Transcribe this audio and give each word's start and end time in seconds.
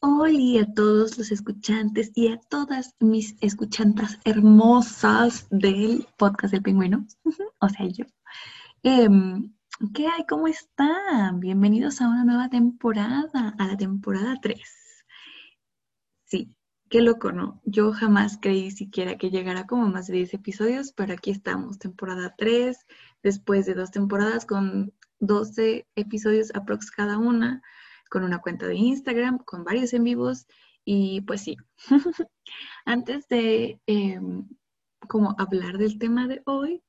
Hola 0.00 0.62
a 0.62 0.74
todos 0.74 1.18
los 1.18 1.32
escuchantes 1.32 2.12
y 2.14 2.28
a 2.28 2.38
todas 2.38 2.94
mis 3.00 3.34
escuchantas 3.40 4.20
hermosas 4.24 5.48
del 5.50 6.06
podcast 6.16 6.52
del 6.52 6.62
pingüino, 6.62 7.04
o 7.58 7.68
sea, 7.68 7.84
yo. 7.88 8.04
Em, 8.84 9.52
¿Qué 9.92 10.06
hay? 10.06 10.24
¿Cómo 10.28 10.46
están? 10.46 11.40
Bienvenidos 11.40 12.00
a 12.00 12.08
una 12.08 12.24
nueva 12.24 12.48
temporada, 12.48 13.56
a 13.58 13.66
la 13.66 13.76
temporada 13.76 14.36
3. 14.40 14.60
Sí, 16.26 16.54
qué 16.88 17.02
loco, 17.02 17.32
¿no? 17.32 17.60
Yo 17.64 17.92
jamás 17.92 18.38
creí 18.40 18.70
siquiera 18.70 19.18
que 19.18 19.30
llegara 19.30 19.66
como 19.66 19.88
más 19.88 20.06
de 20.06 20.14
10 20.18 20.34
episodios, 20.34 20.92
pero 20.92 21.14
aquí 21.14 21.32
estamos, 21.32 21.80
temporada 21.80 22.36
3, 22.38 22.86
después 23.24 23.66
de 23.66 23.74
dos 23.74 23.90
temporadas 23.90 24.46
con 24.46 24.92
12 25.18 25.88
episodios 25.96 26.54
aprox 26.54 26.92
cada 26.92 27.18
una 27.18 27.62
con 28.08 28.24
una 28.24 28.40
cuenta 28.40 28.66
de 28.66 28.76
Instagram, 28.76 29.38
con 29.38 29.64
varios 29.64 29.92
en 29.92 30.04
vivos 30.04 30.46
y 30.84 31.20
pues 31.22 31.42
sí. 31.42 31.56
Antes 32.84 33.28
de 33.28 33.80
em, 33.86 34.48
como 35.08 35.34
hablar 35.38 35.78
del 35.78 35.98
tema 35.98 36.26
de 36.26 36.42
hoy, 36.46 36.82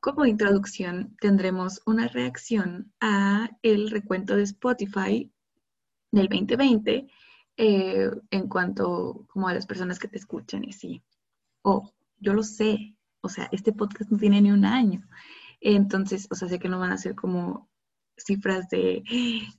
como 0.00 0.26
introducción 0.26 1.16
tendremos 1.20 1.82
una 1.86 2.08
reacción 2.08 2.92
a 3.00 3.50
el 3.62 3.90
recuento 3.90 4.36
de 4.36 4.44
Spotify 4.44 5.32
del 6.12 6.28
2020 6.28 7.08
eh, 7.58 8.10
en 8.30 8.48
cuanto 8.48 9.26
como 9.28 9.48
a 9.48 9.54
las 9.54 9.66
personas 9.66 9.98
que 9.98 10.08
te 10.08 10.18
escuchan 10.18 10.64
y 10.64 10.72
sí. 10.72 11.02
Oh, 11.62 11.92
yo 12.18 12.34
lo 12.34 12.42
sé, 12.42 12.96
o 13.20 13.28
sea, 13.28 13.48
este 13.52 13.72
podcast 13.72 14.10
no 14.10 14.18
tiene 14.18 14.40
ni 14.40 14.50
un 14.52 14.64
año. 14.64 15.06
Entonces, 15.60 16.28
o 16.30 16.34
sea, 16.34 16.48
sé 16.48 16.58
que 16.58 16.68
no 16.68 16.78
van 16.78 16.92
a 16.92 16.98
ser 16.98 17.14
como 17.14 17.68
cifras 18.16 18.68
de 18.68 19.02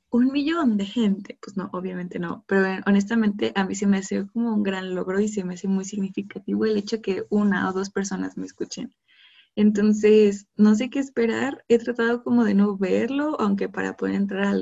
un 0.09 0.31
millón 0.31 0.77
de 0.77 0.85
gente. 0.85 1.37
Pues 1.41 1.57
no, 1.57 1.69
obviamente 1.73 2.19
no. 2.19 2.43
Pero 2.47 2.65
eh, 2.65 2.81
honestamente 2.85 3.51
a 3.55 3.65
mí 3.65 3.75
se 3.75 3.87
me 3.87 3.97
hace 3.97 4.27
como 4.27 4.53
un 4.53 4.63
gran 4.63 4.95
logro 4.95 5.19
y 5.19 5.27
se 5.27 5.43
me 5.43 5.55
hace 5.55 5.67
muy 5.67 5.85
significativo 5.85 6.65
el 6.65 6.77
hecho 6.77 7.01
que 7.01 7.25
una 7.29 7.69
o 7.69 7.73
dos 7.73 7.89
personas 7.89 8.37
me 8.37 8.45
escuchen. 8.45 8.93
Entonces, 9.55 10.47
no 10.55 10.75
sé 10.75 10.89
qué 10.89 10.99
esperar. 10.99 11.65
He 11.67 11.79
tratado 11.79 12.23
como 12.23 12.43
de 12.45 12.53
no 12.53 12.77
verlo, 12.77 13.39
aunque 13.39 13.69
para 13.69 13.97
poder 13.97 14.15
entrar 14.15 14.55
a 14.55 14.59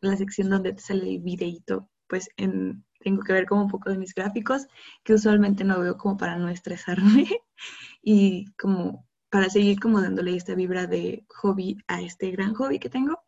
la 0.00 0.16
sección 0.16 0.50
donde 0.50 0.74
te 0.74 0.82
sale 0.82 1.08
el 1.08 1.20
videito, 1.20 1.88
pues 2.08 2.28
en, 2.36 2.84
tengo 3.00 3.22
que 3.22 3.32
ver 3.32 3.46
como 3.46 3.62
un 3.62 3.70
poco 3.70 3.88
de 3.90 3.98
mis 3.98 4.14
gráficos, 4.14 4.66
que 5.02 5.14
usualmente 5.14 5.64
no 5.64 5.80
veo 5.80 5.96
como 5.96 6.16
para 6.16 6.36
no 6.36 6.48
estresarme 6.50 7.26
y 8.02 8.46
como 8.60 9.06
para 9.32 9.48
seguir 9.48 9.80
como 9.80 10.02
dándole 10.02 10.36
esta 10.36 10.54
vibra 10.54 10.86
de 10.86 11.24
hobby 11.40 11.78
a 11.88 12.02
este 12.02 12.30
gran 12.32 12.52
hobby 12.52 12.78
que 12.78 12.90
tengo. 12.90 13.22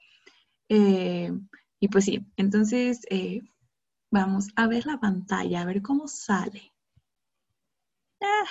Eh, 0.69 1.33
y 1.81 1.89
pues 1.89 2.05
sí, 2.05 2.27
entonces 2.37 3.07
eh, 3.09 3.41
vamos 4.11 4.49
a 4.55 4.67
ver 4.67 4.85
la 4.85 5.01
pantalla, 5.01 5.63
a 5.63 5.65
ver 5.65 5.81
cómo 5.81 6.07
sale. 6.07 6.75
Ah, 8.21 8.45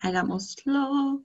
hagámoslo. 0.00 1.24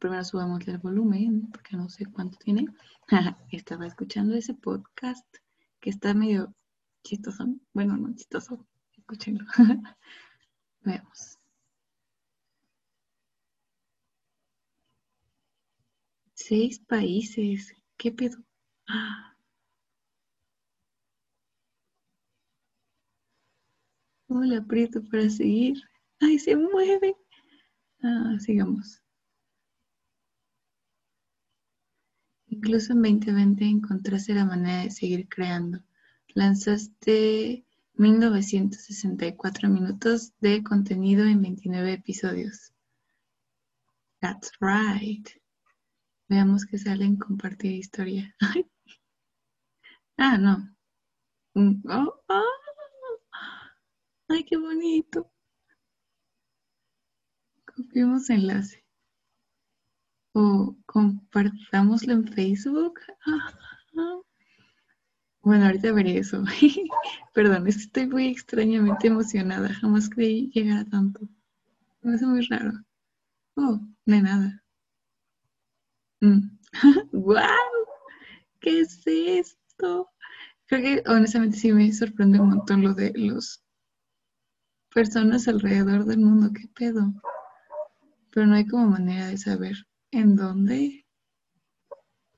Primero 0.00 0.24
subamos 0.24 0.66
el 0.66 0.78
volumen, 0.78 1.48
porque 1.52 1.76
no 1.76 1.88
sé 1.88 2.06
cuánto 2.06 2.36
tiene. 2.38 2.66
Estaba 3.52 3.86
escuchando 3.86 4.34
ese 4.34 4.54
podcast 4.54 5.24
que 5.78 5.90
está 5.90 6.12
medio 6.12 6.52
chistoso. 7.04 7.46
Bueno, 7.72 7.96
no 7.96 8.12
chistoso. 8.16 8.66
Escúchenlo. 8.96 9.44
Veamos. 10.80 11.38
Seis 16.46 16.78
países. 16.78 17.72
¿Qué 17.96 18.12
pedo? 18.12 18.36
Hola, 24.28 24.58
aprieto 24.58 25.02
para 25.10 25.30
seguir. 25.30 25.80
¡Ay, 26.20 26.38
se 26.38 26.54
mueve! 26.54 27.16
Ah, 28.02 28.36
sigamos. 28.40 29.00
Incluso 32.48 32.92
en 32.92 33.00
2020 33.00 33.64
encontraste 33.64 34.34
la 34.34 34.44
manera 34.44 34.82
de 34.82 34.90
seguir 34.90 35.26
creando. 35.30 35.78
Lanzaste 36.34 37.64
1964 37.94 39.70
minutos 39.70 40.34
de 40.40 40.62
contenido 40.62 41.24
en 41.24 41.40
29 41.40 41.94
episodios. 41.94 42.74
That's 44.20 44.50
right. 44.60 45.26
Veamos 46.28 46.64
qué 46.66 46.78
sale 46.78 47.04
en 47.04 47.16
compartir 47.16 47.72
historia. 47.72 48.34
ah, 50.16 50.38
no. 50.38 50.74
Mm, 51.54 51.82
oh, 51.88 52.22
ah. 52.28 52.42
Ay, 54.28 54.44
qué 54.44 54.56
bonito. 54.56 55.30
Copiemos 57.66 58.30
enlace. 58.30 58.84
O 60.32 60.76
compartámoslo 60.86 62.12
en 62.14 62.26
Facebook. 62.28 63.00
Bueno, 65.42 65.66
ahorita 65.66 65.92
veré 65.92 66.18
eso. 66.18 66.42
Perdón, 67.34 67.66
estoy 67.68 68.06
muy 68.06 68.28
extrañamente 68.28 69.08
emocionada. 69.08 69.74
Jamás 69.74 70.08
creí 70.08 70.50
llegar 70.54 70.78
a 70.78 70.84
tanto. 70.86 71.20
Me 72.02 72.14
hace 72.14 72.26
muy 72.26 72.46
raro. 72.46 72.72
Oh, 73.56 73.78
hay 74.06 74.22
nada. 74.22 74.63
¡Wow! 76.24 76.32
Mm. 76.32 76.58
¿Qué 78.60 78.80
es 78.80 79.02
esto? 79.06 80.10
Creo 80.66 80.80
que 80.80 81.10
honestamente 81.10 81.58
sí 81.58 81.70
me 81.72 81.92
sorprende 81.92 82.40
un 82.40 82.48
montón 82.50 82.82
lo 82.82 82.94
de 82.94 83.12
los 83.14 83.62
personas 84.94 85.46
alrededor 85.48 86.06
del 86.06 86.20
mundo. 86.20 86.50
¿Qué 86.54 86.66
pedo? 86.68 87.12
Pero 88.30 88.46
no 88.46 88.54
hay 88.54 88.66
como 88.66 88.86
manera 88.86 89.26
de 89.26 89.36
saber 89.36 89.76
en 90.12 90.36
dónde. 90.36 91.04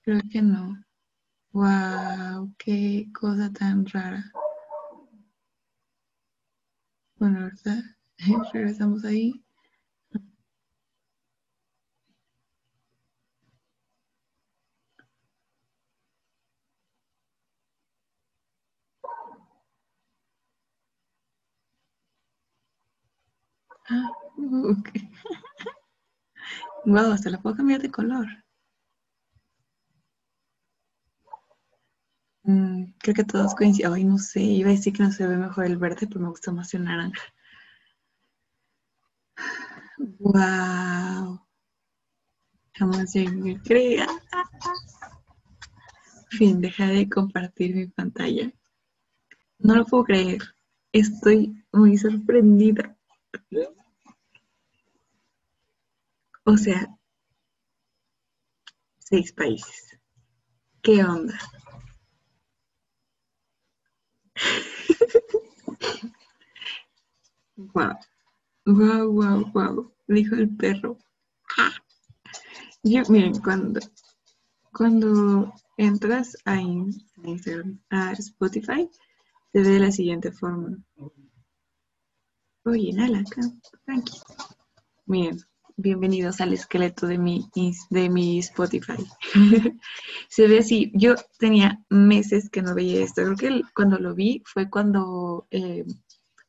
Creo 0.03 0.21
que 0.33 0.43
no. 0.43 0.83
¡Wow! 1.53 2.53
¡Qué 2.59 3.09
cosa 3.19 3.53
tan 3.53 3.87
rara! 3.87 4.33
Bueno, 7.19 7.43
ahorita 7.43 7.83
regresamos 8.53 9.05
ahí. 9.05 9.46
Wow, 26.85 27.13
hasta 27.13 27.31
la 27.31 27.41
puedo 27.41 27.57
cambiar 27.57 27.83
de 27.83 27.91
color. 27.91 28.27
Mm, 32.45 32.93
creo 32.99 33.15
que 33.15 33.25
todos 33.25 33.55
coinciden. 33.55 33.93
Ay, 33.93 34.05
no 34.05 34.19
sé, 34.19 34.41
iba 34.41 34.69
a 34.71 34.73
decir 34.73 34.93
que 34.93 35.03
no 35.03 35.11
se 35.13 35.27
ve 35.27 35.37
mejor 35.37 35.67
el 35.67 35.77
verde, 35.77 36.07
pero 36.07 36.21
me 36.21 36.29
gusta 36.29 36.53
más 36.53 36.73
el 36.75 36.85
naranja. 36.85 37.23
Wow. 40.19 41.41
Jamás 42.75 43.15
me 43.15 43.61
crea. 43.63 44.07
Fin, 46.31 46.61
deja 46.61 46.87
de 46.87 47.09
compartir 47.09 47.75
mi 47.75 47.87
pantalla. 47.87 48.53
No 49.59 49.75
lo 49.75 49.85
puedo 49.85 50.05
creer. 50.05 50.43
Estoy 50.93 51.65
muy 51.73 51.97
sorprendida. 51.97 52.96
O 56.45 56.57
sea, 56.57 56.87
seis 58.99 59.33
países. 59.33 59.99
¿Qué 60.83 61.03
onda? 61.05 61.39
wow. 67.75 67.97
Wow, 68.67 69.11
wow, 69.11 69.44
wow. 69.55 69.93
Dijo 70.09 70.35
el 70.37 70.56
perro. 70.56 70.99
Yo, 72.82 73.03
miren, 73.09 73.39
cuando, 73.41 73.81
cuando 74.73 75.53
entras 75.77 76.37
a, 76.44 76.59
a 77.91 78.12
Spotify, 78.12 78.89
te 79.53 79.61
ve 79.61 79.69
de 79.69 79.81
la 79.81 79.93
siguiente 79.93 80.32
forma. 80.32 80.79
Oye, 82.67 82.93
nada, 82.93 83.23
tranqui. 83.85 84.19
Miren, 85.07 85.39
bienvenidos 85.77 86.41
al 86.41 86.53
esqueleto 86.53 87.07
de 87.07 87.17
mi, 87.17 87.49
de 87.91 88.11
mi 88.11 88.41
Spotify. 88.41 89.07
Se 90.29 90.49
ve 90.49 90.59
así, 90.59 90.91
yo 90.93 91.15
tenía 91.39 91.81
meses 91.91 92.51
que 92.51 92.63
no 92.63 92.75
veía 92.75 93.05
esto, 93.05 93.23
creo 93.23 93.37
que 93.37 93.63
cuando 93.73 94.01
lo 94.01 94.17
vi 94.17 94.43
fue 94.45 94.69
cuando 94.69 95.47
eh, 95.53 95.85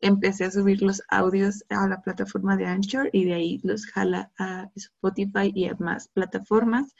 empecé 0.01 0.45
a 0.45 0.51
subir 0.51 0.81
los 0.81 1.03
audios 1.09 1.63
a 1.69 1.87
la 1.87 2.01
plataforma 2.01 2.57
de 2.57 2.65
Anchor 2.65 3.11
y 3.13 3.25
de 3.25 3.35
ahí 3.35 3.59
los 3.61 3.85
jala 3.85 4.31
a 4.39 4.71
Spotify 4.75 5.51
y 5.53 5.65
a 5.65 5.75
más 5.77 6.07
plataformas. 6.07 6.95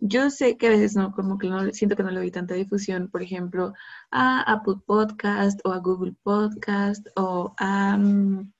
Yo 0.00 0.30
sé 0.30 0.56
que 0.56 0.68
a 0.68 0.70
veces 0.70 0.96
no, 0.96 1.12
como 1.12 1.38
que 1.38 1.48
no 1.48 1.70
siento 1.72 1.96
que 1.96 2.02
no 2.02 2.10
le 2.10 2.20
doy 2.20 2.30
tanta 2.30 2.54
difusión, 2.54 3.08
por 3.10 3.22
ejemplo, 3.22 3.74
a 4.10 4.40
Apple 4.52 4.76
Podcast 4.86 5.60
o 5.64 5.72
a 5.72 5.78
Google 5.78 6.14
Podcast 6.22 7.06
o 7.16 7.54
a, 7.58 7.96
mm, 7.96 8.52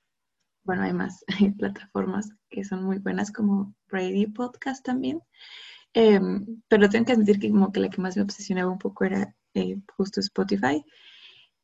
bueno, 0.64 0.82
hay 0.82 0.92
más 0.92 1.24
plataformas 1.58 2.30
que 2.50 2.64
son 2.64 2.84
muy 2.84 2.98
buenas 2.98 3.32
como 3.32 3.74
Radio 3.88 4.32
Podcast 4.32 4.84
también. 4.84 5.22
Em, 5.92 6.62
pero 6.68 6.88
tengo 6.88 7.06
que 7.06 7.12
admitir 7.12 7.40
que 7.40 7.50
como 7.50 7.72
que 7.72 7.80
la 7.80 7.90
que 7.90 8.00
más 8.00 8.16
me 8.16 8.22
obsesionaba 8.22 8.70
un 8.70 8.78
poco 8.78 9.04
era 9.04 9.34
eh, 9.54 9.80
justo 9.96 10.20
Spotify. 10.20 10.84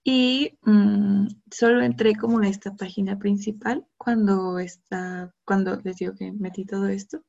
Y 0.04 0.58
mm, 0.62 1.26
solo 1.50 1.82
entré 1.82 2.14
como 2.16 2.38
a 2.40 2.48
esta 2.48 2.74
página 2.76 3.18
principal 3.18 3.86
cuando 3.98 4.58
está, 4.58 5.34
cuando 5.44 5.80
les 5.84 5.96
digo 5.96 6.14
que 6.14 6.32
metí 6.32 6.64
todo 6.64 6.88
esto. 6.88 7.22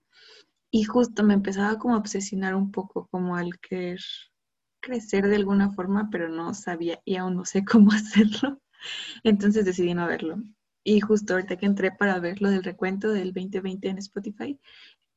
Y 0.72 0.84
justo 0.84 1.24
me 1.24 1.34
empezaba 1.34 1.78
como 1.78 1.96
a 1.96 2.00
obsesionar 2.00 2.56
un 2.56 2.72
poco 2.72 3.08
como 3.08 3.36
al 3.36 3.58
querer 3.60 4.00
crecer 4.82 5.28
de 5.28 5.36
alguna 5.36 5.72
forma, 5.72 6.10
pero 6.12 6.30
no 6.30 6.54
sabía 6.54 7.02
y 7.06 7.16
aún 7.16 7.36
no 7.36 7.46
sé 7.46 7.64
cómo 7.66 7.92
hacerlo. 7.92 8.62
Entonces 9.24 9.66
decidí 9.66 9.94
no 9.94 10.08
verlo. 10.08 10.38
Y 10.84 11.02
justo 11.02 11.34
ahorita 11.34 11.58
que 11.58 11.66
entré 11.66 11.92
para 11.92 12.20
ver 12.20 12.42
lo 12.42 12.50
del 12.50 12.64
recuento 12.64 13.12
del 13.12 13.34
2020 13.34 13.90
en 13.90 13.98
Spotify, 13.98 14.60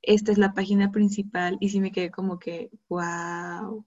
esta 0.02 0.32
es 0.32 0.38
la 0.38 0.52
página 0.52 0.90
principal 0.90 1.58
y 1.60 1.68
sí 1.68 1.80
me 1.80 1.92
quedé 1.92 2.10
como 2.10 2.38
que, 2.38 2.70
wow. 2.88 3.86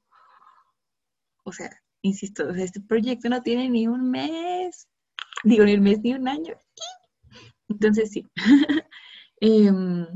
O 1.43 1.51
sea, 1.51 1.69
insisto, 2.01 2.49
este 2.51 2.79
proyecto 2.79 3.29
no 3.29 3.41
tiene 3.41 3.69
ni 3.69 3.87
un 3.87 4.09
mes, 4.09 4.87
digo, 5.43 5.65
ni 5.65 5.73
un 5.73 5.83
mes, 5.83 5.99
ni 6.01 6.13
un 6.13 6.27
año. 6.27 6.55
Entonces, 7.67 8.11
sí. 8.11 8.27
Em, 9.41 10.07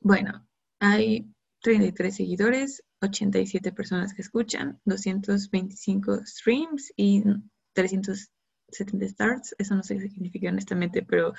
bueno, 0.00 0.43
hay 0.84 1.34
33 1.62 2.14
seguidores, 2.14 2.84
87 3.00 3.72
personas 3.72 4.12
que 4.12 4.22
escuchan, 4.22 4.80
225 4.84 6.26
streams 6.26 6.92
y 6.94 7.24
370 7.72 9.08
starts. 9.08 9.54
Eso 9.58 9.74
no 9.74 9.82
sé 9.82 9.98
qué 9.98 10.10
significa 10.10 10.50
honestamente, 10.50 11.02
pero 11.02 11.32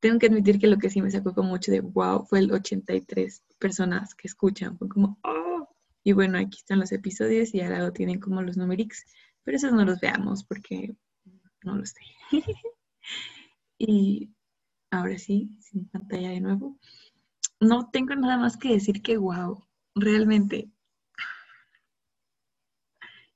tengo 0.00 0.18
que 0.18 0.26
admitir 0.26 0.58
que 0.58 0.66
lo 0.66 0.78
que 0.78 0.90
sí 0.90 1.00
me 1.00 1.12
sacó 1.12 1.32
como 1.32 1.50
mucho 1.50 1.70
de 1.70 1.80
wow 1.80 2.26
fue 2.26 2.40
el 2.40 2.50
83 2.52 3.44
personas 3.60 4.16
que 4.16 4.26
escuchan. 4.26 4.76
Fue 4.76 4.88
como, 4.88 5.18
oh, 5.22 5.68
y 6.02 6.12
bueno, 6.12 6.38
aquí 6.38 6.58
están 6.58 6.80
los 6.80 6.90
episodios 6.90 7.54
y 7.54 7.60
al 7.60 7.70
lado 7.70 7.92
tienen 7.92 8.18
como 8.18 8.42
los 8.42 8.56
numerics, 8.56 9.04
pero 9.44 9.56
esos 9.56 9.72
no 9.72 9.84
los 9.84 10.00
veamos 10.00 10.42
porque 10.42 10.96
no 11.62 11.76
los 11.76 11.90
sé. 11.90 12.00
y 13.78 14.30
ahora 14.90 15.18
sí, 15.18 15.56
sin 15.60 15.88
pantalla 15.88 16.30
de 16.30 16.40
nuevo. 16.40 16.78
No 17.60 17.88
tengo 17.90 18.14
nada 18.14 18.36
más 18.36 18.56
que 18.56 18.70
decir 18.70 19.02
que 19.02 19.16
wow, 19.16 19.64
realmente. 19.94 20.70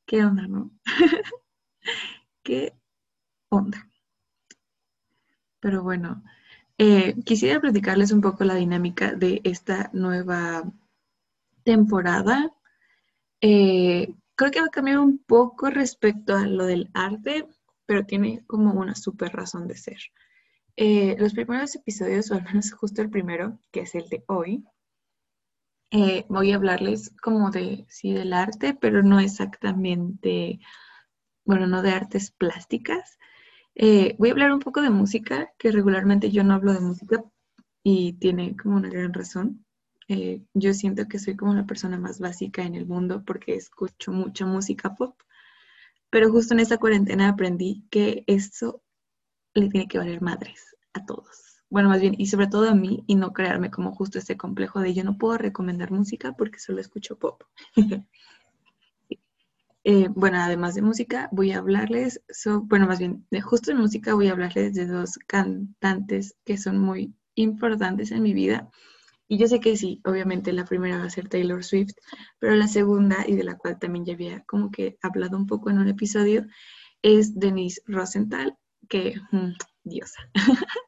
¿Qué 0.06 0.24
onda, 0.24 0.46
no? 0.46 0.70
¿Qué 2.42 2.74
onda? 3.50 3.88
Pero 5.60 5.82
bueno, 5.82 6.22
eh, 6.78 7.14
quisiera 7.24 7.60
platicarles 7.60 8.12
un 8.12 8.20
poco 8.20 8.44
la 8.44 8.54
dinámica 8.56 9.12
de 9.14 9.40
esta 9.44 9.90
nueva 9.92 10.64
temporada 11.64 12.52
eh, 13.42 14.14
creo 14.36 14.50
que 14.52 14.60
va 14.60 14.66
a 14.66 14.70
cambiar 14.70 14.98
un 15.00 15.18
poco 15.18 15.68
respecto 15.68 16.36
a 16.36 16.46
lo 16.46 16.64
del 16.64 16.90
arte, 16.94 17.46
pero 17.86 18.06
tiene 18.06 18.44
como 18.46 18.72
una 18.72 18.94
súper 18.94 19.32
razón 19.32 19.66
de 19.66 19.76
ser. 19.76 19.98
Eh, 20.76 21.16
los 21.18 21.34
primeros 21.34 21.74
episodios, 21.74 22.30
o 22.30 22.34
al 22.34 22.44
menos 22.44 22.72
justo 22.72 23.02
el 23.02 23.10
primero, 23.10 23.58
que 23.70 23.80
es 23.80 23.94
el 23.94 24.08
de 24.08 24.24
hoy, 24.26 24.64
eh, 25.90 26.24
voy 26.28 26.52
a 26.52 26.56
hablarles 26.56 27.14
como 27.22 27.50
de, 27.50 27.84
sí, 27.88 28.12
del 28.12 28.32
arte, 28.32 28.74
pero 28.74 29.02
no 29.02 29.20
exactamente, 29.20 30.60
bueno, 31.44 31.66
no 31.66 31.82
de 31.82 31.90
artes 31.90 32.30
plásticas. 32.30 33.18
voy 34.18 34.28
a 34.28 34.32
hablar 34.32 34.52
un 34.52 34.60
poco 34.60 34.82
de 34.82 34.90
música, 34.90 35.52
que 35.58 35.70
regularmente 35.72 36.30
yo 36.30 36.44
no 36.44 36.54
hablo 36.54 36.72
de 36.72 36.80
música 36.80 37.24
y 37.82 38.14
tiene 38.14 38.56
como 38.56 38.76
una 38.76 38.88
gran 38.88 39.12
razón. 39.12 39.64
Eh, 40.08 40.42
yo 40.54 40.74
siento 40.74 41.08
que 41.08 41.18
soy 41.18 41.36
como 41.36 41.54
la 41.54 41.66
persona 41.66 41.98
más 41.98 42.18
básica 42.18 42.62
en 42.62 42.74
el 42.74 42.86
mundo 42.86 43.24
porque 43.24 43.54
escucho 43.54 44.12
mucha 44.12 44.46
música 44.46 44.94
pop, 44.94 45.20
pero 46.10 46.30
justo 46.30 46.54
en 46.54 46.60
esta 46.60 46.78
cuarentena 46.78 47.28
aprendí 47.28 47.86
que 47.90 48.24
eso 48.26 48.82
le 49.54 49.68
tiene 49.68 49.88
que 49.88 49.98
valer 49.98 50.22
madres 50.22 50.76
a 50.94 51.04
todos. 51.04 51.62
Bueno, 51.70 51.88
más 51.88 52.00
bien, 52.00 52.14
y 52.18 52.26
sobre 52.26 52.48
todo 52.48 52.68
a 52.68 52.74
mí, 52.74 53.02
y 53.06 53.14
no 53.14 53.32
crearme 53.32 53.70
como 53.70 53.94
justo 53.94 54.18
este 54.18 54.36
complejo 54.36 54.80
de 54.80 54.94
yo 54.94 55.04
no 55.04 55.16
puedo 55.16 55.38
recomendar 55.38 55.90
música 55.90 56.32
porque 56.32 56.58
solo 56.58 56.80
escucho 56.80 57.18
pop. 57.18 57.42
Eh, 59.84 60.06
bueno, 60.14 60.38
además 60.38 60.76
de 60.76 60.82
música, 60.82 61.28
voy 61.32 61.50
a 61.50 61.58
hablarles, 61.58 62.22
bueno, 62.68 62.86
más 62.86 63.00
bien, 63.00 63.26
de 63.32 63.40
justo 63.40 63.72
en 63.72 63.78
música 63.78 64.14
voy 64.14 64.28
a 64.28 64.30
hablarles 64.30 64.74
de 64.74 64.86
dos 64.86 65.18
cantantes 65.26 66.36
que 66.44 66.56
son 66.56 66.78
muy 66.78 67.12
importantes 67.34 68.12
en 68.12 68.22
mi 68.22 68.32
vida 68.32 68.70
y 69.32 69.38
yo 69.38 69.46
sé 69.48 69.60
que 69.60 69.78
sí, 69.78 70.02
obviamente 70.04 70.52
la 70.52 70.66
primera 70.66 70.98
va 70.98 71.04
a 71.04 71.10
ser 71.10 71.26
Taylor 71.26 71.64
Swift, 71.64 71.94
pero 72.38 72.54
la 72.54 72.68
segunda, 72.68 73.24
y 73.26 73.34
de 73.34 73.44
la 73.44 73.56
cual 73.56 73.78
también 73.78 74.04
ya 74.04 74.12
había 74.12 74.44
como 74.44 74.70
que 74.70 74.98
hablado 75.00 75.38
un 75.38 75.46
poco 75.46 75.70
en 75.70 75.78
un 75.78 75.88
episodio, 75.88 76.46
es 77.00 77.38
Denise 77.38 77.80
Rosenthal, 77.86 78.58
que, 78.88 79.14
mm, 79.30 79.52
diosa. 79.84 80.30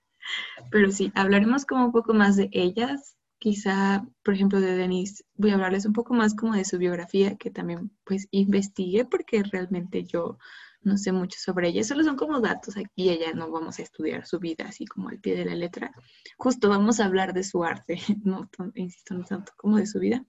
pero 0.71 0.91
sí, 0.91 1.13
hablaremos 1.15 1.65
como 1.67 1.87
un 1.87 1.93
poco 1.93 2.15
más 2.15 2.37
de 2.37 2.49
ellas. 2.53 3.17
Quizá, 3.39 4.07
por 4.23 4.35
ejemplo, 4.35 4.61
de 4.61 4.75
Denise, 4.75 5.25
voy 5.35 5.51
a 5.51 5.55
hablarles 5.55 5.85
un 5.85 5.93
poco 5.93 6.15
más 6.15 6.35
como 6.35 6.55
de 6.55 6.65
su 6.65 6.79
biografía, 6.79 7.37
que 7.37 7.51
también 7.51 7.91
pues 8.05 8.27
investigué 8.31 9.05
porque 9.05 9.43
realmente 9.43 10.05
yo 10.05 10.39
no 10.85 10.99
sé 10.99 11.13
mucho 11.13 11.39
sobre 11.39 11.69
ella, 11.69 11.83
solo 11.83 12.05
son 12.05 12.17
como 12.17 12.41
datos 12.41 12.77
aquí, 12.77 13.09
ella 13.09 13.33
no 13.35 13.51
vamos 13.51 13.79
a 13.79 13.83
estudiar 13.83 14.27
su 14.27 14.39
vida 14.39 14.67
así 14.69 14.85
como 14.87 15.09
al 15.09 15.19
pie 15.19 15.35
de 15.35 15.47
la 15.47 15.55
letra, 15.55 15.93
justo 16.37 16.69
vamos 16.69 17.01
a 17.01 17.07
hablar 17.07 17.33
de 17.33 17.43
su 17.43 17.65
arte, 17.65 17.99
no 18.25 18.49
insisto, 18.75 19.15
no 19.15 19.25
tanto 19.25 19.53
como 19.57 19.79
de 19.79 19.87
su 19.87 19.99
vida, 19.99 20.25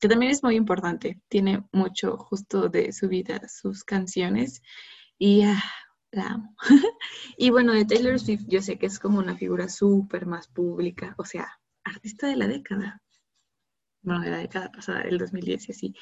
que 0.00 0.08
también 0.08 0.32
es 0.32 0.42
muy 0.42 0.56
importante, 0.56 1.20
tiene 1.28 1.64
mucho 1.72 2.16
justo 2.16 2.68
de 2.68 2.92
su 2.92 3.08
vida, 3.08 3.42
sus 3.48 3.84
canciones, 3.84 4.62
y 5.18 5.42
ah, 5.42 5.62
la 6.12 6.28
amo. 6.28 6.56
y 7.36 7.50
bueno, 7.50 7.72
de 7.72 7.84
Taylor 7.84 8.18
Swift 8.18 8.44
yo 8.46 8.62
sé 8.62 8.78
que 8.78 8.86
es 8.86 8.98
como 8.98 9.18
una 9.18 9.36
figura 9.36 9.68
súper 9.68 10.26
más 10.26 10.46
pública, 10.48 11.14
o 11.18 11.24
sea, 11.24 11.58
artista 11.84 12.28
de 12.28 12.36
la 12.36 12.46
década, 12.46 13.02
bueno, 14.02 14.20
de 14.20 14.30
la 14.30 14.38
década 14.38 14.70
pasada, 14.70 15.02
del 15.02 15.18
2010 15.18 15.68
y 15.68 15.72
así, 15.72 15.94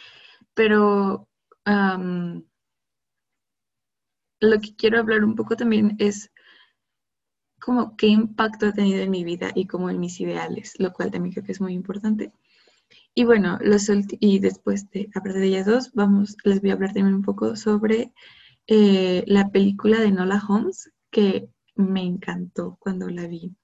pero 0.54 1.28
lo 4.40 4.60
que 4.60 4.74
quiero 4.76 4.98
hablar 4.98 5.24
un 5.24 5.36
poco 5.36 5.56
también 5.56 5.96
es 5.98 6.32
como 7.60 7.96
qué 7.96 8.06
impacto 8.08 8.66
ha 8.66 8.72
tenido 8.72 9.02
en 9.02 9.10
mi 9.10 9.22
vida 9.22 9.52
y 9.54 9.66
como 9.66 9.90
en 9.90 10.00
mis 10.00 10.20
ideales, 10.20 10.74
lo 10.78 10.92
cual 10.92 11.10
también 11.10 11.32
creo 11.32 11.44
que 11.44 11.52
es 11.52 11.60
muy 11.60 11.74
importante. 11.74 12.32
Y 13.14 13.24
bueno, 13.24 13.58
los 13.60 13.88
y 14.18 14.38
después 14.38 14.90
de 14.90 15.10
hablar 15.14 15.36
de 15.36 15.46
ellas 15.46 15.66
dos, 15.66 15.92
vamos, 15.92 16.36
les 16.44 16.60
voy 16.60 16.70
a 16.70 16.72
hablar 16.72 16.94
también 16.94 17.14
un 17.14 17.22
poco 17.22 17.54
sobre 17.54 18.12
eh, 18.70 19.24
la 19.26 19.50
película 19.50 20.00
de 20.00 20.12
Nola 20.12 20.40
Holmes, 20.48 20.90
que 21.10 21.48
me 21.74 22.02
encantó 22.02 22.76
cuando 22.80 23.08
la 23.10 23.26
vi. 23.26 23.54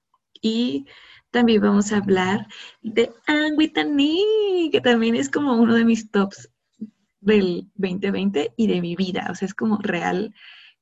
Y 0.41 0.85
también 1.31 1.61
vamos 1.61 1.91
a 1.91 1.97
hablar 1.97 2.47
de 2.81 3.11
Anne 3.25 3.69
que 4.71 4.81
también 4.81 5.15
es 5.15 5.29
como 5.29 5.55
uno 5.55 5.75
de 5.75 5.85
mis 5.85 6.11
tops 6.11 6.49
del 7.21 7.71
2020 7.75 8.53
y 8.57 8.67
de 8.67 8.81
mi 8.81 8.95
vida. 8.95 9.27
O 9.31 9.35
sea, 9.35 9.45
es 9.45 9.53
como 9.53 9.77
real 9.77 10.35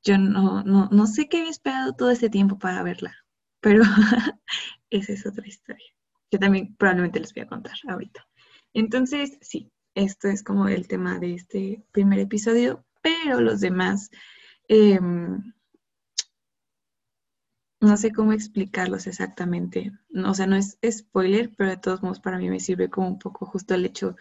yo 0.04 0.18
no, 0.18 0.64
no, 0.64 0.90
no 0.92 1.08
sé 1.08 1.28
qué 1.28 1.38
había 1.38 1.50
esperado 1.52 1.94
todo 1.94 2.12
ese 2.12 2.30
tiempo 2.30 2.60
para 2.60 2.84
verla, 2.84 3.16
pero 3.60 3.84
esa 4.90 5.14
es 5.14 5.26
otra 5.26 5.48
historia 5.48 5.96
que 6.30 6.40
también 6.40 6.76
probablemente 6.76 7.20
les 7.20 7.34
voy 7.34 7.44
a 7.44 7.48
contar 7.48 7.76
ahorita. 7.88 8.28
Entonces, 8.74 9.38
sí, 9.42 9.72
esto 9.94 10.28
es 10.28 10.44
como 10.44 10.68
el 10.68 10.88
tema 10.88 11.20
de 11.20 11.36
este 11.36 11.84
primer 11.92 12.20
episodio, 12.20 12.86
pero 13.06 13.40
los 13.40 13.60
demás, 13.60 14.10
em, 14.68 15.54
no 17.80 17.98
sé 17.98 18.12
cómo 18.12 18.34
explicarlos 18.34 19.06
exactamente. 19.06 19.92
o 20.26 20.34
sea, 20.34 20.48
no 20.48 20.56
es 20.56 20.80
spoiler, 20.90 21.52
pero 21.56 21.70
de 21.70 21.78
todos 21.78 22.02
modos 22.02 22.20
para 22.20 22.40
mí 22.40 22.50
me 22.50 22.60
sirve 22.60 22.90
como 22.90 23.08
un 23.08 23.20
poco 23.20 23.46
justo 23.46 23.76
el 23.76 23.86
hecho 23.86 24.16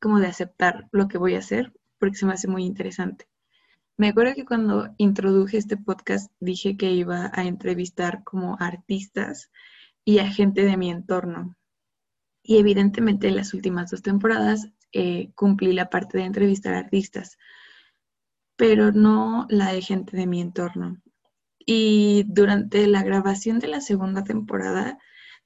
como 0.00 0.20
de 0.20 0.28
aceptar 0.28 0.88
lo 0.92 1.08
que 1.08 1.18
voy 1.18 1.34
a 1.34 1.40
hacer, 1.40 1.72
porque 1.98 2.16
se 2.16 2.26
me 2.26 2.34
hace 2.34 2.46
muy 2.46 2.64
interesante. 2.64 3.28
Me 3.96 4.08
acuerdo 4.08 4.34
que 4.36 4.44
cuando 4.44 4.94
introduje 4.98 5.56
este 5.56 5.76
podcast 5.76 6.30
dije 6.38 6.76
que 6.76 6.92
iba 6.92 7.32
a 7.34 7.44
entrevistar 7.44 8.22
como 8.22 8.56
artistas 8.60 9.50
y 10.04 10.20
a 10.20 10.30
gente 10.30 10.64
de 10.64 10.76
mi 10.76 10.90
entorno. 10.90 11.56
Y 12.44 12.58
evidentemente 12.58 13.26
en 13.28 13.36
las 13.36 13.52
últimas 13.52 13.90
dos 13.90 14.02
temporadas 14.02 14.68
eh, 14.92 15.32
cumplí 15.34 15.72
la 15.72 15.90
parte 15.90 16.18
de 16.18 16.24
entrevistar 16.24 16.74
artistas, 16.74 17.36
pero 18.58 18.90
no 18.90 19.46
la 19.48 19.72
de 19.72 19.80
gente 19.80 20.16
de 20.16 20.26
mi 20.26 20.40
entorno. 20.40 21.00
Y 21.60 22.24
durante 22.26 22.86
la 22.88 23.04
grabación 23.04 23.60
de 23.60 23.68
la 23.68 23.80
segunda 23.80 24.24
temporada 24.24 24.98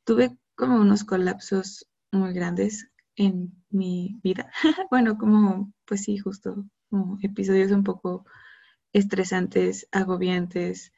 tuve 0.04 0.36
como 0.56 0.80
unos 0.80 1.04
colapsos 1.04 1.86
muy 2.10 2.32
grandes 2.32 2.88
en 3.14 3.52
mi 3.68 4.18
vida. 4.22 4.50
bueno, 4.90 5.18
como, 5.18 5.72
pues 5.84 6.04
sí, 6.04 6.16
justo, 6.16 6.64
episodios 7.20 7.70
un 7.70 7.84
poco 7.84 8.24
estresantes, 8.94 9.86
agobiantes 9.92 10.92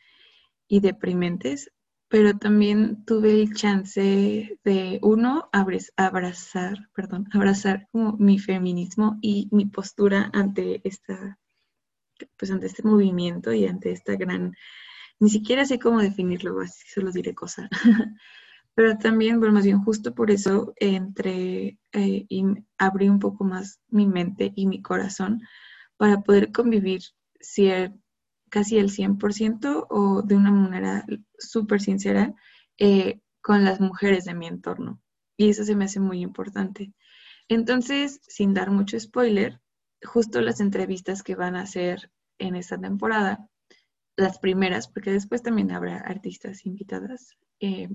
y 0.68 0.80
deprimentes, 0.80 1.72
pero 2.08 2.38
también 2.38 3.04
tuve 3.04 3.32
el 3.42 3.54
chance 3.54 4.56
de, 4.62 5.00
uno, 5.02 5.48
abrazar, 5.96 6.90
perdón, 6.94 7.28
abrazar 7.32 7.88
como 7.90 8.12
mi 8.18 8.38
feminismo 8.38 9.18
y 9.20 9.48
mi 9.50 9.66
postura 9.66 10.30
ante 10.32 10.80
esta, 10.84 11.40
pues 12.36 12.50
ante 12.50 12.66
este 12.66 12.82
movimiento 12.82 13.52
y 13.52 13.66
ante 13.66 13.92
esta 13.92 14.16
gran, 14.16 14.54
ni 15.20 15.30
siquiera 15.30 15.64
sé 15.64 15.78
cómo 15.78 16.00
definirlo, 16.00 16.60
así 16.60 16.86
solo 16.88 17.12
diré 17.12 17.34
cosa. 17.34 17.68
pero 18.74 18.98
también, 18.98 19.38
bueno, 19.38 19.54
más 19.54 19.64
bien 19.64 19.80
justo 19.82 20.14
por 20.14 20.30
eso 20.30 20.74
entré 20.76 21.78
eh, 21.92 22.26
y 22.28 22.44
abrí 22.78 23.08
un 23.08 23.20
poco 23.20 23.44
más 23.44 23.80
mi 23.88 24.06
mente 24.06 24.52
y 24.56 24.66
mi 24.66 24.82
corazón 24.82 25.40
para 25.96 26.22
poder 26.22 26.50
convivir 26.52 27.02
casi 28.50 28.78
el 28.78 28.90
100% 28.90 29.86
o 29.90 30.22
de 30.22 30.36
una 30.36 30.50
manera 30.50 31.04
súper 31.38 31.80
sincera 31.80 32.34
eh, 32.78 33.20
con 33.40 33.64
las 33.64 33.80
mujeres 33.80 34.24
de 34.24 34.34
mi 34.34 34.46
entorno. 34.46 35.00
Y 35.36 35.50
eso 35.50 35.64
se 35.64 35.76
me 35.76 35.84
hace 35.84 36.00
muy 36.00 36.20
importante. 36.20 36.92
Entonces, 37.48 38.20
sin 38.26 38.54
dar 38.54 38.70
mucho 38.70 38.98
spoiler, 38.98 39.60
justo 40.02 40.40
las 40.40 40.60
entrevistas 40.60 41.22
que 41.22 41.34
van 41.34 41.56
a 41.56 41.62
hacer 41.62 42.10
en 42.38 42.56
esta 42.56 42.78
temporada, 42.78 43.48
las 44.16 44.38
primeras, 44.38 44.88
porque 44.88 45.10
después 45.10 45.42
también 45.42 45.70
habrá 45.72 45.98
artistas 45.98 46.66
invitadas, 46.66 47.36
eh, 47.60 47.88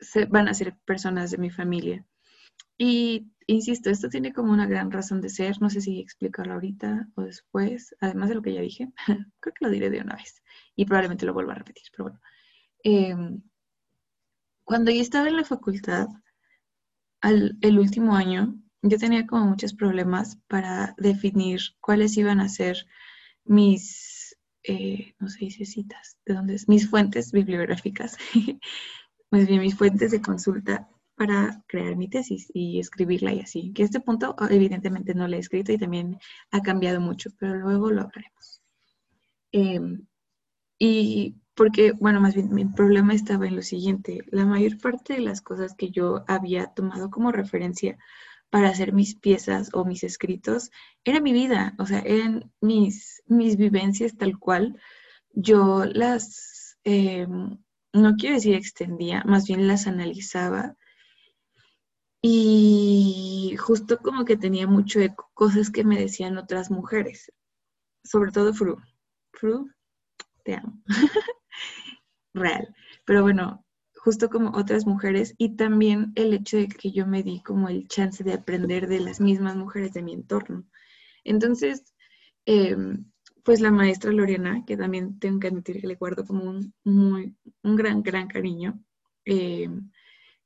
se, 0.00 0.26
van 0.26 0.48
a 0.48 0.54
ser 0.54 0.76
personas 0.84 1.30
de 1.30 1.38
mi 1.38 1.50
familia. 1.50 2.04
Y 2.78 3.30
insisto, 3.46 3.90
esto 3.90 4.08
tiene 4.08 4.32
como 4.32 4.52
una 4.52 4.66
gran 4.66 4.90
razón 4.90 5.20
de 5.20 5.28
ser, 5.28 5.60
no 5.60 5.70
sé 5.70 5.80
si 5.80 6.00
explicarlo 6.00 6.54
ahorita 6.54 7.08
o 7.14 7.22
después, 7.22 7.94
además 8.00 8.28
de 8.28 8.34
lo 8.36 8.42
que 8.42 8.54
ya 8.54 8.60
dije, 8.60 8.92
creo 9.40 9.54
que 9.54 9.64
lo 9.64 9.70
diré 9.70 9.90
de 9.90 10.00
una 10.00 10.16
vez 10.16 10.42
y 10.74 10.84
probablemente 10.84 11.26
lo 11.26 11.34
vuelva 11.34 11.52
a 11.52 11.56
repetir, 11.56 11.84
pero 11.92 12.04
bueno. 12.04 12.20
Em, 12.84 13.42
cuando 14.64 14.90
yo 14.90 15.00
estaba 15.00 15.28
en 15.28 15.36
la 15.36 15.44
facultad, 15.44 16.08
el 17.22 17.78
último 17.78 18.16
año, 18.16 18.61
yo 18.82 18.98
tenía 18.98 19.26
como 19.26 19.46
muchos 19.46 19.74
problemas 19.74 20.38
para 20.48 20.94
definir 20.98 21.60
cuáles 21.80 22.16
iban 22.16 22.40
a 22.40 22.48
ser 22.48 22.86
mis, 23.44 24.36
eh, 24.64 25.14
no 25.18 25.28
sé, 25.28 25.50
citas, 25.50 26.18
de 26.26 26.34
dónde 26.34 26.54
es, 26.54 26.68
mis 26.68 26.90
fuentes 26.90 27.32
bibliográficas, 27.32 28.18
pues 29.30 29.46
bien, 29.48 29.60
mis 29.60 29.76
fuentes 29.76 30.10
de 30.10 30.20
consulta 30.20 30.88
para 31.16 31.62
crear 31.68 31.96
mi 31.96 32.08
tesis 32.08 32.50
y 32.52 32.80
escribirla 32.80 33.32
y 33.32 33.40
así. 33.40 33.72
Que 33.72 33.84
este 33.84 34.00
punto 34.00 34.34
evidentemente 34.50 35.14
no 35.14 35.28
lo 35.28 35.36
he 35.36 35.38
escrito 35.38 35.72
y 35.72 35.78
también 35.78 36.18
ha 36.50 36.62
cambiado 36.62 37.00
mucho, 37.00 37.30
pero 37.38 37.54
luego 37.56 37.90
lo 37.90 38.02
hablaremos. 38.02 38.62
Em, 39.52 40.06
y 40.78 41.36
porque, 41.54 41.92
bueno, 41.92 42.20
más 42.20 42.34
bien 42.34 42.52
mi 42.52 42.64
problema 42.64 43.14
estaba 43.14 43.46
en 43.46 43.56
lo 43.56 43.62
siguiente. 43.62 44.24
La 44.30 44.46
mayor 44.46 44.78
parte 44.78 45.14
de 45.14 45.20
las 45.20 45.40
cosas 45.42 45.74
que 45.74 45.90
yo 45.90 46.24
había 46.26 46.68
tomado 46.68 47.10
como 47.10 47.30
referencia 47.30 47.98
para 48.52 48.68
hacer 48.68 48.92
mis 48.92 49.14
piezas 49.14 49.70
o 49.72 49.86
mis 49.86 50.04
escritos 50.04 50.70
era 51.04 51.20
mi 51.22 51.32
vida, 51.32 51.74
o 51.78 51.86
sea, 51.86 52.00
eran 52.00 52.52
mis, 52.60 53.22
vivencias 53.26 54.14
tal 54.18 54.38
cual. 54.38 54.78
Yo 55.30 55.86
las, 55.86 56.78
em, 56.84 57.58
no 57.94 58.16
quiero 58.16 58.34
decir 58.34 58.54
extendía, 58.54 59.24
más 59.24 59.46
bien 59.46 59.66
las 59.68 59.86
analizaba 59.86 60.76
y 62.20 63.56
justo 63.58 63.98
como 63.98 64.26
que 64.26 64.36
tenía 64.36 64.66
mucho 64.66 65.00
eco, 65.00 65.30
cosas 65.32 65.70
que 65.70 65.82
me 65.82 65.98
decían 65.98 66.36
otras 66.36 66.70
mujeres, 66.70 67.32
sobre 68.04 68.32
todo 68.32 68.52
Fru. 68.52 68.76
Fru, 69.32 69.70
te 70.44 70.56
amo. 70.56 70.78
Real. 72.34 72.68
Pero 73.06 73.22
bueno, 73.22 73.64
justo 74.02 74.28
como 74.30 74.50
otras 74.58 74.84
mujeres 74.84 75.36
y 75.38 75.54
también 75.54 76.10
el 76.16 76.34
hecho 76.34 76.56
de 76.56 76.66
que 76.66 76.90
yo 76.90 77.06
me 77.06 77.22
di 77.22 77.40
como 77.40 77.68
el 77.68 77.86
chance 77.86 78.24
de 78.24 78.32
aprender 78.32 78.88
de 78.88 78.98
las 78.98 79.20
mismas 79.20 79.54
mujeres 79.54 79.92
de 79.92 80.02
mi 80.02 80.12
entorno. 80.12 80.64
Entonces, 81.22 81.94
em, 82.44 83.04
pues 83.44 83.60
la 83.60 83.70
maestra 83.70 84.10
Lorena, 84.10 84.64
que 84.66 84.76
también 84.76 85.20
tengo 85.20 85.38
que 85.38 85.46
admitir 85.46 85.80
que 85.80 85.86
le 85.86 85.94
guardo 85.94 86.24
como 86.24 86.42
un, 86.50 86.74
muy, 86.82 87.36
un 87.62 87.76
gran, 87.76 88.02
gran 88.02 88.26
cariño, 88.26 88.82
eh, 89.24 89.68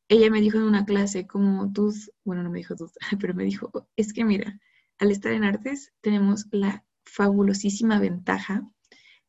ella 0.09 0.31
me 0.31 0.43
dijo 0.43 0.59
en 0.59 0.65
una 0.65 0.85
clase 0.85 1.27
como 1.27 1.73
tú, 1.73 1.95
bueno, 2.25 2.43
no 2.43 2.51
me 2.51 2.59
dijo 2.59 2.77
tú, 2.77 2.91
pero 3.21 3.35
me 3.35 3.45
dijo, 3.45 3.71
es 3.97 4.13
que 4.13 4.25
mira, 4.27 4.61
al 4.99 5.11
estar 5.11 5.33
en 5.33 5.45
artes 5.45 5.95
tenemos 6.03 6.47
la 6.51 6.85
fabulosísima 7.07 8.01
ventaja 8.01 8.71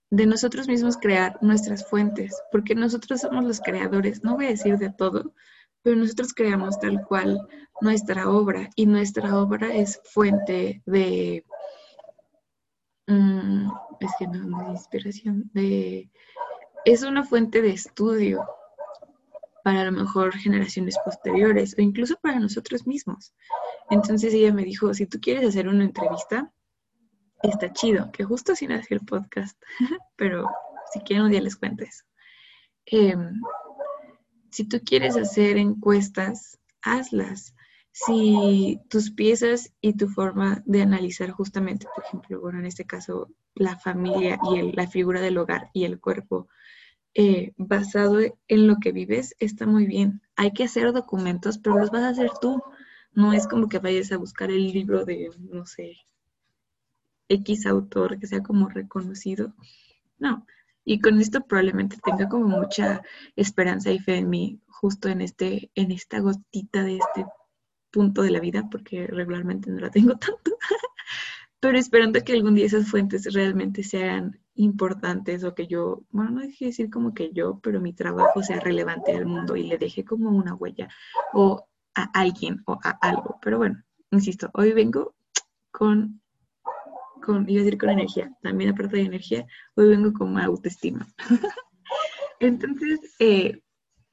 de 0.09 0.25
nosotros 0.25 0.67
mismos 0.67 0.97
crear 0.97 1.37
nuestras 1.41 1.87
fuentes, 1.87 2.33
porque 2.51 2.75
nosotros 2.75 3.21
somos 3.21 3.43
los 3.43 3.59
creadores, 3.59 4.23
no 4.23 4.35
voy 4.35 4.45
a 4.45 4.49
decir 4.49 4.77
de 4.77 4.89
todo, 4.89 5.33
pero 5.81 5.95
nosotros 5.95 6.33
creamos 6.33 6.79
tal 6.79 7.05
cual 7.05 7.47
nuestra 7.81 8.29
obra 8.29 8.69
y 8.75 8.85
nuestra 8.85 9.37
obra 9.37 9.73
es 9.73 10.01
fuente 10.05 10.81
de, 10.85 11.45
mm, 13.07 13.69
es 13.99 14.11
que 14.17 14.27
no, 14.27 14.63
de 14.65 14.71
inspiración, 14.71 15.49
de, 15.53 16.09
es 16.85 17.03
una 17.03 17.23
fuente 17.23 17.61
de 17.61 17.71
estudio, 17.71 18.45
para 19.67 19.81
a 19.81 19.83
lo 19.83 19.91
mejor 19.91 20.33
generaciones 20.33 20.97
posteriores 21.03 21.75
o 21.77 21.81
incluso 21.81 22.15
para 22.21 22.39
nosotros 22.39 22.87
mismos. 22.87 23.33
Entonces 23.89 24.33
ella 24.33 24.53
me 24.53 24.63
dijo, 24.63 24.93
si 24.93 25.07
tú 25.07 25.19
quieres 25.19 25.45
hacer 25.45 25.67
una 25.67 25.83
entrevista, 25.83 26.53
está 27.43 27.71
chido, 27.73 28.11
que 28.11 28.23
justo 28.23 28.53
así 28.53 28.67
nació 28.67 28.97
el 28.97 29.05
podcast, 29.05 29.61
pero 30.15 30.47
si 30.91 30.99
quieren 31.01 31.25
un 31.25 31.31
día 31.31 31.41
les 31.41 31.55
cuento 31.55 31.83
eso. 31.83 32.03
Em, 32.85 33.41
si 34.51 34.67
tú 34.67 34.79
quieres 34.83 35.17
hacer 35.17 35.57
encuestas, 35.57 36.57
hazlas. 36.81 37.53
Si 37.91 38.79
tus 38.89 39.11
piezas 39.11 39.73
y 39.81 39.93
tu 39.93 40.07
forma 40.07 40.61
de 40.65 40.83
analizar 40.83 41.31
justamente, 41.31 41.87
por 41.95 42.05
ejemplo, 42.05 42.39
bueno, 42.39 42.59
en 42.59 42.67
este 42.67 42.85
caso, 42.85 43.29
la 43.55 43.77
familia 43.77 44.39
y 44.51 44.71
la 44.71 44.87
figura 44.87 45.19
del 45.19 45.37
hogar 45.37 45.71
y 45.73 45.85
el 45.85 45.99
cuerpo, 45.99 46.47
eh, 47.15 47.53
basado 47.57 48.19
en 48.19 48.67
lo 48.67 48.77
que 48.77 48.91
vives 48.91 49.35
está 49.39 49.65
muy 49.65 49.87
bien. 49.87 50.21
Hay 50.35 50.53
que 50.53 50.63
hacer 50.63 50.93
documentos, 50.93 51.57
pero 51.57 51.79
los 51.79 51.89
vas 51.89 52.03
a 52.03 52.09
hacer 52.09 52.29
tú. 52.39 52.61
No 53.13 53.33
es 53.33 53.47
como 53.47 53.67
que 53.67 53.79
vayas 53.79 54.11
a 54.11 54.17
buscar 54.17 54.51
el 54.51 54.71
libro 54.71 55.03
de, 55.03 55.31
no 55.39 55.65
sé, 55.65 55.97
X 57.29 57.65
autor 57.65 58.19
que 58.19 58.27
sea 58.27 58.41
como 58.43 58.69
reconocido. 58.69 59.53
No. 60.17 60.45
Y 60.83 61.01
con 61.01 61.19
esto 61.19 61.41
probablemente 61.45 61.97
tenga 62.03 62.29
como 62.29 62.47
mucha 62.47 63.01
esperanza 63.35 63.91
y 63.91 63.99
fe 63.99 64.17
en 64.17 64.29
mí, 64.29 64.61
justo 64.67 65.09
en, 65.09 65.21
este, 65.21 65.69
en 65.75 65.91
esta 65.91 66.19
gotita 66.19 66.83
de 66.83 66.97
este 66.97 67.25
punto 67.91 68.21
de 68.21 68.31
la 68.31 68.39
vida, 68.39 68.67
porque 68.71 69.05
regularmente 69.07 69.69
no 69.69 69.79
la 69.79 69.89
tengo 69.89 70.15
tanto. 70.17 70.57
pero 71.59 71.77
esperando 71.77 72.23
que 72.23 72.33
algún 72.33 72.55
día 72.55 72.65
esas 72.65 72.87
fuentes 72.89 73.33
realmente 73.33 73.83
sean 73.83 74.39
importantes 74.55 75.43
o 75.43 75.53
que 75.55 75.67
yo, 75.67 76.03
bueno, 76.09 76.31
no 76.31 76.41
dejé 76.41 76.65
decir 76.65 76.89
como 76.89 77.13
que 77.13 77.31
yo, 77.33 77.59
pero 77.59 77.81
mi 77.81 77.93
trabajo 77.93 78.41
sea 78.43 78.59
relevante 78.59 79.15
al 79.15 79.25
mundo 79.25 79.55
y 79.55 79.63
le 79.63 79.77
deje 79.77 80.03
como 80.03 80.29
una 80.29 80.55
huella 80.55 80.89
o 81.33 81.67
a 81.95 82.03
alguien 82.19 82.61
o 82.65 82.79
a 82.83 82.91
algo. 83.01 83.39
Pero 83.41 83.57
bueno, 83.57 83.83
insisto, 84.11 84.49
hoy 84.53 84.73
vengo 84.73 85.15
con, 85.71 86.21
con 87.27 87.47
iba 87.49 87.61
a 87.61 87.63
decir 87.63 87.77
con 87.77 87.89
energía, 87.89 88.31
también 88.41 88.71
aparte 88.71 88.97
de 88.97 89.03
energía, 89.03 89.45
hoy 89.75 89.89
vengo 89.89 90.13
con 90.13 90.39
autoestima. 90.39 91.07
Entonces, 92.39 92.99
eh, 93.19 93.61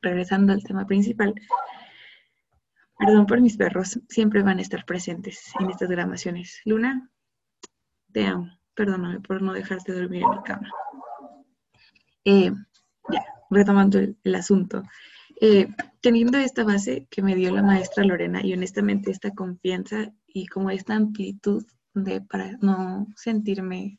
regresando 0.03 0.53
al 0.53 0.63
tema 0.65 0.87
principal, 0.87 1.35
perdón 2.99 3.27
por 3.27 3.41
mis 3.41 3.57
perros, 3.57 4.01
siempre 4.09 4.43
van 4.43 4.59
a 4.59 4.63
estar 4.63 4.85
presentes 4.85 5.53
en 5.61 5.71
estas 5.71 5.89
grabaciones. 5.89 6.61
Luna, 6.65 7.11
te 8.13 8.27
amo 8.27 8.51
perdóname 8.75 9.21
por 9.21 9.41
no 9.41 9.53
dejarte 9.53 9.93
dormir 9.93 10.23
en 10.23 10.31
mi 10.31 10.43
cama. 10.43 10.71
Eh, 12.25 12.53
ya, 13.11 13.25
retomando 13.51 13.99
el, 13.99 14.35
asunto. 14.35 14.83
Eh, 15.41 15.69
teniendo 16.01 16.39
esta 16.39 16.65
base 16.65 17.07
que 17.11 17.23
me 17.23 17.35
dio 17.35 17.53
la 17.53 17.63
maestra 17.63 18.05
Lorena 18.05 18.45
y 18.45 18.53
honestamente 18.53 19.11
esta 19.11 19.31
confianza 19.33 20.13
y 20.27 20.47
como 20.47 20.71
esta 20.71 20.95
amplitud 20.95 21.65
de 21.95 22.21
para 22.21 22.53
no 22.61 23.07
sentirme 23.17 23.99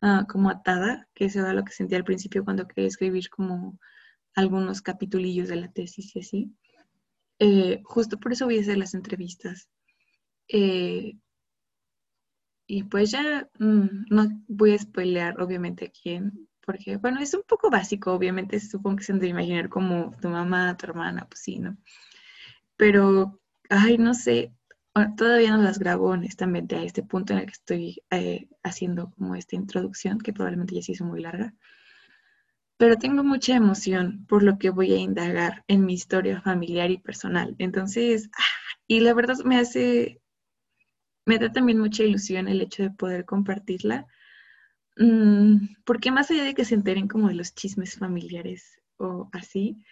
ah, 0.00 0.26
como 0.28 0.50
atada, 0.50 1.08
que 1.14 1.26
eso 1.26 1.40
era 1.40 1.52
lo 1.52 1.64
que 1.64 1.72
sentía 1.72 1.98
al 1.98 2.04
principio 2.04 2.44
cuando 2.44 2.66
quería 2.66 2.88
escribir 2.88 3.28
como 3.30 3.78
algunos 4.34 4.82
capitulillos 4.82 5.48
de 5.48 5.56
la 5.56 5.72
tesis 5.72 6.14
y 6.16 6.20
así. 6.20 6.56
Eh, 7.38 7.80
justo 7.84 8.18
por 8.18 8.32
eso 8.32 8.46
voy 8.46 8.58
a 8.58 8.62
hacer 8.62 8.78
las 8.78 8.94
entrevistas. 8.94 9.68
Y 12.66 12.84
pues 12.84 13.10
ya 13.10 13.50
mm, 13.58 14.06
no 14.08 14.28
voy 14.48 14.72
a 14.72 14.78
spoilear 14.78 15.40
obviamente 15.42 15.86
a 15.86 15.90
quién, 15.90 16.48
porque 16.64 16.96
bueno, 16.96 17.20
es 17.20 17.34
un 17.34 17.42
poco 17.42 17.68
básico, 17.68 18.12
obviamente 18.12 18.58
supongo 18.60 18.96
que 18.96 19.04
se 19.04 19.12
han 19.12 19.18
de 19.18 19.28
imaginar 19.28 19.68
como 19.68 20.10
tu 20.20 20.28
mamá, 20.30 20.76
tu 20.76 20.86
hermana, 20.86 21.26
pues 21.28 21.40
sí, 21.40 21.58
¿no? 21.58 21.76
Pero 22.76 23.40
ay, 23.68 23.98
no 23.98 24.14
sé, 24.14 24.54
todavía 25.16 25.56
no 25.56 25.62
las 25.62 25.78
grabo 25.78 26.10
honestamente 26.10 26.76
a 26.76 26.82
este 26.82 27.02
punto 27.02 27.32
en 27.32 27.40
el 27.40 27.46
que 27.46 27.52
estoy 27.52 28.02
eh, 28.10 28.48
haciendo 28.62 29.10
como 29.12 29.34
esta 29.34 29.56
introducción, 29.56 30.18
que 30.18 30.32
probablemente 30.32 30.74
ya 30.74 30.82
se 30.82 30.92
hizo 30.92 31.04
muy 31.04 31.22
larga, 31.22 31.54
pero 32.76 32.96
tengo 32.96 33.22
mucha 33.22 33.54
emoción 33.54 34.26
por 34.26 34.42
lo 34.42 34.58
que 34.58 34.70
voy 34.70 34.92
a 34.92 34.98
indagar 34.98 35.64
en 35.68 35.86
mi 35.86 35.94
historia 35.94 36.40
familiar 36.42 36.90
y 36.90 36.98
personal. 36.98 37.54
Entonces, 37.58 38.28
ah, 38.36 38.42
y 38.86 39.00
la 39.00 39.14
verdad 39.14 39.36
me 39.44 39.58
hace, 39.58 40.20
me 41.24 41.38
da 41.38 41.52
también 41.52 41.78
mucha 41.78 42.02
ilusión 42.02 42.48
el 42.48 42.60
hecho 42.60 42.82
de 42.82 42.90
poder 42.90 43.24
compartirla, 43.24 44.06
mm, 44.96 45.76
porque 45.84 46.10
más 46.10 46.30
allá 46.30 46.44
de 46.44 46.54
que 46.54 46.64
se 46.64 46.74
enteren 46.74 47.08
como 47.08 47.28
de 47.28 47.34
los 47.34 47.54
chismes 47.54 47.96
familiares 47.96 48.80
o 48.96 49.30
así, 49.32 49.82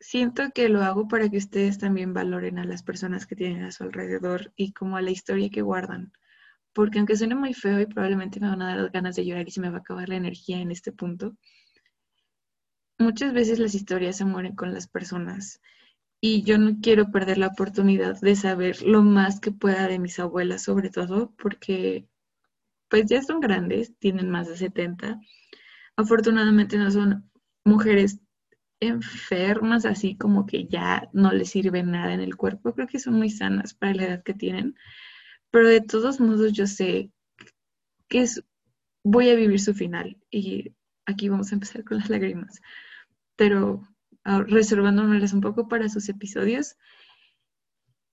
siento 0.00 0.50
que 0.54 0.68
lo 0.68 0.82
hago 0.82 1.08
para 1.08 1.28
que 1.28 1.38
ustedes 1.38 1.78
también 1.78 2.14
valoren 2.14 2.58
a 2.58 2.64
las 2.64 2.82
personas 2.82 3.26
que 3.26 3.36
tienen 3.36 3.64
a 3.64 3.72
su 3.72 3.84
alrededor 3.84 4.52
y 4.56 4.72
como 4.72 4.96
a 4.96 5.02
la 5.02 5.10
historia 5.10 5.50
que 5.50 5.62
guardan. 5.62 6.12
Porque 6.72 6.98
aunque 6.98 7.16
suene 7.16 7.34
muy 7.34 7.54
feo 7.54 7.80
y 7.80 7.86
probablemente 7.86 8.40
me 8.40 8.48
van 8.48 8.62
a 8.62 8.76
dar 8.76 8.90
ganas 8.90 9.16
de 9.16 9.24
llorar 9.26 9.48
y 9.48 9.50
se 9.50 9.60
me 9.60 9.70
va 9.70 9.78
a 9.78 9.80
acabar 9.80 10.08
la 10.08 10.16
energía 10.16 10.58
en 10.58 10.70
este 10.70 10.92
punto, 10.92 11.36
muchas 12.98 13.32
veces 13.32 13.58
las 13.58 13.74
historias 13.74 14.16
se 14.16 14.24
mueren 14.24 14.54
con 14.54 14.72
las 14.74 14.88
personas 14.88 15.60
y 16.20 16.42
yo 16.42 16.58
no 16.58 16.78
quiero 16.80 17.10
perder 17.10 17.38
la 17.38 17.48
oportunidad 17.48 18.20
de 18.20 18.36
saber 18.36 18.82
lo 18.82 19.02
más 19.02 19.40
que 19.40 19.52
pueda 19.52 19.86
de 19.88 19.98
mis 19.98 20.18
abuelas, 20.18 20.62
sobre 20.62 20.90
todo 20.90 21.32
porque 21.40 22.08
pues 22.88 23.06
ya 23.06 23.22
son 23.22 23.40
grandes, 23.40 23.96
tienen 23.98 24.30
más 24.30 24.48
de 24.48 24.56
70. 24.56 25.20
Afortunadamente 25.96 26.78
no 26.78 26.90
son 26.90 27.30
mujeres 27.64 28.20
enfermas, 28.80 29.84
así 29.84 30.16
como 30.16 30.46
que 30.46 30.66
ya 30.66 31.08
no 31.12 31.32
les 31.32 31.50
sirve 31.50 31.82
nada 31.82 32.14
en 32.14 32.20
el 32.20 32.36
cuerpo. 32.36 32.74
Creo 32.74 32.86
que 32.86 32.98
son 32.98 33.14
muy 33.14 33.30
sanas 33.30 33.74
para 33.74 33.94
la 33.94 34.04
edad 34.04 34.22
que 34.22 34.34
tienen. 34.34 34.76
Pero 35.50 35.68
de 35.68 35.80
todos 35.80 36.20
modos 36.20 36.52
yo 36.52 36.66
sé 36.66 37.10
que 38.08 38.20
es, 38.20 38.44
voy 39.02 39.30
a 39.30 39.34
vivir 39.34 39.60
su 39.60 39.74
final. 39.74 40.18
Y 40.30 40.74
aquí 41.06 41.28
vamos 41.28 41.50
a 41.50 41.54
empezar 41.54 41.84
con 41.84 41.98
las 41.98 42.10
lágrimas. 42.10 42.60
Pero 43.36 43.88
reservándomelas 44.24 45.32
un 45.32 45.40
poco 45.40 45.68
para 45.68 45.88
sus 45.88 46.08
episodios, 46.08 46.76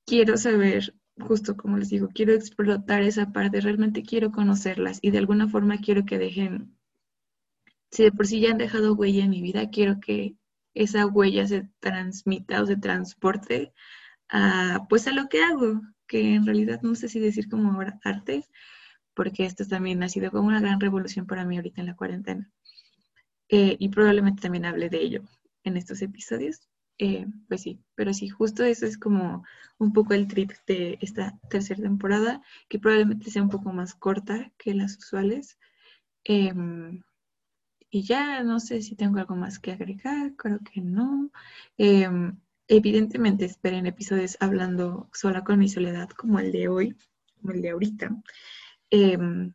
quiero 0.05 0.37
saber, 0.37 0.95
justo 1.19 1.57
como 1.57 1.77
les 1.77 1.89
digo, 1.89 2.09
quiero 2.13 2.33
explotar 2.33 3.01
esa 3.03 3.31
parte, 3.31 3.61
realmente 3.61 4.03
quiero 4.03 4.31
conocerlas 4.31 4.99
y 5.01 5.11
de 5.11 5.17
alguna 5.17 5.47
forma 5.47 5.79
quiero 5.79 6.05
que 6.05 6.17
dejen, 6.17 6.77
si 7.91 8.03
de 8.03 8.11
por 8.11 8.27
sí 8.27 8.39
ya 8.39 8.51
han 8.51 8.57
dejado 8.57 8.93
huella 8.93 9.23
en 9.23 9.31
mi 9.31 9.41
vida, 9.41 9.69
quiero 9.69 9.99
que 9.99 10.35
esa 10.75 11.07
huella 11.07 11.47
se 11.47 11.69
transmita 11.79 12.61
o 12.61 12.65
se 12.67 12.77
transporte 12.77 13.73
a, 14.29 14.85
pues 14.89 15.07
a 15.07 15.13
lo 15.13 15.27
que 15.29 15.41
hago, 15.41 15.81
que 16.07 16.35
en 16.35 16.45
realidad 16.45 16.81
no 16.83 16.95
sé 16.95 17.09
si 17.09 17.19
decir 17.19 17.49
como 17.49 17.79
arte, 18.03 18.45
porque 19.15 19.45
esto 19.45 19.65
también 19.65 20.03
ha 20.03 20.09
sido 20.09 20.31
como 20.31 20.47
una 20.47 20.61
gran 20.61 20.79
revolución 20.79 21.25
para 21.25 21.45
mí 21.45 21.55
ahorita 21.57 21.81
en 21.81 21.87
la 21.87 21.95
cuarentena. 21.95 22.51
Eh, 23.49 23.77
y 23.79 23.89
probablemente 23.89 24.41
también 24.41 24.65
hable 24.65 24.89
de 24.89 25.01
ello 25.01 25.23
en 25.63 25.77
estos 25.77 26.01
episodios. 26.01 26.67
Eh, 26.97 27.25
pues 27.47 27.61
sí, 27.61 27.81
pero 27.95 28.13
sí, 28.13 28.29
justo 28.29 28.63
eso 28.63 28.85
es 28.85 28.97
como 28.97 29.43
un 29.77 29.93
poco 29.93 30.13
el 30.13 30.27
trip 30.27 30.51
de 30.67 30.97
esta 31.01 31.37
tercera 31.49 31.81
temporada, 31.81 32.41
que 32.69 32.79
probablemente 32.79 33.31
sea 33.31 33.43
un 33.43 33.49
poco 33.49 33.71
más 33.73 33.95
corta 33.95 34.51
que 34.57 34.73
las 34.73 34.97
usuales. 34.97 35.57
Em, 36.23 37.01
y 37.89 38.03
ya 38.03 38.43
no 38.43 38.59
sé 38.59 38.81
si 38.81 38.95
tengo 38.95 39.19
algo 39.19 39.35
más 39.35 39.59
que 39.59 39.71
agregar, 39.71 40.35
creo 40.35 40.59
que 40.59 40.81
no. 40.81 41.31
Em, 41.77 42.37
evidentemente 42.67 43.45
esperen 43.45 43.85
episodios 43.85 44.37
hablando 44.39 45.09
sola 45.13 45.43
con 45.43 45.59
mi 45.59 45.69
soledad 45.69 46.09
como 46.09 46.39
el 46.39 46.51
de 46.51 46.67
hoy, 46.67 46.95
como 47.41 47.53
el 47.53 47.61
de 47.61 47.69
ahorita. 47.69 48.11
Em, 48.89 49.53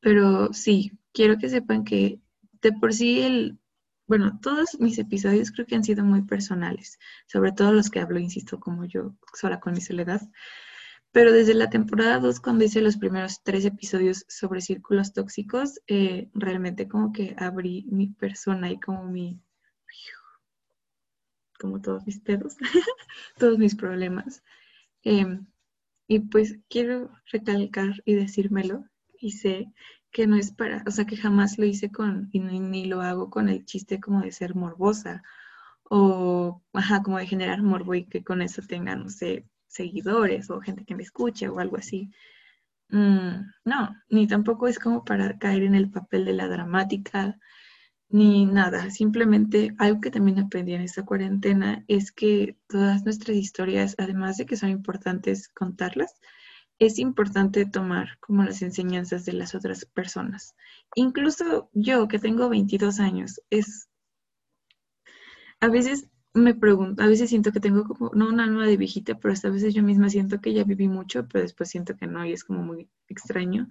pero 0.00 0.52
sí, 0.52 0.92
quiero 1.12 1.38
que 1.38 1.48
sepan 1.48 1.84
que 1.84 2.20
de 2.62 2.72
por 2.72 2.92
sí 2.92 3.20
el, 3.22 3.58
bueno, 4.06 4.38
todos 4.42 4.80
mis 4.80 4.98
episodios 4.98 5.50
creo 5.50 5.66
que 5.66 5.74
han 5.76 5.84
sido 5.84 6.04
muy 6.04 6.22
personales, 6.22 6.98
sobre 7.26 7.52
todo 7.52 7.72
los 7.72 7.90
que 7.90 8.00
hablo, 8.00 8.18
insisto, 8.18 8.58
como 8.60 8.84
yo 8.84 9.14
sola 9.34 9.60
con 9.60 9.74
mi 9.74 9.80
soledad. 9.80 10.20
Pero 11.12 11.32
desde 11.32 11.54
la 11.54 11.70
temporada 11.70 12.20
2, 12.20 12.38
cuando 12.40 12.64
hice 12.64 12.80
los 12.80 12.96
primeros 12.96 13.42
tres 13.42 13.64
episodios 13.64 14.24
sobre 14.28 14.60
círculos 14.60 15.12
tóxicos, 15.12 15.80
eh, 15.88 16.28
realmente 16.34 16.86
como 16.86 17.12
que 17.12 17.34
abrí 17.36 17.84
mi 17.90 18.08
persona 18.08 18.70
y 18.70 18.78
como 18.78 19.04
mi, 19.04 19.40
como 21.58 21.80
todos 21.80 22.06
mis 22.06 22.20
pedos, 22.20 22.56
todos 23.38 23.58
mis 23.58 23.74
problemas. 23.74 24.42
Em, 25.02 25.46
y 26.06 26.20
pues 26.20 26.58
quiero 26.68 27.10
recalcar 27.26 28.02
y 28.04 28.14
decírmelo, 28.14 28.84
y 29.20 29.32
sé 29.32 29.72
que 30.12 30.26
no 30.26 30.36
es 30.36 30.52
para, 30.52 30.84
o 30.86 30.90
sea, 30.90 31.06
que 31.06 31.16
jamás 31.16 31.58
lo 31.58 31.66
hice 31.66 31.90
con, 31.90 32.28
y 32.32 32.40
ni, 32.40 32.60
ni 32.60 32.86
lo 32.86 33.00
hago 33.02 33.30
con 33.30 33.48
el 33.48 33.64
chiste 33.64 34.00
como 34.00 34.22
de 34.22 34.32
ser 34.32 34.54
morbosa, 34.54 35.22
o, 35.84 36.62
ajá, 36.72 37.02
como 37.02 37.18
de 37.18 37.26
generar 37.26 37.62
morbo 37.62 37.94
y 37.94 38.04
que 38.06 38.24
con 38.24 38.42
eso 38.42 38.62
tengan, 38.62 39.04
no 39.04 39.10
sé, 39.10 39.46
seguidores 39.70 40.50
o 40.50 40.60
gente 40.60 40.84
que 40.84 40.94
me 40.96 41.02
escuche 41.02 41.48
o 41.48 41.58
algo 41.58 41.76
así. 41.78 42.10
Mm, 42.90 43.46
no, 43.64 43.96
ni 44.10 44.26
tampoco 44.26 44.68
es 44.68 44.78
como 44.78 45.04
para 45.04 45.38
caer 45.38 45.62
en 45.62 45.74
el 45.74 45.90
papel 45.90 46.24
de 46.24 46.34
la 46.34 46.48
dramática, 46.48 47.38
ni 48.08 48.46
nada. 48.46 48.90
Simplemente 48.90 49.74
algo 49.78 50.00
que 50.00 50.10
también 50.10 50.40
aprendí 50.40 50.74
en 50.74 50.82
esta 50.82 51.04
cuarentena 51.04 51.84
es 51.88 52.12
que 52.12 52.58
todas 52.68 53.04
nuestras 53.04 53.36
historias, 53.36 53.94
además 53.98 54.36
de 54.36 54.46
que 54.46 54.56
son 54.56 54.70
importantes 54.70 55.48
contarlas, 55.48 56.14
es 56.80 56.98
importante 56.98 57.66
tomar 57.66 58.18
como 58.20 58.42
las 58.42 58.62
enseñanzas 58.62 59.24
de 59.24 59.34
las 59.34 59.54
otras 59.54 59.84
personas. 59.84 60.56
Incluso 60.96 61.70
yo, 61.74 62.08
que 62.08 62.18
tengo 62.18 62.48
22 62.48 63.00
años, 63.00 63.40
es... 63.50 63.88
A 65.60 65.68
veces 65.68 66.08
me 66.34 66.54
pregunto, 66.54 67.02
a 67.02 67.06
veces 67.06 67.30
siento 67.30 67.52
que 67.52 67.60
tengo 67.60 67.84
como, 67.84 68.10
no 68.14 68.28
un 68.28 68.40
alma 68.40 68.66
de 68.66 68.76
viejita, 68.76 69.18
pero 69.18 69.32
hasta 69.32 69.48
a 69.48 69.50
veces 69.50 69.74
yo 69.74 69.82
misma 69.82 70.10
siento 70.10 70.40
que 70.40 70.52
ya 70.52 70.64
viví 70.64 70.88
mucho, 70.88 71.26
pero 71.28 71.42
después 71.42 71.70
siento 71.70 71.96
que 71.96 72.06
no 72.06 72.24
y 72.24 72.32
es 72.32 72.44
como 72.44 72.62
muy 72.62 72.88
extraño. 73.08 73.68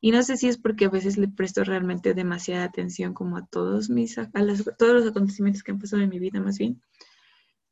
Y 0.00 0.10
no 0.12 0.22
sé 0.22 0.36
si 0.36 0.48
es 0.48 0.58
porque 0.58 0.86
a 0.86 0.90
veces 0.90 1.16
le 1.18 1.28
presto 1.28 1.64
realmente 1.64 2.14
demasiada 2.14 2.64
atención 2.64 3.14
como 3.14 3.38
a 3.38 3.46
todos 3.46 3.88
mis, 3.90 4.18
a 4.18 4.30
todos 4.78 4.94
los 4.94 5.06
acontecimientos 5.06 5.62
que 5.62 5.72
han 5.72 5.78
pasado 5.78 6.02
en 6.02 6.10
mi 6.10 6.18
vida 6.18 6.40
más 6.40 6.58
bien. 6.58 6.82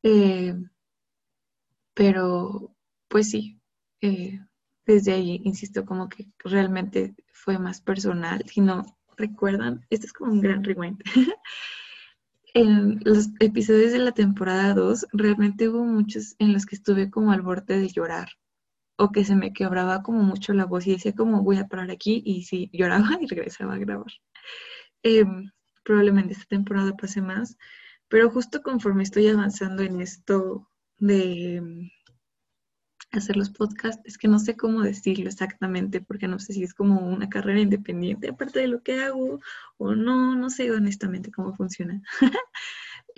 Eh, 0.03 0.55
pero 1.93 2.75
pues 3.07 3.29
sí, 3.29 3.59
eh, 4.01 4.39
desde 4.85 5.13
ahí, 5.13 5.41
insisto, 5.45 5.85
como 5.85 6.09
que 6.09 6.27
realmente 6.39 7.15
fue 7.31 7.57
más 7.59 7.81
personal. 7.81 8.43
Si 8.47 8.61
no 8.61 8.85
recuerdan, 9.17 9.85
este 9.89 10.07
es 10.07 10.13
como 10.13 10.31
un 10.31 10.41
gran 10.41 10.63
rewind. 10.63 11.01
en 12.55 13.01
los 13.03 13.27
episodios 13.41 13.91
de 13.91 13.99
la 13.99 14.13
temporada 14.13 14.73
2, 14.73 15.07
realmente 15.11 15.67
hubo 15.67 15.83
muchos 15.83 16.35
en 16.39 16.53
los 16.53 16.65
que 16.65 16.75
estuve 16.75 17.11
como 17.11 17.33
al 17.33 17.41
borde 17.41 17.77
de 17.77 17.89
llorar 17.89 18.29
o 18.97 19.11
que 19.11 19.25
se 19.25 19.35
me 19.35 19.51
quebraba 19.51 20.01
como 20.01 20.23
mucho 20.23 20.53
la 20.53 20.65
voz 20.65 20.87
y 20.87 20.91
decía 20.91 21.13
como 21.13 21.43
voy 21.43 21.57
a 21.57 21.67
parar 21.67 21.91
aquí 21.91 22.23
y 22.25 22.43
sí, 22.43 22.69
lloraba 22.73 23.17
y 23.19 23.27
regresaba 23.27 23.73
a 23.73 23.77
grabar. 23.77 24.11
Em, 25.03 25.51
probablemente 25.83 26.31
esta 26.31 26.45
temporada 26.45 26.95
pase 26.95 27.21
más, 27.21 27.57
pero 28.07 28.31
justo 28.31 28.61
conforme 28.61 29.03
estoy 29.03 29.27
avanzando 29.27 29.83
en 29.83 29.99
esto 29.99 30.69
de 30.97 31.61
hacer 33.11 33.37
los 33.37 33.49
podcasts, 33.49 34.01
es 34.05 34.17
que 34.17 34.27
no 34.27 34.39
sé 34.39 34.55
cómo 34.55 34.81
decirlo 34.81 35.29
exactamente, 35.29 36.01
porque 36.01 36.27
no 36.27 36.39
sé 36.39 36.53
si 36.53 36.63
es 36.63 36.73
como 36.73 36.99
una 36.99 37.29
carrera 37.29 37.61
independiente 37.61 38.29
aparte 38.29 38.59
de 38.59 38.67
lo 38.67 38.81
que 38.83 39.01
hago 39.01 39.39
o 39.77 39.95
no, 39.95 40.35
no 40.35 40.49
sé 40.49 40.71
honestamente 40.71 41.31
cómo 41.31 41.53
funciona. 41.55 42.01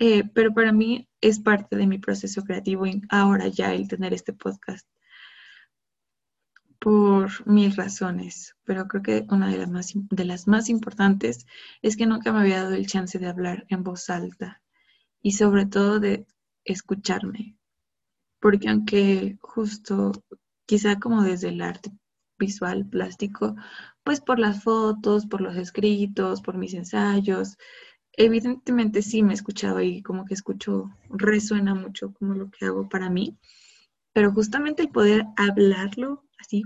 Eh, 0.00 0.22
pero 0.32 0.54
para 0.54 0.70
mí 0.70 1.08
es 1.20 1.40
parte 1.40 1.74
de 1.74 1.88
mi 1.88 1.98
proceso 1.98 2.44
creativo 2.44 2.84
ahora 3.08 3.48
ya 3.48 3.74
el 3.74 3.88
tener 3.88 4.14
este 4.14 4.32
podcast 4.32 4.86
por 6.78 7.46
mil 7.46 7.74
razones, 7.74 8.54
pero 8.64 8.86
creo 8.86 9.02
que 9.02 9.26
una 9.30 9.50
de 9.50 9.58
las, 9.58 9.68
más, 9.68 9.92
de 9.94 10.24
las 10.24 10.46
más 10.46 10.68
importantes 10.68 11.46
es 11.82 11.96
que 11.96 12.06
nunca 12.06 12.32
me 12.32 12.40
había 12.40 12.62
dado 12.62 12.74
el 12.74 12.86
chance 12.86 13.18
de 13.18 13.26
hablar 13.26 13.66
en 13.68 13.82
voz 13.82 14.08
alta 14.10 14.62
y 15.20 15.32
sobre 15.32 15.66
todo 15.66 15.98
de 15.98 16.26
escucharme, 16.64 17.57
porque 18.40 18.68
aunque 18.68 19.36
justo 19.40 20.12
quizá 20.66 20.98
como 20.98 21.22
desde 21.22 21.48
el 21.48 21.60
arte 21.62 21.90
visual, 22.38 22.86
plástico, 22.86 23.56
pues 24.04 24.20
por 24.20 24.38
las 24.38 24.62
fotos, 24.62 25.26
por 25.26 25.40
los 25.40 25.56
escritos, 25.56 26.40
por 26.40 26.56
mis 26.56 26.74
ensayos, 26.74 27.56
evidentemente 28.12 29.02
sí 29.02 29.22
me 29.22 29.32
he 29.32 29.34
escuchado 29.34 29.80
y 29.80 30.02
como 30.02 30.24
que 30.24 30.34
escucho, 30.34 30.90
resuena 31.10 31.74
mucho 31.74 32.12
como 32.12 32.34
lo 32.34 32.50
que 32.50 32.66
hago 32.66 32.88
para 32.88 33.10
mí, 33.10 33.38
pero 34.12 34.32
justamente 34.32 34.82
el 34.82 34.90
poder 34.90 35.24
hablarlo 35.36 36.24
así, 36.38 36.62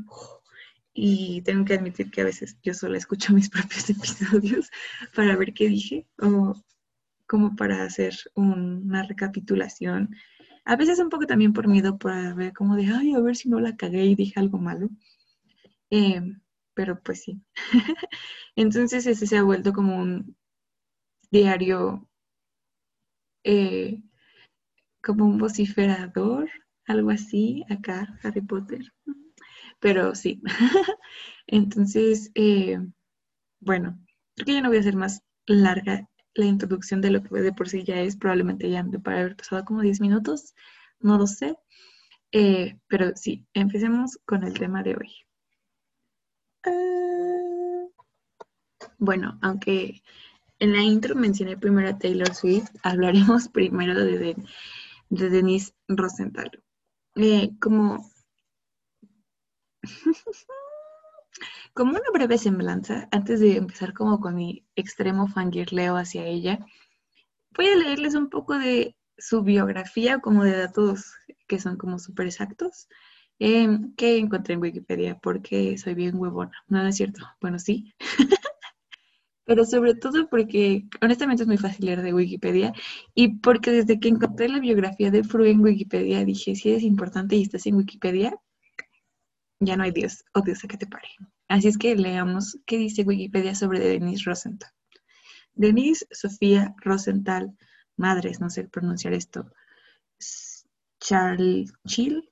y 0.95 1.43
tengo 1.43 1.65
que 1.65 1.75
admitir 1.75 2.11
que 2.11 2.21
a 2.21 2.25
veces 2.25 2.57
yo 2.63 2.75
solo 2.75 2.97
escucho 2.97 3.33
mis 3.33 3.51
propios 3.51 3.89
episodios 3.91 4.71
para 5.15 5.37
ver 5.37 5.55
qué 5.55 5.69
dije 5.69 6.07
o 6.19 6.55
como 7.27 7.57
para 7.57 7.83
hacer 7.85 8.15
una 8.35 9.03
recapitulación 9.05 10.15
A 10.65 10.75
veces 10.77 10.99
un 10.99 11.09
poco 11.09 11.27
también 11.27 11.53
por 11.53 11.69
miedo, 11.69 11.99
por 11.99 12.35
ver 12.35 12.53
como 12.53 12.75
de, 12.77 12.87
ay, 12.87 13.15
a 13.15 13.21
ver 13.21 13.37
si 13.37 13.49
no 13.49 13.61
la 13.61 13.77
cagué 13.77 14.07
y 14.07 14.17
dije 14.17 14.41
algo 14.41 14.59
malo. 14.59 14.89
Eh, 15.91 16.21
pero 16.75 17.01
pues 17.03 17.23
sí. 17.23 17.41
Entonces 18.57 19.07
ese 19.07 19.27
se 19.27 19.37
ha 19.39 19.43
vuelto 19.45 19.73
como 19.73 19.97
un 19.99 20.37
diario, 21.33 22.09
eh, 23.45 24.03
como 25.03 25.27
un 25.27 25.39
vociferador, 25.39 26.49
algo 26.87 27.11
así, 27.11 27.65
acá, 27.69 28.19
Harry 28.23 28.41
Potter. 28.41 28.81
Pero 29.81 30.15
sí. 30.15 30.43
Entonces, 31.47 32.31
eh, 32.35 32.79
bueno, 33.61 33.99
creo 34.37 34.47
que 34.47 34.55
ya 34.55 34.63
no 34.63 34.69
voy 34.71 34.79
a 34.79 34.81
hacer 34.83 34.97
más 34.97 35.23
larga 35.47 36.09
la 36.35 36.47
introducción 36.47 37.01
de 37.01 37.11
lo 37.11 37.23
que 37.23 37.41
de 37.41 37.53
por 37.53 37.69
sí 37.69 37.85
ya 37.85 38.01
es, 38.01 38.17
probablemente 38.17 38.71
ya 38.71 38.85
para 39.03 39.21
haber 39.21 39.37
pasado 39.37 39.65
como 39.65 39.83
10 39.83 40.01
minutos, 40.01 40.55
no 41.01 41.19
lo 41.19 41.27
sé. 41.27 41.57
Eh, 42.33 42.79
pero 42.89 43.13
sí, 43.15 43.47
empecemos 43.53 44.19
con 44.25 44.45
el 44.45 44.55
tema 44.55 44.83
de 44.83 44.97
hoy. 44.97 45.13
Ah, 46.65 47.87
bueno, 48.99 49.39
aunque 49.43 50.03
en 50.59 50.73
la 50.73 50.83
intro 50.83 51.15
mencioné 51.15 51.57
primero 51.57 51.89
a 51.89 51.99
Taylor 51.99 52.35
Swift, 52.35 52.71
hablaremos 52.83 53.49
primero 53.53 53.95
de, 53.95 54.37
de, 55.11 55.31
Denise 55.31 55.75
Rosenthal. 55.89 56.51
Eh, 57.17 57.51
como 57.61 58.11
Como 61.75 61.93
una 61.93 62.11
breve 62.13 62.39
semblanza, 62.39 63.09
antes 63.11 63.41
de 63.41 63.57
empezar 63.57 63.95
como 63.95 64.21
con 64.21 64.35
mi 64.37 64.65
extremo 64.77 65.29
fangirleo 65.29 65.97
hacia 65.97 66.25
ella, 66.27 66.59
voy 67.57 67.67
a 67.69 67.77
leerles 67.77 68.15
un 68.15 68.29
poco 68.31 68.59
de 68.59 68.97
su 69.19 69.43
biografía, 69.43 70.21
como 70.21 70.45
de 70.45 70.57
datos 70.57 71.13
que 71.47 71.59
son 71.59 71.77
como 71.77 71.99
súper 71.99 72.27
exactos, 72.27 72.89
em, 73.39 73.95
que 73.95 74.19
encontré 74.19 74.55
en 74.55 74.61
Wikipedia, 74.63 75.19
porque 75.23 75.79
soy 75.79 75.95
bien 75.95 76.17
huevona. 76.17 76.53
No, 76.69 76.83
no 76.83 76.89
es 76.89 76.97
cierto. 76.97 77.25
Bueno, 77.41 77.59
sí. 77.59 77.95
Pero 79.45 79.65
sobre 79.65 79.95
todo 79.95 80.29
porque 80.29 80.85
honestamente 81.01 81.43
es 81.43 81.47
muy 81.49 81.59
fácil 81.59 81.87
leer 81.87 82.03
de 82.03 82.15
Wikipedia 82.15 82.73
y 83.15 83.39
porque 83.41 83.73
desde 83.73 83.99
que 84.01 84.09
encontré 84.09 84.49
la 84.49 84.61
biografía 84.61 85.11
de 85.11 85.25
Fru 85.25 85.45
en 85.45 85.61
Wikipedia 85.61 86.25
dije, 86.25 86.55
si 86.55 86.73
es 86.73 86.83
importante 86.83 87.37
y 87.37 87.43
estás 87.43 87.67
en 87.67 87.77
Wikipedia, 87.77 88.37
ya 89.65 89.77
no 89.77 89.85
hay 89.85 89.93
Dios 89.93 90.25
o 90.35 90.41
Dios 90.41 90.65
a 90.65 90.69
que 90.69 90.77
te 90.77 90.87
pare. 90.87 91.09
Así 91.49 91.69
es 91.69 91.79
que 91.79 91.97
leamos 91.97 92.59
qué 92.67 92.79
dice 92.79 93.03
Wikipedia 93.03 93.55
sobre 93.55 93.81
Denise 93.81 94.25
Rosenthal. 94.25 94.71
Denise 95.55 96.07
Sofía 96.11 96.75
Rosenthal, 96.79 97.57
madres, 97.97 98.41
no 98.41 98.49
sé 98.49 98.65
pronunciar 98.65 99.13
esto, 99.13 99.51
Charles 101.01 101.73
Chill, 101.87 102.29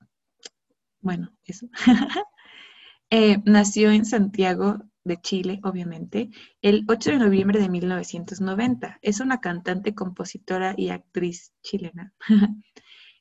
bueno, 1.01 1.33
eso. 1.43 1.67
Eh, 3.13 3.39
nació 3.43 3.91
en 3.91 4.05
Santiago 4.05 4.85
de 5.03 5.19
Chile, 5.19 5.59
obviamente, 5.63 6.29
el 6.61 6.85
8 6.87 7.11
de 7.11 7.17
noviembre 7.17 7.59
de 7.59 7.67
1990. 7.67 8.99
Es 9.01 9.19
una 9.19 9.41
cantante, 9.41 9.93
compositora 9.93 10.75
y 10.77 10.91
actriz 10.91 11.51
chilena. 11.61 12.13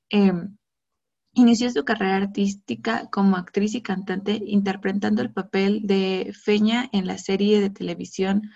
Em, 0.09 0.57
Inició 1.32 1.70
su 1.70 1.84
carrera 1.84 2.16
artística 2.16 3.08
como 3.10 3.36
actriz 3.36 3.74
y 3.74 3.82
cantante 3.82 4.42
interpretando 4.44 5.22
el 5.22 5.32
papel 5.32 5.86
de 5.86 6.32
Feña 6.34 6.88
en 6.92 7.06
la 7.06 7.18
serie 7.18 7.60
de 7.60 7.70
televisión 7.70 8.50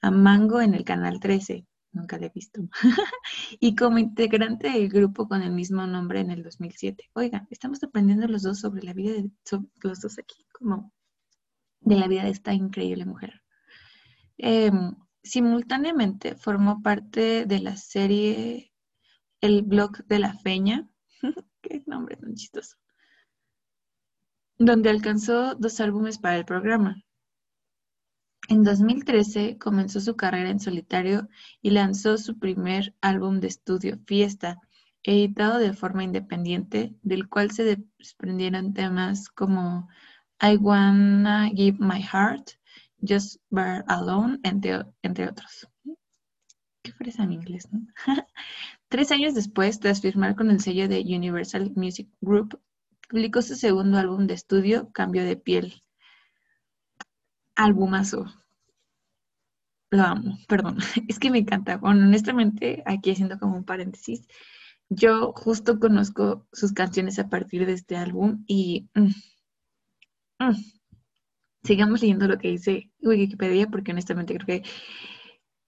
Amango 0.00 0.60
en 0.60 0.74
el 0.74 0.84
Canal 0.84 1.18
13. 1.18 1.66
Nunca 1.92 2.18
la 2.18 2.26
he 2.26 2.32
visto. 2.32 2.62
y 3.58 3.74
como 3.74 3.98
integrante 3.98 4.70
del 4.70 4.88
grupo 4.88 5.28
con 5.28 5.42
el 5.42 5.50
mismo 5.50 5.86
nombre 5.86 6.20
en 6.20 6.30
el 6.30 6.44
2007. 6.44 7.10
Oigan, 7.14 7.48
estamos 7.50 7.82
aprendiendo 7.82 8.28
los 8.28 8.42
dos 8.42 8.60
sobre 8.60 8.84
la 8.84 8.92
vida 8.92 9.14
de 9.14 9.30
los 9.82 10.00
dos 10.00 10.18
aquí, 10.18 10.46
como 10.52 10.92
de 11.80 11.96
la 11.96 12.06
vida 12.06 12.24
de 12.24 12.30
esta 12.30 12.54
increíble 12.54 13.06
mujer. 13.06 13.42
Em, 14.38 14.94
simultáneamente 15.22 16.36
formó 16.36 16.80
parte 16.82 17.44
de 17.44 17.58
la 17.58 17.76
serie 17.76 18.72
El 19.40 19.62
blog 19.62 20.04
de 20.06 20.18
la 20.18 20.34
Feña, 20.34 20.88
Nombre 21.86 22.16
tan 22.16 22.34
chistoso. 22.34 22.76
Donde 24.58 24.90
alcanzó 24.90 25.54
dos 25.54 25.80
álbumes 25.80 26.18
para 26.18 26.36
el 26.36 26.44
programa. 26.44 27.02
En 28.48 28.64
2013 28.64 29.58
comenzó 29.58 30.00
su 30.00 30.16
carrera 30.16 30.50
en 30.50 30.60
solitario 30.60 31.28
y 31.62 31.70
lanzó 31.70 32.18
su 32.18 32.38
primer 32.38 32.94
álbum 33.00 33.38
de 33.40 33.46
estudio, 33.46 33.98
Fiesta, 34.06 34.58
editado 35.02 35.58
de 35.58 35.72
forma 35.72 36.04
independiente, 36.04 36.94
del 37.02 37.28
cual 37.28 37.52
se 37.52 37.64
desprendieron 37.64 38.74
temas 38.74 39.28
como 39.28 39.88
I 40.42 40.56
Wanna 40.56 41.48
Give 41.54 41.78
My 41.78 42.02
Heart, 42.02 42.50
Just 43.06 43.40
Bear 43.50 43.84
Alone, 43.86 44.40
entre, 44.42 45.28
otros. 45.28 45.68
Qué 46.82 46.92
fresa 46.92 47.22
en 47.22 47.32
inglés. 47.32 47.68
Tres 48.90 49.12
años 49.12 49.34
después, 49.34 49.78
tras 49.78 50.00
firmar 50.00 50.34
con 50.34 50.50
el 50.50 50.58
sello 50.58 50.88
de 50.88 50.98
Universal 51.00 51.72
Music 51.76 52.08
Group, 52.20 52.60
publicó 53.08 53.40
su 53.40 53.54
segundo 53.54 53.98
álbum 53.98 54.26
de 54.26 54.34
estudio, 54.34 54.90
Cambio 54.90 55.22
de 55.22 55.36
Piel. 55.36 55.84
Albumazo. 57.54 58.26
Lo 59.90 60.02
amo, 60.02 60.38
perdón. 60.48 60.78
Es 61.08 61.20
que 61.20 61.30
me 61.30 61.38
encanta. 61.38 61.76
Bueno, 61.76 62.04
honestamente, 62.04 62.82
aquí 62.84 63.12
haciendo 63.12 63.38
como 63.38 63.56
un 63.58 63.64
paréntesis, 63.64 64.26
yo 64.88 65.32
justo 65.36 65.78
conozco 65.78 66.48
sus 66.52 66.72
canciones 66.72 67.20
a 67.20 67.28
partir 67.28 67.66
de 67.66 67.74
este 67.74 67.96
álbum 67.96 68.42
y 68.48 68.88
mm, 68.96 69.10
mm, 70.40 70.56
sigamos 71.62 72.00
leyendo 72.02 72.26
lo 72.26 72.38
que 72.38 72.48
dice 72.48 72.90
Wikipedia 73.00 73.68
porque 73.68 73.92
honestamente 73.92 74.34
creo 74.34 74.46
que 74.46 74.68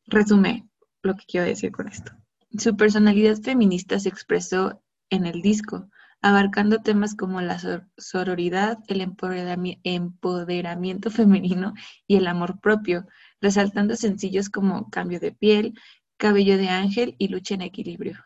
resume 0.07 0.69
lo 1.05 1.15
que 1.15 1.25
quiero 1.25 1.47
decir 1.47 1.71
con 1.71 1.87
esto. 1.87 2.13
Su 2.59 2.77
personalidad 2.77 3.41
feminista 3.41 3.99
se 3.99 4.11
expresó 4.11 4.83
en 5.09 5.25
el 5.25 5.41
disco, 5.41 5.89
abarcando 6.21 6.83
temas 6.83 7.15
como 7.15 7.41
la 7.41 7.59
sororidad, 7.97 8.79
el 8.89 9.01
empoderamiento 9.01 11.11
femenino 11.11 11.73
y 12.07 12.17
el 12.17 12.27
amor 12.27 12.61
propio, 12.61 13.07
resaltando 13.41 13.97
sencillos 13.97 14.51
como 14.51 14.91
Cambio 14.91 15.19
de 15.19 15.33
piel, 15.33 15.73
Cabello 16.19 16.59
de 16.59 16.69
ángel 16.69 17.17
y 17.19 17.29
Lucha 17.29 17.55
en 17.55 17.63
equilibrio. 17.63 18.23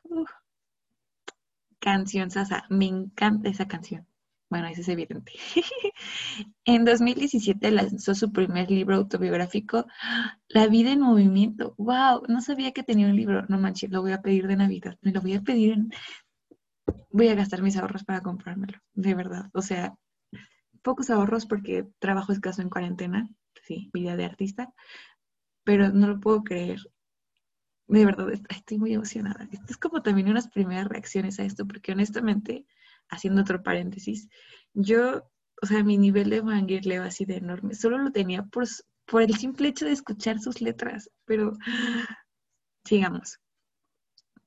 Canción 1.79 2.31
Sasa, 2.31 2.65
me 2.69 2.87
encanta 2.87 3.49
esa 3.49 3.69
canción. 3.69 4.09
Bueno, 4.49 4.69
eso 4.69 4.81
es 4.81 4.89
evidente. 4.89 5.33
en 6.65 6.85
2017 6.85 7.71
lanzó 7.73 8.15
su 8.15 8.33
primer 8.33 8.71
libro 8.71 8.97
autobiográfico, 8.97 9.87
La 10.49 10.69
vida 10.69 10.93
en 10.93 11.01
movimiento. 11.01 11.75
¡Wow! 11.79 12.23
No 12.29 12.41
sabía 12.41 12.73
que 12.73 12.85
tenía 12.85 13.09
un 13.09 13.17
libro. 13.17 13.45
No 13.49 13.59
manches, 13.59 13.91
lo 13.91 14.03
voy 14.03 14.13
a 14.13 14.23
pedir 14.23 14.47
de 14.47 14.57
Navidad. 14.57 14.99
Me 15.03 15.13
lo 15.13 15.21
voy 15.21 15.35
a 15.35 15.43
pedir. 15.43 15.77
Voy 17.11 17.29
a 17.29 17.35
gastar 17.35 17.63
mis 17.63 17.77
ahorros 17.77 18.05
para 18.05 18.23
comprármelo, 18.23 18.79
de 18.95 19.15
verdad. 19.15 19.51
O 19.53 19.63
sea, 19.63 19.95
pocos 20.83 21.11
ahorros 21.11 21.47
porque 21.47 21.87
trabajo 21.99 22.33
escaso 22.33 22.63
en 22.63 22.71
cuarentena. 22.71 23.29
Sí, 23.65 23.91
vida 23.93 24.17
de 24.17 24.27
artista. 24.27 24.73
Pero 25.65 25.91
no 25.91 26.07
lo 26.07 26.21
puedo 26.21 26.45
creer. 26.45 26.81
De 27.89 28.05
verdad, 28.05 28.29
estoy 28.49 28.79
muy 28.79 28.95
emocionada. 28.95 29.49
Esto 29.51 29.67
es 29.71 29.77
como 29.77 30.03
también 30.03 30.29
unas 30.29 30.49
primeras 30.49 30.87
reacciones 30.87 31.41
a 31.41 31.45
esto, 31.45 31.67
porque 31.67 31.93
honestamente 31.93 32.67
haciendo 33.09 33.43
otro 33.43 33.63
paréntesis, 33.63 34.29
yo, 34.75 35.29
o 35.63 35.67
sea, 35.67 35.83
mi 35.83 35.99
nivel 35.99 36.31
de 36.31 36.41
va 36.41 36.59
así 37.05 37.25
de 37.25 37.37
enorme, 37.37 37.75
solo 37.75 37.99
lo 37.99 38.11
tenía 38.11 38.43
por, 38.45 38.67
por 39.07 39.23
el 39.23 39.37
simple 39.37 39.69
hecho 39.69 39.87
de 39.87 39.93
escuchar 39.93 40.39
sus 40.39 40.61
letras, 40.61 41.11
pero 41.25 41.53
sigamos. 42.85 43.39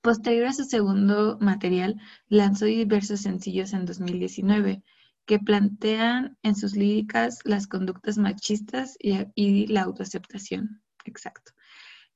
Posterior 0.02 0.48
a 0.48 0.54
su 0.54 0.64
segundo 0.64 1.38
material, 1.42 2.00
lanzó 2.28 2.66
diversos 2.66 3.22
sencillos 3.22 3.74
en 3.74 3.86
2019 3.86 4.84
que 5.30 5.38
plantean 5.38 6.38
en 6.42 6.56
sus 6.56 6.76
líricas 6.76 7.38
las 7.44 7.68
conductas 7.68 8.18
machistas 8.18 8.98
y, 9.00 9.68
la 9.68 9.84
autoaceptación. 9.84 10.82
Exacto. 11.06 11.52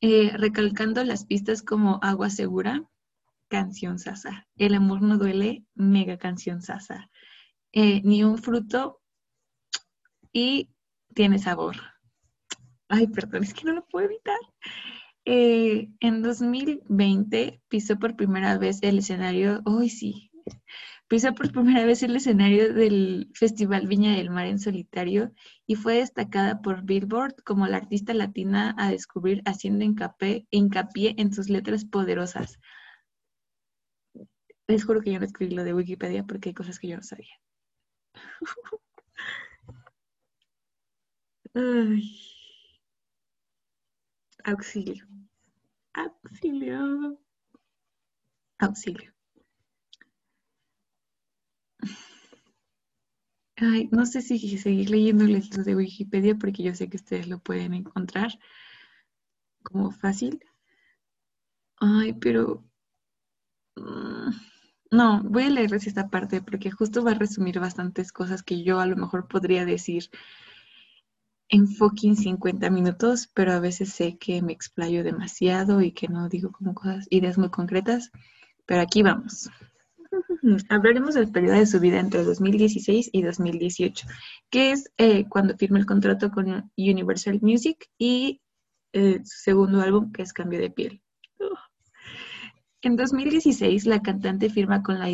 Eh, 0.01 0.31
recalcando 0.35 1.03
las 1.03 1.25
pistas 1.25 1.61
como 1.61 1.99
Agua 2.01 2.31
Segura, 2.31 2.83
canción 3.53 3.99
sasa. 3.99 4.47
El 4.57 4.73
amor 4.73 5.03
no 5.03 5.19
duele, 5.19 5.63
mega 5.75 6.17
canción 6.17 6.63
sasa. 6.63 7.11
Eh, 7.71 8.01
ni 8.03 8.23
un 8.23 8.39
fruto 8.39 8.99
y 10.31 10.71
tiene 11.13 11.37
sabor. 11.37 11.75
Ay, 12.89 13.05
perdón, 13.05 13.43
es 13.43 13.53
que 13.53 13.65
no 13.65 13.73
lo 13.73 13.85
puedo 13.85 14.07
evitar. 14.07 14.39
Eh, 15.25 15.87
en 15.99 16.23
2020 16.23 17.61
pisó 17.69 17.99
por 17.99 18.15
primera 18.15 18.57
vez 18.57 18.79
el 18.81 18.97
escenario, 18.97 19.61
sí, 19.87 20.31
pisó 21.07 21.35
por 21.35 21.51
primera 21.51 21.85
vez 21.85 22.01
el 22.01 22.15
escenario 22.15 22.73
del 22.73 23.29
Festival 23.35 23.85
Viña 23.85 24.15
del 24.15 24.31
Mar 24.31 24.47
en 24.47 24.57
solitario 24.57 25.31
y 25.67 25.75
fue 25.75 25.97
destacada 25.97 26.59
por 26.59 26.81
Billboard 26.85 27.35
como 27.45 27.67
la 27.67 27.77
artista 27.77 28.15
latina 28.15 28.73
a 28.79 28.89
descubrir 28.89 29.43
haciendo 29.45 29.85
hincapié 29.85 31.15
en 31.19 31.33
sus 31.33 31.49
letras 31.49 31.85
poderosas 31.85 32.57
Les 34.67 34.83
juro 34.83 35.01
que 35.01 35.13
yo 35.13 35.19
no 35.19 35.25
escribí 35.25 35.55
lo 35.55 35.63
de 35.63 35.73
Wikipedia 35.73 36.25
porque 36.25 36.49
hay 36.49 36.53
cosas 36.53 36.77
que 36.79 36.89
yo 36.89 36.97
no 36.97 37.03
sabía. 37.03 37.35
Ay. 41.55 42.03
Auxilio. 44.51 45.03
Auxilio. 46.03 46.81
Auxilio. 48.65 49.11
Ay, 53.55 53.89
no 53.91 54.05
sé 54.05 54.21
si 54.21 54.37
seguir 54.59 54.91
leyendo 54.91 55.23
el 55.23 55.33
de 55.63 55.75
Wikipedia 55.75 56.35
porque 56.35 56.61
yo 56.61 56.75
sé 56.75 56.87
que 56.87 56.97
ustedes 56.97 57.27
lo 57.27 57.39
pueden 57.39 57.73
encontrar 57.73 58.31
como 59.63 59.91
fácil. 59.91 60.39
Ay, 61.79 62.13
pero... 62.13 62.63
Mm, 63.77 64.31
no, 64.93 65.21
voy 65.23 65.43
a 65.43 65.49
leerles 65.49 65.87
esta 65.87 66.09
parte 66.09 66.41
porque 66.41 66.71
justo 66.71 67.03
va 67.03 67.11
a 67.11 67.15
resumir 67.15 67.59
bastantes 67.59 68.11
cosas 68.11 68.43
que 68.43 68.63
yo 68.63 68.79
a 68.79 68.85
lo 68.85 68.95
mejor 68.95 69.27
podría 69.27 69.65
decir 69.65 70.09
en 71.49 71.67
fucking 71.67 72.15
50 72.15 72.69
minutos, 72.69 73.29
pero 73.33 73.53
a 73.53 73.59
veces 73.59 73.93
sé 73.93 74.17
que 74.17 74.41
me 74.41 74.53
explayo 74.53 75.03
demasiado 75.03 75.81
y 75.81 75.91
que 75.91 76.07
no 76.07 76.29
digo 76.29 76.51
como 76.51 76.73
cosas, 76.73 77.07
ideas 77.09 77.37
muy 77.37 77.49
concretas, 77.49 78.11
pero 78.65 78.81
aquí 78.81 79.03
vamos. 79.03 79.49
Hablaremos 80.69 81.15
del 81.15 81.31
periodo 81.31 81.57
de 81.57 81.65
su 81.65 81.79
vida 81.79 81.99
entre 81.99 82.23
2016 82.23 83.09
y 83.13 83.21
2018, 83.21 84.07
que 84.49 84.71
es 84.71 84.91
eh, 84.97 85.25
cuando 85.27 85.57
firma 85.57 85.79
el 85.79 85.85
contrato 85.85 86.31
con 86.31 86.71
Universal 86.77 87.39
Music 87.41 87.89
y 87.97 88.41
eh, 88.93 89.21
su 89.23 89.37
segundo 89.43 89.81
álbum, 89.81 90.11
que 90.11 90.21
es 90.21 90.33
Cambio 90.33 90.59
de 90.59 90.69
Piel. 90.69 91.02
En 92.85 92.97
2016, 92.97 93.85
la 93.85 94.01
cantante 94.01 94.49
firma 94.49 94.83
con 94.83 94.99
la 94.99 95.07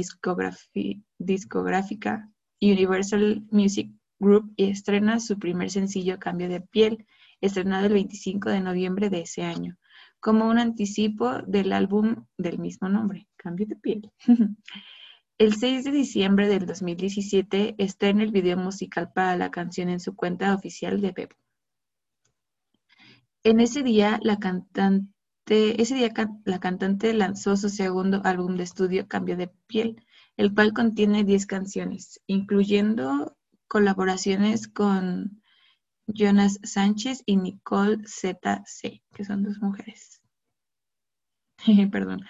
discográfica 1.20 2.32
Universal 2.60 3.46
Music 3.52 3.92
Group 4.18 4.52
y 4.56 4.72
estrena 4.72 5.20
su 5.20 5.38
primer 5.38 5.70
sencillo 5.70 6.18
Cambio 6.18 6.50
de 6.50 6.62
Piel, 6.62 7.06
estrenado 7.42 7.86
el 7.86 7.94
25 7.94 8.50
de 8.50 8.62
noviembre 8.62 9.12
de 9.12 9.22
ese 9.22 9.44
año, 9.44 9.78
como 10.20 10.50
un 10.50 10.58
anticipo 10.58 11.44
del 11.44 11.72
álbum 11.72 12.26
del 12.40 12.58
mismo 12.58 12.90
nombre, 12.90 13.28
Cambio 13.36 13.68
de 13.68 13.76
Piel. 13.76 14.12
El 15.38 15.54
6 15.56 15.84
de 15.84 15.92
diciembre 15.92 16.50
del 16.50 16.66
2017 16.66 17.76
estrena 17.78 18.24
el 18.24 18.32
video 18.32 18.58
musical 18.58 19.14
para 19.14 19.38
la 19.38 19.52
canción 19.52 19.88
en 19.88 20.02
su 20.02 20.14
cuenta 20.14 20.54
oficial 20.54 21.00
de 21.00 21.14
Bebo. 21.14 21.36
En 23.44 23.62
ese 23.62 23.82
día, 23.82 24.20
la 24.22 24.38
cantante, 24.38 25.14
ese 25.50 25.96
día 25.96 26.12
la 26.46 26.60
cantante 26.60 27.14
lanzó 27.14 27.58
su 27.58 27.70
segundo 27.70 28.22
álbum 28.24 28.56
de 28.58 28.64
estudio, 28.64 29.08
Cambio 29.08 29.38
de 29.38 29.50
Piel, 29.68 30.04
el 30.38 30.54
cual 30.54 30.74
contiene 30.74 31.24
10 31.24 31.46
canciones, 31.46 32.22
incluyendo 32.28 33.38
colaboraciones 33.68 34.68
con 34.68 35.42
Jonas 36.08 36.60
Sánchez 36.64 37.24
y 37.26 37.38
Nicole 37.38 37.98
ZC, 38.06 39.02
que 39.14 39.26
son 39.26 39.44
dos 39.44 39.60
mujeres. 39.60 40.22
Perdón. 41.92 42.26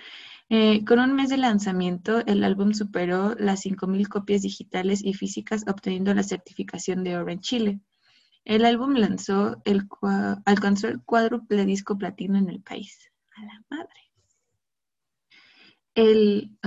Eh, 0.49 0.83
con 0.83 0.99
un 0.99 1.13
mes 1.13 1.29
de 1.29 1.37
lanzamiento, 1.37 2.25
el 2.25 2.43
álbum 2.43 2.73
superó 2.73 3.35
las 3.35 3.65
5.000 3.65 4.07
copias 4.07 4.41
digitales 4.41 5.03
y 5.03 5.13
físicas, 5.13 5.63
obteniendo 5.67 6.13
la 6.13 6.23
certificación 6.23 7.03
de 7.03 7.17
oro 7.17 7.31
en 7.31 7.39
Chile. 7.39 7.79
El 8.45 8.65
álbum 8.65 8.95
lanzó 8.95 9.61
el, 9.65 9.87
alcanzó 10.45 10.87
el 10.87 11.03
cuádruple 11.03 11.65
disco 11.65 11.97
platino 11.97 12.37
en 12.39 12.49
el 12.49 12.61
país. 12.61 13.08
La 13.41 13.63
madre. 13.69 13.99
El, 15.93 16.57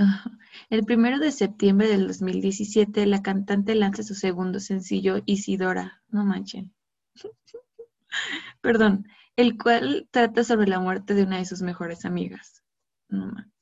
el 0.69 0.85
primero 0.85 1.19
de 1.19 1.31
septiembre 1.33 1.89
del 1.89 2.07
2017, 2.07 3.05
la 3.05 3.21
cantante 3.21 3.75
lanza 3.75 4.01
su 4.03 4.15
segundo 4.15 4.61
sencillo, 4.61 5.21
Isidora. 5.25 6.01
No 6.07 6.23
manchen. 6.23 6.73
Perdón. 8.61 9.07
El 9.35 9.57
cual 9.57 10.07
trata 10.11 10.43
sobre 10.43 10.67
la 10.67 10.79
muerte 10.79 11.13
de 11.15 11.23
una 11.23 11.37
de 11.37 11.45
sus 11.45 11.61
mejores 11.61 12.05
amigas. 12.05 12.63
No 13.09 13.27
manches. 13.27 13.53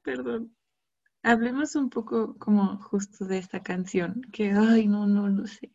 perdón. 0.04 0.56
Hablemos 1.24 1.76
un 1.76 1.90
poco 1.90 2.38
como 2.40 2.78
justo 2.80 3.26
de 3.26 3.40
esta 3.40 3.62
canción, 3.64 4.22
que, 4.34 4.52
ay, 4.52 4.88
no, 4.88 5.08
no 5.08 5.28
lo 5.30 5.48
sé. 5.48 5.72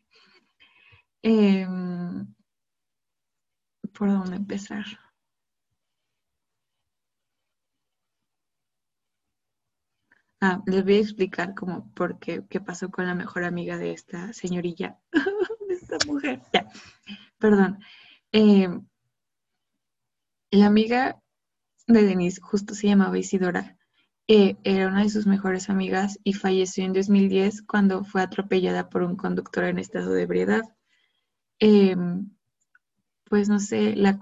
Em, 1.23 2.27
¿Por 3.95 4.07
dónde 4.09 4.35
empezar? 4.37 4.85
Ah, 10.41 10.61
les 10.65 10.83
voy 10.83 10.95
a 10.95 10.99
explicar 11.01 11.53
cómo, 11.53 11.91
por 11.93 12.19
qué, 12.19 12.43
qué 12.49 12.61
pasó 12.61 12.89
con 12.89 13.05
la 13.05 13.15
mejor 13.15 13.43
amiga 13.43 13.77
de 13.77 13.91
esta 13.91 14.31
señorilla, 14.33 14.97
de 15.67 15.73
esta 15.75 15.97
mujer. 16.07 16.41
Ya, 16.53 16.67
perdón. 17.39 17.79
Eh, 18.31 18.69
la 20.51 20.65
amiga 20.65 21.21
de 21.87 22.03
Denise 22.03 22.41
justo 22.41 22.73
se 22.73 22.87
llamaba 22.87 23.17
Isidora. 23.17 23.77
Eh, 24.27 24.57
era 24.63 24.87
una 24.87 25.03
de 25.03 25.09
sus 25.09 25.25
mejores 25.25 25.69
amigas 25.69 26.19
y 26.23 26.33
falleció 26.33 26.85
en 26.85 26.93
2010 26.93 27.63
cuando 27.63 28.03
fue 28.03 28.21
atropellada 28.21 28.89
por 28.89 29.01
un 29.01 29.15
conductor 29.15 29.63
en 29.63 29.79
estado 29.79 30.11
de 30.11 30.23
ebriedad. 30.23 30.61
Em, 31.59 32.29
pues 33.25 33.49
no 33.49 33.59
sé, 33.59 33.95
la 33.95 34.19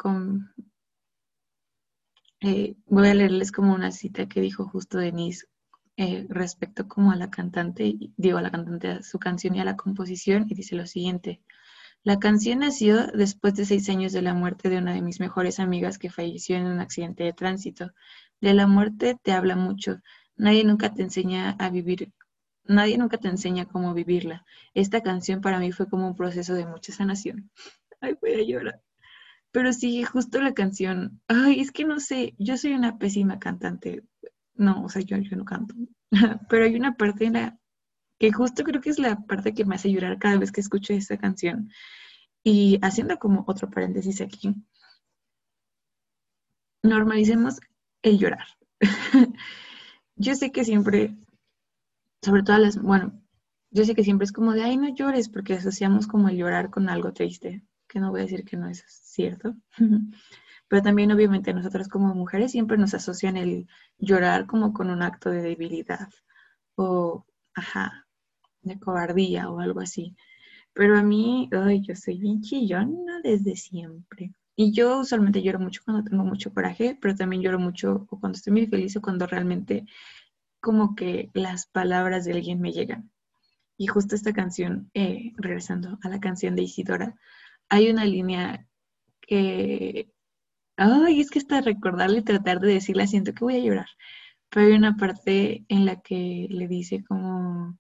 eh, 2.42 2.76
voy 2.86 3.08
a 3.08 3.14
leerles 3.14 3.52
como 3.52 3.74
una 3.74 3.92
cita 3.92 4.28
que 4.28 4.42
dijo 4.42 4.68
justo 4.68 4.98
Denise 4.98 5.48
eh, 5.98 6.26
respecto 6.30 6.88
como 6.88 7.12
a 7.12 7.16
la 7.16 7.30
cantante, 7.30 7.96
digo 8.16 8.38
a 8.38 8.42
la 8.42 8.52
cantante, 8.52 8.88
a 8.90 9.04
su 9.04 9.18
canción 9.20 9.56
y 9.56 9.60
a 9.60 9.66
la 9.66 9.76
composición, 9.76 10.46
y 10.50 10.56
dice 10.56 10.76
lo 10.76 10.86
siguiente. 10.86 11.42
La 12.08 12.20
canción 12.20 12.60
nació 12.60 13.08
después 13.08 13.54
de 13.56 13.66
seis 13.66 13.90
años 13.90 14.14
de 14.14 14.22
la 14.22 14.34
muerte 14.34 14.70
de 14.70 14.78
una 14.78 14.94
de 14.94 15.02
mis 15.02 15.20
mejores 15.20 15.60
amigas 15.60 15.98
que 15.98 16.10
falleció 16.10 16.56
en 16.56 16.66
un 16.66 16.80
accidente 16.80 17.26
de 17.26 17.34
tránsito. 17.34 17.92
De 18.40 18.54
la 18.54 18.66
muerte 18.66 19.20
te 19.22 19.34
habla 19.34 19.58
mucho. 19.58 19.98
Nadie 20.38 20.64
nunca 20.64 20.94
te 20.94 21.02
enseña 21.02 21.58
a 21.60 21.70
vivir, 21.70 22.14
nadie 22.64 22.98
nunca 22.98 23.18
te 23.18 23.28
enseña 23.28 23.66
cómo 23.66 23.94
vivirla. 23.94 24.46
Esta 24.74 25.02
canción 25.02 25.42
para 25.42 25.60
mí 25.60 25.74
fue 25.74 25.90
como 25.90 26.08
un 26.08 26.16
proceso 26.16 26.54
de 26.54 26.66
mucha 26.66 26.94
sanación. 26.94 27.52
Ay, 28.00 28.16
voy 28.22 28.36
a 28.36 28.42
llorar. 28.42 28.82
Pero 29.52 29.74
sí, 29.74 30.02
justo 30.06 30.42
la 30.42 30.54
canción. 30.54 31.20
Ay, 31.28 31.60
es 31.60 31.74
que 31.74 31.84
no 31.84 32.00
sé, 32.00 32.36
yo 32.40 32.56
soy 32.56 32.72
una 32.72 32.98
pésima 33.00 33.38
cantante. 33.38 34.06
No, 34.56 34.86
o 34.86 34.88
sea, 34.88 35.02
yo, 35.02 35.18
no 35.18 35.44
canto. 35.44 35.76
Pero 36.50 36.64
hay 36.64 36.78
una 36.78 36.96
parte 36.96 37.26
en 37.26 37.34
la 37.34 37.60
que 38.18 38.32
justo 38.32 38.64
creo 38.64 38.82
que 38.82 38.90
es 38.90 39.00
la 39.00 39.18
parte 39.18 39.54
que 39.54 39.66
me 39.66 39.76
hace 39.76 39.92
llorar 39.92 40.18
cada 40.20 40.38
vez 40.38 40.52
que 40.52 40.62
escucho 40.62 40.94
esta 40.94 41.18
canción. 41.18 41.72
Y 42.44 42.80
haciendo 42.82 43.18
como 43.20 43.44
otro 43.48 43.70
paréntesis 43.70 44.22
aquí, 44.22 44.56
normalicemos 46.84 47.60
el 48.02 48.20
llorar. 48.20 48.48
yo 50.16 50.36
sé 50.36 50.52
que 50.52 50.64
siempre, 50.64 51.18
sobre 52.22 52.44
todo 52.44 52.58
las, 52.58 52.82
bueno, 52.82 53.22
yo 53.72 53.86
sé 53.86 53.96
que 53.96 54.04
siempre 54.04 54.26
es 54.26 54.32
como 54.32 54.54
de, 54.54 54.64
ay, 54.64 54.78
no 54.78 54.94
llores, 54.94 55.30
porque 55.30 55.56
asociamos 55.56 56.08
como 56.08 56.30
el 56.30 56.38
llorar 56.38 56.70
con 56.70 56.90
algo 56.90 57.14
triste, 57.14 57.64
que 57.88 58.00
no 58.00 58.12
voy 58.12 58.22
a 58.22 58.24
decir 58.24 58.46
que 58.46 58.58
no 58.58 58.70
es 58.70 58.84
cierto. 58.88 59.56
pero 60.68 60.82
también 60.82 61.12
obviamente 61.12 61.54
nosotros 61.54 61.88
como 61.88 62.14
mujeres 62.14 62.52
siempre 62.52 62.78
nos 62.78 62.94
asocian 62.94 63.38
el 63.38 63.68
llorar 63.98 64.48
como 64.48 64.74
con 64.74 64.90
un 64.90 65.02
acto 65.02 65.30
de 65.30 65.42
debilidad 65.42 66.10
o, 66.76 67.26
ajá, 67.54 68.07
de 68.68 68.80
cobardía 68.80 69.50
o 69.50 69.60
algo 69.60 69.80
así. 69.82 70.16
Pero 70.74 70.98
a 70.98 71.04
mí, 71.04 71.50
ay, 71.52 71.82
yo 71.82 71.96
soy 71.96 72.20
bien 72.20 72.42
chillona 72.42 73.22
desde 73.24 73.56
siempre. 73.56 74.34
Y 74.56 74.72
yo 74.72 75.00
usualmente 75.00 75.42
lloro 75.42 75.60
mucho 75.60 75.82
cuando 75.86 76.10
tengo 76.10 76.24
mucho 76.24 76.54
coraje, 76.54 76.98
pero 77.02 77.16
también 77.16 77.42
lloro 77.42 77.60
mucho 77.60 78.06
cuando 78.08 78.38
estoy 78.38 78.54
muy 78.54 78.68
feliz 78.68 78.96
o 78.98 79.02
cuando 79.02 79.28
realmente 79.28 79.86
como 80.60 80.96
que 80.96 81.30
las 81.34 81.68
palabras 81.68 82.26
de 82.26 82.34
alguien 82.34 82.60
me 82.62 82.72
llegan. 82.72 83.12
Y 83.78 83.88
justo 83.88 84.16
esta 84.16 84.34
canción, 84.34 84.90
eh, 84.94 85.34
regresando 85.38 86.00
a 86.04 86.10
la 86.10 86.20
canción 86.20 86.56
de 86.56 86.64
Isidora, 86.64 87.16
hay 87.70 87.90
una 87.90 88.06
línea 88.06 88.68
que 89.22 90.12
Ay, 90.78 91.22
es 91.22 91.32
que 91.32 91.40
hasta 91.40 91.62
recordarle 91.62 92.20
y 92.20 92.24
tratar 92.24 92.60
de 92.60 92.74
decirle, 92.74 93.08
siento 93.08 93.34
que 93.34 93.44
voy 93.44 93.56
a 93.58 93.60
llorar. 93.60 93.88
Pero 94.50 94.68
hay 94.68 94.74
una 94.74 94.96
parte 94.96 95.66
en 95.70 95.86
la 95.86 96.02
que 96.02 96.48
le 96.50 96.68
dice 96.68 97.04
como... 97.04 97.78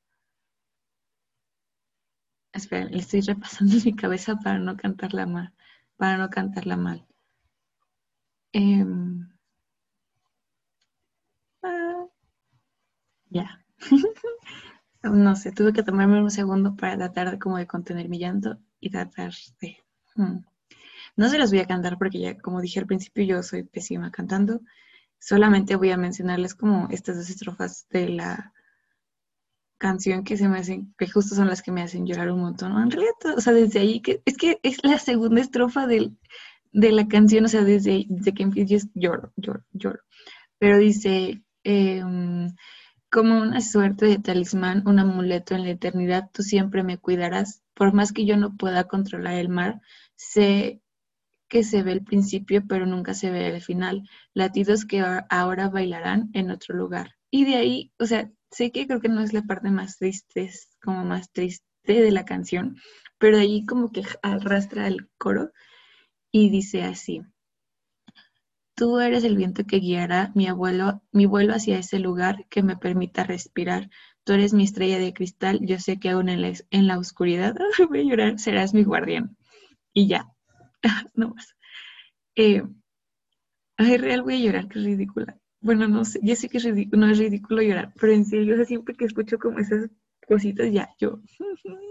Espera, 2.57 2.85
le 2.85 2.97
estoy 2.97 3.21
repasando 3.21 3.75
mi 3.85 3.95
cabeza 3.95 4.35
para 4.35 4.57
no 4.57 4.75
cantarla 4.77 5.27
mal. 5.27 5.53
Para 5.95 6.17
no 6.17 6.29
cantarla 6.29 6.75
mal. 6.75 7.05
Em, 8.51 9.29
ah, 11.61 12.07
ya. 13.29 13.63
no 15.03 15.35
sé, 15.35 15.51
tuve 15.51 15.71
que 15.73 15.83
tomarme 15.83 16.19
un 16.19 16.31
segundo 16.31 16.75
para 16.75 16.97
tratar 16.97 17.29
de 17.31 17.39
como 17.39 17.57
de 17.57 17.67
contener 17.67 18.09
mi 18.09 18.17
llanto 18.17 18.57
y 18.79 18.89
tratar 18.89 19.33
de... 19.61 19.77
Hmm. 20.15 20.39
No 21.15 21.29
se 21.29 21.37
los 21.37 21.51
voy 21.51 21.59
a 21.59 21.67
cantar 21.67 21.97
porque 21.99 22.19
ya, 22.19 22.39
como 22.39 22.61
dije 22.61 22.79
al 22.79 22.87
principio, 22.87 23.23
yo 23.23 23.43
soy 23.43 23.63
pésima 23.63 24.11
cantando. 24.11 24.61
Solamente 25.19 25.75
voy 25.75 25.91
a 25.91 25.97
mencionarles 25.97 26.55
como 26.55 26.87
estas 26.89 27.17
dos 27.17 27.29
estrofas 27.29 27.87
de 27.89 28.09
la 28.09 28.53
canción 29.77 30.23
que 30.23 30.37
se 30.37 30.47
me 30.47 30.59
hacen, 30.59 30.93
que 30.97 31.07
justo 31.07 31.35
son 31.35 31.47
las 31.47 31.61
que 31.61 31.71
me 31.71 31.81
hacen 31.81 32.05
llorar 32.05 32.31
un 32.31 32.41
montón. 32.41 32.71
En 32.77 32.91
realidad, 32.91 33.13
o 33.35 33.41
sea, 33.41 33.53
desde 33.53 33.79
ahí, 33.79 34.01
que 34.01 34.21
es 34.25 34.37
que 34.37 34.59
es 34.63 34.83
la 34.83 34.97
segunda 34.99 35.41
estrofa 35.41 35.87
del, 35.87 36.17
de 36.71 36.91
la 36.91 37.07
canción, 37.07 37.45
o 37.45 37.47
sea, 37.47 37.63
desde, 37.63 38.05
desde 38.09 38.33
que 38.33 38.43
empiezo 38.43 38.87
lloro, 38.93 39.31
lloro, 39.35 39.63
lloro. 39.73 39.99
Pero 40.59 40.77
dice, 40.77 41.43
em, 41.63 42.53
como 43.11 43.39
una 43.41 43.61
suerte 43.61 44.05
de 44.05 44.19
talismán, 44.19 44.83
un 44.87 44.99
amuleto 44.99 45.55
en 45.55 45.63
la 45.63 45.71
eternidad, 45.71 46.29
tú 46.33 46.43
siempre 46.43 46.83
me 46.83 46.97
cuidarás. 46.97 47.63
Por 47.73 47.93
más 47.93 48.11
que 48.11 48.25
yo 48.25 48.37
no 48.37 48.57
pueda 48.57 48.85
controlar 48.85 49.35
el 49.35 49.49
mar, 49.49 49.81
sé 50.15 50.81
que 51.49 51.63
se 51.63 51.83
ve 51.83 51.93
el 51.93 52.03
principio, 52.03 52.63
pero 52.67 52.85
nunca 52.85 53.13
se 53.13 53.31
ve 53.31 53.47
el 53.47 53.61
final. 53.61 54.03
Latidos 54.33 54.85
que 54.85 55.03
ahora 55.29 55.69
bailarán 55.69 56.29
en 56.33 56.51
otro 56.51 56.75
lugar. 56.75 57.15
Y 57.31 57.45
de 57.45 57.55
ahí, 57.55 57.91
o 57.99 58.05
sea, 58.05 58.31
sé 58.57 58.71
que 58.71 58.87
creo 58.87 58.99
que 58.99 59.09
no 59.09 59.21
es 59.21 59.33
la 59.33 59.43
parte 59.43 59.69
más 59.69 59.97
triste, 59.97 60.41
es 60.45 60.75
como 60.81 61.05
más 61.05 61.31
triste 61.31 61.63
de 61.85 62.11
la 62.11 62.25
canción, 62.25 62.77
pero 63.19 63.37
ahí 63.37 63.65
como 63.67 63.91
que 63.91 64.01
arrastra 64.23 64.87
el 64.87 65.09
coro 65.19 65.51
y 66.31 66.49
dice 66.49 66.81
así. 66.83 67.21
Tú 68.75 68.99
eres 68.99 69.23
el 69.23 69.37
viento 69.37 69.63
que 69.65 69.77
guiará 69.79 70.31
mi 70.33 70.47
abuelo, 70.47 71.03
mi 71.11 71.27
vuelo 71.27 71.53
hacia 71.53 71.77
ese 71.77 71.99
lugar 71.99 72.47
que 72.49 72.63
me 72.63 72.77
permita 72.77 73.23
respirar. 73.23 73.91
Tú 74.23 74.33
eres 74.33 74.53
mi 74.53 74.63
estrella 74.63 74.97
de 74.97 75.13
cristal, 75.13 75.59
yo 75.61 75.79
sé 75.79 75.99
que 75.99 76.09
aún 76.09 76.27
en 76.29 76.41
la, 76.41 76.53
en 76.71 76.87
la 76.87 76.97
oscuridad, 76.97 77.55
voy 77.89 77.99
a 77.99 78.03
llorar, 78.03 78.39
serás 78.39 78.73
mi 78.73 78.83
guardián. 78.83 79.37
Y 79.93 80.07
ya, 80.07 80.31
no 81.13 81.29
más. 81.29 81.55
Eh, 82.35 82.63
ay, 83.77 83.97
real 83.97 84.23
voy 84.23 84.35
a 84.35 84.45
llorar, 84.45 84.67
qué 84.67 84.79
ridícula. 84.79 85.37
Bueno, 85.67 85.89
no 85.89 86.05
sé, 86.05 86.21
ya 86.23 86.33
sé 86.37 86.47
que 86.47 86.59
es 86.59 86.65
no 86.93 87.09
es 87.09 87.17
ridículo 87.17 87.61
llorar, 87.61 87.91
pero 87.99 88.13
en 88.13 88.23
serio, 88.23 88.63
siempre 88.63 88.95
que 88.95 89.03
escucho 89.03 89.37
como 89.37 89.59
esas 89.59 89.89
cositas, 90.25 90.71
ya, 90.71 90.95
yo. 90.97 91.19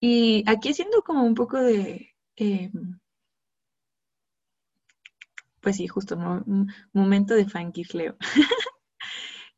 y 0.00 0.44
aquí 0.46 0.68
haciendo 0.68 1.00
como 1.02 1.24
un 1.24 1.34
poco 1.34 1.56
de... 1.56 2.14
Em, 2.36 2.98
pues 5.62 5.76
sí, 5.76 5.88
justo, 5.88 6.14
un 6.16 6.70
momento 6.92 7.32
de 7.34 7.48
fangirleo. 7.48 8.18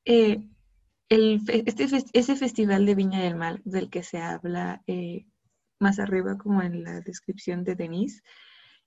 eh, 0.05 0.49
el, 1.09 1.40
este, 1.49 1.88
ese 2.12 2.37
festival 2.37 2.87
de 2.87 2.94
Viña 2.94 3.23
del 3.23 3.35
Mar 3.35 3.61
del 3.64 3.90
que 3.90 4.05
se 4.05 4.18
habla 4.18 4.85
eh, 4.87 5.27
más 5.81 5.99
arriba 5.99 6.38
como 6.38 6.62
en 6.62 6.85
la 6.85 7.01
descripción 7.01 7.64
de 7.64 7.75
Denise, 7.75 8.23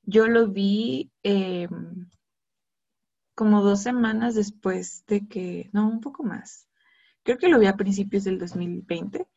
yo 0.03 0.27
lo 0.27 0.47
vi 0.47 1.11
em, 1.23 2.07
como 3.35 3.61
dos 3.63 3.81
semanas 3.81 4.35
después 4.35 5.05
de 5.07 5.27
que, 5.27 5.69
no, 5.73 5.87
un 5.89 6.01
poco 6.01 6.23
más. 6.23 6.67
Creo 7.23 7.37
que 7.37 7.49
lo 7.49 7.59
vi 7.59 7.67
a 7.67 7.77
principios 7.77 8.23
del 8.23 8.37
2020. 8.37 9.27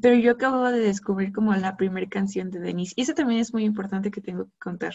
Pero 0.00 0.14
yo 0.16 0.32
acabo 0.32 0.64
de 0.70 0.80
descubrir 0.80 1.32
como 1.32 1.54
la 1.54 1.76
primera 1.76 2.08
canción 2.08 2.50
de 2.50 2.60
Denise. 2.60 2.92
Y 2.96 3.02
eso 3.02 3.14
también 3.14 3.40
es 3.40 3.52
muy 3.52 3.64
importante 3.64 4.10
que 4.10 4.20
tengo 4.20 4.46
que 4.46 4.58
contar. 4.58 4.94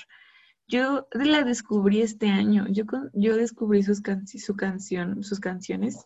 Yo 0.67 1.07
la 1.11 1.43
descubrí 1.43 2.01
este 2.01 2.29
año. 2.29 2.67
Yo, 2.69 2.83
yo 3.13 3.35
descubrí 3.35 3.83
sus 3.83 4.01
su 4.25 4.55
canción, 4.55 5.23
sus 5.23 5.39
canciones. 5.39 6.05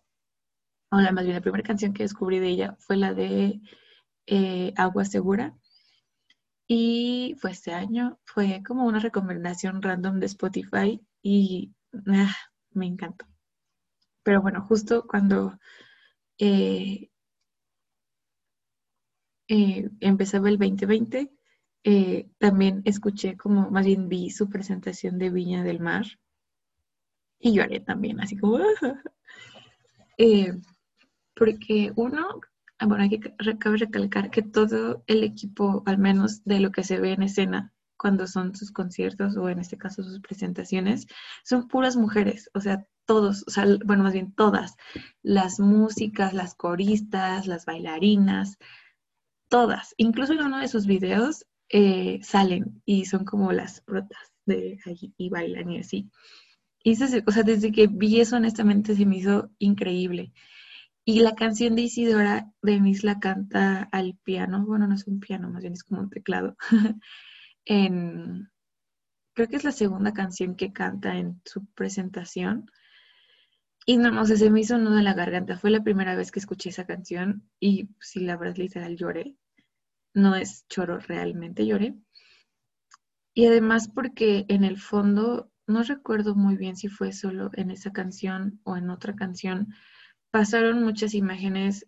O 0.89 0.97
la 0.99 1.11
más 1.11 1.25
bien, 1.25 1.35
la 1.35 1.41
primera 1.41 1.63
canción 1.63 1.93
que 1.93 2.03
descubrí 2.03 2.39
de 2.39 2.47
ella 2.47 2.75
fue 2.79 2.97
la 2.97 3.13
de 3.13 3.61
eh, 4.25 4.73
Agua 4.77 5.05
Segura. 5.05 5.55
Y 6.65 7.35
fue 7.39 7.51
este 7.51 7.73
año, 7.73 8.19
fue 8.25 8.61
como 8.65 8.85
una 8.85 8.99
recomendación 8.99 9.81
random 9.81 10.19
de 10.19 10.25
Spotify 10.25 11.06
y 11.21 11.73
ah, 12.07 12.35
me 12.71 12.85
encantó. 12.85 13.25
Pero 14.23 14.41
bueno, 14.41 14.61
justo 14.61 15.05
cuando 15.07 15.57
eh, 16.37 17.09
eh, 19.47 19.89
empezaba 19.99 20.49
el 20.49 20.57
2020, 20.57 21.31
también 22.37 22.81
escuché 22.83 23.37
como, 23.37 23.71
más 23.71 23.85
bien 23.85 24.09
vi 24.09 24.29
su 24.29 24.49
presentación 24.49 25.17
de 25.17 25.29
Viña 25.29 25.63
del 25.63 25.79
Mar 25.79 26.05
y 27.39 27.53
lloré 27.53 27.79
también, 27.79 28.19
así 28.19 28.37
como, 28.37 28.59
porque 31.33 31.93
uno, 31.95 32.41
Ah, 32.79 32.85
bueno, 32.85 33.03
hay 33.03 33.09
que 33.09 33.57
cabe 33.57 33.77
recalcar 33.77 34.29
que 34.29 34.43
todo 34.43 35.03
el 35.07 35.23
equipo, 35.23 35.81
al 35.87 35.97
menos 35.97 36.43
de 36.43 36.59
lo 36.59 36.71
que 36.71 36.83
se 36.83 36.99
ve 36.99 37.13
en 37.13 37.23
escena, 37.23 37.73
cuando 37.97 38.27
son 38.27 38.55
sus 38.55 38.71
conciertos 38.71 39.35
o 39.37 39.49
en 39.49 39.59
este 39.59 39.77
caso 39.77 40.03
sus 40.03 40.19
presentaciones, 40.21 41.07
son 41.43 41.67
puras 41.67 41.95
mujeres, 41.95 42.49
o 42.53 42.61
sea, 42.61 42.85
todos, 43.05 43.43
o 43.47 43.51
sea, 43.51 43.65
bueno, 43.85 44.03
más 44.03 44.13
bien 44.13 44.33
todas, 44.33 44.75
las 45.23 45.59
músicas, 45.59 46.33
las 46.33 46.55
coristas, 46.55 47.47
las 47.47 47.65
bailarinas, 47.65 48.57
todas, 49.49 49.93
incluso 49.97 50.33
en 50.33 50.43
uno 50.43 50.59
de 50.59 50.67
sus 50.67 50.85
videos 50.85 51.45
eh, 51.69 52.19
salen 52.23 52.81
y 52.85 53.05
son 53.05 53.25
como 53.25 53.51
las 53.51 53.81
protas 53.81 54.31
de 54.45 54.79
allí 54.85 55.13
y 55.17 55.29
bailan 55.29 55.71
y 55.71 55.79
así. 55.79 56.09
Y 56.83 56.93
o 56.93 57.31
sea, 57.31 57.43
desde 57.43 57.71
que 57.71 57.87
vi 57.87 58.21
eso, 58.21 58.37
honestamente, 58.37 58.95
se 58.95 59.05
me 59.05 59.17
hizo 59.17 59.49
increíble. 59.59 60.31
Y 61.03 61.21
la 61.21 61.35
canción 61.35 61.75
de 61.75 61.83
Isidora, 61.83 62.51
Denise 62.61 63.05
la 63.05 63.19
canta 63.19 63.87
al 63.91 64.17
piano, 64.23 64.65
bueno, 64.65 64.87
no 64.87 64.95
es 64.95 65.07
un 65.07 65.19
piano, 65.19 65.49
más 65.49 65.61
bien 65.61 65.73
es 65.73 65.83
como 65.83 66.01
un 66.01 66.09
teclado. 66.09 66.57
en, 67.67 68.49
creo 69.33 69.47
que 69.47 69.57
es 69.57 69.63
la 69.63 69.71
segunda 69.71 70.13
canción 70.13 70.55
que 70.55 70.73
canta 70.73 71.17
en 71.17 71.41
su 71.45 71.65
presentación. 71.67 72.71
Y 73.85 73.97
no, 73.97 74.11
no 74.11 74.25
sé, 74.25 74.37
se 74.37 74.49
me 74.49 74.61
hizo 74.61 74.75
un 74.75 74.85
nudo 74.85 74.97
en 74.97 75.03
la 75.03 75.13
garganta. 75.13 75.57
Fue 75.57 75.69
la 75.69 75.83
primera 75.83 76.15
vez 76.15 76.31
que 76.31 76.39
escuché 76.39 76.69
esa 76.69 76.85
canción 76.85 77.49
y 77.59 77.89
sí, 77.99 78.21
la 78.21 78.37
verdad, 78.37 78.57
literal, 78.57 78.95
lloré. 78.97 79.35
No 80.13 80.35
es 80.35 80.65
choro, 80.67 80.99
realmente 80.99 81.65
lloré. 81.65 81.95
Y 83.33 83.45
además 83.45 83.87
porque 83.87 84.45
en 84.47 84.63
el 84.63 84.79
fondo, 84.79 85.51
no 85.67 85.83
recuerdo 85.83 86.35
muy 86.35 86.57
bien 86.57 86.75
si 86.75 86.87
fue 86.87 87.11
solo 87.11 87.51
en 87.53 87.69
esa 87.69 87.91
canción 87.91 88.59
o 88.63 88.77
en 88.77 88.89
otra 88.89 89.15
canción, 89.15 89.73
pasaron 90.37 90.83
muchas 90.83 91.15
imágenes, 91.15 91.87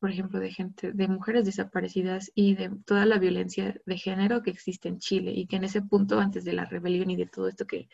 por 0.00 0.10
ejemplo, 0.10 0.40
de 0.40 0.50
gente, 0.50 0.90
de 0.92 1.06
mujeres 1.06 1.44
desaparecidas 1.44 2.32
y 2.34 2.56
de 2.56 2.72
toda 2.84 3.06
la 3.06 3.20
violencia 3.20 3.80
de 3.86 3.96
género 3.96 4.42
que 4.42 4.50
existe 4.50 4.88
en 4.88 4.98
Chile 4.98 5.30
y 5.30 5.46
que 5.46 5.54
en 5.54 5.62
ese 5.62 5.80
punto, 5.82 6.18
antes 6.18 6.44
de 6.44 6.54
la 6.54 6.64
rebelión 6.64 7.08
y 7.08 7.14
de 7.14 7.26
todo 7.26 7.46
esto 7.46 7.68
que, 7.68 7.88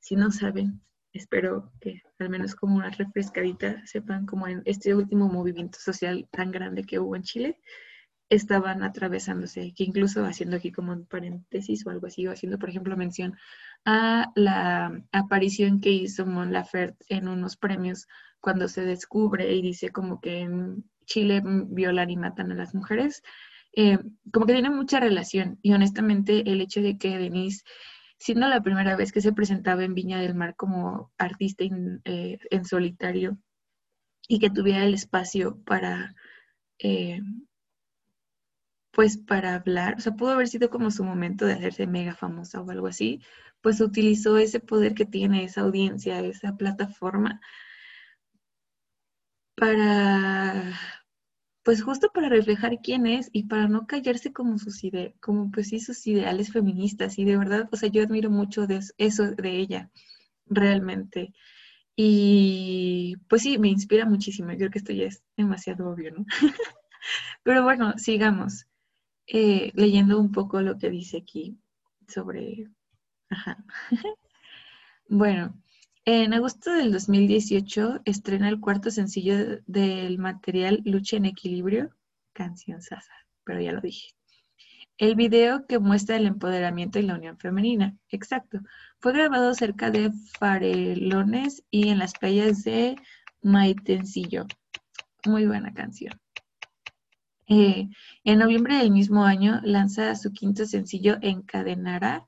si 0.00 0.16
no 0.16 0.30
saben, 0.30 0.82
espero 1.14 1.72
que 1.80 2.02
al 2.18 2.28
menos 2.28 2.54
como 2.54 2.76
una 2.76 2.90
refrescadita 2.90 3.80
sepan 3.86 4.26
como 4.26 4.48
en 4.48 4.60
este 4.66 4.94
último 4.94 5.30
movimiento 5.30 5.78
social 5.78 6.28
tan 6.30 6.50
grande 6.50 6.84
que 6.84 6.98
hubo 6.98 7.16
en 7.16 7.22
Chile, 7.22 7.58
estaban 8.28 8.82
atravesándose, 8.82 9.72
que 9.74 9.84
incluso 9.84 10.26
haciendo 10.26 10.56
aquí 10.56 10.72
como 10.72 10.92
un 10.92 11.06
paréntesis 11.06 11.86
o 11.86 11.90
algo 11.90 12.06
así, 12.06 12.26
o 12.26 12.32
haciendo, 12.32 12.58
por 12.58 12.68
ejemplo, 12.68 12.98
mención 12.98 13.34
a 13.86 14.30
la 14.34 15.02
aparición 15.10 15.80
que 15.80 15.90
hizo 15.90 16.26
Mon 16.26 16.52
Laferte 16.52 17.06
en 17.08 17.28
unos 17.28 17.56
premios 17.56 18.06
cuando 18.42 18.68
se 18.68 18.82
descubre 18.82 19.54
y 19.54 19.62
dice 19.62 19.90
como 19.90 20.20
que 20.20 20.40
en 20.40 20.84
Chile 21.06 21.42
violan 21.44 22.10
y 22.10 22.16
matan 22.16 22.52
a 22.52 22.54
las 22.54 22.74
mujeres, 22.74 23.22
eh, 23.74 23.98
como 24.32 24.44
que 24.46 24.52
tiene 24.52 24.68
mucha 24.68 25.00
relación. 25.00 25.58
Y 25.62 25.72
honestamente 25.72 26.50
el 26.50 26.60
hecho 26.60 26.82
de 26.82 26.98
que 26.98 27.16
Denise, 27.16 27.64
siendo 28.18 28.48
la 28.48 28.62
primera 28.62 28.96
vez 28.96 29.12
que 29.12 29.22
se 29.22 29.32
presentaba 29.32 29.84
en 29.84 29.94
Viña 29.94 30.20
del 30.20 30.34
Mar 30.34 30.56
como 30.56 31.12
artista 31.18 31.64
eh, 32.04 32.38
en 32.50 32.64
solitario 32.64 33.38
y 34.28 34.38
que 34.38 34.50
tuviera 34.50 34.84
el 34.84 34.94
espacio 34.94 35.62
para... 35.64 36.14
Eh, 36.78 37.20
pues 38.92 39.16
para 39.16 39.54
hablar, 39.54 39.94
o 39.96 40.00
sea, 40.00 40.12
pudo 40.12 40.32
haber 40.32 40.48
sido 40.48 40.68
como 40.68 40.90
su 40.90 41.02
momento 41.02 41.46
de 41.46 41.54
hacerse 41.54 41.86
mega 41.86 42.14
famosa 42.14 42.60
o 42.60 42.70
algo 42.70 42.88
así, 42.88 43.22
pues 43.62 43.80
utilizó 43.80 44.36
ese 44.36 44.60
poder 44.60 44.94
que 44.94 45.06
tiene 45.06 45.44
esa 45.44 45.62
audiencia, 45.62 46.20
esa 46.20 46.56
plataforma, 46.56 47.40
para, 49.56 50.72
pues 51.64 51.82
justo 51.82 52.10
para 52.12 52.28
reflejar 52.28 52.78
quién 52.82 53.06
es 53.06 53.30
y 53.32 53.44
para 53.44 53.68
no 53.68 53.86
callarse 53.86 54.32
como 54.32 54.58
sus 54.58 54.84
ideas, 54.84 55.14
como 55.20 55.50
pues 55.50 55.68
sí 55.68 55.80
sus 55.80 56.06
ideales 56.06 56.52
feministas 56.52 57.18
y 57.18 57.24
de 57.24 57.36
verdad, 57.38 57.68
o 57.72 57.76
sea, 57.76 57.88
yo 57.90 58.02
admiro 58.02 58.30
mucho 58.30 58.66
de 58.66 58.80
eso 58.98 59.30
de 59.32 59.56
ella, 59.58 59.90
realmente. 60.46 61.34
Y 61.96 63.16
pues 63.28 63.42
sí, 63.42 63.58
me 63.58 63.68
inspira 63.68 64.06
muchísimo, 64.06 64.52
yo 64.52 64.58
creo 64.58 64.70
que 64.70 64.78
esto 64.80 64.92
ya 64.92 65.04
es 65.06 65.22
demasiado 65.36 65.90
obvio, 65.90 66.12
¿no? 66.12 66.26
Pero 67.42 67.64
bueno, 67.64 67.94
sigamos. 67.98 68.66
Eh, 69.26 69.72
leyendo 69.74 70.20
un 70.20 70.32
poco 70.32 70.60
lo 70.62 70.78
que 70.78 70.90
dice 70.90 71.18
aquí 71.18 71.58
sobre... 72.08 72.68
Ajá. 73.30 73.64
bueno, 75.08 75.61
En 76.04 76.34
agosto 76.34 76.72
del 76.72 76.90
2018 76.90 78.00
estrena 78.04 78.48
el 78.48 78.58
cuarto 78.58 78.90
sencillo 78.90 79.60
del 79.68 80.18
material 80.18 80.82
Lucha 80.84 81.16
en 81.16 81.26
Equilibrio, 81.26 81.94
canción 82.32 82.82
Sasa, 82.82 83.12
pero 83.44 83.60
ya 83.60 83.70
lo 83.70 83.80
dije. 83.80 84.08
El 84.98 85.14
video 85.14 85.64
que 85.68 85.78
muestra 85.78 86.16
el 86.16 86.26
empoderamiento 86.26 86.98
y 86.98 87.02
la 87.02 87.14
unión 87.14 87.38
femenina, 87.38 87.96
exacto. 88.08 88.58
Fue 88.98 89.12
grabado 89.12 89.54
cerca 89.54 89.92
de 89.92 90.10
Farelones 90.40 91.62
y 91.70 91.90
en 91.90 92.00
las 92.00 92.14
playas 92.14 92.64
de 92.64 92.96
Maitencillo. 93.40 94.46
Muy 95.24 95.46
buena 95.46 95.72
canción. 95.72 96.20
Eh, 97.46 97.88
en 98.24 98.38
noviembre 98.40 98.78
del 98.78 98.90
mismo 98.90 99.24
año 99.24 99.60
lanza 99.62 100.16
su 100.16 100.32
quinto 100.32 100.66
sencillo 100.66 101.18
Encadenará 101.20 102.26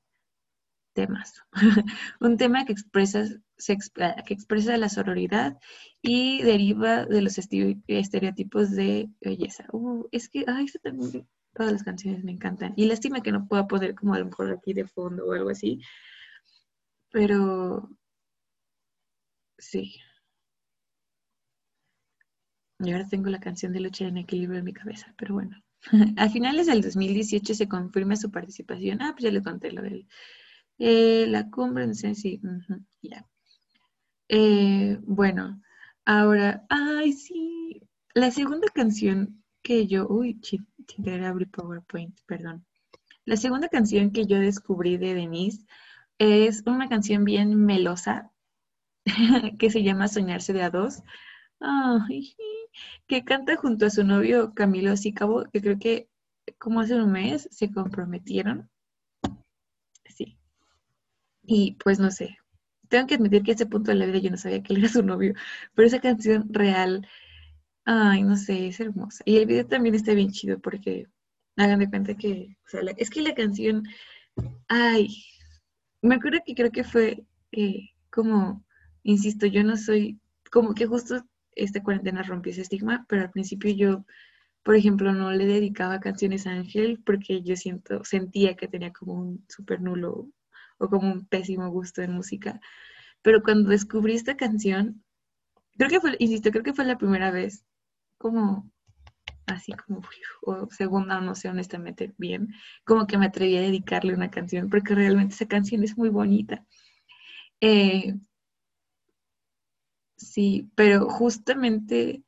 temas. 0.94 1.42
Un 2.20 2.36
tema 2.38 2.64
que 2.64 2.72
expresa, 2.72 3.24
que 4.26 4.34
expresa 4.34 4.76
la 4.78 4.88
sororidad 4.88 5.58
y 6.00 6.42
deriva 6.42 7.04
de 7.06 7.22
los 7.22 7.38
estereotipos 7.38 8.70
de 8.70 9.10
belleza. 9.20 9.66
Uh, 9.72 10.06
es 10.12 10.28
que, 10.28 10.44
ay, 10.46 10.66
todas 11.54 11.72
las 11.72 11.82
canciones 11.82 12.24
me 12.24 12.32
encantan. 12.32 12.74
Y 12.76 12.86
lástima 12.86 13.22
que 13.22 13.32
no 13.32 13.46
pueda 13.46 13.66
poner 13.66 13.94
como 13.94 14.14
a 14.14 14.18
lo 14.18 14.26
mejor 14.26 14.52
aquí 14.52 14.72
de 14.72 14.86
fondo 14.86 15.26
o 15.26 15.32
algo 15.32 15.50
así. 15.50 15.80
Pero, 17.10 17.88
sí. 19.58 19.94
Y 22.80 22.92
ahora 22.92 23.06
tengo 23.08 23.30
la 23.30 23.40
canción 23.40 23.72
de 23.72 23.80
Lucha 23.80 24.06
en 24.06 24.18
Equilibrio 24.18 24.58
en 24.58 24.64
mi 24.64 24.72
cabeza, 24.72 25.14
pero 25.16 25.34
bueno. 25.34 25.56
A 26.16 26.28
finales 26.28 26.66
del 26.66 26.82
2018 26.82 27.54
se 27.54 27.68
confirma 27.68 28.16
su 28.16 28.30
participación. 28.30 29.02
Ah, 29.02 29.12
pues 29.12 29.24
ya 29.24 29.30
le 29.30 29.42
conté 29.42 29.70
lo 29.70 29.82
del 29.82 30.06
eh, 30.78 31.26
la 31.28 31.50
cumbre, 31.50 31.86
no 31.86 31.94
sé 31.94 32.14
si, 32.14 32.40
ya. 33.02 33.26
Eh, 34.28 34.98
bueno, 35.02 35.60
ahora, 36.04 36.64
ay, 36.68 37.12
sí, 37.12 37.82
la 38.14 38.30
segunda 38.30 38.68
canción 38.74 39.42
que 39.62 39.86
yo, 39.86 40.06
uy, 40.08 40.40
chingadera, 40.40 41.28
abrí 41.30 41.46
PowerPoint, 41.46 42.18
perdón. 42.26 42.64
La 43.24 43.36
segunda 43.36 43.68
canción 43.68 44.12
que 44.12 44.26
yo 44.26 44.38
descubrí 44.38 44.98
de 44.98 45.14
Denise 45.14 45.64
es 46.18 46.62
una 46.66 46.88
canción 46.88 47.24
bien 47.24 47.56
melosa 47.64 48.30
que 49.58 49.70
se 49.70 49.82
llama 49.82 50.08
Soñarse 50.08 50.52
de 50.52 50.62
a 50.62 50.70
dos. 50.70 51.02
que 53.06 53.24
canta 53.24 53.56
junto 53.56 53.86
a 53.86 53.90
su 53.90 54.04
novio 54.04 54.54
Camilo 54.54 54.96
Sicabo, 54.96 55.44
que 55.52 55.60
creo 55.60 55.78
que 55.78 56.08
como 56.58 56.80
hace 56.80 56.94
un 56.96 57.12
mes 57.12 57.48
se 57.50 57.70
comprometieron. 57.72 58.70
Y 61.46 61.76
pues 61.82 61.98
no 61.98 62.10
sé, 62.10 62.38
tengo 62.88 63.06
que 63.06 63.16
admitir 63.16 63.42
que 63.42 63.52
a 63.52 63.54
ese 63.54 63.66
punto 63.66 63.90
de 63.90 63.96
la 63.96 64.06
vida 64.06 64.18
yo 64.18 64.30
no 64.30 64.36
sabía 64.36 64.62
que 64.62 64.72
él 64.72 64.80
era 64.80 64.88
su 64.88 65.02
novio, 65.02 65.34
pero 65.74 65.86
esa 65.86 66.00
canción 66.00 66.46
real, 66.50 67.06
ay, 67.84 68.22
no 68.22 68.36
sé, 68.36 68.68
es 68.68 68.80
hermosa. 68.80 69.22
Y 69.26 69.36
el 69.38 69.46
video 69.46 69.66
también 69.66 69.94
está 69.94 70.14
bien 70.14 70.30
chido 70.30 70.58
porque 70.60 71.06
hagan 71.56 71.80
de 71.80 71.90
cuenta 71.90 72.16
que, 72.16 72.56
o 72.66 72.68
sea, 72.68 72.80
es 72.96 73.10
que 73.10 73.22
la 73.22 73.34
canción, 73.34 73.84
ay, 74.68 75.08
me 76.02 76.16
acuerdo 76.16 76.40
que 76.44 76.54
creo 76.54 76.70
que 76.70 76.84
fue 76.84 77.24
eh, 77.52 77.90
como, 78.10 78.64
insisto, 79.02 79.46
yo 79.46 79.64
no 79.64 79.76
soy, 79.76 80.20
como 80.50 80.74
que 80.74 80.86
justo 80.86 81.24
esta 81.56 81.82
cuarentena 81.82 82.22
rompió 82.22 82.52
ese 82.52 82.62
estigma, 82.62 83.06
pero 83.08 83.22
al 83.22 83.30
principio 83.30 83.72
yo, 83.72 84.04
por 84.62 84.76
ejemplo, 84.76 85.12
no 85.12 85.30
le 85.32 85.46
dedicaba 85.46 86.00
canciones 86.00 86.46
a 86.46 86.52
Ángel 86.52 87.00
porque 87.04 87.42
yo 87.42 87.56
siento, 87.56 88.04
sentía 88.04 88.56
que 88.56 88.68
tenía 88.68 88.92
como 88.92 89.14
un 89.14 89.44
súper 89.48 89.80
nulo 89.80 90.28
o 90.78 90.88
como 90.88 91.12
un 91.12 91.26
pésimo 91.26 91.68
gusto 91.70 92.02
en 92.02 92.12
música. 92.12 92.60
Pero 93.22 93.42
cuando 93.42 93.70
descubrí 93.70 94.14
esta 94.14 94.36
canción, 94.36 95.04
creo 95.76 95.90
que 95.90 96.00
fue, 96.00 96.16
insisto, 96.18 96.50
creo 96.50 96.64
que 96.64 96.74
fue 96.74 96.84
la 96.84 96.98
primera 96.98 97.30
vez, 97.30 97.64
como 98.18 98.70
así 99.46 99.72
como, 99.72 100.00
o 100.42 100.68
segunda, 100.70 101.20
no 101.20 101.34
sé 101.34 101.48
honestamente 101.48 102.14
bien, 102.18 102.48
como 102.84 103.06
que 103.06 103.18
me 103.18 103.26
atreví 103.26 103.56
a 103.56 103.62
dedicarle 103.62 104.14
una 104.14 104.30
canción, 104.30 104.68
porque 104.70 104.94
realmente 104.94 105.34
esa 105.34 105.46
canción 105.46 105.82
es 105.84 105.96
muy 105.96 106.08
bonita. 106.08 106.64
Eh, 107.60 108.14
sí, 110.16 110.70
pero 110.74 111.08
justamente, 111.08 112.22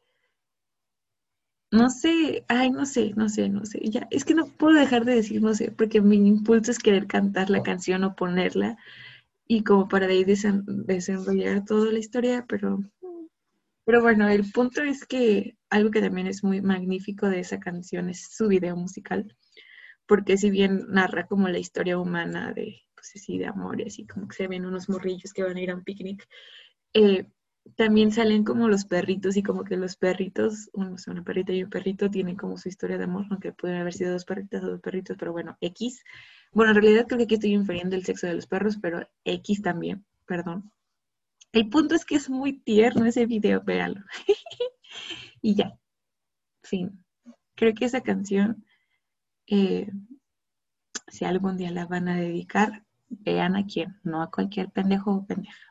no 1.77 1.91
sé, 1.91 2.45
ay, 2.49 2.70
no 2.70 2.87
sé, 2.87 3.12
no 3.16 3.29
sé, 3.29 3.49
no 3.49 3.64
sé, 3.66 3.81
ya, 3.85 4.09
es 4.11 4.24
que 4.24 4.35
no 4.35 4.47
puedo 4.47 4.74
dejar 4.79 5.05
de 5.05 5.16
decir, 5.16 5.43
no 5.43 5.55
sé, 5.55 5.70
porque 5.72 6.01
mi 6.01 6.16
impulso 6.16 6.70
es 6.70 6.79
querer 6.79 7.07
cantar 7.07 7.51
la 7.51 7.62
canción 7.62 8.05
o 8.05 8.16
ponerla, 8.16 8.77
y 9.47 9.64
como 9.64 9.89
para 9.89 10.07
de 10.07 10.14
ahí 10.14 10.24
desenrollar 10.24 11.64
toda 11.64 11.93
la 11.93 11.99
historia, 11.99 12.45
pero 12.49 12.81
pero 13.87 14.03
bueno, 14.03 14.29
el 14.29 14.51
punto 14.51 14.83
es 14.83 15.07
que 15.07 15.57
algo 15.70 15.93
que 15.93 16.01
también 16.01 16.27
es 16.27 16.43
muy 16.43 16.61
magnífico 16.61 17.29
de 17.29 17.39
esa 17.39 17.61
canción 17.61 18.11
es 18.11 18.35
su 18.35 18.49
video 18.49 18.77
musical, 18.77 19.37
porque 20.07 20.37
si 20.37 20.51
bien 20.51 20.87
narra 20.89 21.29
como 21.29 21.49
la 21.49 21.61
historia 21.61 21.97
humana 21.99 22.53
de, 22.53 22.83
pues 22.97 23.12
así, 23.14 23.39
de 23.39 23.47
amor 23.47 23.81
y 23.81 23.85
así, 23.85 24.05
como 24.05 24.27
que 24.27 24.35
se 24.35 24.49
ven 24.49 24.66
unos 24.66 24.89
morrillos 24.89 25.33
que 25.33 25.45
van 25.45 25.57
a 25.57 25.61
ir 25.61 25.70
a 25.70 25.77
un 25.77 25.85
picnic, 25.85 26.27
eh, 26.95 27.29
también 27.75 28.12
salen 28.12 28.45
como 28.45 28.69
los 28.69 28.85
perritos 28.85 29.37
y 29.37 29.43
como 29.43 29.64
que 29.64 29.77
los 29.77 29.97
perritos, 29.97 30.71
uno 30.73 30.97
una 31.09 31.25
perrita 31.25 31.53
y 31.53 31.64
un 31.64 31.71
perrito 31.71 32.11
tienen 32.11 32.37
como 32.37 32.57
su 32.57 32.69
historia 32.69 32.99
de 32.99 33.05
amor, 33.05 33.27
aunque 33.31 33.53
pueden 33.53 33.81
haber 33.81 33.93
sido 33.93 34.12
dos 34.12 34.25
perritas 34.25 34.62
o 34.62 34.71
dos 34.71 34.81
perritos, 34.81 35.17
pero 35.19 35.33
bueno, 35.33 35.57
X. 35.61 36.05
Bueno, 36.53 36.71
en 36.73 36.77
realidad 36.77 37.07
creo 37.07 37.19
que 37.19 37.25
aquí 37.25 37.35
estoy 37.35 37.55
infiriendo 37.55 37.97
el 37.97 38.05
sexo 38.05 38.27
de 38.27 38.35
los 38.35 38.47
perros, 38.47 38.79
pero 38.81 39.07
X 39.25 39.62
también, 39.62 40.05
perdón. 40.27 40.71
El 41.53 41.69
punto 41.69 41.95
es 41.95 42.05
que 42.05 42.17
es 42.17 42.31
muy 42.31 42.61
tierno 42.61 43.07
ese 43.07 43.27
video, 43.27 43.62
véalo. 43.62 44.03
y 45.43 45.55
ya. 45.55 45.79
Fin. 46.62 47.05
Creo 47.55 47.75
que 47.75 47.87
esa 47.87 48.03
canción, 48.03 48.64
eh, 49.47 49.91
si 51.09 51.25
algún 51.25 51.57
día 51.57 51.71
la 51.71 51.87
van 51.87 52.09
a 52.09 52.17
dedicar, 52.17 52.85
vean 53.09 53.57
a 53.57 53.64
quién, 53.64 53.99
no 54.03 54.23
a 54.23 54.31
cualquier 54.31 54.71
pendejo 54.71 55.12
o 55.12 55.27
pendeja. 55.27 55.66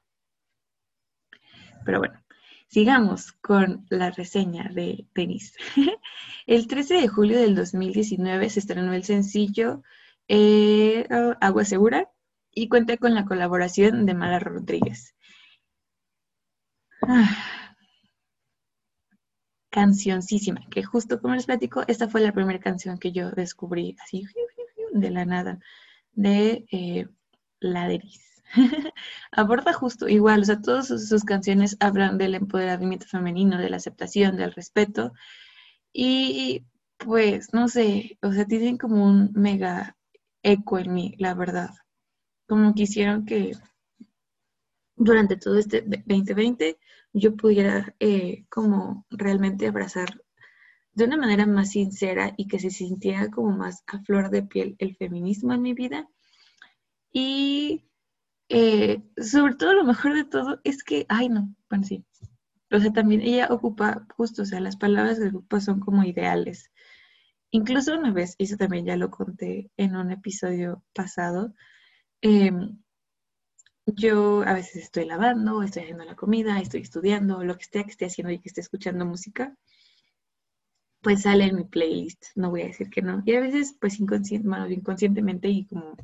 Pero 1.85 1.99
bueno, 1.99 2.19
sigamos 2.67 3.31
con 3.33 3.85
la 3.89 4.11
reseña 4.11 4.69
de 4.73 5.07
Denise. 5.13 5.57
el 6.47 6.67
13 6.67 6.95
de 6.95 7.07
julio 7.07 7.39
del 7.39 7.55
2019 7.55 8.49
se 8.49 8.59
estrenó 8.59 8.93
el 8.93 9.03
sencillo 9.03 9.83
eh, 10.27 11.07
Agua 11.39 11.65
Segura 11.65 12.09
y 12.51 12.69
cuenta 12.69 12.97
con 12.97 13.13
la 13.13 13.25
colaboración 13.25 14.05
de 14.05 14.13
Mara 14.15 14.39
Rodríguez. 14.39 15.15
Ah. 17.07 17.65
cancioncísima, 19.69 20.61
que 20.71 20.81
justo 20.83 21.21
como 21.21 21.35
les 21.35 21.45
platico, 21.45 21.83
esta 21.87 22.07
fue 22.07 22.21
la 22.21 22.31
primera 22.31 22.59
canción 22.59 22.97
que 22.97 23.11
yo 23.11 23.29
descubrí 23.31 23.95
así 24.01 24.25
de 24.93 25.11
la 25.11 25.25
nada, 25.25 25.59
de 26.13 26.65
eh, 26.71 27.07
la 27.59 27.87
Deris. 27.87 28.34
Aborda 29.31 29.73
justo 29.73 30.07
igual, 30.07 30.41
o 30.41 30.45
sea, 30.45 30.61
todas 30.61 30.87
sus, 30.87 31.23
canciones 31.23 31.77
hablan 31.79 32.17
del 32.17 32.35
empoderamiento 32.35 33.05
femenino, 33.07 33.57
de 33.57 33.69
la 33.69 33.77
aceptación, 33.77 34.37
del 34.37 34.53
respeto. 34.53 35.13
Y 35.93 36.65
pues, 36.97 37.53
no 37.53 37.67
sé, 37.67 38.17
o 38.21 38.31
sea, 38.31 38.45
tienen 38.45 38.77
como 38.77 39.05
un 39.05 39.31
mega 39.33 39.97
eco 40.43 40.79
en 40.79 40.93
mí, 40.93 41.15
la 41.17 41.33
verdad. 41.33 41.71
Como 42.47 42.73
quisieron 42.73 43.25
que 43.25 43.53
durante 44.95 45.37
todo 45.37 45.57
este 45.57 45.81
2020 45.81 46.77
yo 47.13 47.35
pudiera 47.35 47.95
eh, 47.99 48.45
como 48.49 49.05
realmente 49.09 49.67
abrazar 49.67 50.21
de 50.93 51.05
una 51.05 51.17
manera 51.17 51.45
más 51.45 51.71
sincera 51.71 52.33
y 52.37 52.47
que 52.47 52.59
se 52.59 52.69
sintiera 52.69 53.29
como 53.29 53.51
más 53.51 53.83
a 53.87 53.99
flor 53.99 54.29
de 54.29 54.43
piel 54.43 54.75
el 54.79 54.95
feminismo 54.95 55.53
en 55.53 55.61
mi 55.61 55.73
vida. 55.73 56.07
Y 57.11 57.85
eh, 58.49 59.03
sobre 59.17 59.55
todo 59.55 59.73
lo 59.73 59.83
mejor 59.83 60.13
de 60.13 60.23
todo 60.25 60.59
es 60.63 60.83
que, 60.83 61.05
ay 61.09 61.29
no, 61.29 61.53
bueno 61.69 61.83
sí, 61.85 62.05
o 62.71 62.79
sea, 62.79 62.91
también 62.91 63.21
ella 63.21 63.47
ocupa 63.51 64.05
justo, 64.17 64.41
o 64.43 64.45
sea, 64.45 64.59
las 64.59 64.77
palabras 64.77 65.19
del 65.19 65.29
grupo 65.29 65.59
son 65.61 65.79
como 65.79 66.03
ideales. 66.03 66.71
Incluso 67.51 67.97
una 67.97 68.11
vez, 68.11 68.35
y 68.37 68.45
eso 68.45 68.57
también 68.57 68.85
ya 68.85 68.97
lo 68.97 69.11
conté 69.11 69.71
en 69.77 69.95
un 69.95 70.11
episodio 70.11 70.83
pasado, 70.93 71.53
eh, 72.21 72.51
yo 73.85 74.43
a 74.43 74.53
veces 74.53 74.83
estoy 74.83 75.05
lavando, 75.05 75.61
estoy 75.61 75.83
haciendo 75.83 76.05
la 76.05 76.15
comida, 76.15 76.59
estoy 76.59 76.81
estudiando, 76.81 77.43
lo 77.43 77.55
que 77.55 77.63
esté 77.63 77.83
que 77.83 77.91
esté 77.91 78.05
haciendo 78.05 78.33
y 78.33 78.39
que 78.39 78.49
esté 78.49 78.61
escuchando 78.61 79.05
música, 79.05 79.55
pues 81.01 81.21
sale 81.21 81.45
en 81.45 81.55
mi 81.55 81.63
playlist, 81.65 82.25
no 82.35 82.49
voy 82.49 82.63
a 82.63 82.67
decir 82.67 82.89
que 82.89 83.01
no. 83.03 83.21
Y 83.25 83.35
a 83.35 83.39
veces, 83.39 83.75
pues 83.79 83.99
inconsciente, 83.99 84.49
inconscientemente 84.73 85.49
y 85.49 85.65
como 85.65 85.95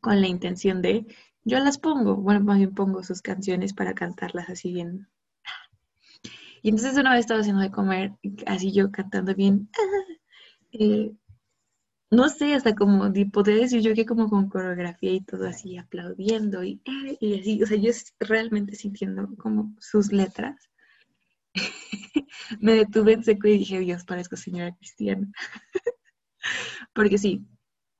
con 0.00 0.20
la 0.20 0.28
intención 0.28 0.82
de, 0.82 1.06
yo 1.44 1.58
las 1.60 1.78
pongo, 1.78 2.16
bueno, 2.16 2.40
más 2.40 2.58
bien 2.58 2.74
pongo 2.74 3.02
sus 3.02 3.22
canciones 3.22 3.72
para 3.74 3.94
cantarlas 3.94 4.50
así 4.50 4.72
bien. 4.72 5.08
Y 6.62 6.70
entonces 6.70 6.98
una 6.98 7.12
vez 7.12 7.20
estaba 7.20 7.40
haciendo 7.40 7.62
de 7.62 7.70
comer, 7.70 8.12
así 8.46 8.72
yo 8.72 8.90
cantando 8.90 9.34
bien, 9.34 9.70
eh, 10.72 11.12
no 12.10 12.28
sé, 12.28 12.54
hasta 12.54 12.74
como 12.74 13.12
podría 13.32 13.62
decir 13.62 13.80
yo 13.82 13.94
que 13.94 14.06
como 14.06 14.28
con 14.28 14.48
coreografía 14.48 15.12
y 15.12 15.20
todo 15.20 15.46
así, 15.46 15.76
aplaudiendo 15.76 16.64
y, 16.64 16.80
eh, 16.84 17.18
y 17.20 17.40
así, 17.40 17.62
o 17.62 17.66
sea, 17.66 17.76
yo 17.76 17.92
realmente 18.20 18.76
sintiendo 18.76 19.28
como 19.36 19.74
sus 19.78 20.12
letras. 20.12 20.70
me 22.60 22.72
detuve 22.74 23.14
en 23.14 23.24
seco 23.24 23.48
y 23.48 23.58
dije, 23.58 23.80
Dios, 23.80 24.04
parezco 24.04 24.36
señora 24.36 24.74
cristiana. 24.76 25.30
porque 26.94 27.18
sí, 27.18 27.46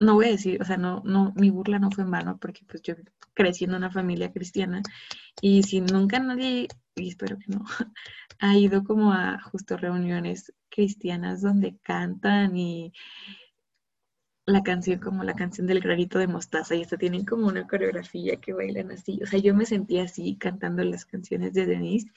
no 0.01 0.15
voy 0.15 0.27
a 0.27 0.31
decir, 0.31 0.61
o 0.63 0.65
sea, 0.65 0.77
no, 0.77 1.03
no, 1.05 1.33
mi 1.37 1.51
burla 1.51 1.79
no 1.79 1.91
fue 1.91 2.05
en 2.05 2.11
vano, 2.11 2.39
porque 2.39 2.65
pues 2.67 2.83
yo 2.83 2.95
crecí 3.35 3.65
en 3.65 3.75
una 3.75 3.91
familia 3.91 4.33
cristiana 4.33 4.83
y 5.41 5.63
si 5.63 5.81
nunca 5.81 6.19
nadie, 6.21 6.69
y 6.97 7.09
espero 7.09 7.39
que 7.39 7.47
no, 7.49 7.65
ha 8.41 8.57
ido 8.57 8.85
como 8.85 9.13
a 9.13 9.41
justo 9.41 9.77
reuniones 9.77 10.53
cristianas 10.69 11.43
donde 11.43 11.77
cantan 11.79 12.57
y 12.57 12.93
la 14.47 14.63
canción 14.63 14.99
como 14.99 15.25
la 15.25 15.35
canción 15.35 15.67
del 15.67 15.81
granito 15.81 16.19
de 16.19 16.27
mostaza 16.27 16.75
y 16.75 16.83
hasta 16.83 16.97
tienen 16.97 17.25
como 17.25 17.47
una 17.49 17.67
coreografía 17.67 18.37
que 18.41 18.55
bailan 18.55 18.91
así. 18.93 19.21
O 19.23 19.27
sea, 19.27 19.39
yo 19.39 19.55
me 19.55 19.67
sentía 19.67 20.05
así 20.05 20.37
cantando 20.37 20.83
las 20.85 21.05
canciones 21.05 21.53
de 21.53 21.67
Denise 21.67 22.11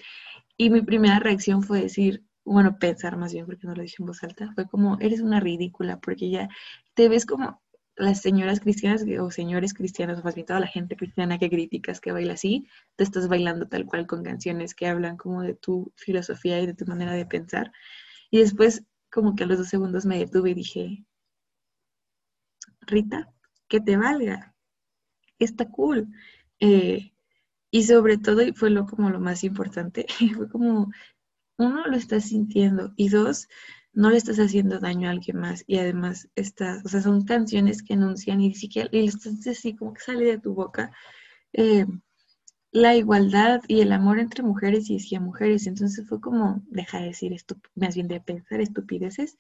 y 0.56 0.70
mi 0.70 0.82
primera 0.82 1.20
reacción 1.20 1.62
fue 1.62 1.82
decir, 1.82 2.24
bueno, 2.46 2.80
pensar 2.80 3.18
más 3.18 3.34
bien 3.34 3.46
porque 3.46 3.68
no 3.68 3.76
lo 3.76 3.82
dije 3.82 3.98
en 4.00 4.06
voz 4.06 4.24
alta, 4.24 4.52
fue 4.56 4.68
como, 4.68 4.98
eres 5.00 5.20
una 5.22 5.40
ridícula 5.42 6.00
porque 6.00 6.30
ya 6.30 6.50
te 6.94 7.10
ves 7.10 7.26
como 7.26 7.62
las 7.96 8.22
señoras 8.22 8.60
cristianas 8.60 9.06
o 9.20 9.32
señores 9.32 9.74
cristianos, 9.74 10.20
o 10.20 10.24
más 10.24 10.36
bien 10.36 10.48
toda 10.48 10.60
la 10.60 10.68
gente 10.68 10.96
cristiana 10.96 11.38
que 11.38 11.50
criticas 11.50 12.00
que 12.00 12.12
baila 12.12 12.34
así, 12.34 12.68
te 12.96 13.04
estás 13.04 13.28
bailando 13.28 13.68
tal 13.68 13.86
cual 13.86 14.08
con 14.08 14.24
canciones 14.24 14.74
que 14.74 14.88
hablan 14.88 15.18
como 15.18 15.42
de 15.44 15.54
tu 15.56 15.92
filosofía 15.96 16.60
y 16.62 16.68
de 16.68 16.74
tu 16.74 16.86
manera 16.86 17.14
de 17.14 17.26
pensar. 17.26 17.72
Y 18.30 18.40
después 18.40 18.84
como 19.12 19.36
que 19.36 19.44
a 19.44 19.48
los 19.48 19.58
dos 19.58 19.68
segundos 19.68 20.06
me 20.06 20.18
detuve 20.18 20.52
y 20.52 20.54
dije, 20.56 21.06
Rita, 22.82 23.32
que 23.68 23.80
te 23.80 23.98
valga. 23.98 24.56
Está 25.40 25.70
cool. 25.70 26.08
Eh, 26.60 27.12
y 27.72 27.84
sobre 27.84 28.18
todo, 28.18 28.42
y 28.42 28.54
fue 28.54 28.70
lo 28.70 28.86
como 28.86 29.10
lo 29.10 29.20
más 29.20 29.44
importante, 29.44 30.06
fue 30.36 30.50
como, 30.50 30.92
uno, 31.58 31.88
lo 31.88 31.96
estás 31.96 32.26
sintiendo 32.26 32.94
y 32.96 33.10
dos, 33.10 33.48
no 33.94 34.10
le 34.10 34.18
estás 34.18 34.38
haciendo 34.40 34.80
daño 34.80 35.08
a 35.10 35.12
alguien 35.12 35.38
más 35.38 35.64
y 35.68 35.78
además 35.78 36.30
estás, 36.36 36.84
o 36.86 36.90
sea, 36.90 37.02
son 37.02 37.26
canciones 37.26 37.84
que 37.84 37.94
anuncian 37.94 38.42
y 38.42 38.54
siquiera, 38.56 38.90
y 38.92 39.08
estás 39.08 39.46
así 39.48 39.76
como 39.76 39.94
que 39.94 40.02
sale 40.02 40.26
de 40.26 40.40
tu 40.40 40.54
boca 40.54 40.92
eh, 41.54 41.86
la 42.72 42.96
igualdad 42.96 43.62
y 43.68 43.82
el 43.82 43.92
amor 43.92 44.20
entre 44.20 44.44
mujeres 44.44 44.90
y 44.90 44.98
hacia 44.98 45.20
mujeres. 45.20 45.68
Entonces 45.68 46.08
fue 46.08 46.22
como, 46.22 46.64
deja 46.68 47.00
de 47.00 47.08
decir 47.08 47.34
esto, 47.34 47.56
más 47.76 47.96
bien 47.96 48.08
de 48.08 48.22
pensar 48.22 48.62
estupideces, 48.62 49.38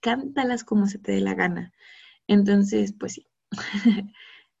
cántalas 0.00 0.64
como 0.64 0.86
se 0.86 0.98
te 0.98 1.12
dé 1.12 1.20
la 1.20 1.34
gana. 1.34 1.72
Entonces, 2.26 2.94
pues 2.98 3.14
sí, 3.14 3.28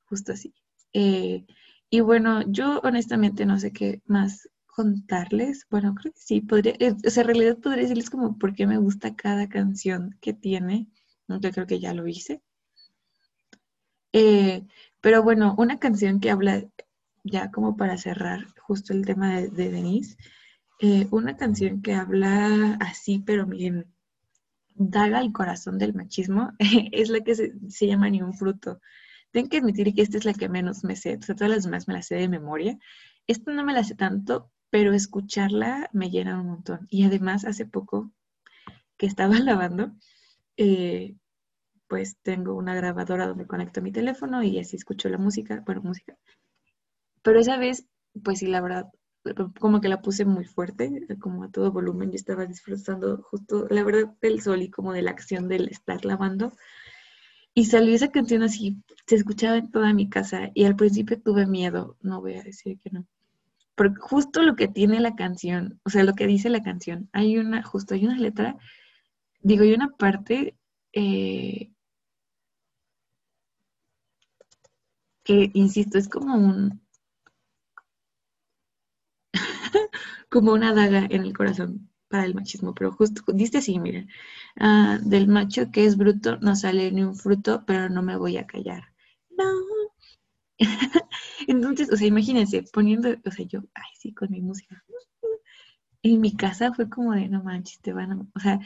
justo 0.04 0.32
así. 0.32 0.54
Eh, 0.92 1.44
y 1.90 2.00
bueno, 2.00 2.42
yo 2.46 2.80
honestamente 2.84 3.44
no 3.46 3.58
sé 3.58 3.72
qué 3.72 4.02
más 4.06 4.48
contarles. 4.72 5.66
Bueno, 5.70 5.94
creo 5.94 6.12
que 6.12 6.20
sí, 6.20 6.40
podría, 6.40 6.74
eh, 6.78 6.94
o 7.06 7.10
sea, 7.10 7.22
en 7.22 7.28
realidad 7.28 7.58
podría 7.58 7.82
decirles 7.82 8.10
como 8.10 8.38
por 8.38 8.54
qué 8.54 8.66
me 8.66 8.78
gusta 8.78 9.14
cada 9.14 9.48
canción 9.48 10.16
que 10.20 10.32
tiene, 10.32 10.88
aunque 11.28 11.52
creo 11.52 11.66
que 11.66 11.80
ya 11.80 11.94
lo 11.94 12.08
hice. 12.08 12.42
Eh, 14.12 14.66
pero 15.00 15.22
bueno, 15.22 15.54
una 15.58 15.78
canción 15.78 16.20
que 16.20 16.30
habla, 16.30 16.64
ya 17.24 17.50
como 17.50 17.76
para 17.76 17.98
cerrar 17.98 18.46
justo 18.60 18.92
el 18.92 19.04
tema 19.06 19.40
de, 19.40 19.70
Denise, 19.70 20.16
una 21.10 21.36
canción 21.36 21.82
que 21.82 21.94
habla 21.94 22.76
así, 22.80 23.20
pero 23.20 23.46
miren, 23.46 23.86
daga 24.74 25.18
al 25.18 25.32
corazón 25.32 25.78
del 25.78 25.94
machismo 25.94 26.52
es 26.92 27.10
la 27.10 27.20
que 27.20 27.34
se, 27.34 27.86
llama 27.86 28.10
Ni 28.10 28.22
un 28.22 28.34
fruto. 28.34 28.80
Tengo 29.32 29.48
que 29.48 29.58
admitir 29.58 29.94
que 29.94 30.02
esta 30.02 30.18
es 30.18 30.24
la 30.24 30.34
que 30.34 30.48
menos 30.48 30.84
me 30.84 30.96
sé, 30.96 31.16
o 31.16 31.22
sea, 31.22 31.34
todas 31.34 31.50
las 31.50 31.64
demás 31.64 31.88
me 31.88 31.94
las 31.94 32.06
sé 32.06 32.16
de 32.16 32.28
memoria. 32.28 32.78
Esta 33.26 33.52
no 33.52 33.64
me 33.64 33.72
la 33.72 33.84
sé 33.84 33.94
tanto, 33.94 34.50
pero 34.72 34.94
escucharla 34.94 35.90
me 35.92 36.08
llena 36.08 36.40
un 36.40 36.46
montón. 36.46 36.86
Y 36.88 37.04
además, 37.04 37.44
hace 37.44 37.66
poco 37.66 38.10
que 38.96 39.04
estaba 39.06 39.34
lavando, 39.38 39.92
eh, 40.56 41.14
pues 41.88 42.16
tengo 42.22 42.54
una 42.54 42.74
grabadora 42.74 43.26
donde 43.26 43.46
conecto 43.46 43.82
mi 43.82 43.92
teléfono 43.92 44.42
y 44.42 44.58
así 44.58 44.76
escucho 44.76 45.10
la 45.10 45.18
música, 45.18 45.62
bueno, 45.66 45.82
música. 45.82 46.16
Pero 47.22 47.38
esa 47.38 47.58
vez, 47.58 47.86
pues 48.24 48.38
sí, 48.38 48.46
la 48.46 48.62
verdad, 48.62 48.86
como 49.60 49.82
que 49.82 49.90
la 49.90 50.00
puse 50.00 50.24
muy 50.24 50.46
fuerte, 50.46 51.06
como 51.20 51.44
a 51.44 51.50
todo 51.50 51.70
volumen, 51.70 52.10
y 52.10 52.16
estaba 52.16 52.46
disfrutando 52.46 53.18
justo, 53.24 53.66
la 53.68 53.84
verdad, 53.84 54.14
del 54.22 54.40
sol 54.40 54.62
y 54.62 54.70
como 54.70 54.94
de 54.94 55.02
la 55.02 55.10
acción 55.10 55.48
del 55.48 55.68
estar 55.68 56.02
lavando. 56.06 56.54
Y 57.52 57.66
salió 57.66 57.94
esa 57.94 58.10
canción 58.10 58.42
así, 58.42 58.82
se 59.06 59.16
escuchaba 59.16 59.58
en 59.58 59.70
toda 59.70 59.92
mi 59.92 60.08
casa 60.08 60.50
y 60.54 60.64
al 60.64 60.76
principio 60.76 61.20
tuve 61.20 61.46
miedo, 61.46 61.98
no 62.00 62.22
voy 62.22 62.36
a 62.36 62.42
decir 62.42 62.78
que 62.78 62.88
no. 62.90 63.06
Porque 63.82 64.00
justo 64.00 64.42
lo 64.44 64.54
que 64.54 64.68
tiene 64.68 65.00
la 65.00 65.16
canción, 65.16 65.80
o 65.84 65.90
sea, 65.90 66.04
lo 66.04 66.14
que 66.14 66.28
dice 66.28 66.48
la 66.50 66.62
canción, 66.62 67.08
hay 67.12 67.36
una, 67.36 67.64
justo 67.64 67.94
hay 67.94 68.04
una 68.04 68.16
letra, 68.16 68.56
digo, 69.40 69.64
hay 69.64 69.74
una 69.74 69.88
parte 69.88 70.56
eh, 70.92 71.72
que, 75.24 75.50
insisto, 75.54 75.98
es 75.98 76.08
como 76.08 76.36
un, 76.36 76.80
como 80.30 80.52
una 80.52 80.72
daga 80.74 81.06
en 81.10 81.22
el 81.22 81.32
corazón 81.36 81.90
para 82.08 82.24
el 82.24 82.36
machismo, 82.36 82.74
pero 82.74 82.92
justo 82.92 83.22
dice 83.32 83.58
así, 83.58 83.80
miren, 83.80 84.08
ah, 84.60 85.00
del 85.02 85.26
macho 85.26 85.72
que 85.72 85.86
es 85.86 85.96
bruto 85.96 86.36
no 86.38 86.54
sale 86.54 86.92
ni 86.92 87.02
un 87.02 87.16
fruto, 87.16 87.64
pero 87.66 87.88
no 87.88 88.02
me 88.02 88.16
voy 88.16 88.36
a 88.36 88.46
callar. 88.46 88.84
No. 89.36 89.71
Entonces, 91.48 91.90
o 91.92 91.96
sea, 91.96 92.06
imagínense, 92.06 92.64
poniendo, 92.72 93.10
o 93.24 93.30
sea, 93.30 93.46
yo, 93.46 93.60
ay, 93.74 93.90
sí, 93.98 94.14
con 94.14 94.30
mi 94.30 94.40
música. 94.40 94.82
En 96.02 96.20
mi 96.20 96.36
casa 96.36 96.72
fue 96.74 96.88
como 96.88 97.12
de, 97.12 97.28
no 97.28 97.42
manches, 97.42 97.80
te 97.80 97.92
van 97.92 98.12
a, 98.12 98.26
o 98.34 98.40
sea, 98.40 98.60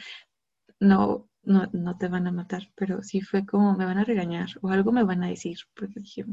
no, 0.79 1.29
no, 1.43 1.69
no 1.73 1.97
te 1.97 2.07
van 2.07 2.27
a 2.27 2.31
matar, 2.31 2.71
pero 2.75 3.03
sí 3.03 3.21
fue 3.21 3.45
como, 3.45 3.75
me 3.77 3.85
van 3.85 3.99
a 3.99 4.03
regañar 4.03 4.49
o 4.61 4.69
algo 4.69 4.91
me 4.91 5.03
van 5.03 5.23
a 5.23 5.29
decir, 5.29 5.57
porque 5.75 5.99
dije, 5.99 6.25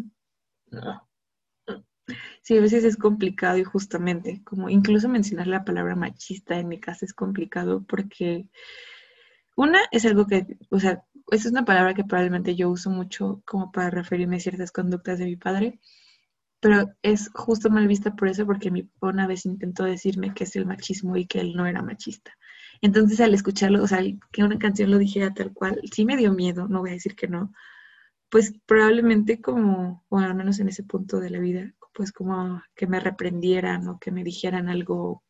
no. 0.71 1.09
Sí, 2.43 2.57
a 2.57 2.61
veces 2.61 2.85
es 2.85 2.97
complicado 2.97 3.59
y 3.59 3.65
justamente, 3.65 4.43
como 4.45 4.69
incluso 4.69 5.09
mencionar 5.09 5.47
la 5.47 5.65
palabra 5.65 5.97
machista 5.97 6.59
en 6.59 6.69
mi 6.69 6.79
casa 6.79 7.07
es 7.07 7.15
complicado 7.15 7.83
porque 7.89 8.47
una 9.57 9.81
es 9.91 10.05
algo 10.05 10.27
que, 10.27 10.47
o 10.71 10.81
sea, 10.81 11.05
es 11.31 11.47
una 11.47 11.65
palabra 11.65 11.95
que 11.95 12.05
probablemente 12.05 12.55
yo 12.55 12.71
uso 12.71 12.91
mucho 12.91 13.43
como 13.45 13.73
para 13.73 13.91
referirme 13.91 14.37
a 14.37 14.41
ciertas 14.41 14.73
conductas 14.73 15.19
de 15.19 15.27
mi 15.27 15.37
padre, 15.37 15.81
pero 16.61 16.95
es 17.03 17.31
justo 17.35 17.71
mal 17.71 17.87
vista 17.89 18.15
por 18.17 18.29
eso 18.29 18.47
porque 18.47 18.71
mi 18.71 18.85
papá 18.85 19.09
una 19.09 19.27
vez 19.27 19.45
intentó 19.47 19.85
decirme 19.85 20.35
que 20.35 20.45
es 20.45 20.57
el 20.57 20.67
machismo 20.67 21.17
y 21.17 21.27
que 21.27 21.41
él 21.41 21.55
no 21.55 21.67
era 21.67 21.83
machista. 21.83 22.33
Entonces 22.81 23.21
al 23.21 23.35
escucharlo, 23.35 23.83
o 23.83 23.87
sea, 23.87 24.01
que 24.33 24.45
una 24.45 24.59
canción 24.59 24.91
lo 24.91 24.99
dijera 24.99 25.33
tal 25.35 25.53
cual, 25.53 25.81
sí 25.93 26.05
me 26.05 26.17
dio 26.17 26.33
miedo, 26.33 26.69
no 26.69 26.81
voy 26.81 26.91
a 26.91 26.95
decir 26.95 27.15
que 27.15 27.29
no, 27.29 27.53
pues 28.31 28.55
probablemente 28.67 29.41
como, 29.41 30.05
o 30.09 30.19
al 30.19 30.35
menos 30.35 30.59
en 30.59 30.69
ese 30.69 30.83
punto 30.83 31.21
de 31.21 31.31
la 31.31 31.39
vida, 31.39 31.73
pues 31.95 32.13
como 32.13 32.63
que 32.75 32.87
me 32.87 33.01
reprendieran 33.01 33.89
o 33.89 33.99
que 33.99 34.11
me 34.11 34.25
dijeran 34.25 34.69
algo 34.69 35.23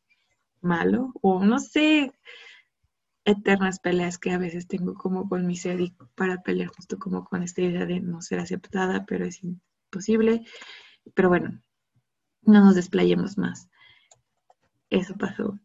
malo 0.61 1.13
o 1.21 1.43
no 1.43 1.59
sé, 1.59 2.11
eternas 3.25 3.79
peleas 3.79 4.17
que 4.19 4.31
a 4.31 4.37
veces 4.37 4.67
tengo 4.67 4.93
como 4.93 5.27
con 5.27 5.45
mi 5.47 5.55
ser 5.55 5.81
y 5.81 5.95
para 6.15 6.41
pelear 6.43 6.69
justo 6.69 6.97
como 6.99 7.25
con 7.25 7.43
esta 7.43 7.61
idea 7.61 7.85
de 7.85 7.99
no 7.99 8.21
ser 8.21 8.39
aceptada, 8.39 9.05
pero 9.05 9.25
es 9.25 9.43
imposible. 9.43 10.45
Pero 11.13 11.29
bueno, 11.29 11.61
no 12.43 12.63
nos 12.63 12.75
desplayemos 12.75 13.37
más. 13.37 13.67
Eso 14.89 15.15
pasó. 15.17 15.59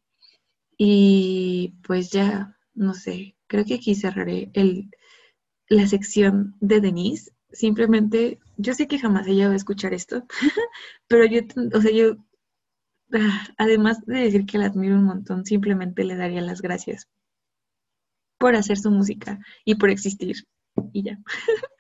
Y 0.79 1.75
pues 1.87 2.11
ya, 2.11 2.57
no 2.75 2.95
sé, 2.95 3.37
creo 3.47 3.65
que 3.67 3.75
aquí 3.75 3.95
cerraré 3.95 4.51
el, 4.55 4.91
la 5.69 5.87
sección 5.87 6.57
de 6.61 6.81
Denise 6.81 7.33
simplemente, 7.53 8.39
yo 8.57 8.75
sé 8.75 8.87
que 8.89 8.99
jamás 8.99 9.27
ella 9.27 9.49
va 9.49 9.55
a 9.55 9.57
escuchar 9.57 9.93
esto, 9.93 10.25
pero 11.09 11.27
yo, 11.27 11.41
o 11.75 11.81
sea, 11.81 11.91
yo, 11.91 12.17
ah, 13.13 13.49
además 13.59 14.01
de 14.07 14.21
decir 14.21 14.47
que 14.47 14.59
la 14.59 14.67
admiro 14.67 14.97
un 14.97 15.05
montón, 15.05 15.45
simplemente 15.45 16.05
le 16.05 16.17
daría 16.17 16.41
las 16.41 16.63
gracias 16.63 17.09
por 18.41 18.57
hacer 18.57 18.79
su 18.79 18.91
música 18.91 19.39
y 19.67 19.75
por 19.75 19.91
existir. 19.91 20.35
Y 20.95 21.03
ya. 21.03 21.19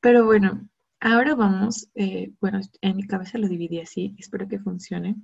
pero 0.00 0.24
bueno, 0.24 0.68
ahora 0.98 1.36
vamos, 1.36 1.88
eh, 1.94 2.32
bueno, 2.40 2.60
en 2.80 2.96
mi 2.96 3.06
cabeza 3.06 3.38
lo 3.38 3.48
dividí 3.48 3.80
así, 3.80 4.16
espero 4.18 4.48
que 4.48 4.58
funcione. 4.58 5.14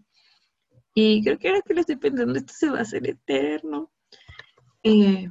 Y 0.94 1.24
creo 1.24 1.38
que 1.40 1.48
ahora 1.48 1.62
que 1.62 1.74
lo 1.74 1.80
estoy 1.80 1.96
pensando, 1.96 2.38
esto 2.38 2.52
se 2.57 2.70
va 2.70 2.78
a 2.78 2.82
hacer 2.82 3.05
eterno. 3.09 3.90
Eh, 4.84 5.28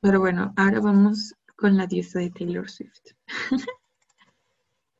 pero 0.00 0.20
bueno, 0.20 0.54
ahora 0.56 0.78
vamos 0.78 1.34
con 1.56 1.76
la 1.76 1.88
diosa 1.88 2.20
de 2.20 2.30
Taylor 2.30 2.70
Swift. 2.70 3.02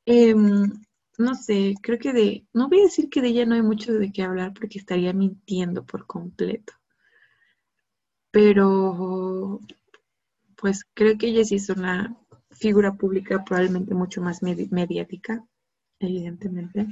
Em, 0.05 0.73
no 1.19 1.35
sé, 1.37 1.75
creo 1.81 1.97
que 1.97 2.13
de, 2.13 2.45
no 2.53 2.69
voy 2.69 2.81
a 2.81 2.85
decir 2.85 3.09
que 3.09 3.21
de 3.23 3.29
ella 3.29 3.47
no 3.47 3.55
hay 3.55 3.63
mucho 3.63 3.93
de 3.93 4.11
qué 4.11 4.25
hablar 4.25 4.53
porque 4.53 4.81
estaría 4.81 5.13
mintiendo 5.13 5.87
por 5.87 6.09
completo. 6.09 6.73
Pero 8.33 9.61
pues 10.57 10.85
creo 10.95 11.19
que 11.19 11.29
ella 11.29 11.45
sí 11.45 11.57
es 11.57 11.69
una 11.69 12.17
figura 12.51 12.95
pública 12.95 13.45
probablemente 13.45 13.95
mucho 13.95 14.23
más 14.23 14.43
mediática, 14.43 15.45
evidentemente. 16.01 16.87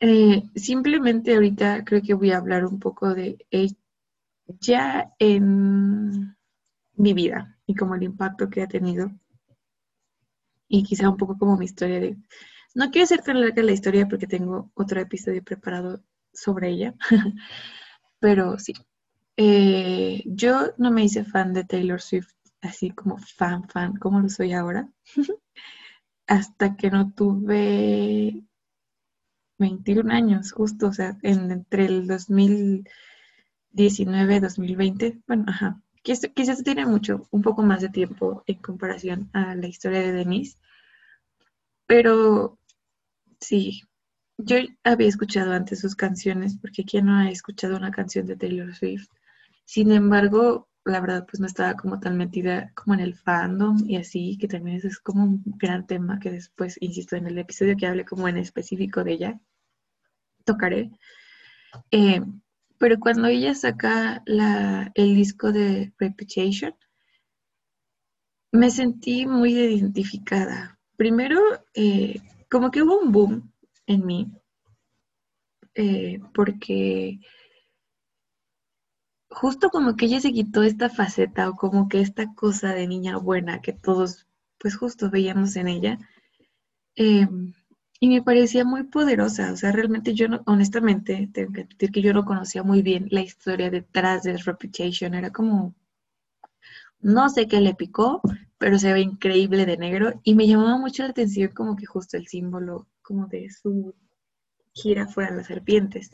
Eh, 0.00 0.42
simplemente 0.56 1.34
ahorita 1.34 1.84
creo 1.84 2.02
que 2.02 2.14
voy 2.14 2.32
a 2.32 2.38
hablar 2.38 2.64
un 2.66 2.80
poco 2.80 3.14
de 3.14 3.38
ella 3.50 5.12
en 5.18 6.36
mi 6.94 7.14
vida 7.14 7.56
y 7.66 7.74
como 7.74 7.94
el 7.94 8.02
impacto 8.02 8.50
que 8.50 8.62
ha 8.62 8.68
tenido. 8.68 9.12
Y 10.68 10.82
quizá 10.82 11.08
un 11.08 11.16
poco 11.16 11.38
como 11.38 11.56
mi 11.56 11.66
historia 11.66 12.00
de... 12.00 12.16
No 12.74 12.90
quiero 12.90 13.04
hacer 13.04 13.22
tan 13.22 13.40
larga 13.40 13.62
la 13.62 13.72
historia 13.72 14.08
porque 14.08 14.26
tengo 14.26 14.70
otro 14.74 15.00
episodio 15.00 15.44
preparado 15.44 16.02
sobre 16.32 16.70
ella, 16.70 16.94
pero 18.18 18.58
sí. 18.58 18.74
Eh, 19.36 20.22
yo 20.26 20.72
no 20.78 20.90
me 20.90 21.04
hice 21.04 21.24
fan 21.24 21.52
de 21.52 21.64
Taylor 21.64 22.00
Swift, 22.00 22.32
así 22.60 22.90
como 22.90 23.18
fan, 23.18 23.68
fan, 23.68 23.96
como 23.96 24.20
lo 24.20 24.28
soy 24.28 24.52
ahora, 24.52 24.88
hasta 26.26 26.76
que 26.76 26.90
no 26.90 27.12
tuve 27.12 28.44
21 29.58 30.10
años, 30.10 30.52
justo, 30.52 30.88
o 30.88 30.92
sea, 30.92 31.16
entre 31.22 31.86
el 31.86 32.06
2019 32.06 34.36
y 34.36 34.40
2020, 34.40 35.22
bueno, 35.26 35.44
ajá, 35.48 35.80
quizás, 36.02 36.30
quizás 36.34 36.62
tiene 36.62 36.86
mucho, 36.86 37.26
un 37.30 37.42
poco 37.42 37.62
más 37.62 37.80
de 37.80 37.88
tiempo 37.88 38.42
en 38.46 38.60
comparación 38.60 39.30
a 39.32 39.54
la 39.54 39.66
historia 39.66 40.00
de 40.00 40.12
Denise, 40.12 40.58
pero 41.86 42.58
sí, 43.40 43.82
yo 44.38 44.56
había 44.84 45.08
escuchado 45.08 45.52
antes 45.52 45.80
sus 45.80 45.94
canciones, 45.96 46.56
porque 46.60 46.84
¿quién 46.84 47.06
no 47.06 47.16
ha 47.16 47.30
escuchado 47.30 47.76
una 47.76 47.90
canción 47.90 48.26
de 48.26 48.36
Taylor 48.36 48.74
Swift? 48.74 49.08
Sin 49.72 49.90
embargo, 49.90 50.68
la 50.84 51.00
verdad, 51.00 51.24
pues 51.24 51.40
no 51.40 51.46
estaba 51.46 51.72
como 51.78 51.98
tan 51.98 52.18
metida 52.18 52.70
como 52.74 52.92
en 52.92 53.00
el 53.00 53.14
fandom 53.14 53.78
y 53.88 53.96
así, 53.96 54.36
que 54.36 54.46
también 54.46 54.76
es 54.76 54.98
como 54.98 55.24
un 55.24 55.42
gran 55.46 55.86
tema 55.86 56.18
que 56.20 56.30
después, 56.30 56.76
insisto, 56.82 57.16
en 57.16 57.26
el 57.26 57.38
episodio 57.38 57.74
que 57.78 57.86
hable 57.86 58.04
como 58.04 58.28
en 58.28 58.36
específico 58.36 59.02
de 59.02 59.12
ella, 59.12 59.40
tocaré. 60.44 60.90
Eh, 61.90 62.20
pero 62.76 63.00
cuando 63.00 63.28
ella 63.28 63.54
saca 63.54 64.22
el 64.26 65.14
disco 65.14 65.52
de 65.52 65.94
Reputation, 65.98 66.74
me 68.50 68.70
sentí 68.70 69.24
muy 69.24 69.54
identificada. 69.54 70.78
Primero, 70.98 71.40
eh, 71.72 72.20
como 72.50 72.70
que 72.70 72.82
hubo 72.82 73.00
un 73.00 73.10
boom 73.10 73.50
en 73.86 74.04
mí, 74.04 74.30
eh, 75.74 76.20
porque 76.34 77.20
justo 79.34 79.70
como 79.70 79.96
que 79.96 80.06
ella 80.06 80.20
se 80.20 80.32
quitó 80.32 80.62
esta 80.62 80.88
faceta 80.88 81.48
o 81.48 81.56
como 81.56 81.88
que 81.88 82.00
esta 82.00 82.34
cosa 82.34 82.72
de 82.74 82.86
niña 82.86 83.16
buena 83.16 83.60
que 83.60 83.72
todos, 83.72 84.26
pues 84.58 84.76
justo 84.76 85.10
veíamos 85.10 85.56
en 85.56 85.68
ella. 85.68 85.98
Y 86.94 88.08
me 88.08 88.22
parecía 88.22 88.64
muy 88.64 88.84
poderosa, 88.84 89.52
o 89.52 89.56
sea, 89.56 89.72
realmente 89.72 90.14
yo 90.14 90.28
no, 90.28 90.42
honestamente, 90.46 91.30
tengo 91.32 91.52
que 91.52 91.62
admitir 91.62 91.92
que 91.92 92.02
yo 92.02 92.12
no 92.12 92.24
conocía 92.24 92.62
muy 92.62 92.82
bien 92.82 93.06
la 93.10 93.20
historia 93.20 93.70
detrás 93.70 94.24
de 94.24 94.36
Reputation, 94.38 95.14
era 95.14 95.30
como, 95.30 95.74
no 97.00 97.28
sé 97.28 97.46
qué 97.46 97.60
le 97.60 97.74
picó, 97.74 98.20
pero 98.58 98.78
se 98.78 98.92
ve 98.92 99.00
increíble 99.00 99.66
de 99.66 99.76
negro 99.76 100.20
y 100.24 100.34
me 100.34 100.46
llamaba 100.48 100.78
mucho 100.78 101.04
la 101.04 101.10
atención 101.10 101.52
como 101.52 101.76
que 101.76 101.86
justo 101.86 102.16
el 102.16 102.26
símbolo 102.26 102.88
como 103.02 103.26
de 103.28 103.50
su 103.50 103.94
gira 104.72 105.06
fueran 105.06 105.36
las 105.36 105.46
serpientes. 105.46 106.10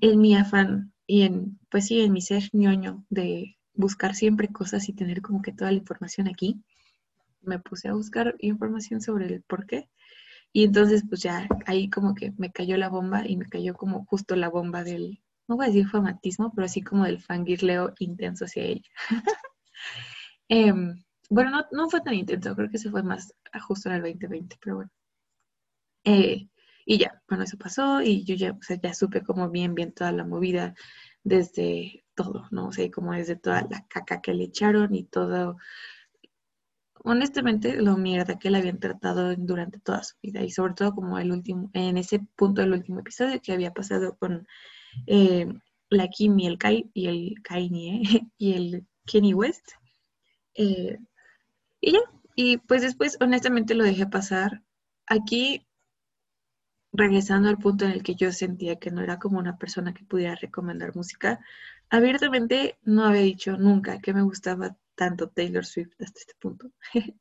En 0.00 0.20
mi 0.20 0.34
afán 0.36 0.92
y 1.08 1.22
en, 1.22 1.58
pues 1.70 1.86
sí, 1.86 2.00
en 2.02 2.12
mi 2.12 2.20
ser 2.20 2.44
ñoño 2.52 3.04
de 3.10 3.56
buscar 3.74 4.14
siempre 4.14 4.48
cosas 4.48 4.88
y 4.88 4.92
tener 4.92 5.22
como 5.22 5.42
que 5.42 5.52
toda 5.52 5.72
la 5.72 5.78
información 5.78 6.28
aquí, 6.28 6.62
me 7.42 7.58
puse 7.58 7.88
a 7.88 7.94
buscar 7.94 8.36
información 8.38 9.00
sobre 9.00 9.26
el 9.26 9.42
por 9.42 9.66
qué 9.66 9.88
y 10.52 10.64
entonces, 10.64 11.04
pues 11.08 11.22
ya 11.22 11.46
ahí 11.66 11.90
como 11.90 12.14
que 12.14 12.32
me 12.38 12.50
cayó 12.50 12.76
la 12.76 12.88
bomba 12.88 13.26
y 13.26 13.36
me 13.36 13.46
cayó 13.46 13.74
como 13.74 14.04
justo 14.06 14.34
la 14.36 14.48
bomba 14.48 14.82
del, 14.84 15.20
no 15.46 15.56
voy 15.56 15.66
a 15.66 15.68
decir 15.68 15.88
fanatismo, 15.88 16.52
pero 16.54 16.64
así 16.66 16.82
como 16.82 17.04
del 17.04 17.20
fangirleo 17.20 17.94
intenso 17.98 18.44
hacia 18.44 18.64
ella. 18.64 18.90
Em, 20.50 21.04
bueno, 21.30 21.50
no, 21.50 21.66
no, 21.72 21.90
fue 21.90 22.00
tan 22.00 22.14
intenso, 22.14 22.56
creo 22.56 22.70
que 22.70 22.78
se 22.78 22.90
fue 22.90 23.02
más 23.02 23.34
justo 23.66 23.90
en 23.90 23.96
el 23.96 24.02
2020, 24.02 24.56
pero 24.62 24.76
bueno. 24.76 24.90
Eh, 26.04 26.48
y 26.90 26.96
ya, 26.96 27.22
bueno, 27.28 27.44
eso 27.44 27.58
pasó 27.58 28.00
y 28.00 28.24
yo 28.24 28.34
ya, 28.34 28.52
o 28.52 28.62
sea, 28.62 28.80
ya 28.80 28.94
supe 28.94 29.22
como 29.22 29.50
bien, 29.50 29.74
bien 29.74 29.92
toda 29.92 30.10
la 30.10 30.24
movida 30.24 30.74
desde 31.22 32.06
todo, 32.14 32.48
¿no? 32.50 32.68
O 32.68 32.72
sea, 32.72 32.90
como 32.90 33.12
desde 33.12 33.36
toda 33.36 33.66
la 33.70 33.84
caca 33.88 34.22
que 34.22 34.32
le 34.32 34.44
echaron 34.44 34.94
y 34.94 35.04
todo 35.04 35.58
honestamente 37.04 37.76
lo 37.76 37.98
mierda 37.98 38.38
que 38.38 38.50
le 38.50 38.56
habían 38.56 38.80
tratado 38.80 39.36
durante 39.36 39.78
toda 39.80 40.02
su 40.02 40.16
vida 40.22 40.42
y 40.42 40.50
sobre 40.50 40.72
todo 40.72 40.94
como 40.94 41.18
el 41.18 41.30
último, 41.30 41.70
en 41.74 41.98
ese 41.98 42.20
punto 42.36 42.62
del 42.62 42.72
último 42.72 43.00
episodio 43.00 43.42
que 43.42 43.52
había 43.52 43.74
pasado 43.74 44.16
con 44.16 44.46
eh, 45.06 45.46
la 45.90 46.08
Kim 46.08 46.38
y 46.38 46.46
el 46.46 46.56
Kai 46.56 46.90
y 46.94 47.08
el 47.08 47.34
Kanye 47.42 48.00
y 48.38 48.54
el 48.54 48.86
Kenny 49.04 49.34
West. 49.34 49.72
Eh, 50.54 50.96
y 51.82 51.92
ya, 51.92 52.00
y 52.34 52.56
pues 52.56 52.80
después 52.80 53.18
honestamente 53.20 53.74
lo 53.74 53.84
dejé 53.84 54.06
pasar. 54.06 54.62
Aquí, 55.06 55.67
regresando 56.92 57.48
al 57.48 57.58
punto 57.58 57.84
en 57.84 57.92
el 57.92 58.02
que 58.02 58.14
yo 58.14 58.32
sentía 58.32 58.76
que 58.76 58.90
no 58.90 59.02
era 59.02 59.18
como 59.18 59.38
una 59.38 59.58
persona 59.58 59.94
que 59.94 60.04
pudiera 60.04 60.34
recomendar 60.34 60.94
música, 60.96 61.40
abiertamente 61.90 62.78
no 62.82 63.04
había 63.04 63.22
dicho 63.22 63.56
nunca 63.56 64.00
que 64.00 64.14
me 64.14 64.22
gustaba 64.22 64.76
tanto 64.94 65.28
Taylor 65.28 65.64
Swift 65.64 65.92
hasta 66.00 66.20
este 66.20 66.34
punto. 66.40 66.70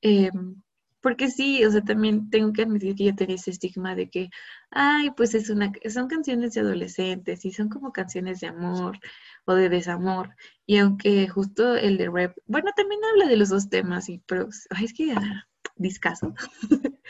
Em, 0.00 0.62
porque 1.00 1.28
sí, 1.28 1.64
o 1.64 1.70
sea, 1.72 1.82
también 1.82 2.30
tengo 2.30 2.52
que 2.52 2.62
admitir 2.62 2.94
que 2.94 3.04
yo 3.04 3.14
tenía 3.14 3.36
ese 3.36 3.50
estigma 3.50 3.94
de 3.96 4.10
que, 4.10 4.30
ay, 4.70 5.10
pues 5.16 5.34
es 5.34 5.50
una, 5.50 5.72
son 5.88 6.08
canciones 6.08 6.54
de 6.54 6.60
adolescentes 6.60 7.44
y 7.44 7.52
son 7.52 7.68
como 7.68 7.92
canciones 7.92 8.40
de 8.40 8.48
amor 8.48 8.98
o 9.44 9.54
de 9.54 9.68
desamor. 9.68 10.36
Y 10.66 10.78
aunque 10.78 11.28
justo 11.28 11.76
el 11.76 11.98
de 11.98 12.10
rap, 12.10 12.36
bueno, 12.46 12.70
también 12.76 13.00
habla 13.12 13.26
de 13.26 13.36
los 13.36 13.48
dos 13.48 13.68
temas, 13.68 14.08
y, 14.08 14.20
pero 14.26 14.48
ay, 14.70 14.84
es 14.84 14.94
que 14.94 15.12
ah, 15.12 15.48
discaso. 15.76 16.34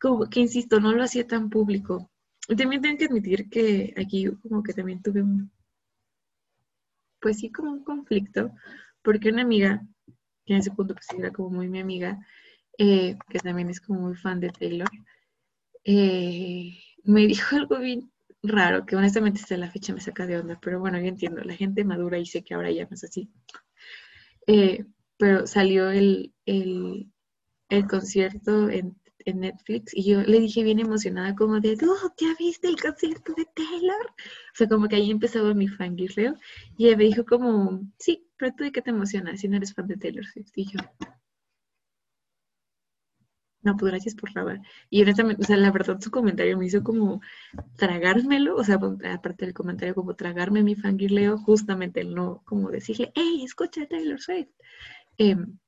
como 0.00 0.28
que 0.30 0.40
insisto, 0.40 0.80
no 0.80 0.92
lo 0.92 1.02
hacía 1.04 1.26
tan 1.26 1.50
público. 1.50 2.10
Y 2.48 2.56
también 2.56 2.82
tengo 2.82 2.98
que 2.98 3.06
admitir 3.06 3.48
que 3.50 3.94
aquí 3.96 4.26
como 4.42 4.62
que 4.62 4.72
también 4.74 5.02
tuve 5.02 5.22
un, 5.22 5.50
pues 7.20 7.38
sí, 7.38 7.50
como 7.50 7.72
un 7.72 7.84
conflicto, 7.84 8.52
porque 9.02 9.30
una 9.30 9.42
amiga, 9.42 9.82
que 10.44 10.54
en 10.54 10.60
ese 10.60 10.70
punto 10.72 10.94
pues 10.94 11.08
era 11.18 11.32
como 11.32 11.50
muy 11.50 11.68
mi 11.68 11.80
amiga, 11.80 12.18
eh, 12.78 13.16
que 13.30 13.38
también 13.40 13.70
es 13.70 13.80
como 13.80 14.00
muy 14.00 14.16
fan 14.16 14.40
de 14.40 14.50
Taylor, 14.50 14.88
eh, 15.84 16.78
me 17.04 17.26
dijo 17.26 17.56
algo 17.56 17.78
bien 17.78 18.12
raro, 18.42 18.86
que 18.86 18.96
honestamente 18.96 19.40
hasta 19.42 19.56
la 19.56 19.70
fecha 19.70 19.94
me 19.94 20.00
saca 20.00 20.26
de 20.26 20.38
onda, 20.38 20.58
pero 20.62 20.80
bueno, 20.80 20.98
yo 21.00 21.06
entiendo, 21.06 21.42
la 21.42 21.54
gente 21.54 21.84
madura 21.84 22.18
y 22.18 22.26
sé 22.26 22.42
que 22.44 22.54
ahora 22.54 22.70
ya 22.72 22.84
no 22.84 22.94
es 22.94 23.04
así. 23.04 23.30
Eh, 24.46 24.84
pero 25.18 25.46
salió 25.46 25.90
el, 25.90 26.34
el, 26.46 27.10
el 27.70 27.86
concierto 27.88 28.70
en 28.70 28.96
en 29.26 29.40
Netflix 29.40 29.92
y 29.94 30.04
yo 30.04 30.22
le 30.22 30.40
dije 30.40 30.62
bien 30.62 30.78
emocionada 30.78 31.34
como 31.34 31.60
de, 31.60 31.76
oh, 31.82 32.12
¿ya 32.16 32.34
viste 32.38 32.68
el 32.68 32.80
concierto 32.80 33.34
de 33.34 33.46
Taylor? 33.54 34.06
O 34.06 34.54
sea, 34.54 34.68
como 34.68 34.88
que 34.88 34.96
ahí 34.96 35.10
empezaba 35.10 35.52
mi 35.54 35.68
fangirleo 35.68 36.34
y 36.78 36.86
ella 36.86 36.96
me 36.96 37.04
dijo 37.04 37.24
como, 37.26 37.82
sí, 37.98 38.26
pero 38.36 38.54
tú 38.56 38.64
de 38.64 38.72
qué 38.72 38.82
te 38.82 38.90
emocionas 38.90 39.40
si 39.40 39.48
no 39.48 39.56
eres 39.56 39.74
fan 39.74 39.86
de 39.88 39.96
Taylor 39.96 40.24
Swift. 40.24 40.52
Y 40.56 40.66
no, 43.66 43.76
pues 43.76 43.90
gracias 43.90 44.14
por 44.14 44.32
la 44.34 44.62
Y 44.90 45.02
honestamente, 45.02 45.42
o 45.42 45.44
sea, 45.44 45.56
la 45.56 45.72
verdad 45.72 46.00
su 46.00 46.10
comentario 46.12 46.56
me 46.56 46.66
hizo 46.66 46.84
como 46.84 47.20
tragármelo, 47.76 48.54
o 48.54 48.62
sea, 48.62 48.76
aparte 48.76 49.44
del 49.44 49.54
comentario, 49.54 49.94
como 49.94 50.14
tragarme 50.14 50.62
mi 50.62 50.76
fangirleo, 50.76 51.36
justamente 51.38 52.00
el 52.00 52.14
no, 52.14 52.42
como 52.44 52.70
decirle, 52.70 53.10
hey, 53.16 53.42
escucha 53.44 53.86
Taylor 53.86 54.20
Swift. 54.20 54.50
Em, 55.18 55.58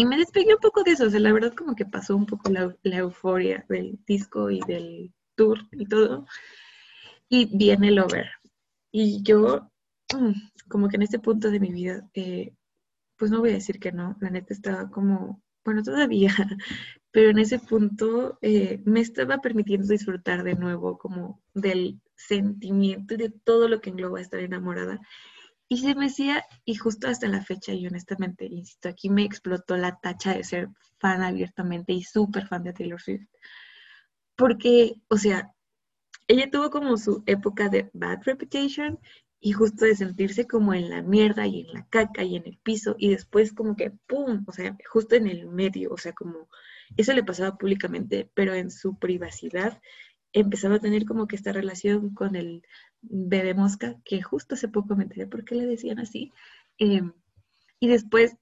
y 0.00 0.06
me 0.06 0.16
despegué 0.16 0.54
un 0.54 0.60
poco 0.60 0.82
de 0.82 0.92
eso, 0.92 1.04
o 1.04 1.10
sea, 1.10 1.20
la 1.20 1.30
verdad 1.30 1.52
como 1.52 1.74
que 1.76 1.84
pasó 1.84 2.16
un 2.16 2.24
poco 2.24 2.50
la, 2.50 2.74
euforia 2.96 3.66
del 3.68 3.98
disco 4.06 4.50
y 4.50 4.60
del 4.60 5.12
tour 5.34 5.58
y 5.72 5.84
todo. 5.84 6.26
Y 7.28 7.54
viene 7.54 7.88
el 7.88 7.98
over. 7.98 8.30
Y 8.90 9.22
yo, 9.22 9.70
mm, 10.14 10.32
como 10.68 10.88
que 10.88 10.96
en 10.96 11.02
este 11.02 11.18
punto 11.18 11.50
de 11.50 11.60
mi 11.60 11.70
vida, 11.70 12.08
eh, 12.14 12.54
pues 13.18 13.30
no 13.30 13.40
voy 13.40 13.50
a 13.50 13.54
decir 13.54 13.78
que 13.78 13.92
no, 13.92 14.16
la 14.20 14.30
neta 14.30 14.54
estaba 14.54 14.90
como, 14.90 15.42
bueno, 15.66 15.82
todavía, 15.82 16.34
pero 17.10 17.28
en 17.28 17.38
ese 17.38 17.58
punto 17.58 18.38
eh, 18.40 18.80
me 18.86 19.00
estaba 19.00 19.42
permitiendo 19.42 19.86
disfrutar 19.88 20.44
de 20.44 20.54
nuevo 20.54 20.96
como 20.96 21.42
del 21.52 22.00
sentimiento 22.16 23.12
y 23.14 23.18
de 23.18 23.28
todo 23.28 23.68
lo 23.68 23.82
que 23.82 23.90
engloba 23.90 24.18
estar 24.22 24.40
enamorada. 24.40 24.98
Y 25.72 25.78
se 25.78 25.94
me 25.94 26.06
decía, 26.06 26.44
y 26.64 26.74
justo 26.74 27.06
hasta 27.06 27.28
la 27.28 27.44
fecha, 27.44 27.72
y 27.72 27.86
honestamente, 27.86 28.44
insisto, 28.44 28.88
aquí 28.88 29.08
me 29.08 29.22
explotó 29.22 29.76
la 29.76 30.00
tacha 30.00 30.34
de 30.34 30.42
ser 30.42 30.68
fan 30.98 31.22
abiertamente 31.22 31.92
y 31.92 32.02
súper 32.02 32.48
fan 32.48 32.64
de 32.64 32.72
Taylor 32.72 33.00
Swift. 33.00 33.28
Porque, 34.34 34.94
o 35.06 35.16
sea, 35.16 35.54
ella 36.26 36.50
tuvo 36.50 36.70
como 36.70 36.96
su 36.96 37.22
época 37.26 37.68
de 37.68 37.88
bad 37.92 38.18
reputation 38.24 38.98
y 39.38 39.52
justo 39.52 39.84
de 39.84 39.94
sentirse 39.94 40.48
como 40.48 40.74
en 40.74 40.90
la 40.90 41.02
mierda 41.02 41.46
y 41.46 41.60
en 41.60 41.72
la 41.72 41.86
caca 41.86 42.24
y 42.24 42.34
en 42.34 42.46
el 42.46 42.58
piso 42.58 42.96
y 42.98 43.10
después 43.10 43.52
como 43.52 43.76
que 43.76 43.92
¡pum! 44.08 44.42
O 44.48 44.52
sea, 44.52 44.76
justo 44.90 45.14
en 45.14 45.28
el 45.28 45.46
medio, 45.46 45.92
o 45.92 45.98
sea, 45.98 46.12
como 46.14 46.48
eso 46.96 47.12
le 47.12 47.22
pasaba 47.22 47.56
públicamente, 47.56 48.28
pero 48.34 48.54
en 48.54 48.72
su 48.72 48.98
privacidad 48.98 49.80
empezaba 50.32 50.76
a 50.76 50.80
tener 50.80 51.04
como 51.04 51.26
que 51.26 51.36
esta 51.36 51.52
relación 51.52 52.14
con 52.14 52.36
el 52.36 52.62
bebé 53.02 53.54
mosca, 53.54 53.96
que 54.04 54.22
justo 54.22 54.54
hace 54.54 54.68
poco 54.68 54.96
me 54.96 55.04
enteré 55.04 55.26
por 55.26 55.44
qué 55.44 55.56
le 55.56 55.66
decían 55.66 55.98
así, 55.98 56.32
em, 56.78 57.12
y 57.80 57.88
después 57.88 58.36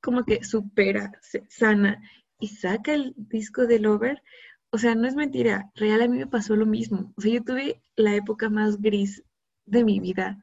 como 0.00 0.24
que 0.24 0.44
supera, 0.44 1.12
sana 1.48 2.02
y 2.38 2.48
saca 2.48 2.94
el 2.94 3.14
disco 3.16 3.66
de 3.66 3.78
Lover. 3.80 4.22
O 4.70 4.78
sea, 4.78 4.94
no 4.94 5.06
es 5.08 5.14
mentira, 5.14 5.70
real 5.74 6.02
a 6.02 6.08
mí 6.08 6.18
me 6.18 6.26
pasó 6.26 6.56
lo 6.56 6.66
mismo. 6.66 7.12
O 7.16 7.20
sea, 7.20 7.32
yo 7.32 7.42
tuve 7.44 7.82
la 7.96 8.14
época 8.14 8.50
más 8.50 8.80
gris 8.80 9.22
de 9.66 9.84
mi 9.84 10.00
vida 10.00 10.42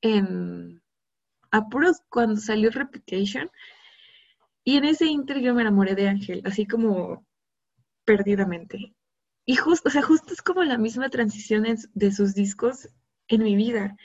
en 0.00 0.82
apuros 1.50 2.00
cuando 2.08 2.40
salió 2.40 2.70
Reputation. 2.70 3.50
Y 4.64 4.76
en 4.76 4.84
ese 4.84 5.06
inter 5.06 5.40
yo 5.40 5.54
me 5.54 5.62
enamoré 5.62 5.94
de 5.94 6.08
Ángel, 6.08 6.42
así 6.44 6.66
como 6.66 7.26
perdidamente. 8.04 8.94
Y 9.44 9.56
justo, 9.56 9.88
o 9.88 9.92
sea, 9.92 10.02
justo 10.02 10.32
es 10.32 10.42
como 10.42 10.62
la 10.64 10.78
misma 10.78 11.10
transición 11.10 11.64
de 11.94 12.12
sus 12.12 12.34
discos 12.34 12.88
en 13.28 13.42
mi 13.42 13.56
vida. 13.56 13.96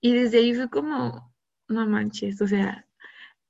Y 0.00 0.14
desde 0.14 0.38
ahí 0.38 0.54
fue 0.54 0.70
como, 0.70 1.34
no 1.68 1.86
manches, 1.86 2.40
o 2.40 2.46
sea, 2.46 2.86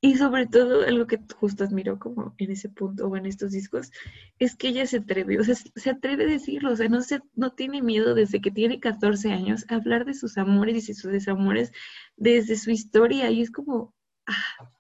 y 0.03 0.17
sobre 0.17 0.47
todo, 0.47 0.83
algo 0.87 1.07
que 1.07 1.19
justo 1.37 1.63
admiro 1.63 1.99
como 1.99 2.35
en 2.39 2.51
ese 2.51 2.71
punto 2.71 3.07
o 3.07 3.17
en 3.17 3.27
estos 3.27 3.53
discos, 3.53 3.91
es 4.39 4.57
que 4.57 4.69
ella 4.69 4.87
se 4.87 4.99
atreve, 4.99 5.39
o 5.39 5.45
sea, 5.45 5.55
se 5.55 5.91
atreve 5.91 6.25
a 6.25 6.29
decirlo, 6.29 6.73
o 6.73 6.77
sea, 6.77 6.89
no, 6.89 7.03
se, 7.03 7.21
no 7.35 7.53
tiene 7.53 7.83
miedo 7.83 8.15
desde 8.15 8.41
que 8.41 8.51
tiene 8.51 8.81
14 8.81 9.31
años 9.31 9.67
a 9.69 9.75
hablar 9.75 10.07
de 10.07 10.15
sus 10.15 10.39
amores 10.39 10.89
y 10.89 10.95
sus 10.95 11.13
desamores 11.13 11.71
desde 12.17 12.57
su 12.57 12.71
historia. 12.71 13.31
Y 13.31 13.43
es 13.43 13.51
como, 13.51 13.95
ah, 14.27 14.71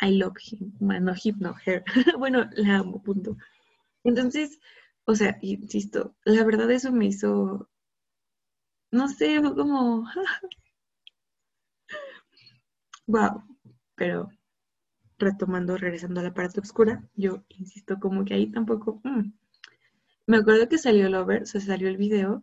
I 0.00 0.10
love 0.18 0.36
him, 0.50 0.72
no 0.80 1.14
him, 1.22 1.36
no 1.38 1.54
her. 1.64 1.84
bueno, 2.18 2.48
la 2.54 2.78
amo, 2.78 3.00
punto. 3.02 3.36
Entonces, 4.02 4.58
o 5.06 5.14
sea, 5.14 5.38
insisto, 5.42 6.14
la 6.24 6.44
verdad 6.44 6.70
eso 6.70 6.92
me 6.92 7.06
hizo, 7.06 7.68
no 8.90 9.08
sé, 9.08 9.40
fue 9.40 9.54
como, 9.54 10.06
wow 13.06 13.42
pero 13.96 14.28
retomando, 15.18 15.76
regresando 15.76 16.20
a 16.20 16.24
la 16.24 16.34
parte 16.34 16.60
oscura, 16.60 17.02
yo 17.14 17.44
insisto 17.48 17.98
como 17.98 18.24
que 18.24 18.34
ahí 18.34 18.46
tampoco... 18.52 19.00
Mm. 19.02 19.32
Me 20.28 20.38
acuerdo 20.38 20.68
que 20.68 20.78
salió 20.78 21.06
el 21.06 21.14
over, 21.14 21.42
o 21.42 21.46
sea, 21.46 21.60
salió 21.60 21.88
el 21.88 21.96
video 21.96 22.42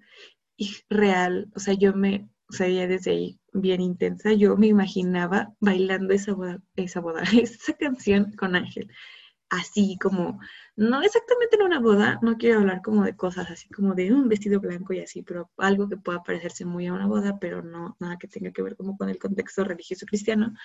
y 0.58 0.72
real, 0.90 1.52
o 1.56 1.60
sea, 1.60 1.74
yo 1.74 1.94
me, 1.94 2.30
o 2.50 2.54
sea, 2.54 2.68
ya 2.70 2.88
desde 2.88 3.12
ahí 3.12 3.40
bien 3.54 3.82
intensa, 3.82 4.34
yo 4.34 4.56
me 4.58 4.68
imaginaba 4.68 5.54
bailando 5.60 6.14
esa 6.14 6.34
boda, 6.34 6.62
esa 6.76 7.02
boda, 7.02 7.24
esa 7.42 7.74
canción 7.74 8.32
con 8.38 8.56
Ángel. 8.56 8.90
Así 9.54 10.00
como, 10.02 10.40
no 10.76 11.04
exactamente 11.04 11.58
en 11.58 11.62
una 11.62 11.80
boda, 11.80 12.18
no 12.24 12.38
quiero 12.38 12.62
hablar 12.62 12.82
como 12.82 13.04
de 13.04 13.16
cosas 13.16 13.52
así 13.52 13.70
como 13.70 13.94
de 13.94 14.12
un 14.12 14.28
vestido 14.28 14.60
blanco 14.60 14.94
y 14.94 15.00
así, 15.00 15.22
pero 15.22 15.52
algo 15.58 15.88
que 15.88 15.96
pueda 15.96 16.24
parecerse 16.24 16.66
muy 16.66 16.88
a 16.88 16.94
una 16.94 17.06
boda, 17.06 17.38
pero 17.40 17.62
no 17.62 17.96
nada 18.00 18.18
que 18.18 18.28
tenga 18.28 18.50
que 18.52 18.64
ver 18.64 18.76
como 18.76 18.98
con 18.98 19.10
el 19.10 19.20
contexto 19.20 19.64
religioso 19.64 20.08
cristiano. 20.08 20.56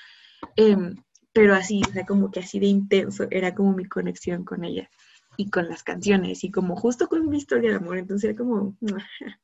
Em, 0.57 0.97
pero 1.35 1.55
así, 1.55 1.83
o 1.87 1.93
sea, 1.93 2.07
como 2.07 2.31
que 2.31 2.41
así 2.41 2.59
de 2.61 2.67
intenso 2.69 3.27
era 3.31 3.55
como 3.55 3.75
mi 3.75 3.85
conexión 3.85 4.43
con 4.43 4.65
ella 4.65 4.89
y 5.37 5.51
con 5.51 5.69
las 5.69 5.83
canciones 5.83 6.43
y 6.43 6.51
como 6.51 6.75
justo 6.75 7.09
con 7.09 7.29
mi 7.29 7.37
historia 7.37 7.71
de 7.71 7.77
amor, 7.77 7.99
entonces 7.99 8.31
era 8.31 8.39
como... 8.39 8.75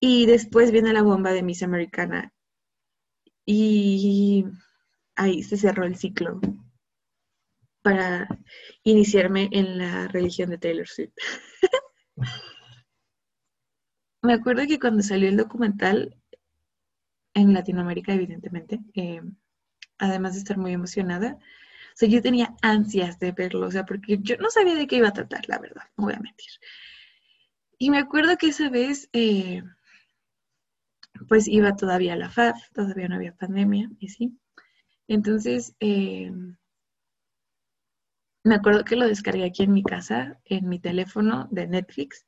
Y 0.00 0.26
después 0.26 0.72
viene 0.72 0.92
la 0.92 1.02
bomba 1.02 1.30
de 1.30 1.44
Miss 1.44 1.62
Americana 1.62 2.32
y 3.46 4.44
ahí 5.14 5.44
se 5.44 5.56
cerró 5.56 5.84
el 5.84 5.94
ciclo 5.94 6.40
para 7.82 8.28
iniciarme 8.84 9.48
en 9.52 9.78
la 9.78 10.08
religión 10.08 10.50
de 10.50 10.58
Taylor 10.58 10.88
Swift. 10.88 11.12
Me 14.22 14.34
acuerdo 14.34 14.66
que 14.68 14.78
cuando 14.78 15.02
salió 15.02 15.28
el 15.28 15.36
documental, 15.36 16.16
en 17.34 17.52
Latinoamérica 17.52 18.14
evidentemente, 18.14 18.78
eh, 18.94 19.20
además 19.98 20.34
de 20.34 20.38
estar 20.38 20.58
muy 20.58 20.72
emocionada, 20.72 21.38
o 21.40 21.96
sea, 21.96 22.08
yo 22.08 22.22
tenía 22.22 22.54
ansias 22.62 23.18
de 23.18 23.32
verlo, 23.32 23.66
o 23.66 23.70
sea, 23.70 23.84
porque 23.84 24.18
yo 24.20 24.36
no 24.38 24.50
sabía 24.50 24.74
de 24.74 24.86
qué 24.86 24.96
iba 24.96 25.08
a 25.08 25.12
tratar, 25.12 25.48
la 25.48 25.58
verdad, 25.58 25.82
no 25.96 26.04
voy 26.04 26.14
a 26.14 26.20
mentir. 26.20 26.50
Y 27.78 27.90
me 27.90 27.98
acuerdo 27.98 28.36
que 28.38 28.48
esa 28.48 28.70
vez, 28.70 29.08
eh, 29.12 29.62
pues 31.28 31.48
iba 31.48 31.76
todavía 31.76 32.14
a 32.14 32.16
la 32.16 32.30
FAD, 32.30 32.54
todavía 32.72 33.08
no 33.08 33.16
había 33.16 33.34
pandemia, 33.34 33.90
y 33.98 34.08
sí. 34.08 34.38
Entonces, 35.08 35.74
eh, 35.80 36.32
me 38.44 38.54
acuerdo 38.56 38.84
que 38.84 38.96
lo 38.96 39.06
descargué 39.06 39.44
aquí 39.44 39.62
en 39.62 39.72
mi 39.72 39.82
casa, 39.82 40.40
en 40.44 40.68
mi 40.68 40.78
teléfono 40.80 41.48
de 41.50 41.66
Netflix, 41.66 42.26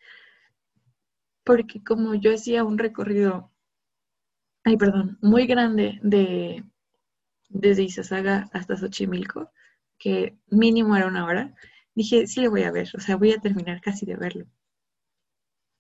porque 1.44 1.82
como 1.82 2.14
yo 2.14 2.34
hacía 2.34 2.64
un 2.64 2.78
recorrido, 2.78 3.50
ay, 4.64 4.76
perdón, 4.76 5.18
muy 5.20 5.46
grande 5.46 5.98
de 6.02 6.64
desde 7.48 7.82
Izazaga 7.84 8.48
hasta 8.52 8.76
Xochimilco, 8.76 9.50
que 9.98 10.36
mínimo 10.48 10.96
era 10.96 11.06
una 11.06 11.24
hora, 11.24 11.54
dije, 11.94 12.26
sí 12.26 12.40
le 12.40 12.48
voy 12.48 12.62
a 12.64 12.72
ver, 12.72 12.88
o 12.96 13.00
sea, 13.00 13.16
voy 13.16 13.32
a 13.32 13.40
terminar 13.40 13.80
casi 13.80 14.06
de 14.06 14.16
verlo. 14.16 14.46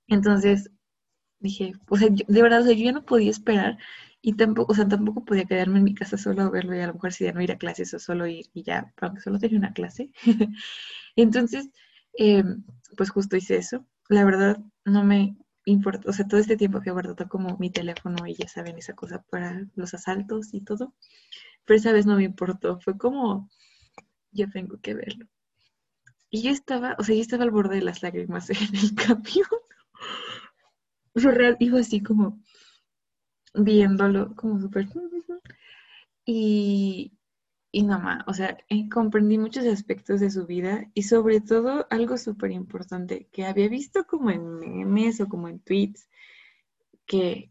Entonces, 0.08 0.70
dije, 1.40 1.72
o 1.88 1.96
sea, 1.96 2.08
de 2.10 2.42
verdad, 2.42 2.62
o 2.62 2.64
sea, 2.64 2.74
yo 2.74 2.84
ya 2.84 2.92
no 2.92 3.04
podía 3.04 3.30
esperar 3.30 3.78
y 4.26 4.34
tampoco, 4.34 4.72
o 4.72 4.74
sea, 4.74 4.88
tampoco 4.88 5.24
podía 5.24 5.44
quedarme 5.44 5.78
en 5.78 5.84
mi 5.84 5.94
casa 5.94 6.16
solo 6.16 6.42
a 6.42 6.50
verlo 6.50 6.74
y 6.74 6.80
a 6.80 6.86
lo 6.86 6.94
mejor 6.94 7.12
si 7.12 7.24
ya 7.24 7.32
no 7.32 7.42
ir 7.42 7.52
a 7.52 7.58
clases 7.58 7.92
o 7.94 7.98
solo 7.98 8.26
ir 8.26 8.46
y 8.54 8.62
ya, 8.62 8.92
aunque 9.00 9.20
solo 9.20 9.38
tenía 9.38 9.58
una 9.58 9.74
clase. 9.74 10.10
Entonces, 11.16 11.68
em, 12.14 12.64
pues 12.96 13.10
justo 13.10 13.36
hice 13.36 13.56
eso. 13.56 13.86
La 14.08 14.24
verdad, 14.24 14.58
no 14.84 15.04
me 15.04 15.36
importa, 15.66 16.08
o 16.10 16.12
sea, 16.12 16.26
todo 16.26 16.40
este 16.40 16.56
tiempo 16.56 16.80
que 16.80 16.90
he 16.90 16.92
guardado 16.92 17.28
como 17.28 17.58
mi 17.58 17.70
teléfono 17.70 18.26
y 18.26 18.34
ya 18.34 18.48
saben 18.48 18.78
esa 18.78 18.94
cosa 18.94 19.22
para 19.30 19.66
los 19.76 19.94
asaltos 19.94 20.54
y 20.54 20.60
todo 20.62 20.94
pero 21.64 21.78
esa 21.78 21.92
vez 21.92 22.06
no 22.06 22.16
me 22.16 22.24
importó, 22.24 22.80
fue 22.80 22.96
como, 22.98 23.50
yo 24.32 24.50
tengo 24.50 24.78
que 24.80 24.94
verlo. 24.94 25.26
Y 26.30 26.42
yo 26.42 26.50
estaba, 26.50 26.96
o 26.98 27.04
sea, 27.04 27.14
yo 27.14 27.22
estaba 27.22 27.44
al 27.44 27.50
borde 27.50 27.76
de 27.76 27.82
las 27.82 28.02
lágrimas 28.02 28.50
en 28.50 28.76
el 28.76 28.94
camión. 28.94 29.46
Fue 31.14 31.32
real, 31.32 31.56
iba 31.60 31.78
así 31.80 32.02
como 32.02 32.42
viéndolo, 33.54 34.34
como 34.34 34.60
súper... 34.60 34.88
Y, 36.26 37.12
y 37.70 37.82
no 37.82 38.00
o 38.26 38.34
sea, 38.34 38.56
eh, 38.68 38.88
comprendí 38.88 39.36
muchos 39.36 39.66
aspectos 39.66 40.20
de 40.20 40.30
su 40.30 40.46
vida 40.46 40.90
y 40.94 41.02
sobre 41.02 41.40
todo 41.40 41.86
algo 41.90 42.16
súper 42.16 42.52
importante 42.52 43.28
que 43.32 43.44
había 43.44 43.68
visto 43.68 44.06
como 44.06 44.30
en 44.30 44.58
memes 44.60 45.20
o 45.20 45.28
como 45.28 45.48
en 45.48 45.60
tweets 45.60 46.08
que 47.06 47.50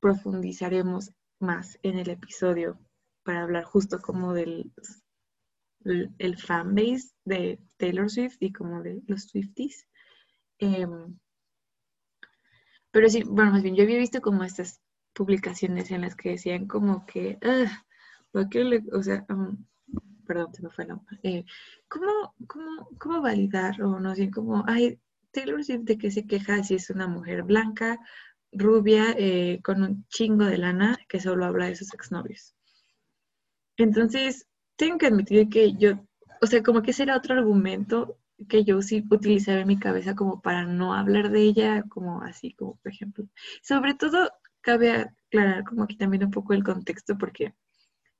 profundizaremos 0.00 1.12
más 1.38 1.78
en 1.82 1.98
el 1.98 2.10
episodio 2.10 2.78
para 3.22 3.42
hablar 3.42 3.64
justo 3.64 4.00
como 4.00 4.32
del 4.32 4.72
el, 5.84 6.36
fanbase 6.38 7.10
de 7.24 7.60
Taylor 7.76 8.10
Swift 8.10 8.36
y 8.40 8.52
como 8.52 8.82
de 8.82 9.02
los 9.06 9.24
Swifties. 9.24 9.86
Em, 10.58 11.18
pero 12.90 13.08
sí, 13.08 13.22
bueno, 13.22 13.52
más 13.52 13.62
bien, 13.62 13.76
yo 13.76 13.84
había 13.84 13.98
visto 13.98 14.20
como 14.20 14.44
estas 14.44 14.80
publicaciones 15.18 15.90
en 15.90 16.02
las 16.02 16.14
que 16.14 16.30
decían 16.30 16.68
como 16.68 17.04
que, 17.04 17.38
ah, 17.42 17.84
o 18.92 19.02
sea, 19.02 19.26
um, 19.28 19.66
perdón, 20.24 20.54
se 20.54 20.62
me 20.62 20.70
fue 20.70 20.86
la 20.86 21.00
eh, 21.24 21.44
¿cómo, 21.88 22.34
cómo, 22.46 22.88
¿cómo, 22.98 23.20
validar 23.20 23.82
o 23.82 23.98
no 23.98 24.14
sé, 24.14 24.30
como, 24.30 24.62
ay, 24.68 25.00
Taylor 25.32 25.64
Swift 25.64 25.82
de 25.82 25.98
que 25.98 26.12
se 26.12 26.24
queja 26.24 26.62
si 26.62 26.76
es 26.76 26.90
una 26.90 27.08
mujer 27.08 27.42
blanca, 27.42 27.98
rubia, 28.52 29.12
eh, 29.18 29.60
con 29.64 29.82
un 29.82 30.06
chingo 30.06 30.44
de 30.44 30.58
lana 30.58 30.96
que 31.08 31.18
solo 31.18 31.46
habla 31.46 31.66
de 31.66 31.74
sus 31.74 31.92
exnovios? 31.92 32.54
Entonces, 33.76 34.46
tengo 34.76 34.98
que 34.98 35.06
admitir 35.06 35.48
que 35.48 35.72
yo, 35.74 36.06
o 36.40 36.46
sea, 36.46 36.62
como 36.62 36.82
que 36.82 36.92
ese 36.92 37.02
era 37.02 37.16
otro 37.16 37.34
argumento 37.34 38.18
que 38.48 38.62
yo 38.62 38.80
sí 38.82 39.04
utilizaba 39.10 39.60
en 39.60 39.66
mi 39.66 39.80
cabeza 39.80 40.14
como 40.14 40.40
para 40.40 40.64
no 40.64 40.94
hablar 40.94 41.30
de 41.32 41.42
ella, 41.42 41.82
como 41.88 42.22
así, 42.22 42.52
como 42.54 42.76
por 42.76 42.92
ejemplo. 42.92 43.24
Sobre 43.62 43.94
todo, 43.94 44.30
cabe 44.68 44.92
aclarar 44.92 45.64
como 45.64 45.84
aquí 45.84 45.96
también 45.96 46.24
un 46.24 46.30
poco 46.30 46.52
el 46.52 46.62
contexto 46.62 47.16
porque, 47.16 47.54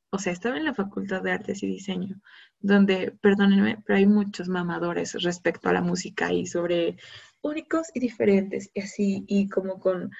o 0.09 0.19
sea, 0.19 0.33
estaba 0.33 0.57
en 0.57 0.65
la 0.65 0.73
Facultad 0.73 1.21
de 1.23 1.33
Artes 1.33 1.63
y 1.63 1.67
Diseño, 1.67 2.23
donde, 2.59 3.13
perdónenme, 3.21 3.83
pero 3.85 3.99
hay 3.99 4.07
muchos 4.07 4.49
mamadores 4.49 5.13
respecto 5.23 5.69
a 5.69 5.75
la 5.75 5.83
música 5.83 6.33
y 6.33 6.47
sobre 6.47 6.97
únicos 7.43 7.89
y 7.93 8.01
diferentes, 8.01 8.71
y 8.73 8.81
así, 8.81 9.25
y 9.27 9.51
como 9.51 9.79
con, 9.79 10.11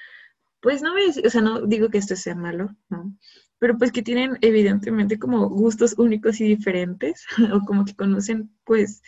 pues 0.61 0.83
no 0.83 0.93
decir, 0.93 1.25
o 1.25 1.31
sea, 1.31 1.41
no 1.41 1.65
digo 1.65 1.89
que 1.89 1.97
esto 1.97 2.15
sea 2.15 2.35
malo, 2.35 2.75
¿no? 2.89 3.17
pero 3.57 3.75
pues 3.79 3.91
que 3.91 4.03
tienen 4.03 4.37
evidentemente 4.41 5.17
como 5.17 5.49
gustos 5.49 5.95
únicos 5.97 6.39
y 6.41 6.43
diferentes, 6.47 7.25
o 7.53 7.61
como 7.61 7.85
que 7.85 7.95
conocen 7.95 8.51
pues 8.65 9.01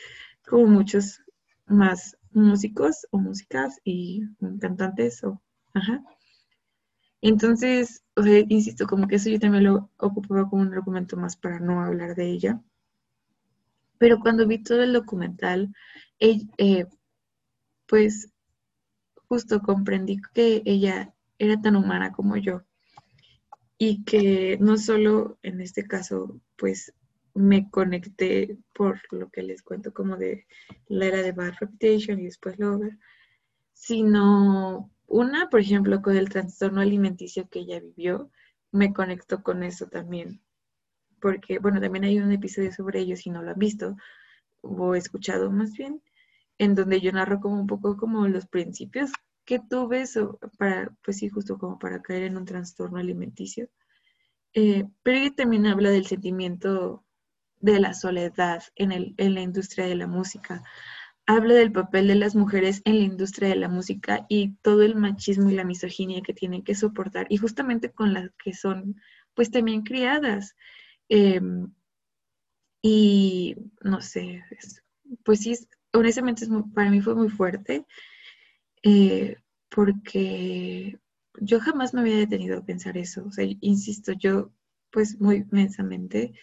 como 0.48 0.66
muchos 0.66 1.22
más 1.68 2.18
músicos 2.32 3.06
o 3.12 3.20
músicas 3.20 3.80
y 3.84 4.24
cantantes 4.60 5.24
o, 5.24 5.40
ajá. 5.76 6.04
Entonces, 7.22 8.04
o 8.16 8.24
sea, 8.24 8.40
insisto, 8.50 8.88
como 8.88 9.08
que 9.08 9.16
eso 9.16 9.30
yo 9.30 9.40
también 9.40 9.66
lo 9.66 9.90
ocupaba 9.98 10.50
como 10.50 10.64
un 10.64 10.74
argumento 10.74 11.18
más 11.18 11.36
para 11.38 11.60
no 11.60 11.84
hablar 11.84 12.16
de 12.16 12.30
ella. 12.32 12.62
Pero 13.98 14.20
cuando 14.20 14.48
vi 14.48 14.64
todo 14.64 14.82
el 14.82 14.94
documental, 14.94 15.74
eh, 16.20 16.86
pues 17.88 18.32
justo 19.28 19.62
comprendí 19.62 20.20
que 20.34 20.64
ella 20.66 21.14
era 21.38 21.62
tan 21.62 21.76
humana 21.76 22.12
como 22.12 22.38
yo 22.38 22.64
y 23.78 24.04
que 24.04 24.58
no 24.60 24.78
solo 24.78 25.38
en 25.42 25.62
este 25.62 25.88
caso, 25.88 26.40
pues 26.58 26.94
me 27.34 27.70
conecté 27.70 28.58
por 28.74 29.02
lo 29.12 29.30
que 29.30 29.42
les 29.42 29.62
cuento 29.62 29.94
como 29.94 30.18
de 30.18 30.46
la 30.88 31.06
era 31.06 31.22
de 31.22 31.32
Bad 31.32 31.54
Reputation 31.60 32.20
y 32.20 32.26
después 32.26 32.60
Lover, 32.60 32.98
sino 33.74 34.92
una, 35.12 35.50
por 35.50 35.60
ejemplo, 35.60 36.02
con 36.02 36.16
el 36.18 36.30
trastorno 36.30 36.82
alimenticio 36.82 37.48
que 37.50 37.60
ella 37.60 37.80
vivió, 37.80 38.32
me 38.72 38.94
conectó 38.94 39.44
con 39.44 39.64
eso 39.64 39.88
también. 39.88 40.42
Porque, 41.22 41.60
bueno, 41.60 41.82
también 41.82 42.06
hay 42.06 42.20
un 42.20 42.32
episodio 42.32 42.72
sobre 42.72 43.02
ello, 43.02 43.16
si 43.18 43.30
no 43.30 43.44
lo 43.44 43.52
han 43.52 43.60
visto 43.60 43.96
o 44.62 44.96
escuchado 44.96 45.52
más 45.52 45.74
bien, 45.74 46.02
en 46.58 46.76
donde 46.76 47.02
yo 47.02 47.12
narro 47.12 47.40
como 47.42 47.60
un 47.60 47.68
poco 47.68 47.98
como 47.98 48.28
los 48.28 48.48
principios 48.48 49.12
que 49.46 49.60
tuve 49.60 50.06
para, 50.58 50.92
pues 51.04 51.18
sí, 51.18 51.30
justo 51.30 51.58
como 51.58 51.80
para 51.80 52.02
caer 52.02 52.24
en 52.24 52.38
un 52.38 52.46
trastorno 52.46 53.00
alimenticio. 53.00 53.70
Eh, 54.54 54.86
pero 55.04 55.18
ella 55.18 55.36
también 55.36 55.66
habla 55.66 55.90
del 55.90 56.06
sentimiento 56.06 57.04
de 57.60 57.80
la 57.80 57.94
soledad 57.94 58.64
en, 58.76 58.92
el, 58.92 59.14
en 59.18 59.34
la 59.34 59.42
industria 59.42 59.86
de 59.88 59.96
la 59.96 60.08
música. 60.08 60.64
Habla 61.34 61.54
del 61.54 61.72
papel 61.72 62.08
de 62.08 62.16
las 62.16 62.36
mujeres 62.36 62.82
en 62.84 62.98
la 62.98 63.06
industria 63.06 63.48
de 63.48 63.56
la 63.56 63.70
música 63.70 64.26
y 64.28 64.56
todo 64.62 64.82
el 64.82 64.98
machismo 64.98 65.50
y 65.50 65.54
la 65.54 65.64
misoginia 65.64 66.22
que 66.22 66.34
tienen 66.34 66.62
que 66.62 66.76
soportar, 66.76 67.26
y 67.30 67.38
justamente 67.38 67.90
con 67.90 68.14
las 68.14 68.32
que 68.44 68.54
son, 68.54 68.98
pues 69.34 69.50
también 69.50 69.84
criadas. 69.84 70.58
Em, 71.08 71.74
y 72.82 73.56
no 73.82 74.02
sé, 74.02 74.44
pues 75.24 75.40
sí, 75.40 75.56
honestamente 75.94 76.46
para 76.76 76.92
mí 76.92 77.00
fue 77.00 77.16
muy 77.16 77.30
fuerte, 77.30 77.86
eh, 78.84 79.38
porque 79.70 81.00
yo 81.40 81.62
jamás 81.62 81.94
me 81.94 82.02
había 82.02 82.18
detenido 82.18 82.58
a 82.58 82.66
pensar 82.66 82.98
eso. 82.98 83.24
O 83.26 83.32
sea, 83.32 83.46
insisto, 83.62 84.12
yo 84.12 84.52
pues 84.92 85.18
muy 85.22 85.46
mensamente 85.50 86.34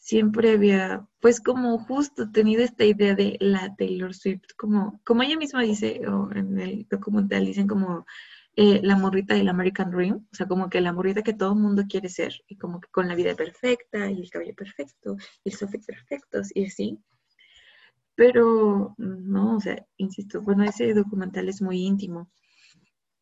siempre 0.00 0.52
había, 0.52 1.06
pues 1.20 1.40
como 1.40 1.78
justo 1.78 2.32
tenido 2.32 2.64
esta 2.64 2.84
idea 2.84 3.14
de 3.14 3.36
la 3.38 3.76
Taylor 3.76 4.14
Swift, 4.14 4.54
como, 4.56 5.00
como 5.04 5.22
ella 5.22 5.36
misma 5.36 5.62
dice, 5.62 6.00
o 6.08 6.32
en 6.32 6.58
el 6.58 6.86
documental 6.90 7.44
dicen 7.44 7.68
como 7.68 8.06
eh, 8.56 8.80
la 8.82 8.96
morrita 8.96 9.34
del 9.34 9.48
American 9.50 9.90
Dream, 9.90 10.26
o 10.32 10.34
sea, 10.34 10.48
como 10.48 10.70
que 10.70 10.80
la 10.80 10.94
morrita 10.94 11.22
que 11.22 11.34
todo 11.34 11.52
el 11.52 11.60
mundo 11.60 11.84
quiere 11.88 12.08
ser, 12.08 12.32
y 12.48 12.56
como 12.56 12.80
que 12.80 12.88
con 12.90 13.08
la 13.08 13.14
vida 13.14 13.34
perfecta, 13.36 14.10
y 14.10 14.20
el 14.22 14.30
cabello 14.30 14.54
perfecto, 14.54 15.16
y 15.44 15.50
el 15.50 15.56
sofá 15.56 15.78
perfectos, 15.86 16.48
y 16.54 16.64
así. 16.64 16.98
Pero, 18.14 18.94
no, 18.98 19.56
o 19.56 19.60
sea, 19.60 19.86
insisto, 19.98 20.40
bueno, 20.40 20.64
ese 20.64 20.94
documental 20.94 21.48
es 21.48 21.62
muy 21.62 21.82
íntimo. 21.86 22.30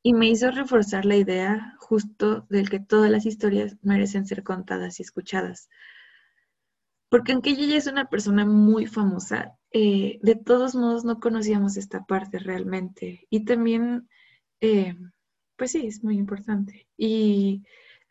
Y 0.03 0.14
me 0.14 0.29
hizo 0.29 0.51
reforzar 0.53 1.05
la 1.05 1.16
idea 1.16 1.74
justo 1.79 2.47
del 2.49 2.70
que 2.70 2.81
todas 2.81 3.11
las 3.11 3.26
historias 3.26 3.76
merecen 3.83 4.26
ser 4.26 4.45
contadas 4.45 5.01
y 5.01 5.03
escuchadas 5.03 5.68
porque 7.09 7.33
aunque 7.33 7.51
ella 7.51 7.77
es 7.77 7.87
una 7.87 8.09
persona 8.09 8.45
muy 8.45 8.87
famosa, 8.87 9.57
eh, 9.73 10.19
de 10.23 10.35
todos 10.37 10.75
modos 10.75 11.05
no 11.05 11.21
conocíamos 11.21 11.77
esta 11.77 12.05
parte 12.05 12.39
realmente. 12.39 13.27
Y 13.31 13.45
también, 13.45 14.09
eh, 14.61 14.95
pues 15.57 15.73
sí, 15.73 15.87
es 15.87 16.05
muy 16.05 16.17
importante. 16.19 16.87
Y 16.97 17.65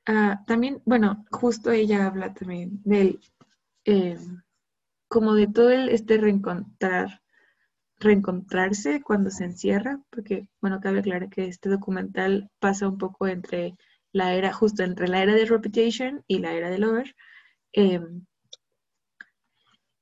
ah, 0.08 0.44
también, 0.48 0.82
bueno, 0.86 1.26
justo 1.32 1.72
ella 1.72 2.08
habla 2.08 2.34
también 2.34 2.82
del, 2.84 3.20
eh, 3.86 4.18
como 5.08 5.34
de 5.36 5.48
todo 5.48 5.70
este 5.70 6.18
reencontrar, 6.18 7.22
reencontrarse 8.00 9.02
cuando 9.02 9.30
se 9.32 9.46
encierra, 9.46 10.02
porque, 10.12 10.50
bueno, 10.62 10.80
cabe 10.82 11.00
aclarar 11.00 11.30
que 11.30 11.48
este 11.48 11.70
documental 11.70 12.50
pasa 12.60 12.88
un 12.88 12.98
poco 12.98 13.28
entre 13.28 13.76
la 14.12 14.34
era, 14.36 14.54
justo 14.54 14.84
entre 14.84 15.08
la 15.08 15.22
era 15.22 15.34
de 15.34 15.46
Reputation 15.46 16.24
y 16.28 16.40
la 16.40 16.54
era 16.54 16.70
de 16.70 16.80
Lover. 16.80 17.16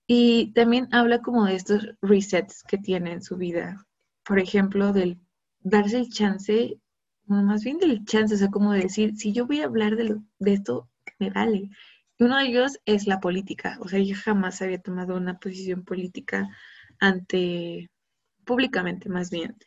Y 0.07 0.53
también 0.53 0.87
habla 0.91 1.21
como 1.21 1.45
de 1.45 1.55
estos 1.55 1.87
resets 2.01 2.63
que 2.63 2.77
tiene 2.77 3.13
en 3.13 3.21
su 3.21 3.37
vida. 3.37 3.85
Por 4.23 4.39
ejemplo, 4.39 4.93
del 4.93 5.19
darse 5.61 5.97
el 5.97 6.09
chance, 6.09 6.79
más 7.25 7.63
bien 7.63 7.79
del 7.79 8.05
chance, 8.05 8.35
o 8.35 8.37
sea, 8.37 8.49
como 8.49 8.71
decir, 8.73 9.15
si 9.17 9.33
yo 9.33 9.47
voy 9.47 9.61
a 9.61 9.65
hablar 9.65 9.95
de, 9.95 10.17
de 10.39 10.53
esto, 10.53 10.89
me 11.19 11.29
vale. 11.31 11.69
Y 12.17 12.23
uno 12.23 12.37
de 12.37 12.45
ellos 12.45 12.79
es 12.85 13.07
la 13.07 13.19
política. 13.19 13.77
O 13.81 13.87
sea, 13.87 13.99
yo 13.99 14.15
jamás 14.15 14.61
había 14.61 14.81
tomado 14.81 15.17
una 15.17 15.39
posición 15.39 15.83
política 15.83 16.49
ante, 16.99 17.89
públicamente 18.45 19.09
más 19.09 19.29
bien. 19.31 19.57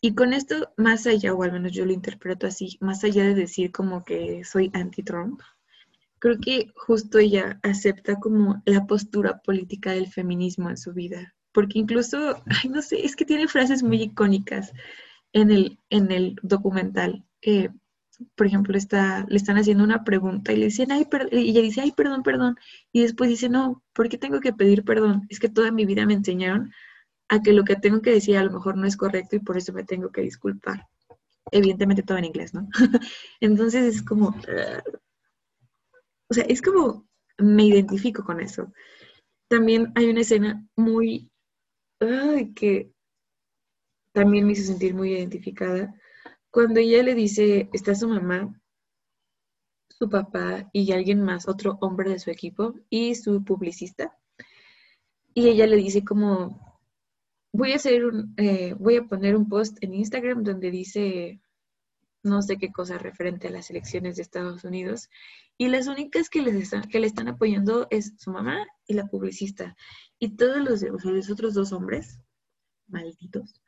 Y 0.00 0.14
con 0.14 0.32
esto, 0.32 0.72
más 0.76 1.06
allá, 1.06 1.34
o 1.34 1.42
al 1.42 1.52
menos 1.52 1.72
yo 1.72 1.84
lo 1.84 1.92
interpreto 1.92 2.46
así, 2.46 2.78
más 2.80 3.04
allá 3.04 3.24
de 3.24 3.34
decir 3.34 3.72
como 3.72 4.04
que 4.04 4.44
soy 4.44 4.70
anti-Trump, 4.72 5.40
creo 6.18 6.38
que 6.38 6.72
justo 6.74 7.18
ella 7.18 7.58
acepta 7.62 8.16
como 8.16 8.62
la 8.64 8.86
postura 8.86 9.40
política 9.40 9.92
del 9.92 10.08
feminismo 10.08 10.70
en 10.70 10.76
su 10.76 10.92
vida, 10.92 11.34
porque 11.52 11.78
incluso, 11.78 12.42
ay, 12.46 12.70
no 12.70 12.82
sé, 12.82 13.04
es 13.04 13.16
que 13.16 13.24
tiene 13.24 13.48
frases 13.48 13.82
muy 13.82 14.02
icónicas 14.02 14.72
en 15.32 15.50
el, 15.50 15.78
en 15.90 16.10
el 16.12 16.36
documental. 16.42 17.24
por 18.34 18.46
ejemplo, 18.46 18.76
está, 18.76 19.24
le 19.28 19.36
están 19.36 19.58
haciendo 19.58 19.84
una 19.84 20.04
pregunta 20.04 20.52
y 20.52 20.56
le 20.56 20.66
dicen, 20.66 20.90
ay, 20.92 21.06
y 21.32 21.50
ella 21.50 21.62
dice, 21.62 21.80
ay, 21.82 21.92
perdón, 21.92 22.22
perdón, 22.22 22.56
y 22.92 23.02
después 23.02 23.30
dice, 23.30 23.48
no, 23.48 23.82
¿por 23.92 24.08
qué 24.08 24.18
tengo 24.18 24.40
que 24.40 24.52
pedir 24.52 24.84
perdón? 24.84 25.26
Es 25.28 25.38
que 25.40 25.48
toda 25.48 25.70
mi 25.70 25.84
vida 25.84 26.06
me 26.06 26.14
enseñaron 26.14 26.72
a 27.28 27.42
que 27.42 27.52
lo 27.52 27.64
que 27.64 27.76
tengo 27.76 28.00
que 28.02 28.10
decir 28.10 28.36
a 28.36 28.44
lo 28.44 28.50
mejor 28.50 28.76
no 28.76 28.86
es 28.86 28.96
correcto 28.96 29.36
y 29.36 29.40
por 29.40 29.56
eso 29.56 29.72
me 29.72 29.84
tengo 29.84 30.10
que 30.10 30.22
disculpar. 30.22 30.86
Evidentemente 31.50 32.02
todo 32.02 32.18
en 32.18 32.24
inglés, 32.24 32.54
¿no? 32.54 32.68
Entonces 33.40 33.96
es 33.96 34.02
como, 34.02 34.34
o 36.30 36.34
sea, 36.34 36.44
es 36.44 36.62
como 36.62 37.06
me 37.38 37.64
identifico 37.64 38.24
con 38.24 38.40
eso. 38.40 38.72
También 39.48 39.92
hay 39.94 40.10
una 40.10 40.20
escena 40.20 40.66
muy, 40.76 41.30
ay, 42.00 42.52
que 42.52 42.92
también 44.12 44.46
me 44.46 44.52
hizo 44.52 44.64
sentir 44.64 44.94
muy 44.94 45.12
identificada. 45.12 45.94
Cuando 46.50 46.80
ella 46.80 47.02
le 47.02 47.14
dice, 47.14 47.68
está 47.72 47.94
su 47.94 48.08
mamá, 48.08 48.60
su 49.88 50.08
papá 50.08 50.68
y 50.72 50.92
alguien 50.92 51.22
más, 51.22 51.48
otro 51.48 51.78
hombre 51.80 52.10
de 52.10 52.18
su 52.18 52.30
equipo 52.30 52.74
y 52.90 53.14
su 53.14 53.44
publicista. 53.44 54.16
Y 55.34 55.48
ella 55.48 55.66
le 55.66 55.76
dice 55.76 56.04
como, 56.04 56.82
voy 57.52 57.72
a 57.72 57.76
hacer 57.76 58.04
un, 58.04 58.34
eh, 58.36 58.74
voy 58.78 58.96
a 58.96 59.04
poner 59.04 59.36
un 59.36 59.48
post 59.48 59.78
en 59.82 59.94
Instagram 59.94 60.42
donde 60.42 60.70
dice 60.70 61.40
no 62.22 62.42
sé 62.42 62.56
qué 62.58 62.72
cosa 62.72 62.98
referente 62.98 63.48
a 63.48 63.50
las 63.50 63.70
elecciones 63.70 64.16
de 64.16 64.22
Estados 64.22 64.64
Unidos. 64.64 65.08
Y 65.56 65.68
las 65.68 65.86
únicas 65.86 66.28
que, 66.28 66.42
les 66.42 66.54
están, 66.54 66.82
que 66.82 67.00
le 67.00 67.06
están 67.06 67.28
apoyando 67.28 67.86
es 67.90 68.14
su 68.18 68.30
mamá 68.30 68.66
y 68.86 68.94
la 68.94 69.06
publicista. 69.06 69.76
Y 70.18 70.36
todos 70.36 70.58
los, 70.58 70.82
los 70.82 71.30
otros 71.30 71.54
dos 71.54 71.72
hombres, 71.72 72.20
malditos, 72.86 73.60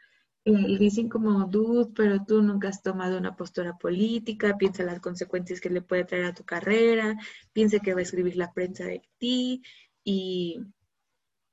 eh, 0.45 0.53
le 0.53 0.79
dicen 0.79 1.09
como, 1.09 1.45
dude, 1.47 1.93
pero 1.95 2.25
tú 2.25 2.43
nunca 2.43 2.69
has 2.69 2.83
tomado 2.83 3.19
una 3.19 3.37
postura 3.37 3.77
política, 3.77 4.57
piensa 4.57 4.83
las 4.85 5.01
consecuencias 5.01 5.61
que 5.61 5.69
le 5.69 5.83
puede 5.83 6.05
traer 6.05 6.25
a 6.27 6.35
tu 6.35 6.45
carrera, 6.45 7.17
piensa 7.53 7.79
que 7.81 7.93
va 7.93 8.01
a 8.01 8.03
escribir 8.05 8.37
la 8.37 8.53
prensa 8.53 8.85
de 8.85 9.03
ti 9.19 9.63
y 10.03 10.61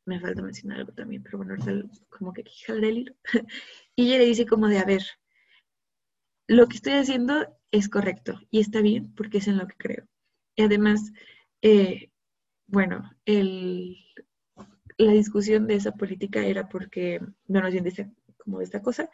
me 0.06 0.22
falta 0.22 0.41
mencionar 0.41 0.80
algo 0.80 0.93
también, 0.93 1.22
pero 1.22 1.38
bueno, 1.38 1.56
como 2.10 2.32
que 2.32 2.45
el 2.70 3.16
y 3.95 4.08
ella 4.08 4.20
le 4.20 4.26
dice 4.26 4.45
como 4.45 4.68
de, 4.70 4.80
a 4.80 4.86
ver, 4.86 5.04
lo 6.48 6.68
que 6.68 6.78
estoy 6.78 6.93
haciendo 6.93 7.48
es 7.72 7.89
correcto 7.89 8.39
y 8.50 8.60
está 8.60 8.82
bien 8.82 9.14
porque 9.16 9.39
es 9.39 9.48
en 9.48 9.58
lo 9.58 9.68
que 9.68 9.76
creo. 9.78 10.08
Y 10.56 10.64
además, 10.64 11.12
eh, 11.62 12.12
bueno, 12.68 13.12
la 14.98 15.12
discusión 15.12 15.68
de 15.68 15.76
esa 15.76 15.91
política 15.91 16.45
era 16.45 16.68
porque, 16.70 17.20
bueno, 17.45 17.70
bien 17.70 17.84
de 17.84 18.12
como 18.38 18.62
esta 18.62 18.82
cosa, 18.82 19.10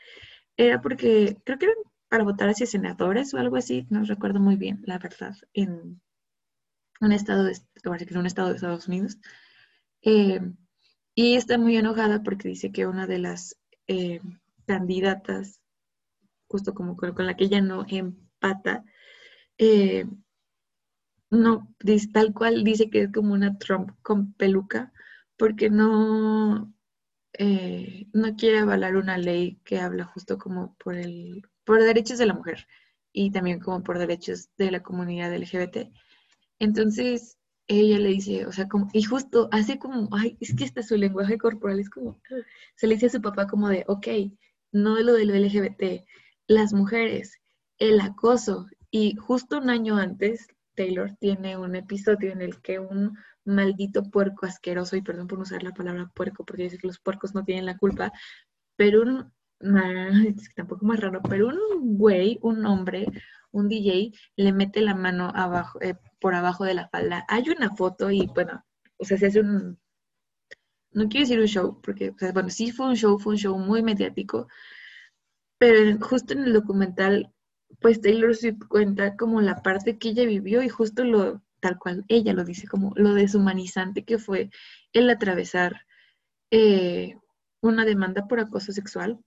era 0.55 0.81
porque 0.81 1.37
creo 1.43 1.57
que 1.57 1.65
eran 1.65 1.77
para 2.07 2.23
votar 2.23 2.49
hacia 2.49 2.67
senadores 2.67 3.33
o 3.33 3.39
algo 3.39 3.55
así, 3.55 3.87
no 3.89 4.03
recuerdo 4.03 4.39
muy 4.39 4.55
bien, 4.55 4.83
la 4.85 4.99
verdad, 4.99 5.35
en 5.53 5.99
un 7.01 7.11
estado 7.11 7.45
de, 7.45 7.57
en 7.83 8.17
un 8.17 8.27
estado 8.27 8.49
de 8.49 8.55
Estados 8.55 8.87
Unidos. 8.87 9.17
Eh, 10.03 10.39
y 11.15 11.35
está 11.35 11.57
muy 11.57 11.75
enojada 11.75 12.21
porque 12.21 12.49
dice 12.49 12.71
que 12.71 12.85
una 12.85 13.07
de 13.07 13.17
las 13.19 13.57
eh, 13.87 14.21
candidatas 14.67 15.62
justo 16.53 16.75
como 16.75 16.95
con, 16.95 17.13
la 17.25 17.35
que 17.35 17.45
ella 17.45 17.61
no 17.61 17.83
empata, 17.89 18.85
eh, 19.57 20.05
no, 21.31 21.75
tal 22.13 22.33
cual 22.33 22.63
dice 22.63 22.89
que 22.91 23.03
es 23.03 23.11
como 23.11 23.33
una 23.33 23.57
Trump 23.57 23.91
con 24.03 24.33
peluca, 24.33 24.93
porque 25.35 25.71
no, 25.71 26.71
eh, 27.33 28.07
no 28.13 28.35
quiere 28.35 28.59
avalar 28.59 28.95
una 28.97 29.17
ley 29.17 29.59
que 29.65 29.79
habla 29.79 30.05
justo 30.05 30.37
como 30.37 30.75
por 30.77 30.95
el 30.95 31.43
por 31.65 31.81
derechos 31.81 32.19
de 32.19 32.27
la 32.27 32.35
mujer. 32.35 32.67
y 33.13 33.31
también 33.31 33.59
como 33.59 33.83
por 33.83 33.99
derechos 33.99 34.49
de 34.57 34.71
la 34.71 34.81
comunidad 34.83 35.35
LGBT. 35.35 35.91
Entonces, 36.59 37.37
ella 37.67 37.99
le 37.99 38.09
dice, 38.09 38.45
o 38.47 38.51
sea, 38.51 38.67
como, 38.67 38.89
y 38.93 39.03
justo 39.03 39.49
hace 39.51 39.79
como, 39.79 40.09
ay, 40.11 40.37
es 40.41 40.55
que 40.55 40.65
está 40.65 40.83
su 40.83 40.97
lenguaje 40.97 41.37
corporal 41.37 41.79
es 41.79 41.89
como, 41.89 42.19
se 42.75 42.87
le 42.87 42.95
dice 42.95 43.07
a 43.07 43.09
su 43.09 43.21
papá 43.21 43.47
como 43.47 43.69
de, 43.69 43.85
ok, 43.87 44.07
no 44.71 44.99
lo 44.99 45.13
del 45.13 45.29
LGBT, 45.29 46.05
las 46.47 46.73
mujeres, 46.73 47.39
el 47.77 47.99
acoso. 48.01 48.67
Y 48.91 49.15
justo 49.15 49.57
un 49.57 49.69
año 49.69 49.97
antes, 49.97 50.47
Taylor 50.75 51.15
tiene 51.19 51.57
un 51.57 51.75
episodio 51.75 52.31
en 52.31 52.41
el 52.41 52.61
que 52.61 52.79
un 52.79 53.17
maldito 53.45 54.03
puerco 54.03 54.45
asqueroso, 54.45 54.95
y 54.95 55.01
perdón 55.01 55.27
por 55.27 55.39
usar 55.39 55.63
la 55.63 55.71
palabra 55.71 56.11
puerco, 56.13 56.45
porque 56.45 56.63
dice 56.63 56.77
que 56.77 56.87
los 56.87 56.99
puercos 56.99 57.33
no 57.33 57.43
tienen 57.43 57.65
la 57.65 57.77
culpa, 57.77 58.11
pero 58.75 59.01
un, 59.01 59.31
tampoco 60.55 60.85
más 60.85 60.99
raro, 60.99 61.21
pero 61.29 61.47
un 61.47 61.97
güey, 61.97 62.39
un 62.41 62.65
hombre, 62.65 63.07
un 63.51 63.69
DJ, 63.69 64.11
le 64.35 64.51
mete 64.53 64.81
la 64.81 64.95
mano 64.95 65.31
abajo, 65.33 65.79
eh, 65.81 65.95
por 66.19 66.35
abajo 66.35 66.63
de 66.65 66.73
la 66.75 66.89
falda. 66.89 67.25
Hay 67.27 67.49
una 67.49 67.75
foto 67.75 68.11
y 68.11 68.27
bueno, 68.27 68.63
o 68.97 69.05
sea, 69.05 69.17
se 69.17 69.27
hace 69.27 69.41
un, 69.41 69.77
no 70.93 71.09
quiero 71.09 71.25
decir 71.25 71.39
un 71.39 71.47
show, 71.47 71.81
porque, 71.81 72.13
bueno, 72.33 72.49
sí 72.49 72.71
fue 72.71 72.87
un 72.87 72.95
show, 72.95 73.19
fue 73.19 73.33
un 73.33 73.39
show 73.39 73.57
muy 73.57 73.81
mediático, 73.83 74.47
pero 75.63 75.97
justo 76.01 76.33
en 76.33 76.43
el 76.43 76.51
documental, 76.51 77.31
pues 77.79 78.01
Taylor 78.01 78.35
Swift 78.35 78.67
cuenta 78.67 79.15
como 79.15 79.39
la 79.39 79.61
parte 79.61 79.97
que 79.97 80.09
ella 80.09 80.25
vivió 80.25 80.61
y 80.61 80.67
justo 80.67 81.05
lo, 81.05 81.41
tal 81.61 81.79
cual 81.79 82.03
ella 82.09 82.33
lo 82.33 82.43
dice, 82.43 82.67
como 82.67 82.91
lo 82.97 83.13
deshumanizante 83.13 84.03
que 84.03 84.17
fue 84.17 84.49
el 84.91 85.09
atravesar 85.09 85.85
eh, 86.51 87.15
una 87.61 87.85
demanda 87.85 88.27
por 88.27 88.41
acoso 88.41 88.73
sexual, 88.73 89.23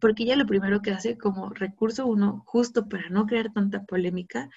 porque 0.00 0.24
ella 0.24 0.34
lo 0.34 0.46
primero 0.46 0.82
que 0.82 0.90
hace 0.90 1.16
como 1.16 1.50
recurso 1.50 2.08
uno, 2.08 2.42
justo 2.44 2.88
para 2.88 3.08
no 3.08 3.26
crear 3.26 3.52
tanta 3.52 3.84
polémica, 3.84 4.50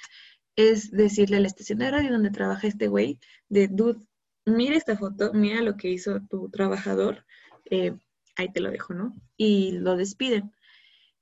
es 0.56 0.90
decirle 0.90 1.38
a 1.38 1.42
la 1.42 1.48
estación 1.50 1.78
de 1.78 1.92
radio 1.92 2.14
donde 2.14 2.32
trabaja 2.32 2.66
este 2.66 2.88
güey, 2.88 3.20
de, 3.48 3.68
dude, 3.68 4.00
mira 4.44 4.76
esta 4.76 4.98
foto, 4.98 5.34
mira 5.36 5.62
lo 5.62 5.78
que 5.78 5.92
hizo 5.92 6.20
tu 6.32 6.50
trabajador, 6.50 7.28
eh, 7.70 7.96
ahí 8.38 8.52
te 8.52 8.60
lo 8.60 8.72
dejo, 8.72 8.96
¿no? 8.96 9.16
Y 9.38 9.74
lo 9.74 9.96
despiden. 9.96 10.52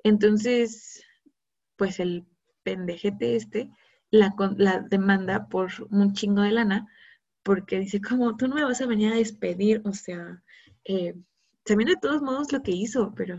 Entonces, 0.07 1.03
pues 1.75 1.99
el 1.99 2.25
pendejete 2.63 3.35
este 3.35 3.69
la, 4.09 4.33
demanda 4.89 5.49
por 5.49 5.69
un 5.89 6.13
chingo 6.13 6.41
de 6.43 6.51
lana, 6.51 6.87
porque 7.43 7.79
dice, 7.79 7.99
como 8.01 8.37
tú 8.37 8.47
no 8.47 8.55
me 8.55 8.63
vas 8.63 8.79
a 8.79 8.85
venir 8.85 9.11
a 9.11 9.17
despedir, 9.17 9.81
o 9.83 9.91
sea, 9.91 10.41
eh, 10.85 11.13
también 11.63 11.89
de 11.89 11.97
todos 11.97 12.21
modos 12.21 12.53
lo 12.53 12.63
que 12.63 12.71
hizo, 12.71 13.13
pero... 13.15 13.37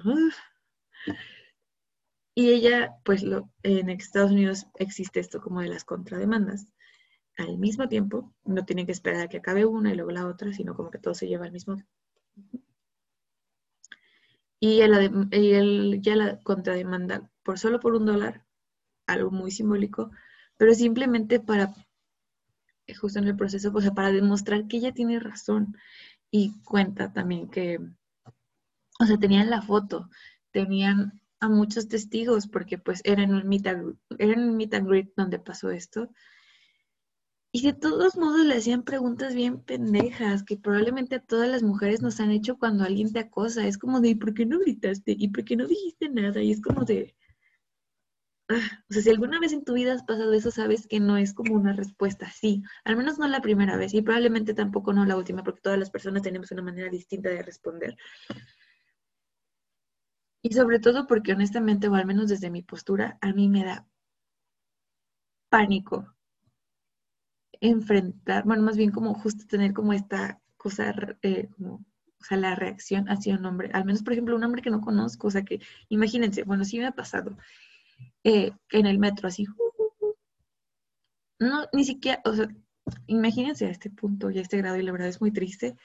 Y 2.35 2.51
ella, 2.51 2.95
pues 3.05 3.25
en 3.63 3.91
Estados 3.91 4.31
Unidos 4.31 4.67
existe 4.75 5.19
esto 5.21 5.41
como 5.41 5.61
de 5.61 5.69
las 5.69 5.85
contrademandas. 5.85 6.67
Al 7.37 7.59
mismo 7.59 7.89
tiempo, 7.89 8.33
no 8.45 8.65
tienen 8.65 8.87
que 8.87 8.93
esperar 8.93 9.23
a 9.23 9.29
que 9.29 9.39
acabe 9.39 9.65
una 9.65 9.91
y 9.91 9.97
luego 9.97 10.13
la 10.13 10.27
otra, 10.27 10.53
sino 10.53 10.77
como 10.77 10.91
que 10.91 10.99
todo 10.99 11.15
se 11.15 11.27
lleva 11.27 11.47
al 11.47 11.53
mismo 11.53 11.77
y, 14.61 14.81
el, 14.81 16.01
ya 16.03 16.17
la 16.17 16.39
contrademanda 16.41 17.31
por 17.43 17.59
solo 17.59 17.81
por 17.81 17.95
un 17.95 18.07
dólar, 18.07 18.45
algo 19.07 19.31
muy 19.31 19.51
simbólico, 19.51 20.11
pero 20.57 20.75
simplemente 20.75 21.41
para, 21.41 21.75
justo 23.01 23.19
en 23.19 23.29
el 23.29 23.37
proceso, 23.37 23.71
o 23.75 23.81
sea, 23.81 23.93
para 23.93 24.13
demostrar 24.13 24.67
que 24.67 24.79
ella 24.79 24.93
tiene 24.93 25.21
razón. 25.21 25.77
Y 26.31 26.61
cuenta 26.63 27.13
también 27.13 27.49
que, 27.49 27.79
o 29.01 29.07
sea, 29.07 29.17
tenían 29.19 29.49
la 29.49 29.63
foto, 29.63 30.11
tenían 30.51 31.23
a 31.41 31.49
muchos 31.49 31.89
testigos, 31.89 32.49
porque 32.49 32.77
pues 32.79 33.01
era 33.05 33.23
en 33.23 33.35
un 33.35 33.49
meet 33.49 33.67
and 33.67 34.89
greet 34.89 35.13
donde 35.17 35.39
pasó 35.39 35.71
esto. 35.71 36.11
Y 37.53 37.63
de 37.63 37.73
todos 37.73 38.17
modos 38.17 38.45
le 38.45 38.57
hacían 38.57 38.83
preguntas 38.83 39.35
bien 39.35 39.63
pendejas 39.63 40.43
que 40.45 40.57
probablemente 40.59 41.17
a 41.17 41.21
todas 41.23 41.49
las 41.49 41.63
mujeres 41.63 42.03
nos 42.03 42.21
han 42.21 42.31
hecho 42.31 42.59
cuando 42.59 42.85
alguien 42.85 43.13
te 43.13 43.21
acosa. 43.21 43.67
Es 43.67 43.79
como 43.79 44.01
de, 44.01 44.11
¿y 44.11 44.15
por 44.15 44.35
qué 44.35 44.45
no 44.47 44.59
gritaste? 44.59 45.15
¿Y 45.19 45.29
por 45.29 45.45
qué 45.45 45.57
no 45.57 45.67
dijiste 45.67 46.09
nada? 46.11 46.43
Y 46.43 46.53
es 46.53 46.61
como 46.61 46.85
de, 46.85 47.15
ah, 48.49 48.83
o 48.91 48.93
sea, 48.93 49.03
si 49.03 49.11
alguna 49.11 49.41
vez 49.41 49.53
en 49.53 49.65
tu 49.65 49.75
vida 49.75 49.95
has 49.95 50.03
pasado 50.05 50.33
eso, 50.35 50.51
sabes 50.51 50.87
que 50.87 51.01
no 51.01 51.17
es 51.17 51.33
como 51.35 51.55
una 51.55 51.73
respuesta 51.73 52.27
así. 52.27 52.63
Al 52.85 52.97
menos 52.97 53.19
no 53.19 53.27
la 53.29 53.41
primera 53.41 53.77
vez 53.79 53.95
y 53.95 54.03
probablemente 54.03 54.53
tampoco 54.55 54.93
no 54.93 55.05
la 55.07 55.17
última, 55.17 55.43
porque 55.43 55.63
todas 55.63 55.79
las 55.79 55.91
personas 55.91 56.23
tenemos 56.23 56.51
una 56.51 56.63
manera 56.63 56.91
distinta 56.91 57.31
de 57.31 57.43
responder. 57.43 57.97
Y 60.43 60.53
sobre 60.53 60.81
todo 60.81 61.07
porque 61.07 61.33
honestamente, 61.33 61.89
o 61.89 61.95
al 61.95 62.07
menos 62.07 62.29
desde 62.29 62.51
mi 62.51 62.63
postura, 62.63 63.19
a 63.21 63.33
mí 63.33 63.49
me 63.49 63.65
da 63.65 63.87
pánico 65.51 66.18
enfrentar, 67.61 68.45
bueno, 68.45 68.63
más 68.63 68.77
bien 68.77 68.91
como 68.91 69.15
justo 69.15 69.47
tener 69.47 69.73
como 69.73 69.93
esta 69.93 70.41
cosa, 70.57 70.95
eh, 71.23 71.49
como, 71.57 71.75
o 71.75 72.25
sea, 72.25 72.37
la 72.39 72.55
reacción 72.55 73.09
hacia 73.09 73.37
un 73.37 73.45
hombre, 73.47 73.71
al 73.73 73.85
menos 73.85 74.03
por 74.03 74.13
ejemplo 74.13 74.37
un 74.37 74.45
hombre 74.45 74.63
que 74.63 74.71
no 74.71 74.81
conozco, 74.81 75.29
o 75.29 75.31
sea, 75.31 75.43
que 75.43 75.61
imagínense, 75.89 76.45
bueno, 76.45 76.65
sí 76.65 76.79
me 76.79 76.87
ha 76.87 76.93
pasado, 76.93 77.37
eh, 78.25 78.53
en 78.71 78.87
el 78.87 78.99
metro 78.99 79.29
así, 79.29 79.47
no, 81.39 81.67
ni 81.73 81.85
siquiera, 81.85 82.21
o 82.25 82.35
sea, 82.35 82.49
imagínense 83.07 83.67
a 83.67 83.71
este 83.71 83.91
punto 83.91 84.31
y 84.31 84.39
a 84.39 84.43
este 84.43 84.57
grado 84.59 84.77
y 84.77 84.83
la 84.83 84.93
verdad 84.93 85.09
es 85.09 85.21
muy 85.21 85.31
triste. 85.33 85.77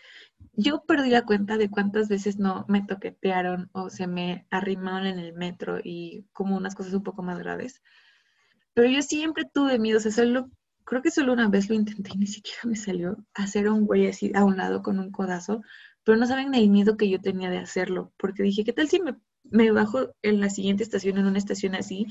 Yo 0.54 0.84
perdí 0.86 1.10
la 1.10 1.26
cuenta 1.26 1.58
de 1.58 1.70
cuántas 1.70 2.08
veces 2.10 2.38
no 2.40 2.66
me 2.68 2.84
toquetearon 2.84 3.70
o 3.74 3.90
se 3.90 4.08
me 4.08 4.48
arrimaron 4.50 5.08
en 5.08 5.20
el 5.20 5.34
metro 5.34 5.80
y 5.84 6.26
como 6.34 6.58
unas 6.58 6.76
cosas 6.76 6.94
un 6.94 7.04
poco 7.04 7.24
más 7.24 7.40
graves. 7.40 7.82
Pero 8.74 8.90
yo 8.90 9.02
siempre 9.02 9.46
tuve 9.52 9.80
miedo, 9.80 9.98
o 10.00 10.02
sea, 10.02 10.12
solo 10.12 10.50
creo 10.86 11.02
que 11.02 11.12
solo 11.12 11.34
una 11.34 11.50
vez 11.50 11.70
lo 11.70 11.76
intenté 11.76 12.12
y 12.14 12.18
ni 12.18 12.28
siquiera 12.28 12.62
me 12.66 12.76
salió 12.76 13.18
hacer 13.34 13.70
un 13.70 13.86
güey 13.86 14.08
así 14.08 14.32
a 14.36 14.44
un 14.44 14.58
lado 14.58 14.82
con 14.82 15.00
un 15.00 15.12
codazo, 15.12 15.62
pero 16.04 16.18
no 16.18 16.28
saben 16.28 16.54
el 16.54 16.70
miedo 16.70 16.98
que 16.98 17.10
yo 17.10 17.20
tenía 17.22 17.50
de 17.50 17.58
hacerlo, 17.58 18.14
porque 18.18 18.44
dije, 18.44 18.64
¿qué 18.64 18.74
tal 18.74 18.90
si 18.90 19.00
me, 19.00 19.16
me 19.44 19.72
bajo 19.72 20.14
en 20.22 20.40
la 20.40 20.50
siguiente 20.50 20.84
estación, 20.84 21.18
en 21.18 21.26
una 21.26 21.38
estación 21.38 21.76
así, 21.76 22.08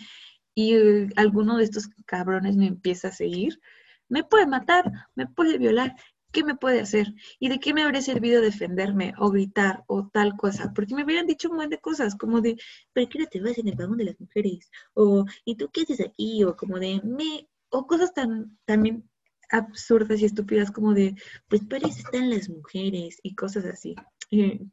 y 0.55 0.75
eh, 0.75 1.09
alguno 1.17 1.57
de 1.59 1.65
estos 1.65 1.89
cabrones 2.07 2.57
me 2.57 2.67
empieza 2.67 3.09
a 3.09 3.13
seguir? 3.13 3.61
Me 4.09 4.25
puede 4.25 4.47
matar, 4.47 4.91
me 5.15 5.27
puede 5.27 5.59
violar, 5.59 5.95
¿qué 6.33 6.43
me 6.45 6.57
puede 6.57 6.81
hacer? 6.81 7.15
¿Y 7.39 7.49
de 7.49 7.61
qué 7.61 7.75
me 7.75 7.83
habría 7.83 8.03
servido 8.03 8.41
defenderme 8.41 9.15
o 9.19 9.31
gritar 9.31 9.85
o 9.87 10.09
tal 10.09 10.37
cosa? 10.37 10.73
Porque 10.75 10.95
me 10.95 11.05
hubieran 11.05 11.27
dicho 11.27 11.49
un 11.49 11.57
montón 11.57 11.71
de 11.71 11.79
cosas, 11.79 12.17
como 12.17 12.41
de, 12.41 12.57
¿pero 12.93 13.09
qué 13.09 13.19
no 13.19 13.27
te 13.27 13.41
vas 13.41 13.59
en 13.59 13.69
el 13.69 13.77
vagón 13.77 13.99
de 13.99 14.05
las 14.07 14.21
mujeres? 14.21 14.71
O, 14.95 15.25
¿y 15.45 15.57
tú 15.57 15.71
qué 15.73 15.83
haces 15.83 16.01
aquí? 16.01 16.43
O 16.45 16.57
como 16.57 16.79
de, 16.79 17.01
me, 17.05 17.49
o 17.73 17.87
cosas 17.87 18.13
tan 18.15 18.59
también 18.67 19.09
absurdas 19.51 20.21
y 20.21 20.27
estúpidas 20.27 20.71
como 20.71 20.95
de, 20.95 21.15
pues 21.49 21.65
para 21.65 21.89
eso 21.89 21.99
están 21.99 22.31
las 22.31 22.49
mujeres 22.49 23.19
y 23.23 23.35
cosas 23.35 23.65
así. 23.65 23.95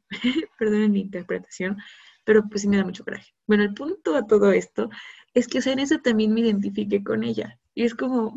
Perdonen 0.60 0.92
mi 0.92 1.02
interpretación, 1.02 1.78
pero 2.24 2.48
pues 2.48 2.62
sí 2.62 2.68
me 2.68 2.78
da 2.78 2.86
mucho 2.86 3.04
coraje. 3.04 3.34
Bueno, 3.48 3.64
el 3.64 3.74
punto 3.74 4.16
a 4.16 4.28
todo 4.28 4.52
esto 4.52 4.90
es 5.34 5.48
que, 5.48 5.60
o 5.60 5.62
sea, 5.62 5.74
en 5.74 5.80
eso 5.80 6.00
también 6.00 6.34
me 6.34 6.42
identifique 6.42 7.04
con 7.04 7.24
ella. 7.24 7.60
Y 7.74 7.84
es 7.84 7.96
como... 7.96 8.34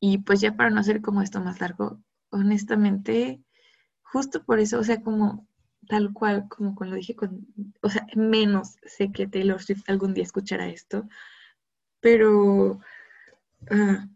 Y 0.00 0.18
pues 0.18 0.40
ya 0.40 0.54
para 0.56 0.70
no 0.70 0.80
hacer 0.80 1.00
como 1.00 1.22
esto 1.22 1.40
más 1.40 1.60
largo, 1.60 2.02
honestamente, 2.30 3.42
justo 4.02 4.44
por 4.44 4.60
eso, 4.60 4.78
o 4.78 4.84
sea, 4.84 5.02
como 5.02 5.48
tal 5.86 6.12
cual, 6.12 6.46
como, 6.48 6.74
lo 6.84 6.96
dije, 6.96 7.14
con, 7.14 7.46
o 7.82 7.88
sea, 7.90 8.06
menos 8.16 8.76
sé 8.84 9.12
que 9.12 9.26
Taylor 9.26 9.62
Swift 9.62 9.84
algún 9.88 10.14
día 10.14 10.24
escuchará 10.24 10.68
esto, 10.68 11.08
pero 12.00 12.80
ah, 13.70 14.06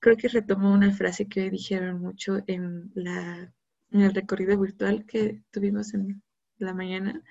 creo 0.00 0.16
que 0.16 0.28
retomo 0.28 0.72
una 0.72 0.92
frase 0.92 1.28
que 1.28 1.50
dijeron 1.50 2.00
mucho 2.00 2.42
en, 2.46 2.90
la, 2.94 3.52
en 3.90 4.00
el 4.00 4.14
recorrido 4.14 4.58
virtual 4.58 5.04
que 5.06 5.42
tuvimos 5.50 5.94
en 5.94 6.22
la 6.58 6.74
mañana. 6.74 7.22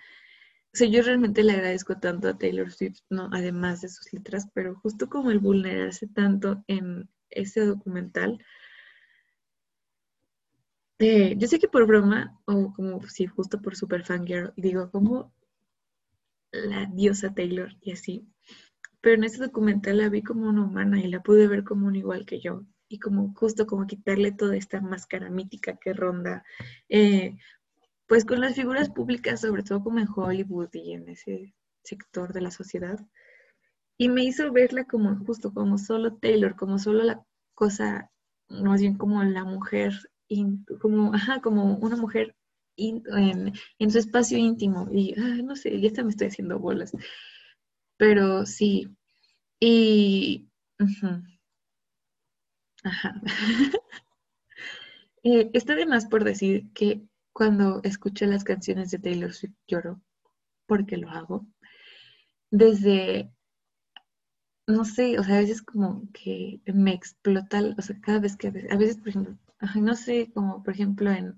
O 0.73 0.77
sea, 0.77 0.87
yo 0.87 1.01
realmente 1.01 1.43
le 1.43 1.53
agradezco 1.53 1.97
tanto 1.97 2.27
a 2.27 2.37
Taylor 2.37 2.71
Swift, 2.71 2.99
¿no? 3.09 3.29
además 3.33 3.81
de 3.81 3.89
sus 3.89 4.11
letras, 4.13 4.47
pero 4.53 4.75
justo 4.75 5.09
como 5.09 5.31
el 5.31 5.39
vulnerarse 5.39 6.07
tanto 6.07 6.63
en 6.67 7.09
ese 7.29 7.65
documental, 7.65 8.43
eh, 10.99 11.35
yo 11.37 11.47
sé 11.47 11.59
que 11.59 11.67
por 11.67 11.85
broma, 11.85 12.39
o 12.45 12.73
como 12.73 13.01
si 13.07 13.27
justo 13.27 13.61
por 13.61 13.75
super 13.75 14.03
fangirl, 14.03 14.53
digo 14.55 14.89
como 14.91 15.33
la 16.51 16.85
diosa 16.85 17.33
Taylor 17.33 17.75
y 17.81 17.91
así, 17.91 18.27
pero 19.01 19.15
en 19.15 19.23
ese 19.23 19.43
documental 19.43 19.97
la 19.97 20.09
vi 20.09 20.23
como 20.23 20.49
una 20.49 20.63
humana 20.63 20.99
y 20.99 21.07
la 21.07 21.21
pude 21.21 21.47
ver 21.47 21.63
como 21.63 21.87
un 21.87 21.95
igual 21.95 22.25
que 22.25 22.39
yo 22.39 22.65
y 22.89 22.99
como 22.99 23.33
justo 23.33 23.67
como 23.67 23.87
quitarle 23.87 24.31
toda 24.31 24.55
esta 24.55 24.81
máscara 24.81 25.29
mítica 25.29 25.77
que 25.77 25.93
ronda, 25.93 26.43
eh, 26.89 27.37
pues 28.07 28.25
con 28.25 28.39
las 28.39 28.55
figuras 28.55 28.89
públicas, 28.89 29.41
sobre 29.41 29.63
todo 29.63 29.83
como 29.83 29.99
en 29.99 30.07
Hollywood 30.13 30.69
y 30.73 30.93
en 30.93 31.09
ese 31.09 31.53
sector 31.83 32.33
de 32.33 32.41
la 32.41 32.51
sociedad. 32.51 32.99
Y 33.97 34.09
me 34.09 34.23
hizo 34.23 34.51
verla 34.51 34.85
como 34.85 35.15
justo 35.25 35.53
como 35.53 35.77
solo 35.77 36.15
Taylor, 36.15 36.55
como 36.55 36.79
solo 36.79 37.03
la 37.03 37.25
cosa, 37.53 38.11
más 38.47 38.81
bien 38.81 38.97
como 38.97 39.23
la 39.23 39.43
mujer 39.43 39.93
como, 40.81 41.13
ajá, 41.13 41.41
como 41.41 41.77
una 41.77 41.95
mujer 41.95 42.35
en, 42.77 43.53
su 43.89 43.97
espacio 43.97 44.37
íntimo. 44.37 44.87
Y 44.91 45.13
ah, 45.19 45.41
no 45.43 45.55
sé, 45.55 45.79
ya 45.81 46.03
me 46.03 46.09
estoy 46.11 46.27
haciendo 46.27 46.59
bolas. 46.59 46.91
Pero 47.97 48.45
sí. 48.45 48.89
Y. 49.59 50.49
Ajá. 50.79 51.23
Eh, 55.23 55.49
está 55.53 55.75
de 55.75 55.85
más 55.85 56.05
por 56.05 56.23
decir 56.23 56.71
que 56.73 57.01
cuando 57.33 57.81
escucho 57.83 58.25
las 58.27 58.45
canciones 58.45 58.91
de 58.91 58.99
Taylor 58.99 59.33
Swift 59.33 59.55
lloro, 59.67 60.01
porque 60.67 60.95
lo 60.95 61.09
hago. 61.09 61.45
Desde 62.49 63.29
no 64.67 64.83
sé, 64.83 65.17
o 65.17 65.23
sea, 65.23 65.37
a 65.37 65.41
veces 65.41 65.61
como 65.61 66.03
que 66.11 66.61
me 66.65 66.93
explota, 66.93 67.61
o 67.77 67.81
sea, 67.81 67.99
cada 68.01 68.19
vez 68.19 68.35
que, 68.35 68.47
a 68.47 68.77
veces, 68.77 68.97
por 68.97 69.09
ejemplo, 69.09 69.37
no 69.75 69.95
sé, 69.95 70.31
como 70.33 70.63
por 70.63 70.73
ejemplo 70.73 71.11
en 71.11 71.35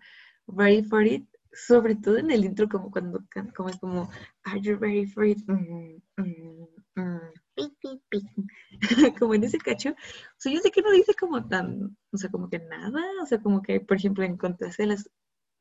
Ready 0.47 0.83
for 0.83 1.05
It, 1.05 1.27
sobre 1.51 1.95
todo 1.95 2.17
en 2.17 2.31
el 2.31 2.45
intro, 2.45 2.69
como 2.69 2.91
cuando, 2.91 3.23
como 3.55 3.69
es 3.69 3.77
como, 3.77 4.09
Are 4.43 4.61
you 4.61 4.77
ready 4.77 5.05
for 5.07 5.25
it? 5.25 5.39
Mm, 5.47 6.01
mm, 6.17 6.67
mm, 6.95 7.19
como 9.19 9.33
en 9.33 9.43
ese 9.43 9.57
cacho, 9.57 9.89
o 9.91 9.95
sea, 10.37 10.53
yo 10.53 10.59
sé 10.59 10.71
que 10.71 10.81
no 10.81 10.91
dice 10.91 11.13
como 11.13 11.47
tan, 11.47 11.97
o 12.11 12.17
sea, 12.17 12.29
como 12.29 12.49
que 12.49 12.59
nada, 12.59 13.03
o 13.21 13.25
sea, 13.25 13.39
como 13.39 13.61
que, 13.61 13.81
por 13.81 13.97
ejemplo, 13.97 14.23
en 14.23 14.37
contraste 14.37 14.85
las 14.85 15.09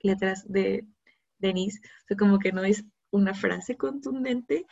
letras 0.00 0.44
de 0.50 0.86
Denise, 1.38 1.80
o 2.04 2.06
sea, 2.08 2.16
como 2.16 2.38
que 2.38 2.52
no 2.52 2.62
es 2.64 2.84
una 3.10 3.34
frase 3.34 3.76
contundente, 3.76 4.66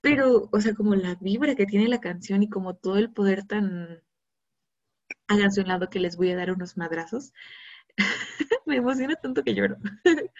pero, 0.00 0.48
o 0.52 0.60
sea, 0.60 0.74
como 0.74 0.94
la 0.94 1.16
vibra 1.16 1.54
que 1.56 1.66
tiene 1.66 1.88
la 1.88 2.00
canción 2.00 2.42
y 2.42 2.48
como 2.48 2.76
todo 2.76 2.98
el 2.98 3.12
poder 3.12 3.44
tan 3.46 4.02
lado 5.66 5.90
que 5.90 6.00
les 6.00 6.16
voy 6.16 6.30
a 6.30 6.36
dar 6.36 6.50
unos 6.50 6.76
madrazos, 6.76 7.32
me 8.66 8.76
emociona 8.76 9.14
tanto 9.16 9.42
que 9.42 9.54
lloro. 9.54 9.76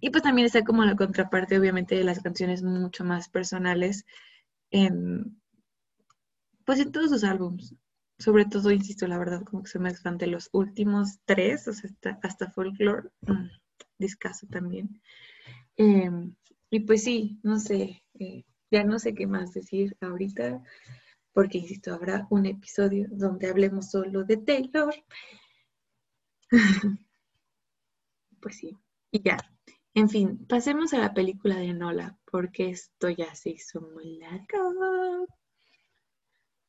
y 0.00 0.10
pues 0.10 0.22
también 0.22 0.46
está 0.46 0.64
como 0.64 0.84
la 0.84 0.96
contraparte, 0.96 1.58
obviamente, 1.58 1.94
de 1.94 2.04
las 2.04 2.20
canciones 2.22 2.62
mucho 2.62 3.04
más 3.04 3.28
personales 3.28 4.04
en, 4.70 5.40
pues 6.64 6.80
en 6.80 6.92
todos 6.92 7.10
sus 7.10 7.24
álbums. 7.24 7.74
Sobre 8.18 8.44
todo, 8.44 8.70
insisto, 8.70 9.06
la 9.08 9.18
verdad, 9.18 9.42
como 9.42 9.64
que 9.64 9.70
se 9.70 9.78
me 9.78 9.92
fan 9.94 10.16
de 10.16 10.28
los 10.28 10.48
últimos 10.52 11.18
tres, 11.24 11.66
o 11.66 11.72
sea, 11.72 11.90
hasta, 11.90 12.18
hasta 12.22 12.50
Folklore, 12.50 13.10
mm, 13.22 13.48
discaso 13.98 14.46
también. 14.46 15.00
Em, 15.76 16.34
y 16.70 16.80
pues 16.80 17.04
sí, 17.04 17.40
no 17.42 17.58
sé, 17.58 18.02
eh, 18.18 18.44
ya 18.70 18.84
no 18.84 18.98
sé 18.98 19.14
qué 19.14 19.26
más 19.26 19.52
decir 19.52 19.96
ahorita, 20.00 20.62
porque 21.32 21.58
insisto, 21.58 21.94
habrá 21.94 22.26
un 22.30 22.46
episodio 22.46 23.06
donde 23.10 23.48
hablemos 23.48 23.90
solo 23.90 24.24
de 24.24 24.36
Taylor. 24.38 24.94
pues 28.40 28.56
sí, 28.56 28.76
y 29.10 29.22
ya. 29.22 29.38
En 29.94 30.08
fin, 30.08 30.46
pasemos 30.46 30.94
a 30.94 30.98
la 30.98 31.12
película 31.12 31.56
de 31.56 31.74
Nola, 31.74 32.18
porque 32.30 32.70
esto 32.70 33.10
ya 33.10 33.34
se 33.34 33.50
hizo 33.50 33.80
muy 33.80 34.18
largo. 34.18 35.26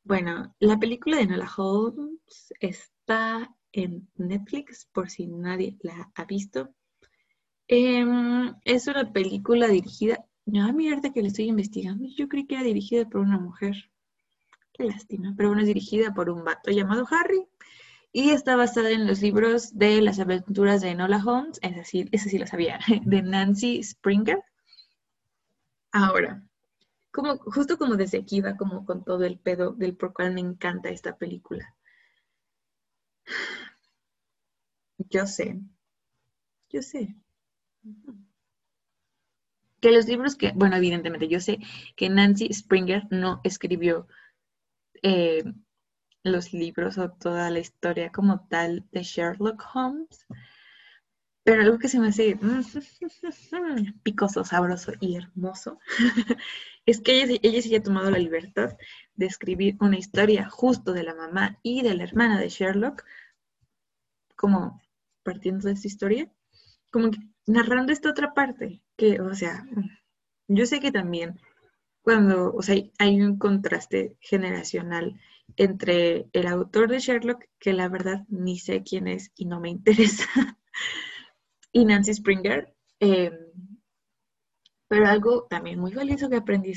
Bueno, 0.02 0.54
la 0.58 0.78
película 0.78 1.16
de 1.16 1.26
Nola 1.26 1.50
Holmes 1.56 2.52
está 2.60 3.54
en 3.72 4.08
Netflix, 4.16 4.86
por 4.92 5.08
si 5.08 5.26
nadie 5.26 5.78
la 5.80 6.10
ha 6.14 6.24
visto. 6.26 6.74
Em, 7.66 8.54
es 8.64 8.86
una 8.86 9.12
película 9.12 9.68
dirigida. 9.68 10.24
No, 10.46 10.70
mierda 10.74 11.12
que 11.12 11.22
le 11.22 11.28
estoy 11.28 11.46
investigando. 11.46 12.06
Yo 12.14 12.28
creí 12.28 12.46
que 12.46 12.54
era 12.56 12.64
dirigida 12.64 13.08
por 13.08 13.22
una 13.22 13.38
mujer. 13.38 13.90
Qué 14.74 14.84
lástima. 14.84 15.32
Pero 15.36 15.48
bueno, 15.48 15.62
es 15.62 15.68
dirigida 15.68 16.12
por 16.12 16.28
un 16.28 16.44
vato 16.44 16.70
llamado 16.70 17.06
Harry. 17.10 17.46
Y 18.12 18.30
está 18.30 18.54
basada 18.56 18.90
en 18.90 19.06
los 19.06 19.22
libros 19.22 19.76
de 19.76 20.02
las 20.02 20.20
aventuras 20.20 20.82
de 20.82 20.90
Enola 20.90 21.22
Holmes. 21.24 21.58
Es 21.62 21.74
decir, 21.74 22.08
ese 22.12 22.28
sí 22.28 22.38
lo 22.38 22.46
sabía. 22.46 22.78
De 23.04 23.22
Nancy 23.22 23.82
Springer. 23.82 24.42
Ahora, 25.92 26.42
como, 27.10 27.38
justo 27.38 27.78
como 27.78 27.96
desde 27.96 28.18
aquí 28.18 28.40
va 28.40 28.56
como 28.56 28.84
con 28.84 29.04
todo 29.04 29.24
el 29.24 29.38
pedo 29.38 29.72
del 29.72 29.96
por 29.96 30.12
cual 30.12 30.34
me 30.34 30.40
encanta 30.40 30.90
esta 30.90 31.16
película. 31.16 31.74
Yo 35.08 35.26
sé. 35.26 35.60
Yo 36.68 36.82
sé 36.82 37.16
que 39.84 39.92
los 39.92 40.08
libros 40.08 40.34
que, 40.34 40.52
bueno, 40.54 40.76
evidentemente 40.76 41.28
yo 41.28 41.40
sé 41.40 41.58
que 41.94 42.08
Nancy 42.08 42.50
Springer 42.50 43.06
no 43.10 43.42
escribió 43.44 44.08
eh, 45.04 45.44
los 46.22 46.54
libros 46.54 46.96
o 46.96 47.10
toda 47.10 47.50
la 47.50 47.58
historia 47.58 48.10
como 48.10 48.46
tal 48.48 48.88
de 48.90 49.02
Sherlock 49.02 49.62
Holmes, 49.74 50.26
pero 51.44 51.60
algo 51.60 51.78
que 51.78 51.88
se 51.88 52.00
me 52.00 52.08
hace 52.08 52.38
picoso, 54.02 54.44
sabroso 54.44 54.92
y 55.00 55.16
hermoso 55.16 55.78
es 56.86 57.02
que 57.02 57.22
ella, 57.22 57.38
ella 57.42 57.60
sí 57.60 57.76
ha 57.76 57.82
tomado 57.82 58.10
la 58.10 58.18
libertad 58.18 58.78
de 59.14 59.26
escribir 59.26 59.76
una 59.80 59.98
historia 59.98 60.48
justo 60.48 60.94
de 60.94 61.02
la 61.02 61.14
mamá 61.14 61.58
y 61.62 61.82
de 61.82 61.94
la 61.94 62.04
hermana 62.04 62.40
de 62.40 62.48
Sherlock, 62.48 63.04
como 64.36 64.80
partiendo 65.22 65.68
de 65.68 65.74
esta 65.74 65.86
historia, 65.86 66.32
como 66.90 67.10
narrando 67.46 67.92
esta 67.92 68.08
otra 68.08 68.32
parte, 68.32 68.80
que, 68.96 69.20
o 69.20 69.34
sea, 69.34 69.66
yo 70.48 70.64
sé 70.64 70.80
que 70.80 70.90
también 70.90 71.38
cuando, 72.04 72.52
o 72.52 72.60
sea, 72.60 72.76
hay 72.98 73.22
un 73.22 73.38
contraste 73.38 74.14
generacional 74.20 75.18
entre 75.56 76.28
el 76.34 76.46
autor 76.46 76.90
de 76.90 76.98
Sherlock, 76.98 77.46
que 77.58 77.72
la 77.72 77.88
verdad 77.88 78.24
ni 78.28 78.58
sé 78.58 78.82
quién 78.82 79.08
es 79.08 79.32
y 79.34 79.46
no 79.46 79.58
me 79.58 79.70
interesa, 79.70 80.58
y 81.72 81.86
Nancy 81.86 82.12
Springer. 82.12 82.74
Em, 83.00 83.32
pero 84.86 85.06
algo 85.06 85.46
también 85.48 85.80
muy 85.80 85.94
valioso 85.94 86.28
que 86.28 86.36
aprendí 86.36 86.74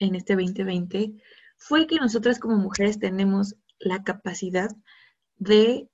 en 0.00 0.14
este 0.16 0.34
2020 0.34 1.14
fue 1.56 1.86
que 1.86 1.96
nosotras 1.96 2.40
como 2.40 2.56
mujeres 2.56 2.98
tenemos 2.98 3.54
la 3.78 4.02
capacidad 4.02 4.70
de 5.36 5.88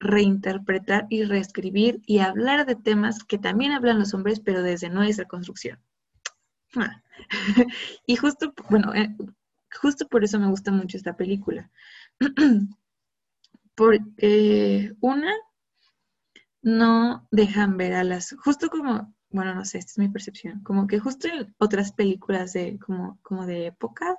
reinterpretar 0.00 1.06
y 1.10 1.24
reescribir 1.24 2.00
y 2.06 2.20
hablar 2.20 2.64
de 2.64 2.74
temas 2.74 3.22
que 3.22 3.36
también 3.36 3.72
hablan 3.72 3.98
los 3.98 4.14
hombres, 4.14 4.40
pero 4.40 4.62
desde 4.62 4.88
nuestra 4.88 5.26
construcción. 5.26 5.78
Ah. 6.76 7.02
y 8.06 8.16
justo, 8.16 8.52
bueno, 8.70 8.94
eh, 8.94 9.14
justo 9.80 10.08
por 10.08 10.24
eso 10.24 10.38
me 10.38 10.48
gusta 10.48 10.70
mucho 10.72 10.96
esta 10.96 11.16
película. 11.16 11.70
Porque 13.74 14.92
una, 15.00 15.32
no 16.62 17.26
dejan 17.30 17.76
ver 17.76 17.94
a 17.94 18.04
las, 18.04 18.34
justo 18.44 18.68
como, 18.68 19.14
bueno, 19.30 19.54
no 19.54 19.64
sé, 19.64 19.78
esta 19.78 19.92
es 19.92 19.98
mi 19.98 20.08
percepción, 20.08 20.62
como 20.62 20.86
que 20.86 20.98
justo 20.98 21.28
en 21.28 21.54
otras 21.58 21.92
películas 21.92 22.52
de, 22.52 22.78
como, 22.78 23.18
como 23.22 23.46
de 23.46 23.66
época 23.66 24.16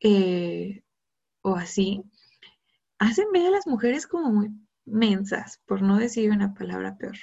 eh, 0.00 0.82
o 1.42 1.56
así, 1.56 2.04
hacen 2.98 3.32
ver 3.32 3.46
a 3.48 3.50
las 3.50 3.66
mujeres 3.66 4.06
como 4.06 4.30
muy 4.32 4.50
mensas, 4.86 5.60
por 5.66 5.82
no 5.82 5.98
decir 5.98 6.30
una 6.30 6.54
palabra 6.54 6.96
peor. 6.98 7.16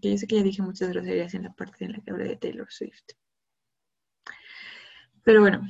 Que 0.00 0.10
yo 0.12 0.18
sé 0.18 0.26
que 0.26 0.36
ya 0.36 0.42
dije 0.42 0.62
muchas 0.62 0.90
groserías 0.90 1.34
en 1.34 1.44
la 1.44 1.52
parte 1.54 1.84
en 1.84 1.92
la 1.92 2.00
que 2.00 2.10
hablé 2.10 2.24
de 2.28 2.36
Taylor 2.36 2.70
Swift. 2.70 3.04
Pero 5.24 5.40
bueno, 5.40 5.62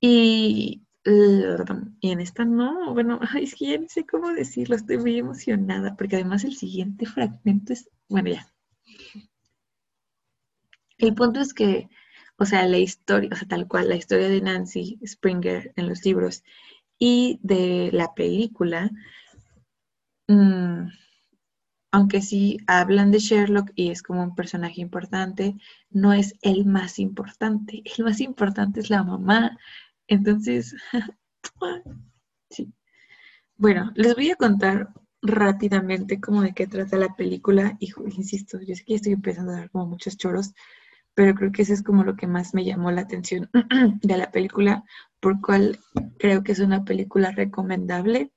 y, 0.00 0.82
y 1.04 2.10
en 2.10 2.20
esta 2.20 2.44
no, 2.44 2.92
bueno, 2.94 3.20
es 3.40 3.54
que 3.54 3.66
ya 3.66 3.78
no 3.78 3.88
sé 3.88 4.06
cómo 4.06 4.32
decirlo, 4.32 4.76
estoy 4.76 4.98
muy 4.98 5.18
emocionada, 5.18 5.96
porque 5.96 6.16
además 6.16 6.44
el 6.44 6.56
siguiente 6.56 7.06
fragmento 7.06 7.72
es, 7.72 7.88
bueno, 8.08 8.30
ya. 8.30 8.52
El 10.98 11.14
punto 11.14 11.40
es 11.40 11.52
que, 11.52 11.88
o 12.36 12.44
sea, 12.44 12.66
la 12.66 12.78
historia, 12.78 13.30
o 13.32 13.36
sea, 13.36 13.48
tal 13.48 13.66
cual, 13.66 13.88
la 13.88 13.96
historia 13.96 14.28
de 14.28 14.40
Nancy 14.40 14.98
Springer 15.04 15.72
en 15.76 15.88
los 15.88 16.04
libros 16.04 16.44
y 16.98 17.40
de 17.42 17.90
la 17.92 18.14
película 18.14 18.90
Mm, 20.30 20.88
aunque 21.92 22.22
sí 22.22 22.58
hablan 22.66 23.10
de 23.10 23.18
Sherlock 23.18 23.72
y 23.74 23.90
es 23.90 24.02
como 24.02 24.22
un 24.22 24.34
personaje 24.34 24.80
importante, 24.80 25.56
no 25.90 26.12
es 26.12 26.34
el 26.42 26.64
más 26.64 26.98
importante. 26.98 27.82
El 27.96 28.04
más 28.04 28.20
importante 28.20 28.80
es 28.80 28.90
la 28.90 29.02
mamá. 29.02 29.58
Entonces, 30.06 30.76
sí. 32.50 32.72
Bueno, 33.56 33.92
les 33.94 34.14
voy 34.14 34.30
a 34.30 34.36
contar 34.36 34.92
rápidamente 35.22 36.20
cómo 36.20 36.42
de 36.42 36.54
qué 36.54 36.66
trata 36.66 36.96
la 36.96 37.14
película. 37.16 37.76
Y 37.80 37.92
insisto, 38.16 38.60
yo 38.60 38.74
sé 38.74 38.84
que 38.84 38.94
estoy 38.94 39.12
empezando 39.12 39.52
a 39.52 39.56
dar 39.56 39.70
como 39.70 39.86
muchos 39.86 40.16
choros, 40.16 40.54
pero 41.14 41.34
creo 41.34 41.52
que 41.52 41.62
eso 41.62 41.74
es 41.74 41.82
como 41.82 42.04
lo 42.04 42.16
que 42.16 42.26
más 42.26 42.54
me 42.54 42.64
llamó 42.64 42.90
la 42.92 43.02
atención 43.02 43.50
de 44.02 44.16
la 44.16 44.30
película, 44.30 44.84
por 45.20 45.40
cual 45.40 45.78
creo 46.18 46.42
que 46.44 46.52
es 46.52 46.60
una 46.60 46.84
película 46.84 47.32
recomendable 47.32 48.32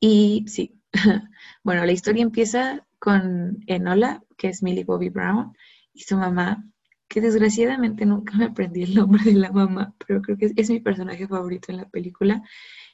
y 0.00 0.44
sí, 0.48 0.81
bueno, 1.62 1.84
la 1.84 1.92
historia 1.92 2.22
empieza 2.22 2.86
con 2.98 3.58
Enola, 3.66 4.22
que 4.36 4.48
es 4.48 4.62
Millie 4.62 4.84
Bobby 4.84 5.08
Brown, 5.08 5.56
y 5.92 6.02
su 6.02 6.16
mamá, 6.16 6.64
que 7.08 7.20
desgraciadamente 7.20 8.06
nunca 8.06 8.36
me 8.36 8.46
aprendí 8.46 8.84
el 8.84 8.94
nombre 8.94 9.22
de 9.24 9.34
la 9.34 9.52
mamá, 9.52 9.94
pero 10.06 10.22
creo 10.22 10.38
que 10.38 10.52
es, 10.56 10.70
mi 10.70 10.80
personaje 10.80 11.28
favorito 11.28 11.70
en 11.70 11.78
la 11.78 11.88
película 11.88 12.42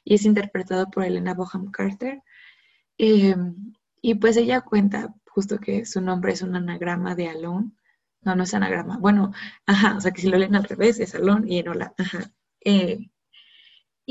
y 0.03 0.15
es 0.15 0.25
interpretado 0.25 0.89
por 0.89 1.03
Elena 1.03 1.33
Boham 1.33 1.71
Carter. 1.71 2.21
Em, 2.97 3.73
y 4.01 4.15
pues 4.15 4.37
ella 4.37 4.61
cuenta 4.61 5.13
justo 5.29 5.59
que 5.59 5.85
su 5.85 6.01
nombre 6.01 6.33
es 6.33 6.41
un 6.41 6.55
anagrama 6.55 7.15
de 7.15 7.29
Alon. 7.29 7.77
No, 8.21 8.35
no 8.35 8.43
es 8.43 8.53
anagrama. 8.53 8.97
Bueno, 8.97 9.31
ajá, 9.65 9.95
o 9.95 10.01
sea 10.01 10.11
que 10.11 10.21
si 10.21 10.29
lo 10.29 10.37
leen 10.37 10.55
al 10.55 10.65
revés 10.65 10.99
es 10.99 11.15
Alon 11.15 11.47
y 11.47 11.59
Enola, 11.59 11.93
ajá. 11.97 12.31
Eh, 12.61 13.09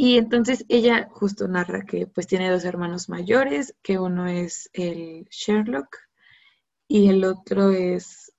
y 0.00 0.16
entonces 0.16 0.64
ella 0.68 1.08
justo 1.10 1.48
narra 1.48 1.84
que 1.84 2.06
pues 2.06 2.28
tiene 2.28 2.48
dos 2.50 2.64
hermanos 2.64 3.08
mayores, 3.08 3.74
que 3.82 3.98
uno 3.98 4.28
es 4.28 4.70
el 4.72 5.26
Sherlock 5.28 5.96
y 6.86 7.08
el 7.08 7.24
otro 7.24 7.72
es 7.72 8.32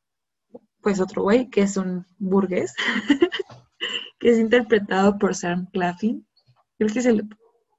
pues 0.80 1.02
otro 1.02 1.24
güey, 1.24 1.50
que 1.50 1.64
es 1.64 1.76
un 1.76 2.06
burgués, 2.18 2.74
que 4.20 4.30
es 4.30 4.40
interpretado 4.40 5.18
por 5.18 5.36
Sam 5.36 5.68
Claflin. 5.74 6.26
Creo 6.78 6.94
que 6.94 7.00
es 7.00 7.06
el, 7.06 7.28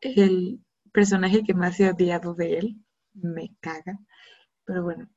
el 0.03 0.61
personaje 0.93 1.43
que 1.43 1.55
más 1.55 1.81
he 1.81 1.89
odiado 1.89 2.35
de 2.35 2.59
él. 2.59 2.85
Me 3.15 3.57
caga. 3.61 3.99
Pero 4.67 4.83
bueno. 4.83 5.09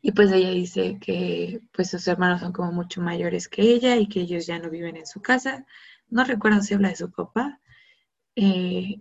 Y 0.00 0.12
pues 0.12 0.30
ella 0.30 0.50
dice 0.50 0.96
que 1.00 1.60
pues 1.72 1.90
sus 1.90 2.06
hermanos 2.06 2.40
son 2.40 2.52
como 2.52 2.70
mucho 2.70 3.00
mayores 3.00 3.48
que 3.48 3.62
ella 3.62 3.96
y 3.96 4.08
que 4.08 4.20
ellos 4.20 4.46
ya 4.46 4.60
no 4.60 4.70
viven 4.70 4.96
en 4.96 5.06
su 5.06 5.20
casa. 5.20 5.66
No 6.10 6.24
recuerdo 6.24 6.62
si 6.62 6.74
habla 6.74 6.88
de 6.90 6.96
su 6.96 7.10
papá. 7.10 7.60
Eh, 8.36 9.00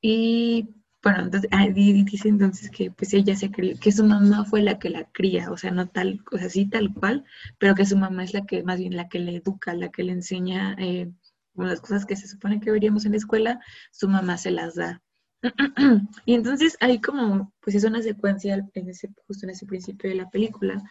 y 0.00 0.68
bueno, 1.02 1.22
entonces, 1.24 1.48
ah, 1.52 1.68
dice 1.68 2.28
entonces 2.28 2.70
que 2.70 2.90
pues 2.90 3.14
ella 3.14 3.36
se 3.36 3.50
que 3.50 3.92
su 3.92 4.04
mamá 4.04 4.44
fue 4.44 4.62
la 4.62 4.78
que 4.78 4.90
la 4.90 5.04
cría, 5.12 5.50
o 5.50 5.56
sea, 5.56 5.70
no 5.70 5.88
tal, 5.88 6.22
o 6.32 6.38
sea, 6.38 6.50
sí 6.50 6.66
tal 6.68 6.92
cual, 6.92 7.24
pero 7.58 7.74
que 7.74 7.86
su 7.86 7.96
mamá 7.96 8.24
es 8.24 8.34
la 8.34 8.46
que, 8.46 8.62
más 8.64 8.78
bien 8.78 8.96
la 8.96 9.08
que 9.08 9.20
le 9.20 9.36
educa, 9.36 9.74
la 9.74 9.90
que 9.90 10.02
le 10.02 10.12
enseña 10.12 10.74
eh, 10.78 11.10
las 11.54 11.80
cosas 11.80 12.06
que 12.06 12.16
se 12.16 12.28
supone 12.28 12.60
que 12.60 12.70
veríamos 12.70 13.04
en 13.04 13.12
la 13.12 13.18
escuela, 13.18 13.60
su 13.92 14.08
mamá 14.08 14.38
se 14.38 14.50
las 14.50 14.74
da. 14.74 15.02
y 16.26 16.34
entonces 16.34 16.76
hay 16.80 17.00
como, 17.00 17.52
pues 17.60 17.76
es 17.76 17.84
una 17.84 18.02
secuencia 18.02 18.66
en 18.74 18.88
ese, 18.88 19.10
justo 19.26 19.46
en 19.46 19.50
ese 19.50 19.66
principio 19.66 20.10
de 20.10 20.16
la 20.16 20.30
película, 20.30 20.82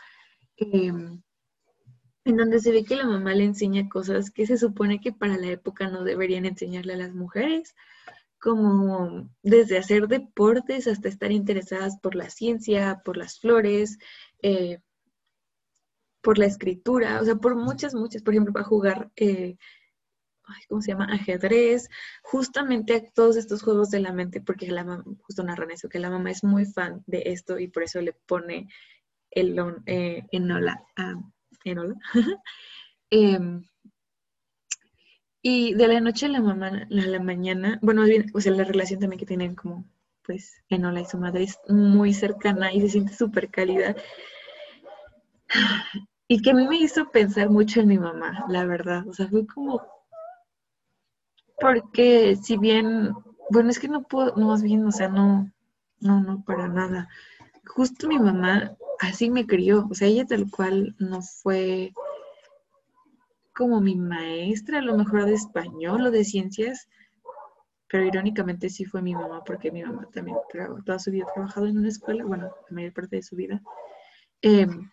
em, 0.57 1.21
en 2.27 2.37
donde 2.37 2.59
se 2.59 2.71
ve 2.71 2.83
que 2.83 2.95
la 2.95 3.05
mamá 3.05 3.33
le 3.33 3.45
enseña 3.45 3.87
cosas 3.87 4.31
que 4.31 4.45
se 4.45 4.57
supone 4.57 4.99
que 4.99 5.13
para 5.13 5.37
la 5.37 5.47
época 5.47 5.89
no 5.89 6.03
deberían 6.03 6.45
enseñarle 6.45 6.93
a 6.93 6.97
las 6.97 7.13
mujeres, 7.13 7.73
como 8.39 9.29
desde 9.43 9.77
hacer 9.77 10.07
deportes 10.07 10.87
hasta 10.87 11.07
estar 11.07 11.31
interesadas 11.31 11.97
por 12.01 12.15
la 12.15 12.29
ciencia, 12.29 13.01
por 13.05 13.15
las 13.17 13.39
flores, 13.39 13.97
eh, 14.41 14.79
por 16.21 16.37
la 16.37 16.45
escritura, 16.45 17.21
o 17.21 17.25
sea, 17.25 17.35
por 17.35 17.55
muchas, 17.55 17.95
muchas, 17.95 18.21
por 18.21 18.33
ejemplo, 18.33 18.51
para 18.51 18.65
jugar, 18.65 19.09
eh, 19.15 19.57
¿cómo 20.67 20.81
se 20.81 20.91
llama? 20.91 21.07
Ajedrez, 21.09 21.89
justamente 22.23 23.09
todos 23.15 23.37
estos 23.37 23.63
juegos 23.63 23.89
de 23.89 24.01
la 24.01 24.11
mente, 24.11 24.41
porque 24.41 24.69
la 24.69 24.83
mamá, 24.83 25.05
justo 25.21 25.43
narran 25.43 25.71
eso, 25.71 25.87
que 25.87 25.99
la 25.99 26.09
mamá 26.09 26.31
es 26.31 26.43
muy 26.43 26.65
fan 26.65 27.03
de 27.07 27.23
esto 27.27 27.57
y 27.57 27.69
por 27.69 27.83
eso 27.83 28.01
le 28.01 28.11
pone 28.11 28.67
el 29.31 29.57
eh, 29.85 30.25
enola, 30.31 30.83
ah, 31.69 31.72
enola. 31.72 31.95
Em, 33.10 33.64
y 35.41 35.73
de 35.76 35.88
la 35.88 36.02
noche 36.02 36.26
a 36.26 36.30
la, 36.30 36.41
mamá, 36.41 36.68
a 36.68 36.85
la 36.89 37.19
mañana, 37.22 37.80
bueno, 37.81 38.03
o 38.34 38.41
sea, 38.41 38.52
la 38.52 38.65
relación 38.65 38.99
también 38.99 39.19
que 39.19 39.26
tienen 39.26 39.56
como, 39.56 39.85
pues, 40.26 40.61
Enola 40.68 40.99
y 40.99 41.06
su 41.06 41.18
madre 41.18 41.44
es 41.44 41.57
muy 41.69 42.14
cercana 42.14 42.73
y 42.73 42.81
se 42.81 42.89
siente 42.89 43.14
súper 43.14 43.49
cálida. 43.49 43.95
Y 46.30 46.41
que 46.41 46.52
a 46.52 46.53
mí 46.53 46.68
me 46.68 46.76
hizo 46.76 47.10
pensar 47.10 47.49
mucho 47.49 47.80
en 47.80 47.88
mi 47.88 47.98
mamá, 47.98 48.44
la 48.49 48.65
verdad. 48.65 49.07
O 49.07 49.14
sea, 49.14 49.30
fue 49.30 49.48
como, 49.48 49.81
porque 51.57 52.35
si 52.35 52.57
bien, 52.57 53.14
bueno, 53.49 53.69
es 53.69 53.80
que 53.80 53.88
no 53.88 54.03
puedo, 54.03 54.35
más 54.35 54.61
bien, 54.61 54.85
o 54.85 54.91
sea, 54.91 55.07
no, 55.07 55.49
no, 56.02 56.19
no, 56.19 56.44
para 56.44 56.68
nada. 56.68 57.07
Justo 57.65 58.10
mi 58.10 58.19
mamá 58.19 58.76
así 58.99 59.29
me 59.29 59.45
crió, 59.45 59.87
o 59.89 59.93
sea, 59.93 60.07
ella 60.07 60.25
tal 60.25 60.49
cual 60.49 60.95
no 60.99 61.21
fue 61.21 61.91
como 63.53 63.81
mi 63.81 63.95
maestra, 63.95 64.79
a 64.79 64.83
lo 64.83 64.95
mejor 64.95 65.25
de 65.25 65.33
español 65.33 66.05
o 66.05 66.11
de 66.11 66.23
ciencias, 66.23 66.87
pero 67.89 68.05
irónicamente 68.05 68.69
sí 68.69 68.85
fue 68.85 69.01
mi 69.01 69.15
mamá, 69.15 69.43
porque 69.43 69.71
mi 69.71 69.81
mamá 69.83 70.07
también 70.13 70.37
toda 70.85 70.99
su 70.99 71.11
vida 71.11 71.25
ha 71.27 71.33
trabajado 71.33 71.65
en 71.67 71.77
una 71.77 71.87
escuela, 71.87 72.25
bueno, 72.25 72.51
la 72.69 72.75
mayor 72.75 72.93
parte 72.93 73.15
de 73.15 73.23
su 73.23 73.35
vida. 73.35 73.61
Em, 74.41 74.91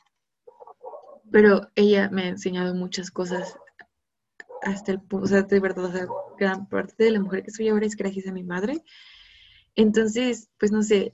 pero 1.31 1.69
ella 1.75 2.09
me 2.11 2.23
ha 2.23 2.29
enseñado 2.29 2.75
muchas 2.75 3.11
cosas 3.11 3.59
hasta 4.63 4.93
el 4.93 5.01
punto, 5.01 5.25
o 5.25 5.29
sea, 5.29 5.43
de 5.43 5.61
verdad, 5.61 6.07
gran 6.39 6.69
parte 6.69 7.05
de 7.05 7.11
la 7.11 7.21
mujer 7.21 7.43
que 7.43 7.51
soy 7.51 7.69
ahora 7.69 7.87
es 7.87 7.97
gracias 7.97 8.29
a 8.29 8.33
mi 8.33 8.45
madre. 8.45 8.83
Entonces, 9.75 10.49
pues 10.59 10.73
no 10.73 10.83
sé, 10.83 11.13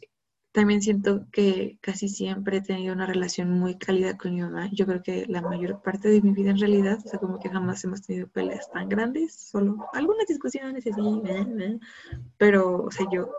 también 0.53 0.83
siento 0.83 1.27
que 1.31 1.79
casi 1.81 2.09
siempre 2.09 2.57
he 2.57 2.61
tenido 2.61 2.93
una 2.93 3.07
relación 3.07 3.51
muy 3.53 3.79
cálida 3.79 4.17
con 4.17 4.35
mi 4.35 4.43
mamá. 4.43 4.69
Yo 4.73 4.85
creo 4.85 5.03
que 5.03 5.27
la 5.29 5.43
mayor 5.43 5.81
parte 5.81 6.09
de 6.09 6.21
mi 6.21 6.33
vida 6.33 6.51
en 6.51 6.59
realidad, 6.59 6.99
o 7.05 7.09
sea, 7.09 7.21
como 7.21 7.39
que 7.39 7.49
jamás 7.49 7.85
hemos 7.85 8.03
tenido 8.03 8.27
peleas 8.29 8.69
tan 8.71 8.89
grandes, 8.89 9.35
solo 9.35 9.87
algunas 9.93 10.27
discusiones 10.27 10.85
así, 10.87 11.01
pero, 12.37 12.85
o 12.85 12.91
sea, 12.91 13.07
yo 13.13 13.31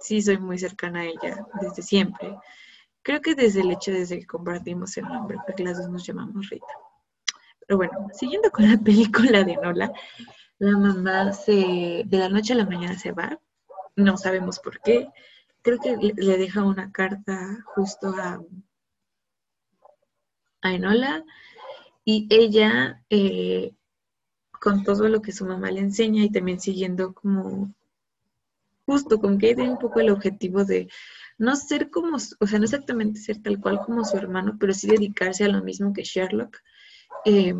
sí 0.00 0.20
soy 0.20 0.38
muy 0.38 0.58
cercana 0.58 1.00
a 1.00 1.04
ella 1.04 1.46
desde 1.60 1.82
siempre. 1.82 2.36
Creo 3.02 3.20
que 3.20 3.36
desde 3.36 3.60
el 3.60 3.70
hecho 3.70 3.92
desde 3.92 4.18
que 4.18 4.26
compartimos 4.26 4.96
el 4.96 5.04
nombre, 5.04 5.38
porque 5.46 5.62
las 5.62 5.78
dos 5.78 5.88
nos 5.88 6.04
llamamos 6.04 6.48
Rita. 6.50 6.66
Pero 7.66 7.78
bueno, 7.78 8.08
siguiendo 8.12 8.50
con 8.50 8.68
la 8.68 8.78
película 8.84 9.44
de 9.44 9.56
Nola, 9.56 9.92
la 10.58 10.76
mamá 10.76 11.32
se, 11.32 12.02
de 12.04 12.18
la 12.18 12.28
noche 12.28 12.52
a 12.54 12.56
la 12.56 12.66
mañana 12.66 12.98
se 12.98 13.12
va, 13.12 13.38
no 13.94 14.16
sabemos 14.16 14.58
por 14.58 14.80
qué 14.80 15.08
creo 15.68 15.98
que 15.98 16.14
le 16.14 16.38
deja 16.38 16.64
una 16.64 16.90
carta 16.90 17.62
justo 17.74 18.08
a, 18.08 18.42
a 20.62 20.72
Enola 20.72 21.24
y 22.04 22.26
ella, 22.30 23.02
eh, 23.10 23.74
con 24.50 24.82
todo 24.82 25.08
lo 25.08 25.20
que 25.20 25.32
su 25.32 25.44
mamá 25.44 25.70
le 25.70 25.80
enseña 25.80 26.24
y 26.24 26.30
también 26.30 26.58
siguiendo 26.58 27.12
como, 27.12 27.74
justo 28.86 29.20
con 29.20 29.38
que 29.38 29.54
tiene 29.54 29.72
un 29.72 29.78
poco 29.78 30.00
el 30.00 30.10
objetivo 30.10 30.64
de 30.64 30.88
no 31.36 31.54
ser 31.54 31.90
como, 31.90 32.16
o 32.16 32.46
sea, 32.46 32.58
no 32.58 32.64
exactamente 32.64 33.20
ser 33.20 33.42
tal 33.42 33.60
cual 33.60 33.80
como 33.84 34.06
su 34.06 34.16
hermano, 34.16 34.56
pero 34.58 34.72
sí 34.72 34.86
dedicarse 34.88 35.44
a 35.44 35.48
lo 35.48 35.62
mismo 35.62 35.92
que 35.92 36.02
Sherlock, 36.02 36.56
eh, 37.26 37.54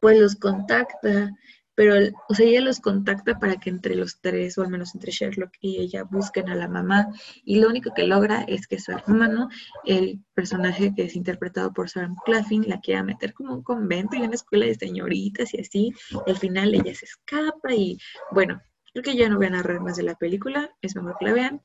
pues 0.00 0.20
los 0.20 0.36
contacta 0.36 1.32
pero, 1.76 1.94
o 2.28 2.34
sea, 2.34 2.46
ella 2.46 2.62
los 2.62 2.80
contacta 2.80 3.38
para 3.38 3.56
que 3.56 3.68
entre 3.68 3.94
los 3.94 4.18
tres, 4.20 4.56
o 4.56 4.62
al 4.62 4.70
menos 4.70 4.94
entre 4.94 5.12
Sherlock 5.12 5.52
y 5.60 5.76
ella, 5.78 6.04
busquen 6.04 6.48
a 6.48 6.54
la 6.54 6.68
mamá, 6.68 7.08
y 7.44 7.60
lo 7.60 7.68
único 7.68 7.92
que 7.94 8.04
logra 8.04 8.42
es 8.48 8.66
que 8.66 8.80
su 8.80 8.92
hermano, 8.92 9.50
el 9.84 10.24
personaje 10.32 10.94
que 10.96 11.04
es 11.04 11.14
interpretado 11.14 11.74
por 11.74 11.90
Sam 11.90 12.16
Claffin, 12.24 12.64
la 12.66 12.80
quiera 12.80 13.02
meter 13.02 13.34
como 13.34 13.54
un 13.54 13.62
convento 13.62 14.16
y 14.16 14.22
una 14.22 14.34
escuela 14.34 14.64
de 14.64 14.74
señoritas 14.74 15.52
y 15.52 15.60
así, 15.60 15.92
al 16.26 16.38
final 16.38 16.74
ella 16.74 16.94
se 16.94 17.04
escapa 17.04 17.74
y, 17.74 17.98
bueno, 18.32 18.62
creo 18.92 19.04
que 19.04 19.16
ya 19.16 19.28
no 19.28 19.36
voy 19.36 19.46
a 19.46 19.50
narrar 19.50 19.80
más 19.80 19.98
de 19.98 20.04
la 20.04 20.14
película, 20.14 20.74
es 20.80 20.96
mejor 20.96 21.16
que 21.18 21.26
la 21.26 21.34
vean. 21.34 21.62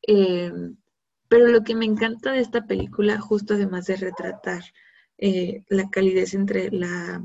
Em, 0.00 0.76
pero 1.28 1.46
lo 1.48 1.62
que 1.64 1.74
me 1.74 1.84
encanta 1.84 2.32
de 2.32 2.40
esta 2.40 2.66
película, 2.66 3.20
justo 3.20 3.54
además 3.54 3.84
de 3.86 3.96
retratar 3.96 4.64
eh, 5.18 5.64
la 5.68 5.90
calidez 5.90 6.32
entre 6.32 6.70
la 6.70 7.22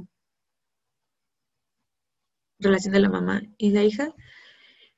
relación 2.60 2.94
de 2.94 3.00
la 3.00 3.10
mamá 3.10 3.42
y 3.58 3.72
la 3.72 3.84
hija, 3.84 4.14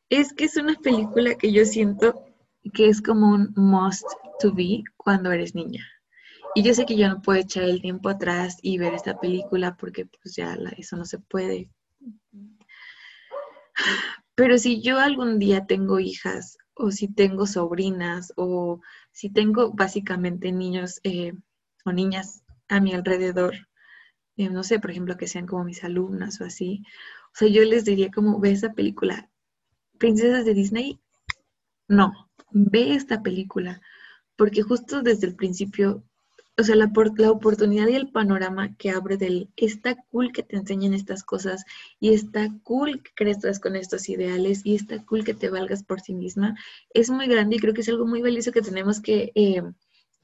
es 0.10 0.34
que 0.34 0.46
es 0.46 0.58
una 0.58 0.76
película 0.76 1.36
que 1.36 1.52
yo 1.52 1.66
siento 1.66 2.26
que 2.74 2.88
es 2.88 3.02
como 3.02 3.30
un 3.30 3.54
must 3.56 4.06
to 4.40 4.54
be 4.54 4.84
cuando 4.96 5.32
eres 5.32 5.56
niña. 5.56 5.86
Y 6.56 6.64
yo 6.64 6.74
sé 6.74 6.86
que 6.86 6.98
yo 6.98 7.08
no 7.08 7.22
puedo 7.22 7.40
echar 7.40 7.64
el 7.64 7.82
tiempo 7.82 8.10
atrás 8.10 8.58
y 8.62 8.78
ver 8.78 8.94
esta 8.94 9.20
película 9.20 9.76
porque 9.76 10.06
pues 10.06 10.36
ya 10.36 10.58
eso 10.78 10.98
no 10.98 11.06
se 11.06 11.20
puede. 11.20 11.70
Pero 14.36 14.58
si 14.58 14.82
yo 14.82 15.00
algún 15.00 15.40
día 15.40 15.66
tengo 15.66 16.00
hijas 16.00 16.58
o 16.74 16.92
si 16.92 17.08
tengo 17.08 17.46
sobrinas 17.46 18.34
o 18.36 18.82
si 19.12 19.30
tengo 19.30 19.72
básicamente 19.74 20.52
niños 20.52 21.00
eh, 21.04 21.34
o 21.86 21.92
niñas 21.92 22.44
a 22.68 22.80
mi 22.80 22.94
alrededor, 22.94 23.56
eh, 24.38 24.50
no 24.50 24.64
sé, 24.64 24.80
por 24.80 24.92
ejemplo, 24.92 25.18
que 25.18 25.28
sean 25.28 25.48
como 25.48 25.64
mis 25.64 25.84
alumnas 25.84 26.40
o 26.42 26.46
así, 26.46 26.84
o 27.38 27.40
sea, 27.40 27.50
yo 27.50 27.64
les 27.66 27.86
diría 27.86 28.10
como, 28.10 28.40
ve 28.40 28.50
esa 28.50 28.74
película. 28.74 29.30
Princesas 30.00 30.44
de 30.44 30.56
Disney, 30.56 31.00
no, 31.88 32.32
ve 32.50 32.96
esta 32.96 33.22
película, 33.22 33.80
porque 34.36 34.64
justo 34.64 35.04
desde 35.04 35.28
el 35.28 35.36
principio, 35.36 36.04
o 36.58 36.64
sea, 36.64 36.76
la, 36.76 36.92
la 37.18 37.30
oportunidad 37.30 37.90
y 37.90 37.96
el 37.96 38.10
panorama 38.10 38.76
que 38.78 38.90
abre 38.90 39.18
del, 39.18 39.52
está 39.56 39.96
cool 40.10 40.32
que 40.32 40.42
te 40.42 40.56
enseñen 40.56 40.96
estas 40.96 41.24
cosas 41.24 41.64
y 42.00 42.16
está 42.16 42.50
cool 42.64 43.04
que 43.04 43.12
crezcas 43.14 43.60
con 43.60 43.76
estos 43.76 44.10
ideales 44.10 44.66
y 44.66 44.74
está 44.74 45.06
cool 45.06 45.24
que 45.24 45.36
te 45.36 45.52
valgas 45.52 45.84
por 45.84 46.02
sí 46.02 46.16
misma, 46.16 46.58
es 46.92 47.12
muy 47.12 47.28
grande 47.28 47.58
y 47.58 47.60
creo 47.60 47.76
que 47.76 47.82
es 47.82 47.90
algo 47.90 48.08
muy 48.08 48.24
valioso 48.24 48.52
que 48.52 48.64
tenemos 48.64 49.00
que... 49.00 49.32
Eh, 49.36 49.62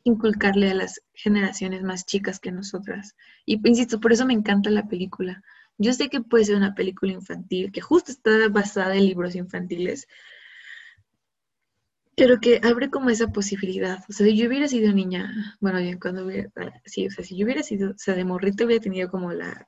inculcarle 0.05 0.69
a 0.69 0.73
las 0.73 1.01
generaciones 1.13 1.81
más 1.81 2.05
chicas 2.05 2.37
que 2.41 2.51
nosotras. 2.51 3.15
Y 3.45 3.65
insisto, 3.65 4.01
por 4.01 4.11
eso 4.11 4.25
me 4.25 4.33
encanta 4.33 4.69
la 4.69 4.85
película, 4.89 5.41
yo 5.77 5.93
sé 5.93 6.09
que 6.09 6.21
puede 6.21 6.45
ser 6.45 6.55
una 6.55 6.75
película 6.75 7.13
infantil, 7.13 7.71
que 7.71 7.81
justo 7.81 8.11
está 8.11 8.47
basada 8.49 8.95
en 8.95 9.05
libros 9.05 9.35
infantiles, 9.35 10.07
Pero 12.15 12.39
que 12.39 12.59
abre 12.63 12.89
como 12.89 13.09
esa 13.09 13.27
posibilidad. 13.31 14.03
O 14.09 14.13
sea, 14.13 14.27
si 14.27 14.37
yo 14.37 14.47
hubiera 14.47 14.67
sido 14.67 14.93
niña, 14.93 15.57
bueno, 15.59 15.79
bien, 15.79 15.99
cuando 15.99 16.25
hubiera, 16.25 16.49
sí, 16.85 17.07
o 17.07 17.11
sea, 17.11 17.23
si 17.23 17.35
yo 17.35 17.45
hubiera 17.45 17.63
sido, 17.63 17.91
o 17.91 17.97
sea, 17.97 18.13
de 18.15 18.23
morrito 18.25 18.65
hubiera 18.65 18.83
tenido 18.83 19.09
como 19.09 19.33
la, 19.33 19.67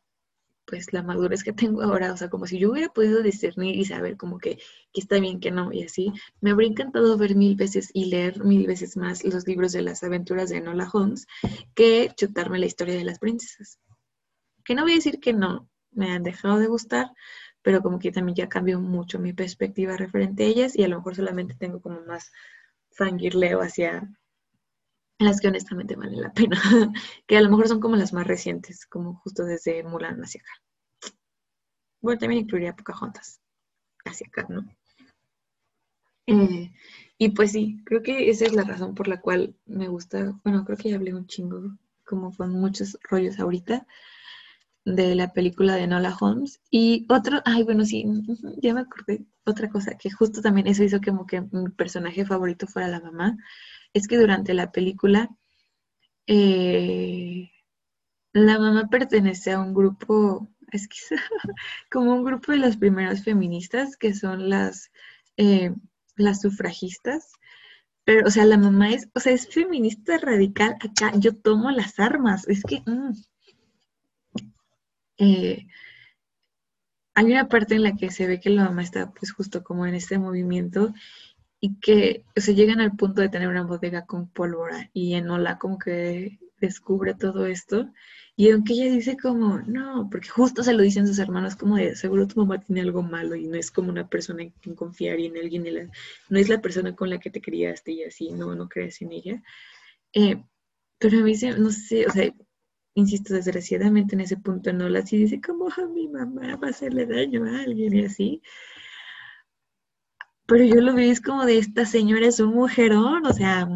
pues 0.65 0.93
la 0.93 1.03
madurez 1.03 1.43
que 1.43 1.53
tengo 1.53 1.81
ahora, 1.83 2.13
o 2.13 2.17
sea, 2.17 2.29
como 2.29 2.47
si 2.47 2.59
yo 2.59 2.71
hubiera 2.71 2.89
podido 2.89 3.23
discernir 3.23 3.75
y 3.77 3.85
saber 3.85 4.17
como 4.17 4.37
que, 4.39 4.57
que 4.93 5.01
está 5.01 5.19
bien, 5.19 5.39
que 5.39 5.51
no, 5.51 5.71
y 5.73 5.83
así, 5.83 6.11
me 6.41 6.51
habría 6.51 6.69
encantado 6.69 7.17
ver 7.17 7.35
mil 7.35 7.55
veces 7.55 7.89
y 7.93 8.05
leer 8.05 8.43
mil 8.43 8.67
veces 8.67 8.97
más 8.97 9.23
los 9.23 9.47
libros 9.47 9.71
de 9.73 9.81
las 9.81 10.03
aventuras 10.03 10.49
de 10.49 10.57
Enola 10.57 10.89
Holmes 10.91 11.27
que 11.75 12.11
chutarme 12.15 12.59
la 12.59 12.67
historia 12.67 12.95
de 12.95 13.05
las 13.05 13.19
princesas. 13.19 13.79
Que 14.63 14.75
no 14.75 14.83
voy 14.83 14.93
a 14.93 14.95
decir 14.95 15.19
que 15.19 15.33
no, 15.33 15.69
me 15.95 16.11
han 16.11 16.23
dejado 16.23 16.59
de 16.59 16.67
gustar, 16.67 17.11
pero 17.61 17.81
como 17.81 17.99
que 17.99 18.11
también 18.11 18.35
ya 18.35 18.49
cambió 18.49 18.79
mucho 18.79 19.19
mi 19.19 19.33
perspectiva 19.33 19.97
referente 19.97 20.43
a 20.43 20.47
ellas 20.47 20.75
y 20.75 20.83
a 20.83 20.87
lo 20.87 20.97
mejor 20.97 21.15
solamente 21.15 21.55
tengo 21.55 21.81
como 21.81 22.01
más 22.01 22.31
fangirleo 22.91 23.61
hacia 23.61 24.09
las 25.19 25.39
que 25.39 25.47
honestamente 25.47 25.95
valen 25.95 26.21
la 26.21 26.33
pena, 26.33 26.61
que 27.27 27.37
a 27.37 27.41
lo 27.41 27.49
mejor 27.49 27.67
son 27.67 27.79
como 27.79 27.95
las 27.95 28.13
más 28.13 28.27
recientes, 28.27 28.85
como 28.85 29.15
justo 29.15 29.45
desde 29.45 29.83
Mulan 29.83 30.21
hacia 30.21 30.41
acá. 30.41 31.15
Bueno, 32.01 32.19
también 32.19 32.43
incluiría 32.43 32.75
Pocahontas 32.75 33.41
hacia 34.05 34.27
acá, 34.27 34.45
¿no? 34.49 34.63
Eh, 36.27 36.71
y 37.17 37.29
pues 37.29 37.51
sí, 37.51 37.81
creo 37.85 38.01
que 38.01 38.29
esa 38.29 38.45
es 38.45 38.53
la 38.53 38.63
razón 38.63 38.95
por 38.95 39.07
la 39.07 39.21
cual 39.21 39.55
me 39.65 39.87
gusta, 39.87 40.39
bueno, 40.43 40.65
creo 40.65 40.77
que 40.77 40.89
ya 40.89 40.95
hablé 40.95 41.13
un 41.13 41.27
chingo, 41.27 41.77
como 42.03 42.35
con 42.35 42.51
muchos 42.51 42.97
rollos 43.09 43.39
ahorita, 43.39 43.87
de 44.85 45.15
la 45.15 45.33
película 45.33 45.75
de 45.75 45.87
Nola 45.87 46.15
Holmes. 46.19 46.61
Y 46.71 47.05
otro, 47.09 47.41
ay, 47.45 47.63
bueno, 47.63 47.85
sí, 47.85 48.05
ya 48.61 48.73
me 48.73 48.81
acordé, 48.81 49.25
otra 49.45 49.69
cosa, 49.69 49.97
que 49.97 50.11
justo 50.11 50.41
también 50.41 50.67
eso 50.67 50.83
hizo 50.83 51.01
como 51.01 51.25
que 51.25 51.41
mi 51.41 51.69
personaje 51.71 52.25
favorito 52.25 52.67
fuera 52.67 52.87
la 52.87 53.01
mamá, 53.01 53.37
es 53.93 54.07
que 54.07 54.17
durante 54.17 54.53
la 54.53 54.71
película 54.71 55.29
eh, 56.27 57.51
la 58.33 58.59
mamá 58.59 58.87
pertenece 58.89 59.51
a 59.53 59.59
un 59.59 59.73
grupo, 59.73 60.49
es 60.71 60.87
que 60.87 60.97
como 61.91 62.13
un 62.13 62.23
grupo 62.23 62.51
de 62.51 62.59
las 62.59 62.77
primeras 62.77 63.23
feministas, 63.23 63.97
que 63.97 64.13
son 64.13 64.49
las, 64.49 64.91
eh, 65.37 65.73
las 66.15 66.41
sufragistas. 66.41 67.31
Pero, 68.05 68.27
o 68.27 68.31
sea, 68.31 68.45
la 68.45 68.57
mamá 68.57 68.91
es, 68.91 69.09
o 69.15 69.19
sea, 69.19 69.33
es 69.33 69.47
feminista 69.47 70.17
radical. 70.17 70.75
Acá 70.81 71.11
yo 71.17 71.35
tomo 71.35 71.71
las 71.71 71.99
armas. 71.99 72.47
Es 72.47 72.63
que, 72.63 72.81
mm, 72.85 73.13
eh, 75.17 75.67
hay 77.13 77.25
una 77.25 77.47
parte 77.47 77.75
en 77.75 77.83
la 77.83 77.95
que 77.95 78.11
se 78.11 78.27
ve 78.27 78.39
que 78.39 78.49
la 78.49 78.65
mamá 78.65 78.83
está 78.83 79.11
pues 79.11 79.31
justo 79.31 79.63
como 79.63 79.85
en 79.85 79.95
este 79.95 80.19
movimiento 80.19 80.93
y 81.59 81.79
que 81.79 82.23
se 82.35 82.55
llegan 82.55 82.81
al 82.81 82.95
punto 82.95 83.21
de 83.21 83.29
tener 83.29 83.47
una 83.47 83.63
bodega 83.63 84.05
con 84.05 84.29
pólvora 84.29 84.89
y 84.93 85.15
Enola 85.15 85.57
como 85.57 85.79
que 85.79 86.39
descubre 86.59 87.13
todo 87.15 87.45
esto 87.45 87.89
y 88.37 88.51
aunque 88.51 88.73
ella 88.73 88.91
dice 88.91 89.15
como, 89.15 89.59
no, 89.59 90.09
porque 90.11 90.27
justo 90.27 90.61
se 90.61 90.73
lo 90.73 90.83
dicen 90.83 91.07
sus 91.07 91.19
hermanos 91.19 91.55
como 91.55 91.77
de, 91.77 91.95
seguro 91.95 92.27
tu 92.27 92.41
mamá 92.41 92.59
tiene 92.59 92.81
algo 92.81 93.01
malo 93.01 93.35
y 93.35 93.47
no 93.47 93.55
es 93.55 93.71
como 93.71 93.89
una 93.89 94.09
persona 94.09 94.43
en 94.43 94.49
quien 94.51 94.75
confiar 94.75 95.19
y 95.19 95.27
en 95.27 95.37
alguien, 95.37 95.91
no 96.29 96.39
es 96.39 96.49
la 96.49 96.61
persona 96.61 96.93
con 96.95 97.09
la 97.09 97.19
que 97.19 97.29
te 97.29 97.41
criaste 97.41 97.93
y 97.93 98.03
así, 98.03 98.31
no, 98.31 98.53
no 98.53 98.67
crees 98.67 99.01
en 99.01 99.13
ella. 99.13 99.43
Eh, 100.13 100.43
pero 100.97 101.19
a 101.19 101.21
mí, 101.23 101.33
no 101.57 101.71
sé, 101.71 102.07
o 102.07 102.11
sea, 102.11 102.33
insisto, 102.95 103.33
desgraciadamente 103.33 104.15
en 104.15 104.21
ese 104.21 104.37
punto 104.37 104.73
no 104.73 104.89
la 104.89 105.05
sí 105.05 105.17
dice 105.17 105.39
como 105.41 105.67
a 105.69 105.85
mi 105.87 106.07
mamá 106.07 106.55
va 106.55 106.67
a 106.67 106.71
hacerle 106.71 107.05
daño 107.05 107.45
a 107.45 107.61
alguien 107.61 107.93
y 107.93 108.05
así. 108.05 108.41
Pero 110.47 110.63
yo 110.63 110.75
lo 110.81 110.93
veo 110.93 111.11
es 111.11 111.21
como 111.21 111.45
de 111.45 111.57
esta 111.57 111.85
señora 111.85 112.27
es 112.27 112.39
un 112.39 112.53
mujerón, 112.53 113.25
o 113.25 113.33
sea, 113.33 113.67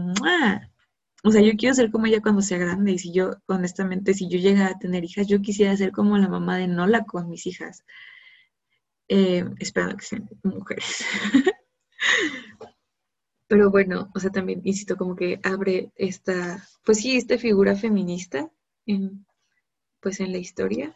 o 1.23 1.31
sea, 1.31 1.41
yo 1.41 1.51
quiero 1.57 1.75
ser 1.75 1.91
como 1.91 2.05
ella 2.05 2.21
cuando 2.21 2.41
sea 2.41 2.57
grande 2.57 2.93
y 2.93 2.99
si 2.99 3.11
yo, 3.11 3.31
honestamente, 3.47 4.13
si 4.13 4.29
yo 4.29 4.39
llegara 4.39 4.71
a 4.71 4.79
tener 4.79 5.03
hijas, 5.03 5.27
yo 5.27 5.41
quisiera 5.41 5.75
ser 5.75 5.91
como 5.91 6.17
la 6.17 6.29
mamá 6.29 6.57
de 6.57 6.67
Nola 6.67 7.05
con 7.05 7.29
mis 7.29 7.45
hijas, 7.47 7.83
eh, 9.09 9.45
esperando 9.59 9.97
que 9.97 10.05
sean 10.05 10.29
mujeres. 10.43 11.03
Pero 13.47 13.71
bueno, 13.71 14.11
o 14.13 14.19
sea, 14.19 14.29
también 14.29 14.61
insisto, 14.63 14.95
como 14.95 15.15
que 15.15 15.39
abre 15.43 15.91
esta, 15.95 16.63
pues 16.85 16.99
sí, 16.99 17.17
esta 17.17 17.37
figura 17.37 17.75
feminista 17.75 18.49
pues 19.99 20.20
en 20.20 20.32
la 20.32 20.38
historia. 20.38 20.95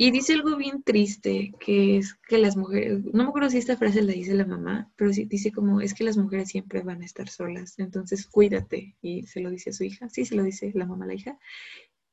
Y 0.00 0.12
dice 0.12 0.34
algo 0.34 0.56
bien 0.56 0.82
triste, 0.84 1.52
que 1.58 1.98
es 1.98 2.14
que 2.28 2.38
las 2.38 2.56
mujeres, 2.56 3.04
no 3.12 3.24
me 3.24 3.28
acuerdo 3.30 3.50
si 3.50 3.58
esta 3.58 3.76
frase 3.76 4.02
la 4.02 4.12
dice 4.12 4.32
la 4.34 4.46
mamá, 4.46 4.92
pero 4.96 5.12
sí 5.12 5.24
dice 5.24 5.50
como, 5.50 5.80
es 5.80 5.92
que 5.92 6.04
las 6.04 6.16
mujeres 6.16 6.50
siempre 6.50 6.82
van 6.82 7.02
a 7.02 7.04
estar 7.04 7.28
solas, 7.28 7.78
entonces 7.80 8.26
cuídate. 8.26 8.96
Y 9.02 9.26
se 9.26 9.40
lo 9.40 9.50
dice 9.50 9.70
a 9.70 9.72
su 9.72 9.84
hija, 9.84 10.08
sí, 10.08 10.24
se 10.24 10.36
lo 10.36 10.44
dice 10.44 10.70
la 10.74 10.86
mamá 10.86 11.04
a 11.04 11.08
la 11.08 11.14
hija. 11.14 11.38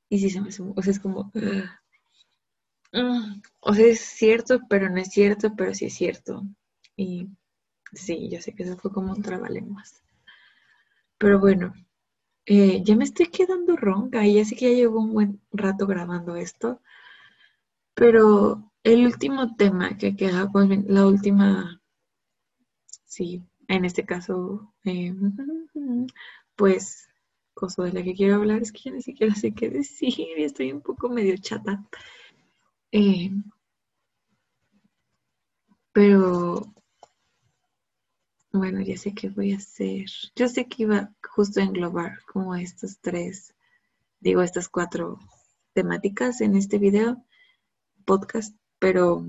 Y 0.09 0.19
sí 0.19 0.29
se 0.31 0.41
me 0.41 0.49
o 0.49 0.81
sea, 0.81 0.91
es 0.91 0.99
como, 0.99 1.31
o 3.59 3.73
sea, 3.73 3.85
es 3.85 3.99
cierto, 3.99 4.61
pero 4.69 4.89
no 4.89 4.97
es 4.97 5.09
cierto, 5.09 5.53
pero 5.55 5.73
sí 5.75 5.85
es 5.85 5.93
cierto. 5.93 6.43
Y 6.95 7.27
sí, 7.93 8.29
yo 8.29 8.41
sé 8.41 8.53
que 8.55 8.63
eso 8.63 8.77
fue 8.77 8.91
como 8.91 9.13
un 9.13 9.21
trabalenguas. 9.21 10.01
Pero 11.17 11.39
bueno, 11.39 11.73
eh, 12.45 12.81
ya 12.83 12.95
me 12.95 13.03
estoy 13.05 13.27
quedando 13.27 13.75
ronca 13.75 14.25
y 14.25 14.35
ya 14.35 14.45
sé 14.45 14.55
que 14.55 14.71
ya 14.71 14.77
llevo 14.77 14.99
un 14.99 15.13
buen 15.13 15.41
rato 15.51 15.87
grabando 15.87 16.35
esto, 16.35 16.81
pero 17.95 18.71
el 18.83 19.05
último 19.05 19.55
tema 19.55 19.97
que 19.97 20.15
queda, 20.15 20.51
pues 20.51 20.69
la 20.87 21.07
última, 21.07 21.81
sí, 23.05 23.43
en 23.67 23.85
este 23.85 24.05
caso, 24.05 24.73
eh, 24.83 25.13
pues, 26.55 27.07
cosa 27.53 27.83
de 27.83 27.93
la 27.93 28.03
que 28.03 28.13
quiero 28.15 28.35
hablar 28.35 28.61
es 28.61 28.71
que 28.71 28.81
ya 28.85 28.91
ni 28.91 29.01
siquiera 29.01 29.33
sé 29.35 29.53
qué 29.53 29.69
decir 29.69 30.13
y 30.19 30.43
estoy 30.43 30.71
un 30.71 30.81
poco 30.81 31.09
medio 31.09 31.35
chata. 31.37 31.83
Eh, 32.91 33.31
pero 35.91 36.74
bueno, 38.57 38.81
ya 38.81 38.97
sé 38.97 39.13
qué 39.13 39.29
voy 39.29 39.53
a 39.53 39.57
hacer. 39.57 40.05
Yo 40.35 40.47
sé 40.47 40.67
que 40.67 40.83
iba 40.83 41.13
justo 41.21 41.59
a 41.59 41.63
englobar 41.63 42.19
como 42.25 42.55
estos 42.55 42.99
tres, 42.99 43.53
digo, 44.19 44.41
estas 44.41 44.69
cuatro 44.69 45.19
temáticas 45.73 46.41
en 46.41 46.55
este 46.55 46.77
video, 46.77 47.23
podcast, 48.05 48.55
pero 48.79 49.25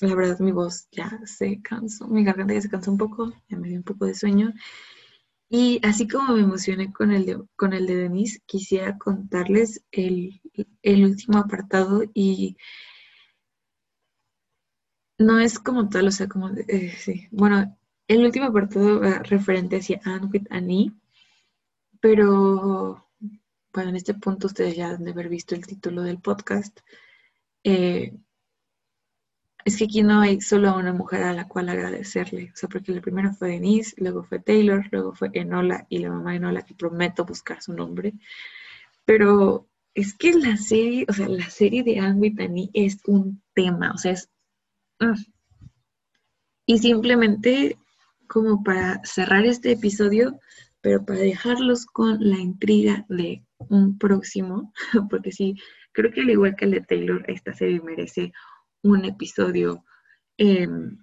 la 0.00 0.14
verdad 0.14 0.38
mi 0.40 0.52
voz 0.52 0.88
ya 0.90 1.20
se 1.26 1.62
cansó, 1.62 2.08
mi 2.08 2.24
garganta 2.24 2.54
ya 2.54 2.60
se 2.60 2.70
cansó 2.70 2.90
un 2.90 2.98
poco, 2.98 3.32
ya 3.48 3.56
me 3.56 3.68
dio 3.68 3.78
un 3.78 3.84
poco 3.84 4.06
de 4.06 4.14
sueño. 4.14 4.52
Y 5.48 5.80
así 5.86 6.08
como 6.08 6.34
me 6.34 6.40
emocioné 6.42 6.92
con 6.92 7.10
el 7.12 7.26
de, 7.26 7.42
con 7.56 7.72
el 7.74 7.86
de 7.86 7.96
Denise, 7.96 8.40
quisiera 8.46 8.96
contarles 8.98 9.84
el, 9.90 10.40
último 10.84 11.38
apartado 11.38 12.04
y 12.14 12.56
no 15.18 15.38
es 15.38 15.58
como 15.58 15.88
tal, 15.88 16.08
o 16.08 16.10
sea, 16.10 16.26
como, 16.28 16.50
eh, 16.50 16.94
sí, 16.98 17.28
bueno, 17.30 17.76
el 18.12 18.24
último 18.26 18.46
apartado 18.46 19.00
va 19.00 19.18
referente 19.20 19.76
hacia 19.76 20.00
Anne 20.04 20.28
with 20.32 20.46
Annie, 20.50 20.92
pero 22.00 23.08
bueno, 23.72 23.90
en 23.90 23.96
este 23.96 24.14
punto 24.14 24.48
ustedes 24.48 24.76
ya 24.76 24.90
han 24.90 25.04
de 25.04 25.12
haber 25.12 25.28
visto 25.28 25.54
el 25.54 25.66
título 25.66 26.02
del 26.02 26.18
podcast. 26.18 26.80
Eh, 27.64 28.14
es 29.64 29.76
que 29.76 29.84
aquí 29.84 30.02
no 30.02 30.20
hay 30.20 30.40
solo 30.40 30.76
una 30.76 30.92
mujer 30.92 31.22
a 31.22 31.32
la 31.32 31.46
cual 31.46 31.68
agradecerle, 31.68 32.50
o 32.52 32.56
sea, 32.56 32.68
porque 32.68 32.92
la 32.92 33.00
primera 33.00 33.32
fue 33.32 33.50
Denise, 33.50 33.94
luego 33.96 34.24
fue 34.24 34.40
Taylor, 34.40 34.86
luego 34.90 35.14
fue 35.14 35.30
Enola 35.32 35.86
y 35.88 35.98
la 35.98 36.10
mamá 36.10 36.32
de 36.32 36.36
Enola, 36.38 36.62
que 36.62 36.74
prometo 36.74 37.24
buscar 37.24 37.62
su 37.62 37.72
nombre. 37.72 38.14
Pero 39.04 39.68
es 39.94 40.14
que 40.14 40.32
la 40.34 40.56
serie, 40.56 41.06
o 41.08 41.12
sea, 41.12 41.28
la 41.28 41.48
serie 41.48 41.82
de 41.82 42.00
Anne 42.00 42.34
es 42.74 42.98
un 43.06 43.42
tema, 43.54 43.92
o 43.94 43.98
sea, 43.98 44.12
es... 44.12 44.28
Mm. 44.98 45.14
Y 46.64 46.78
simplemente 46.78 47.76
como 48.32 48.62
para 48.62 48.98
cerrar 49.04 49.44
este 49.44 49.72
episodio, 49.72 50.40
pero 50.80 51.04
para 51.04 51.18
dejarlos 51.18 51.84
con 51.84 52.16
la 52.18 52.38
intriga 52.38 53.04
de 53.10 53.44
un 53.58 53.98
próximo, 53.98 54.72
porque 55.10 55.32
sí, 55.32 55.54
creo 55.92 56.10
que 56.10 56.22
al 56.22 56.30
igual 56.30 56.56
que 56.56 56.64
el 56.64 56.70
de 56.70 56.80
Taylor, 56.80 57.22
esta 57.28 57.52
serie 57.52 57.82
merece 57.82 58.32
un 58.82 59.04
episodio 59.04 59.84
em, 60.38 60.96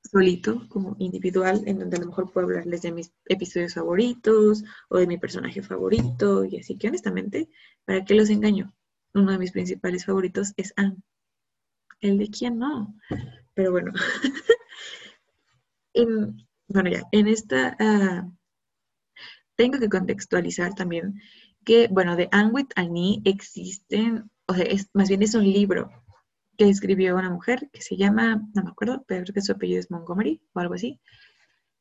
solito, 0.00 0.68
como 0.68 0.94
individual, 1.00 1.60
en 1.66 1.80
donde 1.80 1.96
a 1.96 2.00
lo 2.00 2.06
mejor 2.06 2.32
puedo 2.32 2.46
hablarles 2.46 2.82
de 2.82 2.92
mis 2.92 3.12
episodios 3.24 3.74
favoritos 3.74 4.62
o 4.88 4.98
de 4.98 5.08
mi 5.08 5.18
personaje 5.18 5.60
favorito, 5.60 6.44
y 6.44 6.60
así 6.60 6.78
que 6.78 6.86
honestamente, 6.86 7.48
¿para 7.84 8.04
qué 8.04 8.14
los 8.14 8.30
engaño? 8.30 8.72
Uno 9.12 9.32
de 9.32 9.38
mis 9.38 9.50
principales 9.50 10.04
favoritos 10.04 10.52
es 10.56 10.72
Anne. 10.76 11.02
El 12.00 12.16
de 12.18 12.28
quién 12.28 12.58
no. 12.58 12.94
Pero 13.54 13.72
bueno, 13.72 13.92
bueno, 16.68 16.90
ya, 16.90 17.02
en 17.12 17.28
esta, 17.28 17.76
ah, 17.78 18.28
tengo 19.56 19.78
que 19.78 19.88
contextualizar 19.88 20.74
también 20.74 21.20
que, 21.64 21.88
bueno, 21.88 22.16
de 22.16 22.28
Anne 22.32 22.50
with 22.52 22.68
Annie 22.76 23.22
existen, 23.24 24.30
o 24.46 24.54
sea, 24.54 24.64
es, 24.64 24.88
más 24.92 25.08
bien 25.08 25.22
es 25.22 25.34
un 25.34 25.44
libro 25.44 25.90
que 26.56 26.68
escribió 26.68 27.16
una 27.16 27.30
mujer 27.30 27.68
que 27.72 27.82
se 27.82 27.96
llama, 27.96 28.36
no 28.54 28.62
me 28.62 28.70
acuerdo, 28.70 29.04
pero 29.06 29.24
creo 29.24 29.34
que 29.34 29.40
su 29.40 29.52
apellido 29.52 29.80
es 29.80 29.90
Montgomery 29.90 30.40
o 30.52 30.60
algo 30.60 30.74
así. 30.74 31.00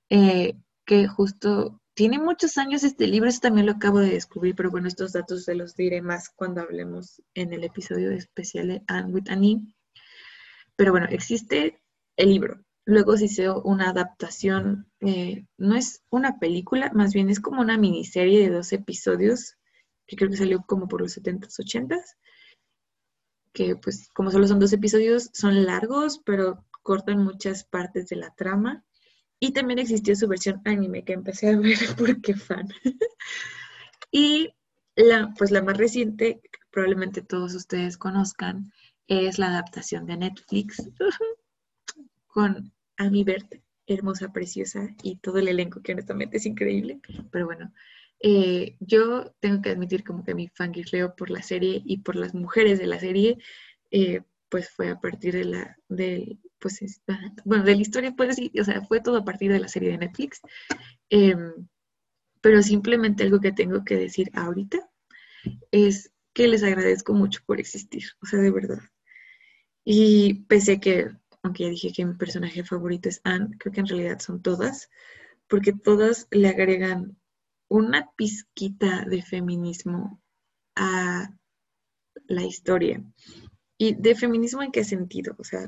Eh, 0.09 0.55
que 0.85 1.07
justo 1.07 1.81
tiene 1.93 2.19
muchos 2.19 2.57
años 2.57 2.83
este 2.83 3.07
libro, 3.07 3.29
eso 3.29 3.39
también 3.41 3.67
lo 3.67 3.73
acabo 3.73 3.99
de 3.99 4.11
descubrir, 4.11 4.55
pero 4.55 4.71
bueno, 4.71 4.87
estos 4.87 5.13
datos 5.13 5.43
se 5.45 5.55
los 5.55 5.75
diré 5.75 6.01
más 6.01 6.29
cuando 6.29 6.61
hablemos 6.61 7.21
en 7.35 7.53
el 7.53 7.63
episodio 7.63 8.11
especial 8.11 8.67
de 8.67 8.83
Anne 8.87 9.13
with. 9.13 9.25
Pero 10.75 10.91
bueno, 10.91 11.07
existe 11.09 11.81
el 12.17 12.29
libro. 12.29 12.63
Luego 12.85 13.15
se 13.17 13.25
hizo 13.25 13.61
una 13.63 13.89
adaptación, 13.89 14.91
eh, 14.99 15.45
no 15.57 15.75
es 15.75 16.03
una 16.09 16.39
película, 16.39 16.91
más 16.93 17.13
bien 17.13 17.29
es 17.29 17.39
como 17.39 17.61
una 17.61 17.77
miniserie 17.77 18.39
de 18.39 18.55
dos 18.55 18.73
episodios, 18.73 19.55
que 20.05 20.17
creo 20.17 20.29
que 20.29 20.37
salió 20.37 20.63
como 20.67 20.87
por 20.87 21.01
los 21.01 21.17
70s, 21.17 21.59
80s, 21.59 22.17
que 23.53 23.75
pues 23.75 24.09
como 24.13 24.31
solo 24.31 24.47
son 24.47 24.59
dos 24.59 24.73
episodios, 24.73 25.29
son 25.33 25.65
largos, 25.65 26.19
pero 26.25 26.65
cortan 26.81 27.23
muchas 27.23 27.63
partes 27.63 28.09
de 28.09 28.17
la 28.17 28.33
trama. 28.35 28.83
Y 29.39 29.51
también 29.51 29.79
existió 29.79 30.15
su 30.15 30.27
versión 30.27 30.61
anime 30.65 31.03
que 31.03 31.13
empecé 31.13 31.49
a 31.49 31.57
ver 31.57 31.77
porque 31.97 32.35
fan. 32.35 32.67
y 34.11 34.53
la, 34.95 35.33
pues 35.37 35.51
la 35.51 35.61
más 35.61 35.77
reciente, 35.77 36.41
probablemente 36.71 37.21
todos 37.21 37.53
ustedes 37.53 37.97
conozcan, 37.97 38.71
es 39.07 39.39
la 39.39 39.47
adaptación 39.47 40.05
de 40.05 40.17
Netflix 40.17 40.89
con 42.27 42.72
Amy 42.97 43.23
Bert, 43.23 43.55
hermosa, 43.87 44.31
preciosa, 44.31 44.89
y 45.03 45.17
todo 45.17 45.39
el 45.39 45.47
elenco 45.47 45.81
que 45.81 45.93
honestamente 45.93 46.37
es 46.37 46.45
increíble. 46.45 46.99
Pero 47.31 47.45
bueno, 47.45 47.73
eh, 48.19 48.77
yo 48.79 49.33
tengo 49.39 49.61
que 49.61 49.71
admitir 49.71 50.03
como 50.03 50.23
que 50.23 50.35
mi 50.35 50.47
fangirleo 50.49 51.15
por 51.15 51.29
la 51.29 51.41
serie 51.41 51.81
y 51.85 51.97
por 51.99 52.15
las 52.15 52.33
mujeres 52.33 52.79
de 52.79 52.87
la 52.87 52.99
serie, 52.99 53.37
eh, 53.91 54.21
pues 54.49 54.69
fue 54.69 54.89
a 54.89 54.99
partir 54.99 55.33
de 55.33 55.45
la, 55.45 55.77
del 55.89 56.39
pues, 56.59 57.01
bueno, 57.43 57.65
de 57.65 57.75
la 57.75 57.81
historia, 57.81 58.13
pues 58.15 58.37
sí, 58.37 58.51
o 58.59 58.63
sea, 58.63 58.81
fue 58.83 59.01
todo 59.01 59.17
a 59.17 59.25
partir 59.25 59.51
de 59.51 59.59
la 59.59 59.67
serie 59.67 59.89
de 59.91 59.97
Netflix. 59.97 60.39
Em, 61.09 61.67
pero 62.41 62.61
simplemente 62.63 63.23
algo 63.23 63.39
que 63.41 63.51
tengo 63.51 63.83
que 63.83 63.95
decir 63.95 64.29
ahorita 64.33 64.89
es 65.71 66.13
que 66.33 66.47
les 66.47 66.63
agradezco 66.63 67.13
mucho 67.13 67.41
por 67.45 67.59
existir, 67.59 68.03
o 68.21 68.25
sea, 68.25 68.39
de 68.39 68.51
verdad. 68.51 68.79
Y 69.85 70.45
pese 70.45 70.73
a 70.73 70.79
que, 70.79 71.11
aunque 71.43 71.63
ya 71.63 71.69
dije 71.69 71.91
que 71.91 72.05
mi 72.05 72.15
personaje 72.15 72.63
favorito 72.63 73.09
es 73.09 73.21
Anne, 73.23 73.55
creo 73.59 73.73
que 73.73 73.81
en 73.81 73.87
realidad 73.87 74.19
son 74.19 74.41
todas, 74.41 74.89
porque 75.47 75.73
todas 75.73 76.27
le 76.31 76.47
agregan 76.47 77.17
una 77.67 78.09
pizquita 78.15 79.05
de 79.05 79.21
feminismo 79.21 80.21
a 80.75 81.29
la 82.27 82.43
historia. 82.43 83.03
¿Y 83.77 83.95
de 83.95 84.15
feminismo 84.15 84.63
en 84.63 84.71
qué 84.71 84.83
sentido? 84.83 85.35
O 85.37 85.43
sea, 85.43 85.67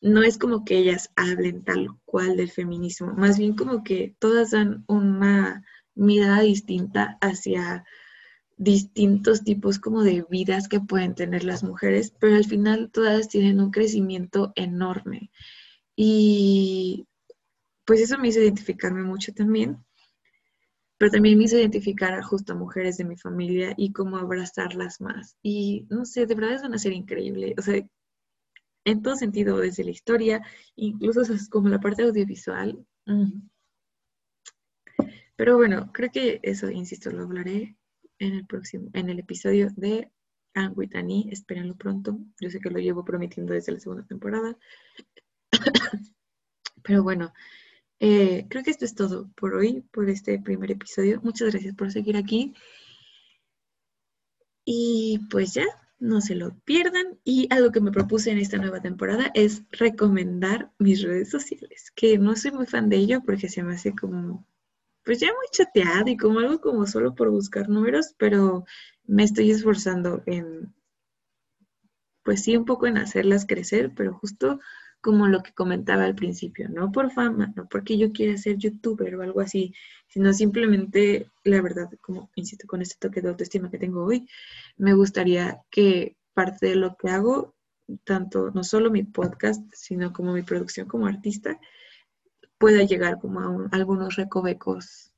no 0.00 0.22
es 0.22 0.38
como 0.38 0.64
que 0.64 0.78
ellas 0.78 1.10
hablen 1.16 1.64
tal 1.64 1.88
cual 2.04 2.36
del 2.36 2.50
feminismo, 2.50 3.12
más 3.12 3.38
bien 3.38 3.54
como 3.54 3.82
que 3.82 4.14
todas 4.18 4.52
dan 4.52 4.84
una 4.86 5.64
mirada 5.94 6.40
distinta 6.40 7.18
hacia 7.20 7.84
distintos 8.60 9.42
tipos 9.42 9.78
como 9.78 10.02
de 10.02 10.26
vidas 10.28 10.68
que 10.68 10.80
pueden 10.80 11.14
tener 11.14 11.44
las 11.44 11.64
mujeres, 11.64 12.12
pero 12.20 12.36
al 12.36 12.44
final 12.44 12.90
todas 12.92 13.28
tienen 13.28 13.58
un 13.58 13.70
crecimiento 13.70 14.52
enorme. 14.54 15.30
Y 15.96 17.06
pues 17.86 18.02
eso 18.02 18.18
me 18.18 18.28
hizo 18.28 18.40
identificarme 18.40 19.02
mucho 19.02 19.32
también, 19.32 19.82
pero 20.98 21.10
también 21.10 21.38
me 21.38 21.44
hizo 21.44 21.56
identificar 21.56 22.12
a 22.12 22.22
justo 22.22 22.52
a 22.52 22.56
mujeres 22.56 22.98
de 22.98 23.06
mi 23.06 23.16
familia 23.16 23.72
y 23.78 23.92
cómo 23.92 24.18
abrazarlas 24.18 25.00
más. 25.00 25.38
Y 25.42 25.86
no 25.88 26.04
sé, 26.04 26.26
de 26.26 26.34
verdad 26.34 26.56
es 26.56 26.62
una 26.62 26.78
serie 26.78 26.98
increíble. 26.98 27.54
O 27.58 27.62
sea, 27.62 27.82
en 28.84 29.02
todo 29.02 29.16
sentido, 29.16 29.56
desde 29.56 29.84
la 29.84 29.90
historia, 29.90 30.42
incluso 30.76 31.22
como 31.48 31.70
la 31.70 31.80
parte 31.80 32.02
audiovisual. 32.02 32.78
Mm. 33.06 33.40
Pero 35.36 35.56
bueno, 35.56 35.90
creo 35.94 36.10
que 36.12 36.40
eso, 36.42 36.70
insisto, 36.70 37.10
lo 37.10 37.22
hablaré 37.22 37.78
en 38.20 38.34
el 38.34 38.46
próximo, 38.46 38.90
en 38.92 39.10
el 39.10 39.18
episodio 39.18 39.70
de 39.76 40.12
Anne 40.54 40.74
with 40.76 40.94
Annie. 40.94 41.28
Espérenlo 41.32 41.74
pronto. 41.74 42.18
Yo 42.40 42.50
sé 42.50 42.60
que 42.60 42.70
lo 42.70 42.78
llevo 42.78 43.04
prometiendo 43.04 43.52
desde 43.52 43.72
la 43.72 43.80
segunda 43.80 44.04
temporada. 44.06 44.56
Pero 46.82 47.02
bueno, 47.02 47.32
eh, 47.98 48.46
creo 48.48 48.62
que 48.62 48.70
esto 48.70 48.84
es 48.84 48.94
todo 48.94 49.30
por 49.34 49.54
hoy, 49.54 49.82
por 49.90 50.08
este 50.08 50.38
primer 50.38 50.70
episodio. 50.70 51.20
Muchas 51.22 51.50
gracias 51.50 51.74
por 51.74 51.90
seguir 51.90 52.16
aquí. 52.16 52.54
Y 54.64 55.20
pues 55.30 55.54
ya, 55.54 55.66
no 55.98 56.20
se 56.20 56.34
lo 56.34 56.54
pierdan. 56.60 57.18
Y 57.24 57.46
algo 57.50 57.72
que 57.72 57.80
me 57.80 57.92
propuse 57.92 58.30
en 58.30 58.38
esta 58.38 58.58
nueva 58.58 58.80
temporada 58.80 59.30
es 59.34 59.62
recomendar 59.70 60.72
mis 60.78 61.02
redes 61.02 61.30
sociales, 61.30 61.92
que 61.94 62.18
no 62.18 62.36
soy 62.36 62.52
muy 62.52 62.66
fan 62.66 62.88
de 62.88 62.96
ello 62.96 63.22
porque 63.24 63.48
se 63.48 63.62
me 63.62 63.74
hace 63.74 63.94
como, 63.94 64.46
pues 65.04 65.20
ya 65.20 65.28
muy 65.28 65.46
chateado 65.52 66.08
y 66.10 66.16
como 66.16 66.40
algo 66.40 66.60
como 66.60 66.86
solo 66.86 67.14
por 67.14 67.30
buscar 67.30 67.68
números, 67.68 68.14
pero 68.18 68.64
me 69.04 69.24
estoy 69.24 69.50
esforzando 69.50 70.22
en, 70.26 70.74
pues 72.22 72.44
sí, 72.44 72.56
un 72.56 72.64
poco 72.64 72.86
en 72.86 72.98
hacerlas 72.98 73.46
crecer, 73.46 73.92
pero 73.96 74.14
justo 74.14 74.60
como 75.00 75.28
lo 75.28 75.42
que 75.42 75.52
comentaba 75.52 76.04
al 76.04 76.14
principio, 76.14 76.68
no 76.68 76.92
por 76.92 77.10
fama, 77.10 77.52
no 77.56 77.66
porque 77.68 77.96
yo 77.96 78.12
quiera 78.12 78.36
ser 78.36 78.58
youtuber 78.58 79.14
o 79.16 79.22
algo 79.22 79.40
así, 79.40 79.74
sino 80.08 80.32
simplemente, 80.32 81.30
la 81.44 81.62
verdad, 81.62 81.88
como 82.02 82.30
insisto, 82.34 82.66
con 82.66 82.82
este 82.82 82.96
toque 82.98 83.22
de 83.22 83.30
autoestima 83.30 83.70
que 83.70 83.78
tengo 83.78 84.04
hoy, 84.04 84.28
me 84.76 84.92
gustaría 84.92 85.62
que 85.70 86.16
parte 86.34 86.66
de 86.66 86.76
lo 86.76 86.96
que 86.96 87.08
hago, 87.08 87.54
tanto 88.04 88.50
no 88.52 88.62
solo 88.62 88.90
mi 88.90 89.02
podcast, 89.02 89.62
sino 89.72 90.12
como 90.12 90.32
mi 90.32 90.42
producción 90.42 90.86
como 90.86 91.06
artista, 91.06 91.58
pueda 92.60 92.84
llegar 92.84 93.18
como 93.18 93.40
a, 93.40 93.68
algunos 93.72 94.16
recovecos 94.16 95.12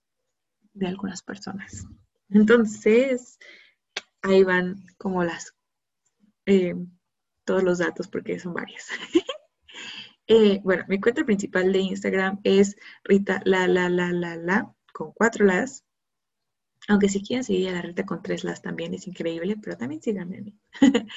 de 0.72 0.86
algunas 0.86 1.22
personas. 1.22 1.84
Entonces, 2.30 3.38
ahí 4.22 4.44
van 4.44 4.76
como 4.96 5.24
las, 5.24 5.52
eh, 6.46 6.76
todos 7.44 7.64
los 7.64 7.78
datos 7.78 8.08
porque 8.08 8.38
son 8.38 8.54
varios. 8.54 8.86
Eh, 10.28 10.60
bueno, 10.62 10.84
mi 10.88 11.00
cuenta 11.00 11.24
principal 11.24 11.72
de 11.72 11.80
Instagram 11.80 12.40
es 12.44 12.76
Rita 13.02 13.42
la 13.44 13.66
la 13.66 13.90
la 13.90 14.12
la 14.12 14.36
la 14.36 14.72
con 14.92 15.12
cuatro 15.12 15.44
las. 15.44 15.84
Aunque 16.88 17.08
si 17.08 17.22
quieren 17.22 17.42
seguir 17.42 17.68
a 17.70 17.72
la 17.72 17.82
Rita 17.82 18.06
con 18.06 18.22
tres 18.22 18.44
las 18.44 18.62
también 18.62 18.94
es 18.94 19.08
increíble, 19.08 19.56
pero 19.60 19.76
también 19.76 20.00
síganme 20.00 20.38
a 20.38 20.42
mí. 20.42 20.58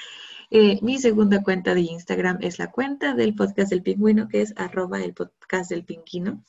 Eh, 0.49 0.79
mi 0.81 0.97
segunda 0.97 1.43
cuenta 1.43 1.73
de 1.73 1.81
Instagram 1.81 2.39
es 2.41 2.59
la 2.59 2.71
cuenta 2.71 3.13
del 3.13 3.35
podcast 3.35 3.69
del 3.69 3.83
pingüino, 3.83 4.27
que 4.27 4.41
es 4.41 4.53
arroba 4.57 5.03
el 5.03 5.13
podcast 5.13 5.69
del 5.69 5.85
pingüino, 5.85 6.43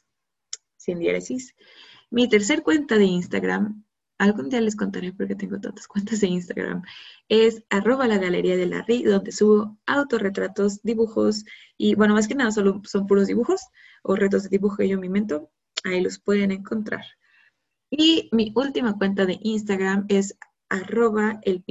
sin 0.77 0.99
diéresis. 0.99 1.55
Mi 2.11 2.29
tercer 2.29 2.63
cuenta 2.63 2.99
de 2.99 3.05
Instagram 3.05 3.87
algún 4.19 4.49
día 4.49 4.61
les 4.61 4.77
contaré 4.77 5.13
porque 5.13 5.35
tengo 5.35 5.61
tantas 5.61 5.87
cuentas 5.89 6.21
de 6.21 6.29
Instagram, 6.29 6.83
es 7.29 7.65
arroba 7.71 8.07
la 8.07 8.19
galería 8.19 8.57
de 8.57 8.67
la 8.67 8.83
RI, 8.83 9.05
donde 9.05 9.33
subo 9.33 9.79
autorretratos, 9.87 10.83
dibujos 10.83 11.45
y 11.77 11.95
bueno, 11.95 12.15
más 12.15 12.29
que 12.29 12.35
nada 12.35 12.51
solo 12.51 12.81
son 12.85 13.07
puros 13.07 13.27
dibujos 13.27 13.63
o 14.03 14.17
retos 14.17 14.45
de 14.45 14.51
dibujo 14.51 14.77
que 14.77 14.89
yo 14.89 14.99
me 14.99 15.07
invento, 15.07 15.51
ahí 15.85 16.01
los 16.01 16.19
pueden 16.19 16.51
encontrar. 16.51 17.05
Y 17.91 18.29
mi 18.33 18.53
última 18.57 18.97
cuenta 18.99 19.27
de 19.27 19.39
Instagram 19.43 20.07
es 20.09 20.37
arroba 20.69 21.39
el 21.43 21.63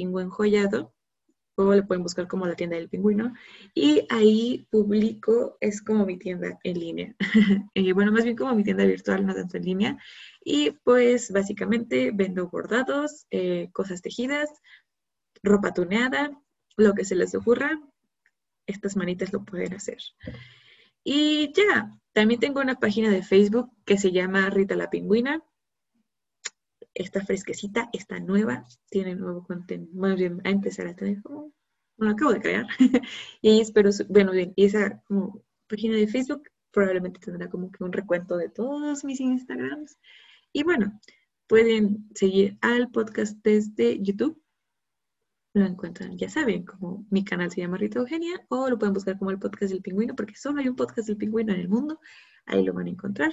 joyado, 1.56 1.72
o 1.72 1.76
le 1.76 1.84
pueden 1.84 2.04
buscar 2.04 2.28
como 2.28 2.46
la 2.46 2.56
tienda 2.56 2.76
del 2.76 2.90
pingüino, 2.90 3.34
y 3.74 4.06
ahí 4.10 4.68
publico, 4.70 5.58
es 5.62 5.82
como 5.82 6.06
mi 6.06 6.18
tienda 6.18 6.60
en 6.64 6.80
línea, 6.80 7.16
eh, 7.74 7.94
bueno, 7.94 8.12
más 8.12 8.24
bien 8.24 8.36
como 8.36 8.56
mi 8.56 8.64
tienda 8.64 8.86
virtual, 8.86 9.26
no 9.26 9.34
tanto 9.34 9.58
en 9.58 9.66
línea, 9.66 9.98
y 10.44 10.72
pues 10.84 11.32
básicamente 11.32 12.12
vendo 12.14 12.50
bordados, 12.50 13.26
eh, 13.32 13.70
cosas 13.74 14.02
tejidas, 14.02 14.50
ropa 15.44 15.74
tuneada, 15.74 16.32
lo 16.78 16.94
que 16.94 17.06
se 17.06 17.16
les 17.16 17.36
ocurra, 17.36 17.80
estas 18.68 18.96
manitas 18.96 19.32
lo 19.32 19.44
pueden 19.44 19.74
hacer. 19.74 20.00
Y 21.04 21.54
ya, 21.54 21.92
también 22.14 22.40
tengo 22.40 22.62
una 22.62 22.80
página 22.80 23.10
de 23.10 23.22
Facebook 23.22 23.70
que 23.86 23.98
se 23.98 24.12
llama 24.12 24.50
Rita 24.50 24.76
la 24.76 24.90
Pingüina. 24.90 25.44
Está 26.96 27.24
fresquecita, 27.24 27.90
está 27.94 28.20
nueva, 28.20 28.66
tiene 28.90 29.16
nuevo 29.16 29.44
contenido, 29.44 29.92
más 29.94 30.16
bien 30.16 30.42
a 30.44 30.50
empezar 30.50 30.88
a 30.88 30.96
tener 30.96 31.22
como, 31.22 31.54
acabo 32.00 32.34
de 32.34 32.42
crear. 32.42 32.66
y 33.42 33.62
espero, 33.62 33.92
bueno, 34.10 34.32
bien, 34.32 34.54
y 34.56 34.66
esa 34.66 35.04
página 35.68 35.98
de 35.98 36.08
Facebook 36.08 36.50
probablemente 36.72 37.20
tendrá 37.20 37.50
como 37.50 37.72
que 37.72 37.84
un 37.84 37.94
recuento 37.94 38.38
de 38.38 38.50
todos 38.50 39.06
mis 39.06 39.20
Instagrams 39.20 39.98
y 40.52 40.64
bueno, 40.64 41.00
pueden 41.48 42.08
seguir 42.16 42.58
al 42.62 42.90
podcast 42.90 43.38
desde 43.44 44.02
YouTube. 44.02 44.42
Lo 45.56 45.66
encuentran, 45.66 46.18
ya 46.18 46.30
saben, 46.30 46.66
como 46.66 47.06
mi 47.10 47.24
canal 47.24 47.50
se 47.50 47.62
llama 47.62 47.78
Rita 47.78 48.00
Eugenia, 48.00 48.46
o 48.50 48.70
lo 48.70 48.78
pueden 48.78 48.94
buscar 48.94 49.18
como 49.18 49.32
el 49.32 49.40
podcast 49.40 49.72
del 49.72 49.82
pingüino, 49.82 50.14
porque 50.14 50.36
solo 50.36 50.60
hay 50.60 50.68
un 50.68 50.76
podcast 50.76 51.08
del 51.08 51.16
pingüino 51.16 51.54
en 51.54 51.62
el 51.62 51.70
mundo. 51.70 51.98
Ahí 52.46 52.62
lo 52.62 52.74
van 52.74 52.88
a 52.88 52.90
encontrar. 52.90 53.32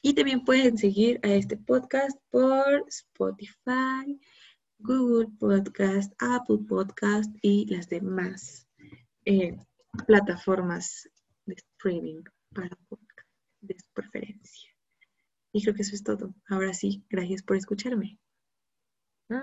Y 0.00 0.14
también 0.14 0.44
pueden 0.44 0.78
seguir 0.78 1.18
a 1.24 1.30
este 1.30 1.56
podcast 1.56 2.16
por 2.30 2.84
Spotify, 2.86 4.20
Google 4.78 5.26
Podcast, 5.40 6.12
Apple 6.20 6.58
Podcast 6.68 7.34
y 7.42 7.66
las 7.66 7.88
demás 7.88 8.68
eh, 9.24 9.56
plataformas 10.06 11.10
de 11.44 11.54
streaming 11.54 12.22
para 12.54 12.78
podcast 12.88 13.28
de 13.62 13.74
su 13.80 13.90
preferencia. 13.92 14.70
Y 15.52 15.60
creo 15.60 15.74
que 15.74 15.82
eso 15.82 15.96
es 15.96 16.04
todo. 16.04 16.36
Ahora 16.48 16.72
sí, 16.72 17.04
gracias 17.10 17.42
por 17.42 17.56
escucharme. 17.56 18.20
¿Un? 19.28 19.42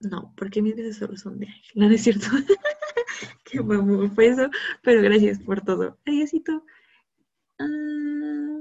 No, 0.00 0.34
porque 0.36 0.62
mis 0.62 0.74
besos 0.74 0.96
solo 0.96 1.16
son 1.16 1.38
de 1.38 1.46
ángel. 1.46 1.72
No, 1.76 1.88
no 1.88 1.94
es 1.94 2.02
cierto. 2.02 2.26
Qué 3.44 3.60
mamón 3.60 4.10
fue 4.14 4.28
eso. 4.28 4.50
Pero 4.82 5.02
gracias 5.02 5.38
por 5.40 5.60
todo. 5.62 5.98
Adiósito. 6.06 6.64
Ah. 7.58 8.42